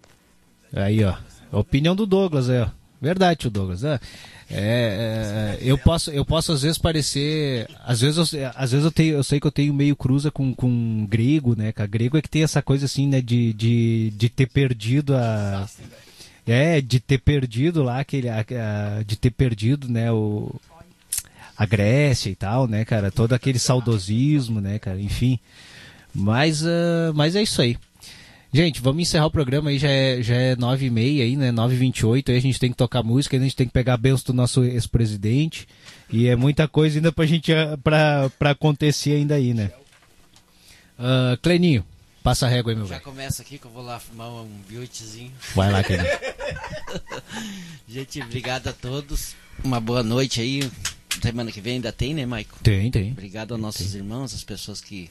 Aí, 0.72 1.04
ó. 1.04 1.14
Opinião 1.52 1.94
do 1.96 2.06
Douglas, 2.06 2.48
é. 2.50 2.62
ó. 2.62 2.68
Verdade, 3.00 3.40
tio 3.40 3.50
Douglas. 3.50 3.84
É, 3.84 4.00
é, 4.50 4.58
é, 4.58 5.58
eu 5.60 5.76
posso, 5.76 6.10
eu 6.10 6.24
posso 6.24 6.52
às 6.52 6.62
vezes 6.62 6.78
parecer, 6.78 7.68
às 7.84 8.00
vezes, 8.00 8.32
eu, 8.32 8.50
às 8.54 8.70
vezes 8.72 8.84
eu 8.84 8.92
tenho, 8.92 9.14
eu 9.14 9.22
sei 9.24 9.40
que 9.40 9.46
eu 9.46 9.52
tenho 9.52 9.74
meio 9.74 9.94
cruza 9.96 10.30
com, 10.30 10.54
com 10.54 11.06
grego, 11.08 11.54
né? 11.56 11.72
cara? 11.72 11.88
grego 11.88 12.16
é 12.16 12.22
que 12.22 12.28
tem 12.28 12.42
essa 12.42 12.62
coisa 12.62 12.86
assim, 12.86 13.06
né? 13.08 13.20
De, 13.20 13.52
de, 13.52 14.10
de 14.16 14.28
ter 14.28 14.46
perdido 14.46 15.14
a, 15.16 15.68
é, 16.46 16.80
de 16.80 17.00
ter 17.00 17.18
perdido 17.18 17.82
lá 17.82 18.00
aquele, 18.00 18.28
a- 18.28 18.40
a- 18.98 19.02
de 19.02 19.16
ter 19.16 19.30
perdido, 19.30 19.88
né? 19.88 20.10
O 20.12 20.54
a 21.58 21.64
Grécia 21.64 22.28
e 22.28 22.34
tal, 22.36 22.68
né, 22.68 22.84
cara? 22.84 23.10
Todo 23.10 23.32
aquele 23.32 23.58
saudosismo, 23.58 24.60
né, 24.60 24.78
cara? 24.78 25.00
Enfim. 25.00 25.38
Mas, 26.16 26.64
ah, 26.66 27.12
mas 27.14 27.36
é 27.36 27.42
isso 27.42 27.60
aí. 27.60 27.76
Gente, 28.52 28.80
vamos 28.80 29.02
encerrar 29.02 29.26
o 29.26 29.30
programa 29.30 29.68
aí, 29.68 29.78
já 29.78 29.90
é, 29.90 30.22
já 30.22 30.34
é 30.34 30.56
9h30 30.56 31.20
aí, 31.20 31.36
né? 31.36 31.52
9h28, 31.52 32.30
aí 32.30 32.36
a 32.36 32.40
gente 32.40 32.58
tem 32.58 32.70
que 32.70 32.76
tocar 32.76 33.02
música, 33.02 33.36
a 33.36 33.40
gente 33.40 33.54
tem 33.54 33.66
que 33.66 33.72
pegar 33.72 33.94
a 33.94 33.98
benção 33.98 34.32
do 34.32 34.32
nosso 34.32 34.64
ex-presidente. 34.64 35.68
E 36.10 36.26
é 36.26 36.34
muita 36.36 36.66
coisa 36.66 36.98
ainda 36.98 37.12
pra 37.12 37.26
gente 37.26 37.52
ah, 37.52 37.78
pra, 37.82 38.30
pra 38.38 38.50
acontecer 38.52 39.12
ainda 39.12 39.34
aí, 39.34 39.52
né? 39.52 39.70
Ah, 40.98 41.36
Cleninho, 41.42 41.84
passa 42.22 42.46
a 42.46 42.48
régua 42.48 42.72
aí, 42.72 42.76
meu 42.76 42.86
já 42.86 42.94
velho. 42.94 43.04
começa 43.04 43.42
aqui 43.42 43.58
que 43.58 43.66
eu 43.66 43.70
vou 43.70 43.82
lá 43.82 43.98
fumar 44.00 44.30
um 44.30 44.48
biotezinho. 44.66 45.32
Vai 45.54 45.70
lá, 45.70 45.82
Cleninho. 45.84 46.08
Gente, 47.86 48.22
obrigado 48.22 48.68
a 48.68 48.72
todos. 48.72 49.34
Uma 49.62 49.80
boa 49.80 50.02
noite 50.02 50.40
aí. 50.40 50.70
Semana 51.20 51.50
que 51.52 51.60
vem 51.60 51.74
ainda 51.74 51.92
tem, 51.92 52.14
né, 52.14 52.24
Maico? 52.24 52.58
Tem, 52.62 52.90
tem. 52.90 53.12
Obrigado 53.12 53.52
aos 53.52 53.60
nossos 53.60 53.94
irmãos, 53.94 54.32
as 54.34 54.44
pessoas 54.44 54.80
que 54.80 55.10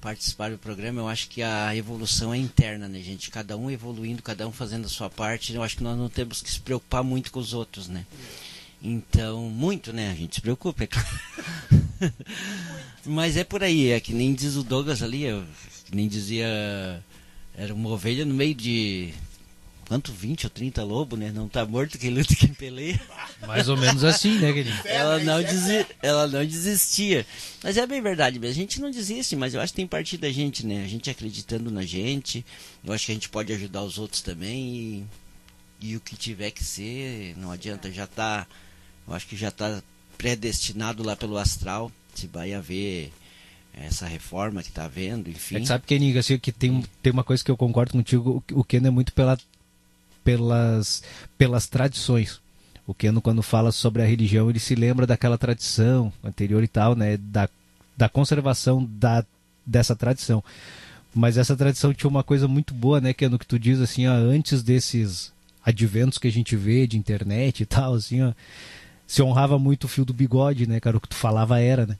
participaram 0.00 0.54
do 0.54 0.58
programa. 0.58 1.00
Eu 1.00 1.08
acho 1.08 1.28
que 1.28 1.42
a 1.42 1.74
evolução 1.74 2.32
é 2.32 2.38
interna, 2.38 2.88
né, 2.88 3.00
gente? 3.00 3.30
Cada 3.30 3.56
um 3.56 3.70
evoluindo, 3.70 4.22
cada 4.22 4.46
um 4.46 4.52
fazendo 4.52 4.86
a 4.86 4.88
sua 4.88 5.10
parte. 5.10 5.54
Eu 5.54 5.62
acho 5.62 5.76
que 5.76 5.82
nós 5.82 5.96
não 5.96 6.08
temos 6.08 6.40
que 6.42 6.50
se 6.50 6.60
preocupar 6.60 7.02
muito 7.02 7.30
com 7.30 7.40
os 7.40 7.52
outros, 7.52 7.88
né? 7.88 8.04
Então, 8.82 9.50
muito, 9.50 9.92
né? 9.92 10.10
A 10.10 10.14
gente 10.14 10.36
se 10.36 10.40
preocupa, 10.40 10.84
é 10.84 10.86
claro. 10.88 11.08
Mas 13.04 13.36
é 13.36 13.44
por 13.44 13.62
aí, 13.62 13.90
é 13.90 14.00
que 14.00 14.12
nem 14.12 14.34
diz 14.34 14.56
o 14.56 14.62
Douglas 14.62 15.02
ali, 15.02 15.24
eu, 15.24 15.44
que 15.84 15.94
nem 15.94 16.08
dizia. 16.08 16.46
Era 17.54 17.74
uma 17.74 17.90
ovelha 17.90 18.24
no 18.24 18.34
meio 18.34 18.54
de. 18.54 19.12
Quanto? 19.88 20.12
20 20.12 20.44
ou 20.44 20.50
30 20.50 20.84
lobos, 20.84 21.18
né? 21.18 21.32
Não 21.34 21.48
tá 21.48 21.64
morto 21.64 21.98
quem 21.98 22.10
luta 22.10 22.36
quem 22.36 22.52
peleia. 22.52 23.00
Mais 23.46 23.70
ou 23.70 23.76
menos 23.76 24.04
assim, 24.04 24.38
né, 24.38 24.52
Cleninho? 24.52 24.76
Ela 24.84 25.18
não, 25.20 25.42
desi 25.42 25.86
ela 26.02 26.28
não 26.28 26.44
desistia. 26.44 27.26
Mas 27.64 27.78
é 27.78 27.86
bem 27.86 28.02
verdade 28.02 28.38
mesmo. 28.38 28.52
A 28.52 28.54
gente 28.54 28.82
não 28.82 28.90
desiste, 28.90 29.34
mas 29.34 29.54
eu 29.54 29.62
acho 29.62 29.72
que 29.72 29.78
tem 29.78 29.86
parte 29.86 30.18
da 30.18 30.30
gente, 30.30 30.66
né? 30.66 30.84
A 30.84 30.86
gente 30.86 31.08
acreditando 31.08 31.70
na 31.70 31.82
gente. 31.84 32.44
Eu 32.84 32.92
acho 32.92 33.06
que 33.06 33.12
a 33.12 33.14
gente 33.14 33.30
pode 33.30 33.50
ajudar 33.50 33.82
os 33.82 33.96
outros 33.96 34.20
também. 34.20 35.06
E, 35.80 35.88
e 35.88 35.96
o 35.96 36.00
que 36.00 36.16
tiver 36.16 36.50
que 36.50 36.62
ser, 36.62 37.34
não 37.38 37.50
adianta. 37.50 37.90
Já 37.90 38.06
tá. 38.06 38.46
Eu 39.06 39.14
acho 39.14 39.26
que 39.26 39.36
já 39.36 39.50
tá 39.50 39.82
predestinado 40.18 41.02
lá 41.02 41.16
pelo 41.16 41.38
astral. 41.38 41.90
Se 42.14 42.26
vai 42.26 42.52
haver 42.52 43.10
essa 43.72 44.06
reforma 44.06 44.62
que 44.62 44.70
tá 44.70 44.84
havendo, 44.84 45.30
enfim. 45.30 45.56
É 45.56 45.64
sabe, 45.64 45.84
Kenig, 45.86 46.18
assim, 46.18 46.38
que 46.38 46.52
tem, 46.52 46.84
tem 47.02 47.12
uma 47.12 47.24
coisa 47.24 47.42
que 47.42 47.50
eu 47.50 47.56
concordo 47.56 47.92
contigo, 47.92 48.44
o, 48.52 48.60
o 48.60 48.64
Ken 48.64 48.84
é 48.84 48.90
muito 48.90 49.12
pela, 49.12 49.38
pelas, 50.28 51.02
pelas 51.38 51.66
tradições. 51.66 52.38
O 52.86 52.92
Keno, 52.92 53.22
quando 53.22 53.42
fala 53.42 53.72
sobre 53.72 54.02
a 54.02 54.04
religião, 54.04 54.50
ele 54.50 54.58
se 54.58 54.74
lembra 54.74 55.06
daquela 55.06 55.38
tradição 55.38 56.12
anterior 56.22 56.62
e 56.62 56.68
tal, 56.68 56.94
né? 56.94 57.16
Da, 57.16 57.48
da 57.96 58.10
conservação 58.10 58.86
da, 58.90 59.24
dessa 59.64 59.96
tradição. 59.96 60.44
Mas 61.14 61.38
essa 61.38 61.56
tradição 61.56 61.94
tinha 61.94 62.10
uma 62.10 62.22
coisa 62.22 62.46
muito 62.46 62.74
boa, 62.74 63.00
né, 63.00 63.14
Keno, 63.14 63.38
que 63.38 63.46
tu 63.46 63.58
diz 63.58 63.80
assim, 63.80 64.06
ó, 64.06 64.12
antes 64.12 64.62
desses 64.62 65.32
adventos 65.64 66.18
que 66.18 66.28
a 66.28 66.32
gente 66.32 66.54
vê 66.54 66.86
de 66.86 66.98
internet 66.98 67.62
e 67.62 67.66
tal, 67.66 67.94
assim, 67.94 68.22
ó, 68.22 68.32
se 69.06 69.22
honrava 69.22 69.58
muito 69.58 69.84
o 69.84 69.88
fio 69.88 70.04
do 70.04 70.12
bigode, 70.12 70.66
né, 70.66 70.78
cara? 70.78 70.98
O 70.98 71.00
que 71.00 71.08
tu 71.08 71.16
falava 71.16 71.58
era, 71.58 71.86
né? 71.86 71.96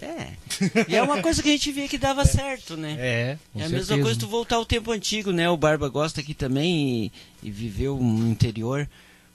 É, 0.00 0.32
E 0.88 0.96
é 0.96 1.02
uma 1.02 1.20
coisa 1.22 1.42
que 1.42 1.48
a 1.48 1.52
gente 1.52 1.72
via 1.72 1.88
que 1.88 1.98
dava 1.98 2.24
certo, 2.24 2.76
né? 2.76 2.96
É, 2.98 3.38
É 3.54 3.64
a 3.64 3.68
mesma 3.68 3.78
certeza. 3.78 4.02
coisa 4.02 4.20
tu 4.20 4.26
voltar 4.28 4.56
ao 4.56 4.64
tempo 4.66 4.90
antigo, 4.92 5.30
né? 5.32 5.48
O 5.48 5.56
Barba 5.56 5.88
gosta 5.88 6.20
aqui 6.20 6.34
também 6.34 7.04
e, 7.42 7.48
e 7.48 7.50
viveu 7.50 7.96
no 7.98 8.28
interior. 8.28 8.88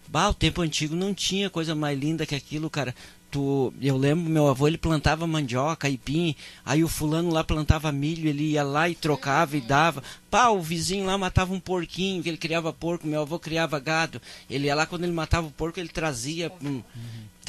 Bah, 0.07 0.29
o 0.29 0.33
tempo 0.33 0.61
antigo 0.61 0.95
não 0.95 1.13
tinha 1.13 1.49
coisa 1.49 1.75
mais 1.75 1.97
linda 1.99 2.25
que 2.25 2.35
aquilo, 2.35 2.69
cara. 2.69 2.93
Tu, 3.31 3.71
eu 3.79 3.95
lembro, 3.95 4.27
meu 4.27 4.47
avô 4.47 4.67
ele 4.67 4.77
plantava 4.77 5.27
mandioca, 5.27 5.87
aipim, 5.87 6.35
aí 6.65 6.83
o 6.83 6.87
fulano 6.87 7.29
lá 7.29 7.43
plantava 7.43 7.91
milho, 7.91 8.27
ele 8.27 8.53
ia 8.53 8.63
lá 8.63 8.89
e 8.89 8.95
trocava 8.95 9.55
e 9.55 9.61
dava. 9.61 10.01
Pá, 10.31 10.49
o 10.49 10.59
vizinho 10.63 11.05
lá 11.05 11.15
matava 11.15 11.53
um 11.53 11.59
porquinho, 11.59 12.23
que 12.23 12.29
ele 12.29 12.39
criava 12.39 12.73
porco, 12.73 13.05
meu 13.05 13.21
avô 13.21 13.37
criava 13.37 13.79
gado. 13.79 14.19
Ele 14.49 14.65
ia 14.65 14.73
lá 14.73 14.87
quando 14.87 15.03
ele 15.03 15.13
matava 15.13 15.45
o 15.45 15.51
porco, 15.51 15.79
ele 15.79 15.89
trazia. 15.89 16.51
hum. 16.59 16.81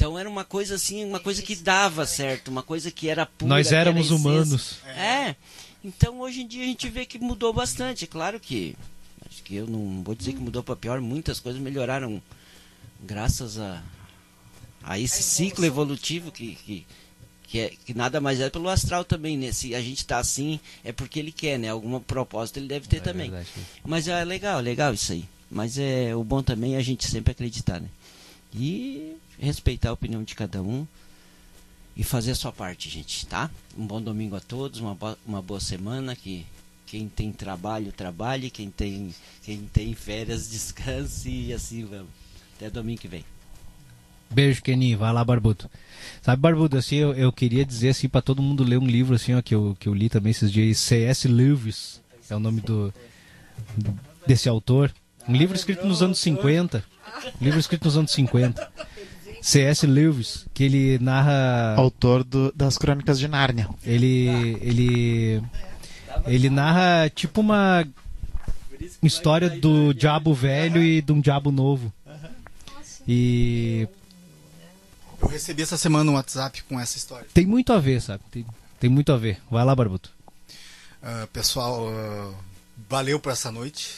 Então 0.01 0.17
era 0.17 0.27
uma 0.27 0.43
coisa 0.43 0.73
assim, 0.73 1.05
uma 1.05 1.19
coisa 1.19 1.43
que 1.43 1.55
dava 1.55 2.07
certo, 2.07 2.47
uma 2.47 2.63
coisa 2.63 2.89
que 2.89 3.07
era 3.07 3.23
pura. 3.23 3.47
Nós 3.47 3.71
era 3.71 3.81
éramos 3.81 4.09
humanos. 4.09 4.79
É. 4.97 5.35
Então 5.83 6.19
hoje 6.21 6.41
em 6.41 6.47
dia 6.47 6.63
a 6.63 6.65
gente 6.65 6.89
vê 6.89 7.05
que 7.05 7.19
mudou 7.19 7.53
bastante. 7.53 8.05
É 8.05 8.07
claro 8.07 8.39
que 8.39 8.75
acho 9.29 9.43
que 9.43 9.55
eu 9.55 9.67
não 9.67 10.01
vou 10.01 10.15
dizer 10.15 10.33
que 10.33 10.39
mudou 10.39 10.63
para 10.63 10.75
pior, 10.75 10.99
muitas 10.99 11.39
coisas 11.39 11.61
melhoraram 11.61 12.19
graças 12.99 13.59
a 13.59 13.83
a 14.83 14.97
esse 14.97 15.21
ciclo 15.21 15.65
evolutivo 15.65 16.31
que 16.31 16.55
que, 16.55 16.87
que, 17.43 17.59
é, 17.59 17.69
que 17.85 17.93
nada 17.93 18.19
mais 18.19 18.39
é 18.39 18.49
pelo 18.49 18.69
astral 18.69 19.05
também, 19.05 19.37
né? 19.37 19.51
Se 19.51 19.75
a 19.75 19.81
gente 19.81 20.03
tá 20.03 20.17
assim, 20.17 20.59
é 20.83 20.91
porque 20.91 21.19
ele 21.19 21.31
quer, 21.31 21.59
né? 21.59 21.69
Alguma 21.69 21.99
propósito 21.99 22.57
ele 22.57 22.67
deve 22.67 22.87
ter 22.87 23.01
também. 23.01 23.29
verdade. 23.29 23.49
Mas 23.85 24.07
é 24.07 24.25
legal, 24.25 24.59
legal 24.61 24.95
isso 24.95 25.11
aí. 25.11 25.25
Mas 25.47 25.77
é 25.77 26.15
o 26.15 26.23
bom 26.23 26.41
também 26.41 26.73
é 26.73 26.79
a 26.79 26.83
gente 26.83 27.05
sempre 27.05 27.33
acreditar, 27.33 27.79
né? 27.79 27.89
E 28.51 29.15
respeitar 29.41 29.89
a 29.89 29.93
opinião 29.93 30.23
de 30.23 30.35
cada 30.35 30.61
um 30.61 30.85
e 31.97 32.03
fazer 32.03 32.31
a 32.31 32.35
sua 32.35 32.51
parte, 32.51 32.89
gente, 32.89 33.25
tá? 33.25 33.49
Um 33.77 33.85
bom 33.85 34.01
domingo 34.01 34.35
a 34.35 34.39
todos, 34.39 34.79
uma, 34.79 34.95
bo- 34.95 35.17
uma 35.25 35.41
boa 35.41 35.59
semana, 35.59 36.15
que 36.15 36.45
quem 36.85 37.07
tem 37.09 37.31
trabalho, 37.31 37.91
trabalhe, 37.91 38.49
quem 38.49 38.69
tem, 38.69 39.13
quem 39.43 39.59
tem 39.73 39.93
férias, 39.93 40.47
descanse 40.51 41.29
e 41.29 41.53
assim 41.53 41.83
vamos. 41.85 42.07
Até 42.55 42.69
domingo 42.69 43.01
que 43.01 43.07
vem. 43.07 43.25
Beijo, 44.29 44.61
Keninho. 44.61 44.97
Vai 44.97 45.11
lá, 45.11 45.23
Barbudo. 45.25 45.69
Sabe, 46.21 46.41
Barbudo, 46.41 46.77
assim, 46.77 46.95
eu, 46.95 47.13
eu 47.13 47.33
queria 47.33 47.65
dizer 47.65 47.89
assim 47.89 48.07
para 48.07 48.21
todo 48.21 48.41
mundo 48.41 48.63
ler 48.63 48.77
um 48.77 48.87
livro 48.87 49.15
assim, 49.15 49.33
ó, 49.33 49.41
que 49.41 49.53
eu, 49.53 49.75
que 49.77 49.89
eu 49.89 49.93
li 49.93 50.07
também 50.09 50.31
esses 50.31 50.49
dias, 50.51 50.77
C.S. 50.79 51.27
Lewis, 51.27 51.99
é 52.29 52.35
o 52.35 52.39
nome 52.39 52.61
do 52.61 52.93
desse 54.25 54.47
autor. 54.47 54.93
Um 55.27 55.33
livro 55.35 55.55
escrito 55.55 55.85
nos 55.85 56.01
anos 56.01 56.19
50. 56.19 56.83
Um 57.39 57.43
livro 57.43 57.59
escrito 57.59 57.83
nos 57.85 57.97
anos 57.97 58.11
50. 58.11 58.71
C.S. 59.41 59.85
Lewis, 59.87 60.45
que 60.53 60.63
ele 60.63 60.99
narra 60.99 61.75
Autor 61.75 62.23
do- 62.23 62.51
das 62.55 62.77
Crônicas 62.77 63.17
de 63.19 63.27
Nárnia. 63.27 63.67
ele 63.83 64.27
ele 64.61 65.41
ele 66.27 66.49
narra 66.49 67.09
tipo 67.09 67.41
uma 67.41 67.85
história 69.01 69.49
do 69.49 69.93
diabo 69.93 70.33
velho 70.33 70.81
e 70.83 71.01
de 71.01 71.11
um 71.11 71.19
diabo 71.21 71.51
novo. 71.51 71.91
E 73.07 73.87
Eu 75.21 75.27
recebi 75.27 75.61
essa 75.63 75.77
semana 75.77 76.09
um 76.11 76.15
WhatsApp 76.15 76.63
com 76.63 76.79
essa 76.79 76.97
história. 76.97 77.27
tem 77.33 77.45
muito 77.45 77.73
a 77.73 77.79
ver, 77.79 78.01
sabe? 78.01 78.23
Tem, 78.31 78.45
tem 78.79 78.89
muito 78.89 79.11
a 79.11 79.17
ver. 79.17 79.39
Vai 79.49 79.63
lá, 79.65 79.75
Barbuto. 79.75 80.11
Ah, 81.01 81.27
pessoal, 81.33 81.87
ah, 81.89 82.31
valeu 82.89 83.19
por 83.19 83.31
essa 83.31 83.51
noite. 83.51 83.89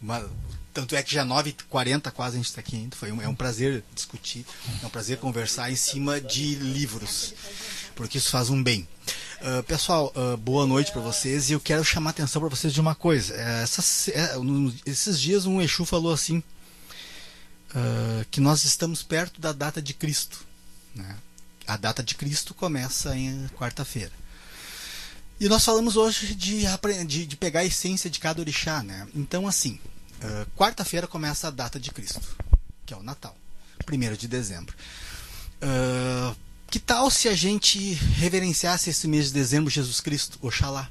Uma- 0.00 0.28
tanto 0.72 0.94
é 0.96 1.02
que 1.02 1.12
já 1.14 1.24
9h40 1.24 2.10
quase 2.12 2.34
a 2.36 2.38
gente 2.38 2.48
está 2.48 2.60
aqui 2.60 2.76
ainda. 2.76 2.96
Foi 2.96 3.10
um, 3.12 3.20
é 3.20 3.28
um 3.28 3.34
prazer 3.34 3.82
discutir, 3.94 4.44
é 4.82 4.86
um 4.86 4.90
prazer 4.90 5.18
conversar 5.18 5.70
em 5.70 5.76
cima 5.76 6.20
de 6.20 6.54
livros, 6.56 7.34
porque 7.94 8.18
isso 8.18 8.30
faz 8.30 8.50
um 8.50 8.62
bem. 8.62 8.86
Ah, 9.42 9.62
pessoal, 9.62 10.12
ah, 10.14 10.36
boa 10.36 10.66
noite 10.66 10.92
para 10.92 11.00
vocês 11.00 11.48
e 11.50 11.54
eu 11.54 11.60
quero 11.60 11.82
chamar 11.84 12.10
a 12.10 12.12
atenção 12.12 12.40
para 12.40 12.50
vocês 12.50 12.72
de 12.72 12.80
uma 12.80 12.94
coisa. 12.94 13.34
Essas- 13.34 14.08
eh, 14.08 14.36
no- 14.36 14.74
esses 14.84 15.18
dias 15.20 15.46
um 15.46 15.60
Exu 15.62 15.84
falou 15.84 16.12
assim, 16.12 16.42
ah, 17.74 18.24
que 18.30 18.40
nós 18.40 18.64
estamos 18.64 19.02
perto 19.02 19.40
da 19.40 19.52
data 19.52 19.80
de 19.80 19.94
Cristo. 19.94 20.44
né? 20.94 21.16
A 21.66 21.76
data 21.76 22.02
de 22.02 22.14
Cristo 22.16 22.52
começa 22.52 23.16
em 23.16 23.46
quarta-feira. 23.56 24.10
E 25.38 25.48
nós 25.48 25.64
falamos 25.64 25.96
hoje 25.96 26.34
de, 26.34 26.64
de, 27.06 27.26
de 27.26 27.36
pegar 27.36 27.60
a 27.60 27.64
essência 27.64 28.10
de 28.10 28.18
cada 28.18 28.40
orixá, 28.40 28.82
né? 28.82 29.06
Então, 29.14 29.46
assim, 29.46 29.78
ah, 30.22 30.46
quarta-feira 30.56 31.06
começa 31.06 31.48
a 31.48 31.50
data 31.50 31.78
de 31.78 31.90
Cristo, 31.90 32.36
que 32.86 32.94
é 32.94 32.96
o 32.96 33.02
Natal, 33.02 33.36
1 33.90 34.16
de 34.16 34.28
dezembro. 34.28 34.74
Ah, 35.60 36.34
que 36.70 36.78
tal 36.78 37.10
se 37.10 37.28
a 37.28 37.34
gente 37.34 37.94
reverenciasse 37.94 38.90
esse 38.90 39.08
mês 39.08 39.26
de 39.26 39.32
dezembro 39.32 39.70
Jesus 39.70 40.00
Cristo, 40.00 40.38
Oxalá? 40.40 40.88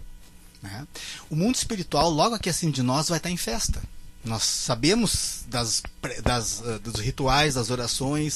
né? 0.62 0.88
O 1.30 1.36
mundo 1.36 1.56
espiritual, 1.56 2.10
logo 2.10 2.36
aqui 2.36 2.50
acima 2.50 2.72
de 2.72 2.84
nós, 2.84 3.08
vai 3.10 3.18
estar 3.18 3.30
em 3.30 3.38
festa. 3.38 3.82
Nós 4.24 4.44
sabemos 4.44 5.46
das, 5.48 5.82
das, 6.24 6.62
ah, 6.62 6.80
dos 6.80 7.00
rituais, 7.00 7.56
das 7.56 7.70
orações 7.70 8.36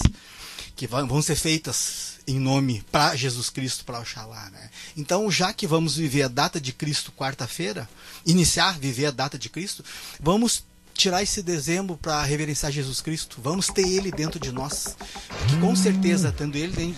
que 0.76 0.88
vão 0.88 1.22
ser 1.22 1.36
feitas 1.36 2.14
em 2.26 2.40
nome 2.40 2.84
para 2.91 3.15
Jesus 3.15 3.49
Cristo, 3.49 3.84
para 3.84 3.99
Oxalá. 3.99 4.49
Né? 4.49 4.70
Então, 4.98 5.30
já 5.30 5.53
que 5.53 5.68
vamos 5.68 5.95
viver 5.95 6.24
a 6.24 6.28
data 6.28 6.60
de 6.60 6.72
Cristo 6.72 7.11
quarta-feira, 7.11 7.88
iniciar 8.26 8.80
viver 8.80 9.07
a 9.07 9.11
data 9.11 9.38
de 9.38 9.49
Cristo, 9.49 9.84
vamos 10.20 10.64
tirar 10.94 11.24
esse 11.24 11.41
dezembro 11.41 11.98
para 11.98 12.22
reverenciar 12.24 12.72
Jesus 12.72 13.02
Cristo. 13.02 13.40
Vamos 13.41 13.68
ter 13.68 13.88
Ele 13.88 14.11
dentro 14.11 14.40
de 14.40 14.52
nós. 14.52 14.95
Porque 15.40 15.57
com 15.57 15.76
certeza, 15.76 16.32
tendo 16.32 16.56
Ele 16.56 16.95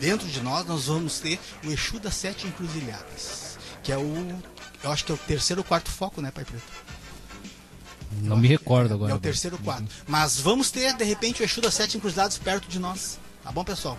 dentro 0.00 0.26
de, 0.28 0.40
nós, 0.40 0.66
nós 0.66 0.86
vamos 0.86 1.18
ter 1.18 1.38
o 1.64 1.70
Exu 1.70 1.98
das 1.98 2.14
Sete 2.14 2.46
Encruzilhadas. 2.46 3.58
Que 3.82 3.92
é 3.92 3.98
o. 3.98 4.42
Eu 4.82 4.92
acho 4.92 5.04
que 5.04 5.12
é 5.12 5.14
o 5.14 5.18
terceiro 5.18 5.60
ou 5.60 5.64
quarto 5.64 5.90
foco, 5.90 6.20
né, 6.20 6.30
Pai 6.30 6.44
Preto? 6.44 6.62
Não 8.22 8.36
me 8.36 8.48
recordo 8.48 8.94
agora. 8.94 9.12
É 9.12 9.14
o 9.14 9.18
terceiro 9.18 9.56
ou 9.56 9.62
quarto. 9.62 9.86
Mas 10.06 10.38
vamos 10.38 10.70
ter, 10.70 10.94
de 10.94 11.04
repente, 11.04 11.42
o 11.42 11.44
Exu 11.44 11.60
das 11.60 11.74
Sete 11.74 11.96
Encruzilhadas 11.96 12.38
perto 12.38 12.68
de 12.68 12.78
nós. 12.78 13.18
Tá 13.42 13.50
bom, 13.50 13.64
pessoal? 13.64 13.98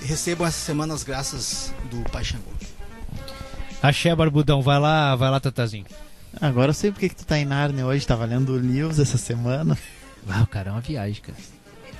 Recebam 0.00 0.46
essa 0.46 0.58
semana 0.58 0.94
as 0.94 1.04
graças 1.04 1.72
do 1.90 2.02
Pai 2.10 2.24
Xangô. 2.24 2.50
Axé, 3.82 4.14
Barbudão. 4.14 4.62
Vai 4.62 4.78
lá, 4.78 5.14
vai 5.16 5.30
lá, 5.30 5.40
Tatazinho. 5.40 5.86
Agora 6.40 6.70
eu 6.70 6.74
sei 6.74 6.90
porque 6.90 7.08
que 7.08 7.16
tu 7.16 7.24
tá 7.26 7.38
em 7.38 7.44
Nárnia 7.44 7.86
hoje, 7.86 8.06
tava 8.06 8.24
lendo 8.24 8.56
livros 8.58 8.98
essa 8.98 9.18
semana. 9.18 9.76
Ah, 10.28 10.42
o 10.42 10.46
cara 10.46 10.70
é 10.70 10.72
uma 10.72 10.80
viagem, 10.80 11.20
cara. 11.22 11.38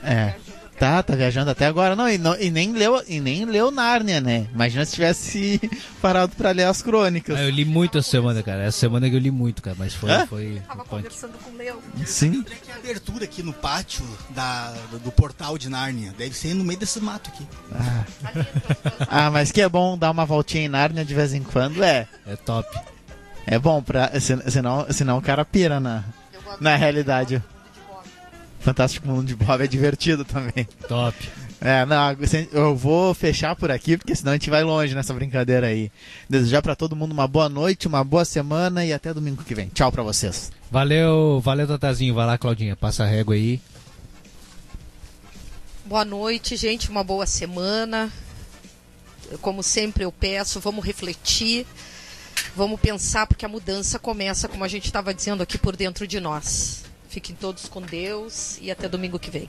É. 0.03 0.35
Tá, 0.79 1.01
tá 1.01 1.15
viajando 1.15 1.49
até 1.51 1.67
agora. 1.67 1.95
Não, 1.95 2.09
e, 2.09 2.19
não- 2.19 2.35
e 2.41 2.51
nem 2.51 2.73
leu, 2.73 3.01
e 3.07 3.21
nem 3.21 3.45
leu 3.45 3.71
Nárnia, 3.71 4.21
né? 4.21 4.49
Imagina 4.53 4.85
se 4.85 4.95
tivesse 4.95 5.61
parado 6.03 6.35
pra 6.35 6.51
ler 6.51 6.65
as 6.65 6.83
crônicas. 6.83 7.37
Ah, 7.39 7.43
eu 7.45 7.51
li 7.51 7.65
muito 7.65 7.99
essa 7.99 8.11
semana, 8.11 8.43
cara. 8.43 8.63
Essa 8.65 8.79
semana 8.81 9.09
que 9.09 9.15
eu 9.15 9.21
li 9.21 9.31
muito, 9.31 9.63
cara. 9.63 9.77
Mas 9.79 9.95
foi. 9.95 10.11
Hã? 10.11 10.27
foi 10.27 10.63
Tava 10.67 10.85
punk. 10.85 10.89
conversando 11.05 11.35
com 11.39 11.51
o 11.51 11.57
Leo. 11.57 11.79
Sim. 12.05 12.43
Tem 12.43 12.75
abertura 12.75 13.25
aqui 13.25 13.45
no 13.45 13.53
pátio 13.53 14.05
da, 14.31 14.73
do, 14.91 14.99
do 14.99 15.13
portal 15.13 15.57
de 15.57 15.69
Nárnia. 15.69 16.13
Deve 16.19 16.35
ser 16.37 16.53
no 16.55 16.65
meio 16.65 16.81
desse 16.81 16.99
mato 17.01 17.31
aqui. 17.31 17.47
Ah, 19.09 19.31
mas 19.31 19.53
que 19.53 19.61
é 19.61 19.69
bom 19.69 19.97
dar 19.97 20.11
uma 20.11 20.25
voltinha 20.25 20.65
em 20.65 20.69
Nárnia 20.69 21.05
de 21.05 21.15
vez 21.15 21.33
em 21.33 21.43
quando, 21.45 21.83
é. 21.85 22.09
É 22.27 22.35
top. 22.35 22.69
É 23.47 23.59
bom, 23.59 23.83
pra, 23.83 24.19
sen- 24.21 24.43
senão, 24.51 24.87
senão 24.91 25.19
o 25.19 25.23
cara 25.23 25.45
pira 25.45 25.81
na, 25.81 26.05
na 26.61 26.77
realidade. 26.77 27.43
Fantástico 28.61 29.09
Mundo 29.09 29.27
de 29.27 29.35
Bob 29.35 29.63
é 29.63 29.67
divertido 29.67 30.25
também. 30.25 30.67
Top. 30.87 31.17
É, 31.61 31.85
não, 31.87 32.17
eu 32.53 32.77
vou 32.77 33.13
fechar 33.15 33.55
por 33.55 33.71
aqui, 33.71 33.97
porque 33.97 34.15
senão 34.17 34.33
a 34.33 34.35
gente 34.35 34.51
vai 34.51 34.63
longe 34.65 34.95
nessa 34.95 35.15
brincadeira 35.15 35.67
aí. 35.69 35.91
Desejar 36.29 36.61
pra 36.63 36.75
todo 36.77 36.95
mundo 36.97 37.13
uma 37.13 37.27
boa 37.29 37.49
noite, 37.49 37.87
uma 37.89 38.03
boa 38.03 38.25
semana 38.25 38.85
e 38.85 38.93
até 38.93 39.13
domingo 39.15 39.43
que 39.45 39.55
vem. 39.55 39.69
Tchau 39.69 39.91
pra 39.93 40.03
vocês. 40.03 40.51
Valeu, 40.71 41.41
valeu, 41.41 41.67
Tatazinho. 41.67 42.15
Vai 42.15 42.27
lá, 42.27 42.37
Claudinha. 42.39 42.75
Passa 42.77 43.05
a 43.05 43.07
régua 43.07 43.35
aí. 43.35 43.61
Boa 45.85 46.05
noite, 46.05 46.57
gente. 46.57 46.91
Uma 46.91 47.05
boa 47.05 47.27
semana. 47.27 48.11
Como 49.41 49.63
sempre 49.63 50.05
eu 50.05 50.13
peço, 50.13 50.61
vamos 50.61 50.85
refletir, 50.85 51.67
vamos 52.57 52.81
pensar, 52.81 53.27
porque 53.27 53.45
a 53.45 53.49
mudança 53.49 53.99
começa, 53.99 54.49
como 54.49 54.65
a 54.65 54.69
gente 54.69 54.87
estava 54.87 55.13
dizendo 55.15 55.43
aqui, 55.43 55.59
por 55.59 55.77
dentro 55.77 56.07
de 56.07 56.21
nós. 56.21 56.85
Fiquem 57.09 57.37
todos 57.37 57.67
com 57.69 57.83
Deus 57.83 58.59
e 58.61 58.71
até 58.71 58.89
domingo 58.89 59.19
que 59.19 59.31
vem. 59.31 59.49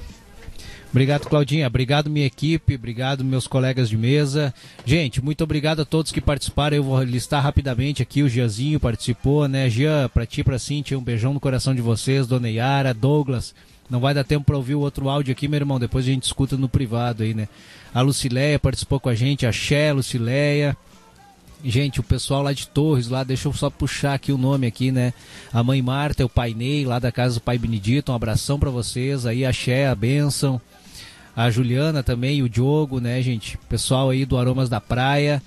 Obrigado, 0.93 1.27
Claudinha. 1.27 1.65
Obrigado, 1.65 2.07
minha 2.07 2.27
equipe. 2.27 2.75
Obrigado, 2.75 3.25
meus 3.25 3.47
colegas 3.47 3.89
de 3.89 3.97
mesa. 3.97 4.53
Gente, 4.85 5.23
muito 5.23 5.43
obrigado 5.43 5.81
a 5.81 5.85
todos 5.85 6.11
que 6.11 6.21
participaram. 6.21 6.77
Eu 6.77 6.83
vou 6.83 7.01
listar 7.01 7.41
rapidamente 7.41 8.03
aqui. 8.03 8.21
O 8.21 8.29
Gianzinho 8.29 8.79
participou, 8.79 9.47
né? 9.47 9.67
Gian, 9.71 10.07
pra 10.13 10.23
ti, 10.23 10.43
pra 10.43 10.59
Cintia, 10.59 10.99
um 10.99 11.01
beijão 11.01 11.33
no 11.33 11.39
coração 11.39 11.73
de 11.73 11.81
vocês. 11.81 12.27
Dona 12.27 12.47
Yara, 12.47 12.93
Douglas. 12.93 13.55
Não 13.89 13.99
vai 13.99 14.13
dar 14.13 14.23
tempo 14.23 14.45
pra 14.45 14.55
ouvir 14.55 14.75
o 14.75 14.81
outro 14.81 15.09
áudio 15.09 15.31
aqui, 15.31 15.47
meu 15.47 15.57
irmão. 15.57 15.79
Depois 15.79 16.05
a 16.05 16.09
gente 16.09 16.25
escuta 16.25 16.55
no 16.57 16.69
privado 16.69 17.23
aí, 17.23 17.33
né? 17.33 17.49
A 17.91 18.01
Lucileia 18.01 18.59
participou 18.59 18.99
com 18.99 19.09
a 19.09 19.15
gente. 19.15 19.47
A 19.47 19.51
Xé, 19.51 19.91
Lucileia. 19.91 20.77
Gente, 21.63 22.01
o 22.01 22.03
pessoal 22.03 22.43
lá 22.43 22.51
de 22.51 22.67
Torres, 22.67 23.07
lá, 23.07 23.23
deixa 23.23 23.47
eu 23.47 23.53
só 23.53 23.69
puxar 23.69 24.15
aqui 24.15 24.33
o 24.33 24.37
nome 24.37 24.67
aqui, 24.67 24.91
né? 24.91 25.13
A 25.51 25.63
mãe 25.63 25.81
Marta, 25.81 26.25
o 26.25 26.29
pai 26.29 26.53
Ney, 26.53 26.83
lá 26.83 26.99
da 26.99 27.09
casa 27.09 27.35
do 27.35 27.41
pai 27.41 27.57
Benedito, 27.57 28.11
um 28.11 28.15
abração 28.15 28.59
pra 28.59 28.69
vocês. 28.69 29.25
Aí 29.25 29.45
a 29.45 29.53
Xé, 29.53 29.87
a 29.87 29.95
Benção. 29.95 30.59
A 31.33 31.49
Juliana 31.49 32.03
também, 32.03 32.41
o 32.43 32.49
Diogo, 32.49 32.99
né, 32.99 33.21
gente? 33.21 33.57
Pessoal 33.69 34.09
aí 34.09 34.25
do 34.25 34.37
Aromas 34.37 34.67
da 34.67 34.81
Praia. 34.81 35.41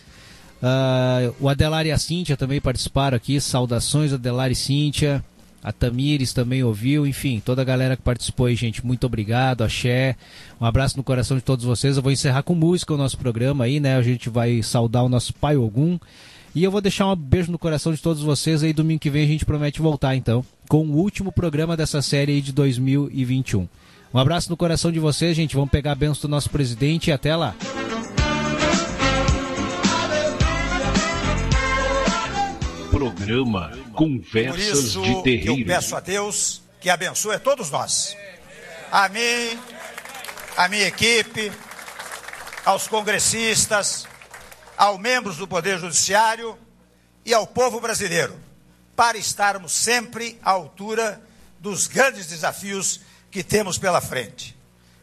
Ah, 0.62 1.30
o 1.38 1.50
Adelar 1.50 1.86
e 1.86 1.92
a 1.92 1.98
Cíntia 1.98 2.34
também 2.34 2.62
participaram 2.62 3.14
aqui. 3.14 3.38
Saudações, 3.38 4.12
Adelar 4.12 4.50
e 4.50 4.54
Cíntia. 4.54 5.22
A 5.66 5.72
Tamires 5.72 6.32
também 6.32 6.62
ouviu. 6.62 7.04
Enfim, 7.04 7.42
toda 7.44 7.60
a 7.60 7.64
galera 7.64 7.96
que 7.96 8.02
participou 8.02 8.46
aí, 8.46 8.54
gente. 8.54 8.86
Muito 8.86 9.04
obrigado. 9.04 9.64
Axé. 9.64 10.14
Um 10.60 10.64
abraço 10.64 10.96
no 10.96 11.02
coração 11.02 11.36
de 11.36 11.42
todos 11.42 11.64
vocês. 11.64 11.96
Eu 11.96 12.04
vou 12.04 12.12
encerrar 12.12 12.44
com 12.44 12.54
música 12.54 12.94
o 12.94 12.96
nosso 12.96 13.18
programa 13.18 13.64
aí, 13.64 13.80
né? 13.80 13.96
A 13.96 14.02
gente 14.02 14.30
vai 14.30 14.62
saudar 14.62 15.02
o 15.02 15.08
nosso 15.08 15.34
pai 15.34 15.56
Ogum. 15.56 15.98
E 16.54 16.62
eu 16.62 16.70
vou 16.70 16.80
deixar 16.80 17.10
um 17.10 17.16
beijo 17.16 17.50
no 17.50 17.58
coração 17.58 17.92
de 17.92 18.00
todos 18.00 18.22
vocês 18.22 18.62
aí. 18.62 18.72
Domingo 18.72 19.00
que 19.00 19.10
vem 19.10 19.24
a 19.24 19.26
gente 19.26 19.44
promete 19.44 19.82
voltar, 19.82 20.14
então, 20.14 20.44
com 20.68 20.86
o 20.86 20.98
último 20.98 21.32
programa 21.32 21.76
dessa 21.76 22.00
série 22.00 22.34
aí 22.34 22.40
de 22.40 22.52
2021. 22.52 23.66
Um 24.14 24.18
abraço 24.20 24.48
no 24.48 24.56
coração 24.56 24.92
de 24.92 25.00
vocês, 25.00 25.36
gente. 25.36 25.56
Vamos 25.56 25.70
pegar 25.72 25.90
a 25.90 25.96
benção 25.96 26.22
do 26.22 26.28
nosso 26.28 26.48
presidente 26.48 27.08
e 27.08 27.12
até 27.12 27.34
lá. 27.34 27.56
Programa 32.96 33.72
Conversas 33.92 34.92
de 34.92 35.12
eu 35.12 35.20
Terreiro. 35.20 35.66
peço 35.66 35.94
a 35.94 36.00
Deus 36.00 36.62
que 36.80 36.88
abençoe 36.88 37.34
a 37.34 37.38
todos 37.38 37.70
nós. 37.70 38.16
A 38.90 39.06
mim, 39.10 39.60
a 40.56 40.66
minha 40.66 40.86
equipe, 40.86 41.52
aos 42.64 42.88
congressistas, 42.88 44.08
aos 44.78 44.98
membros 44.98 45.36
do 45.36 45.46
Poder 45.46 45.78
Judiciário 45.78 46.56
e 47.22 47.34
ao 47.34 47.46
povo 47.46 47.82
brasileiro, 47.82 48.34
para 48.96 49.18
estarmos 49.18 49.72
sempre 49.72 50.40
à 50.42 50.52
altura 50.52 51.20
dos 51.60 51.86
grandes 51.86 52.26
desafios 52.26 53.02
que 53.30 53.44
temos 53.44 53.76
pela 53.76 54.00
frente. 54.00 54.56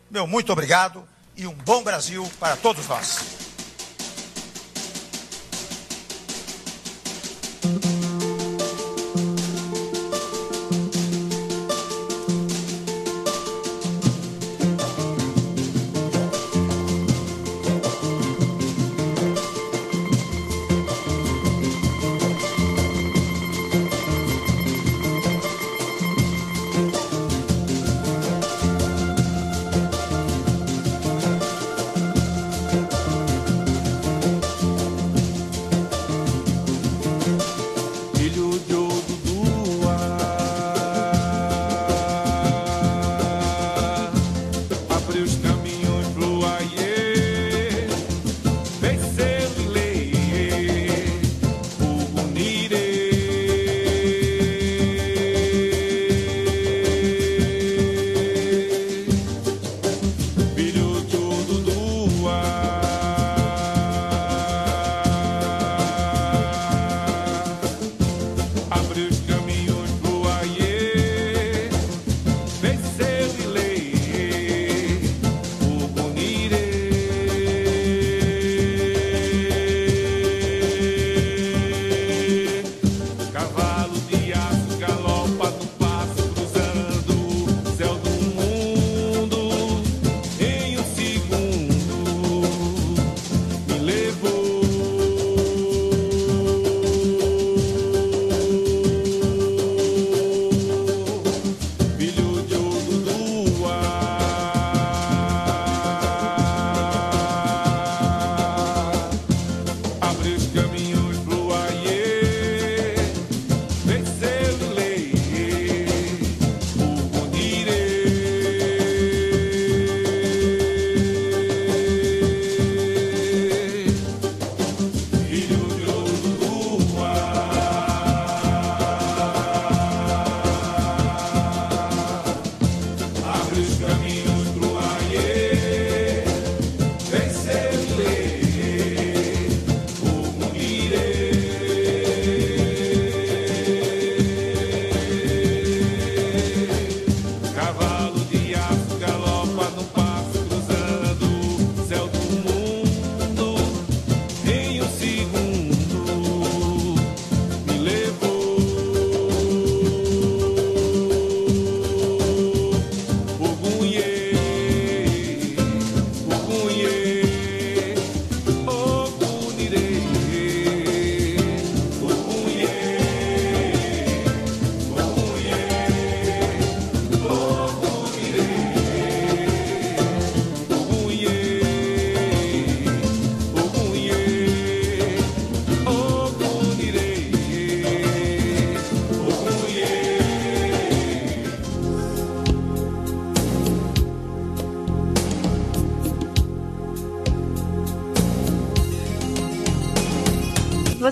Meu 0.10 0.26
muito 0.26 0.52
obrigado 0.52 1.07
e 1.38 1.45
um 1.45 1.53
bom 1.53 1.84
Brasil 1.84 2.28
para 2.40 2.56
todos 2.56 2.88
nós. 2.88 3.52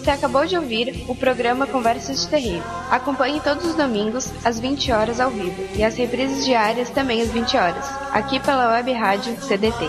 Você 0.02 0.10
acabou 0.10 0.48
de 0.48 0.58
ouvir 0.58 1.06
o 1.08 1.14
programa 1.14 1.68
Conversas 1.68 2.22
de 2.22 2.28
Terreiro. 2.28 2.64
Acompanhe 2.90 3.40
todos 3.40 3.64
os 3.68 3.76
domingos, 3.76 4.32
às 4.44 4.60
20 4.60 4.92
horas 4.92 5.20
ao 5.20 5.30
vivo, 5.30 5.64
e 5.76 5.84
as 5.84 5.96
reprises 5.96 6.44
diárias 6.44 6.90
também 6.90 7.22
às 7.22 7.30
20 7.30 7.56
horas, 7.56 7.86
aqui 8.12 8.40
pela 8.40 8.72
web 8.72 8.92
rádio 8.94 9.40
CDT. 9.40 9.86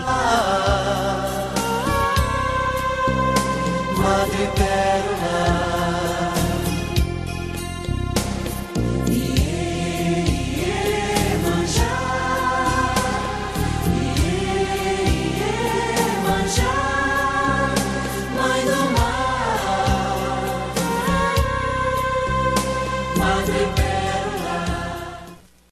Madre 3.97 4.72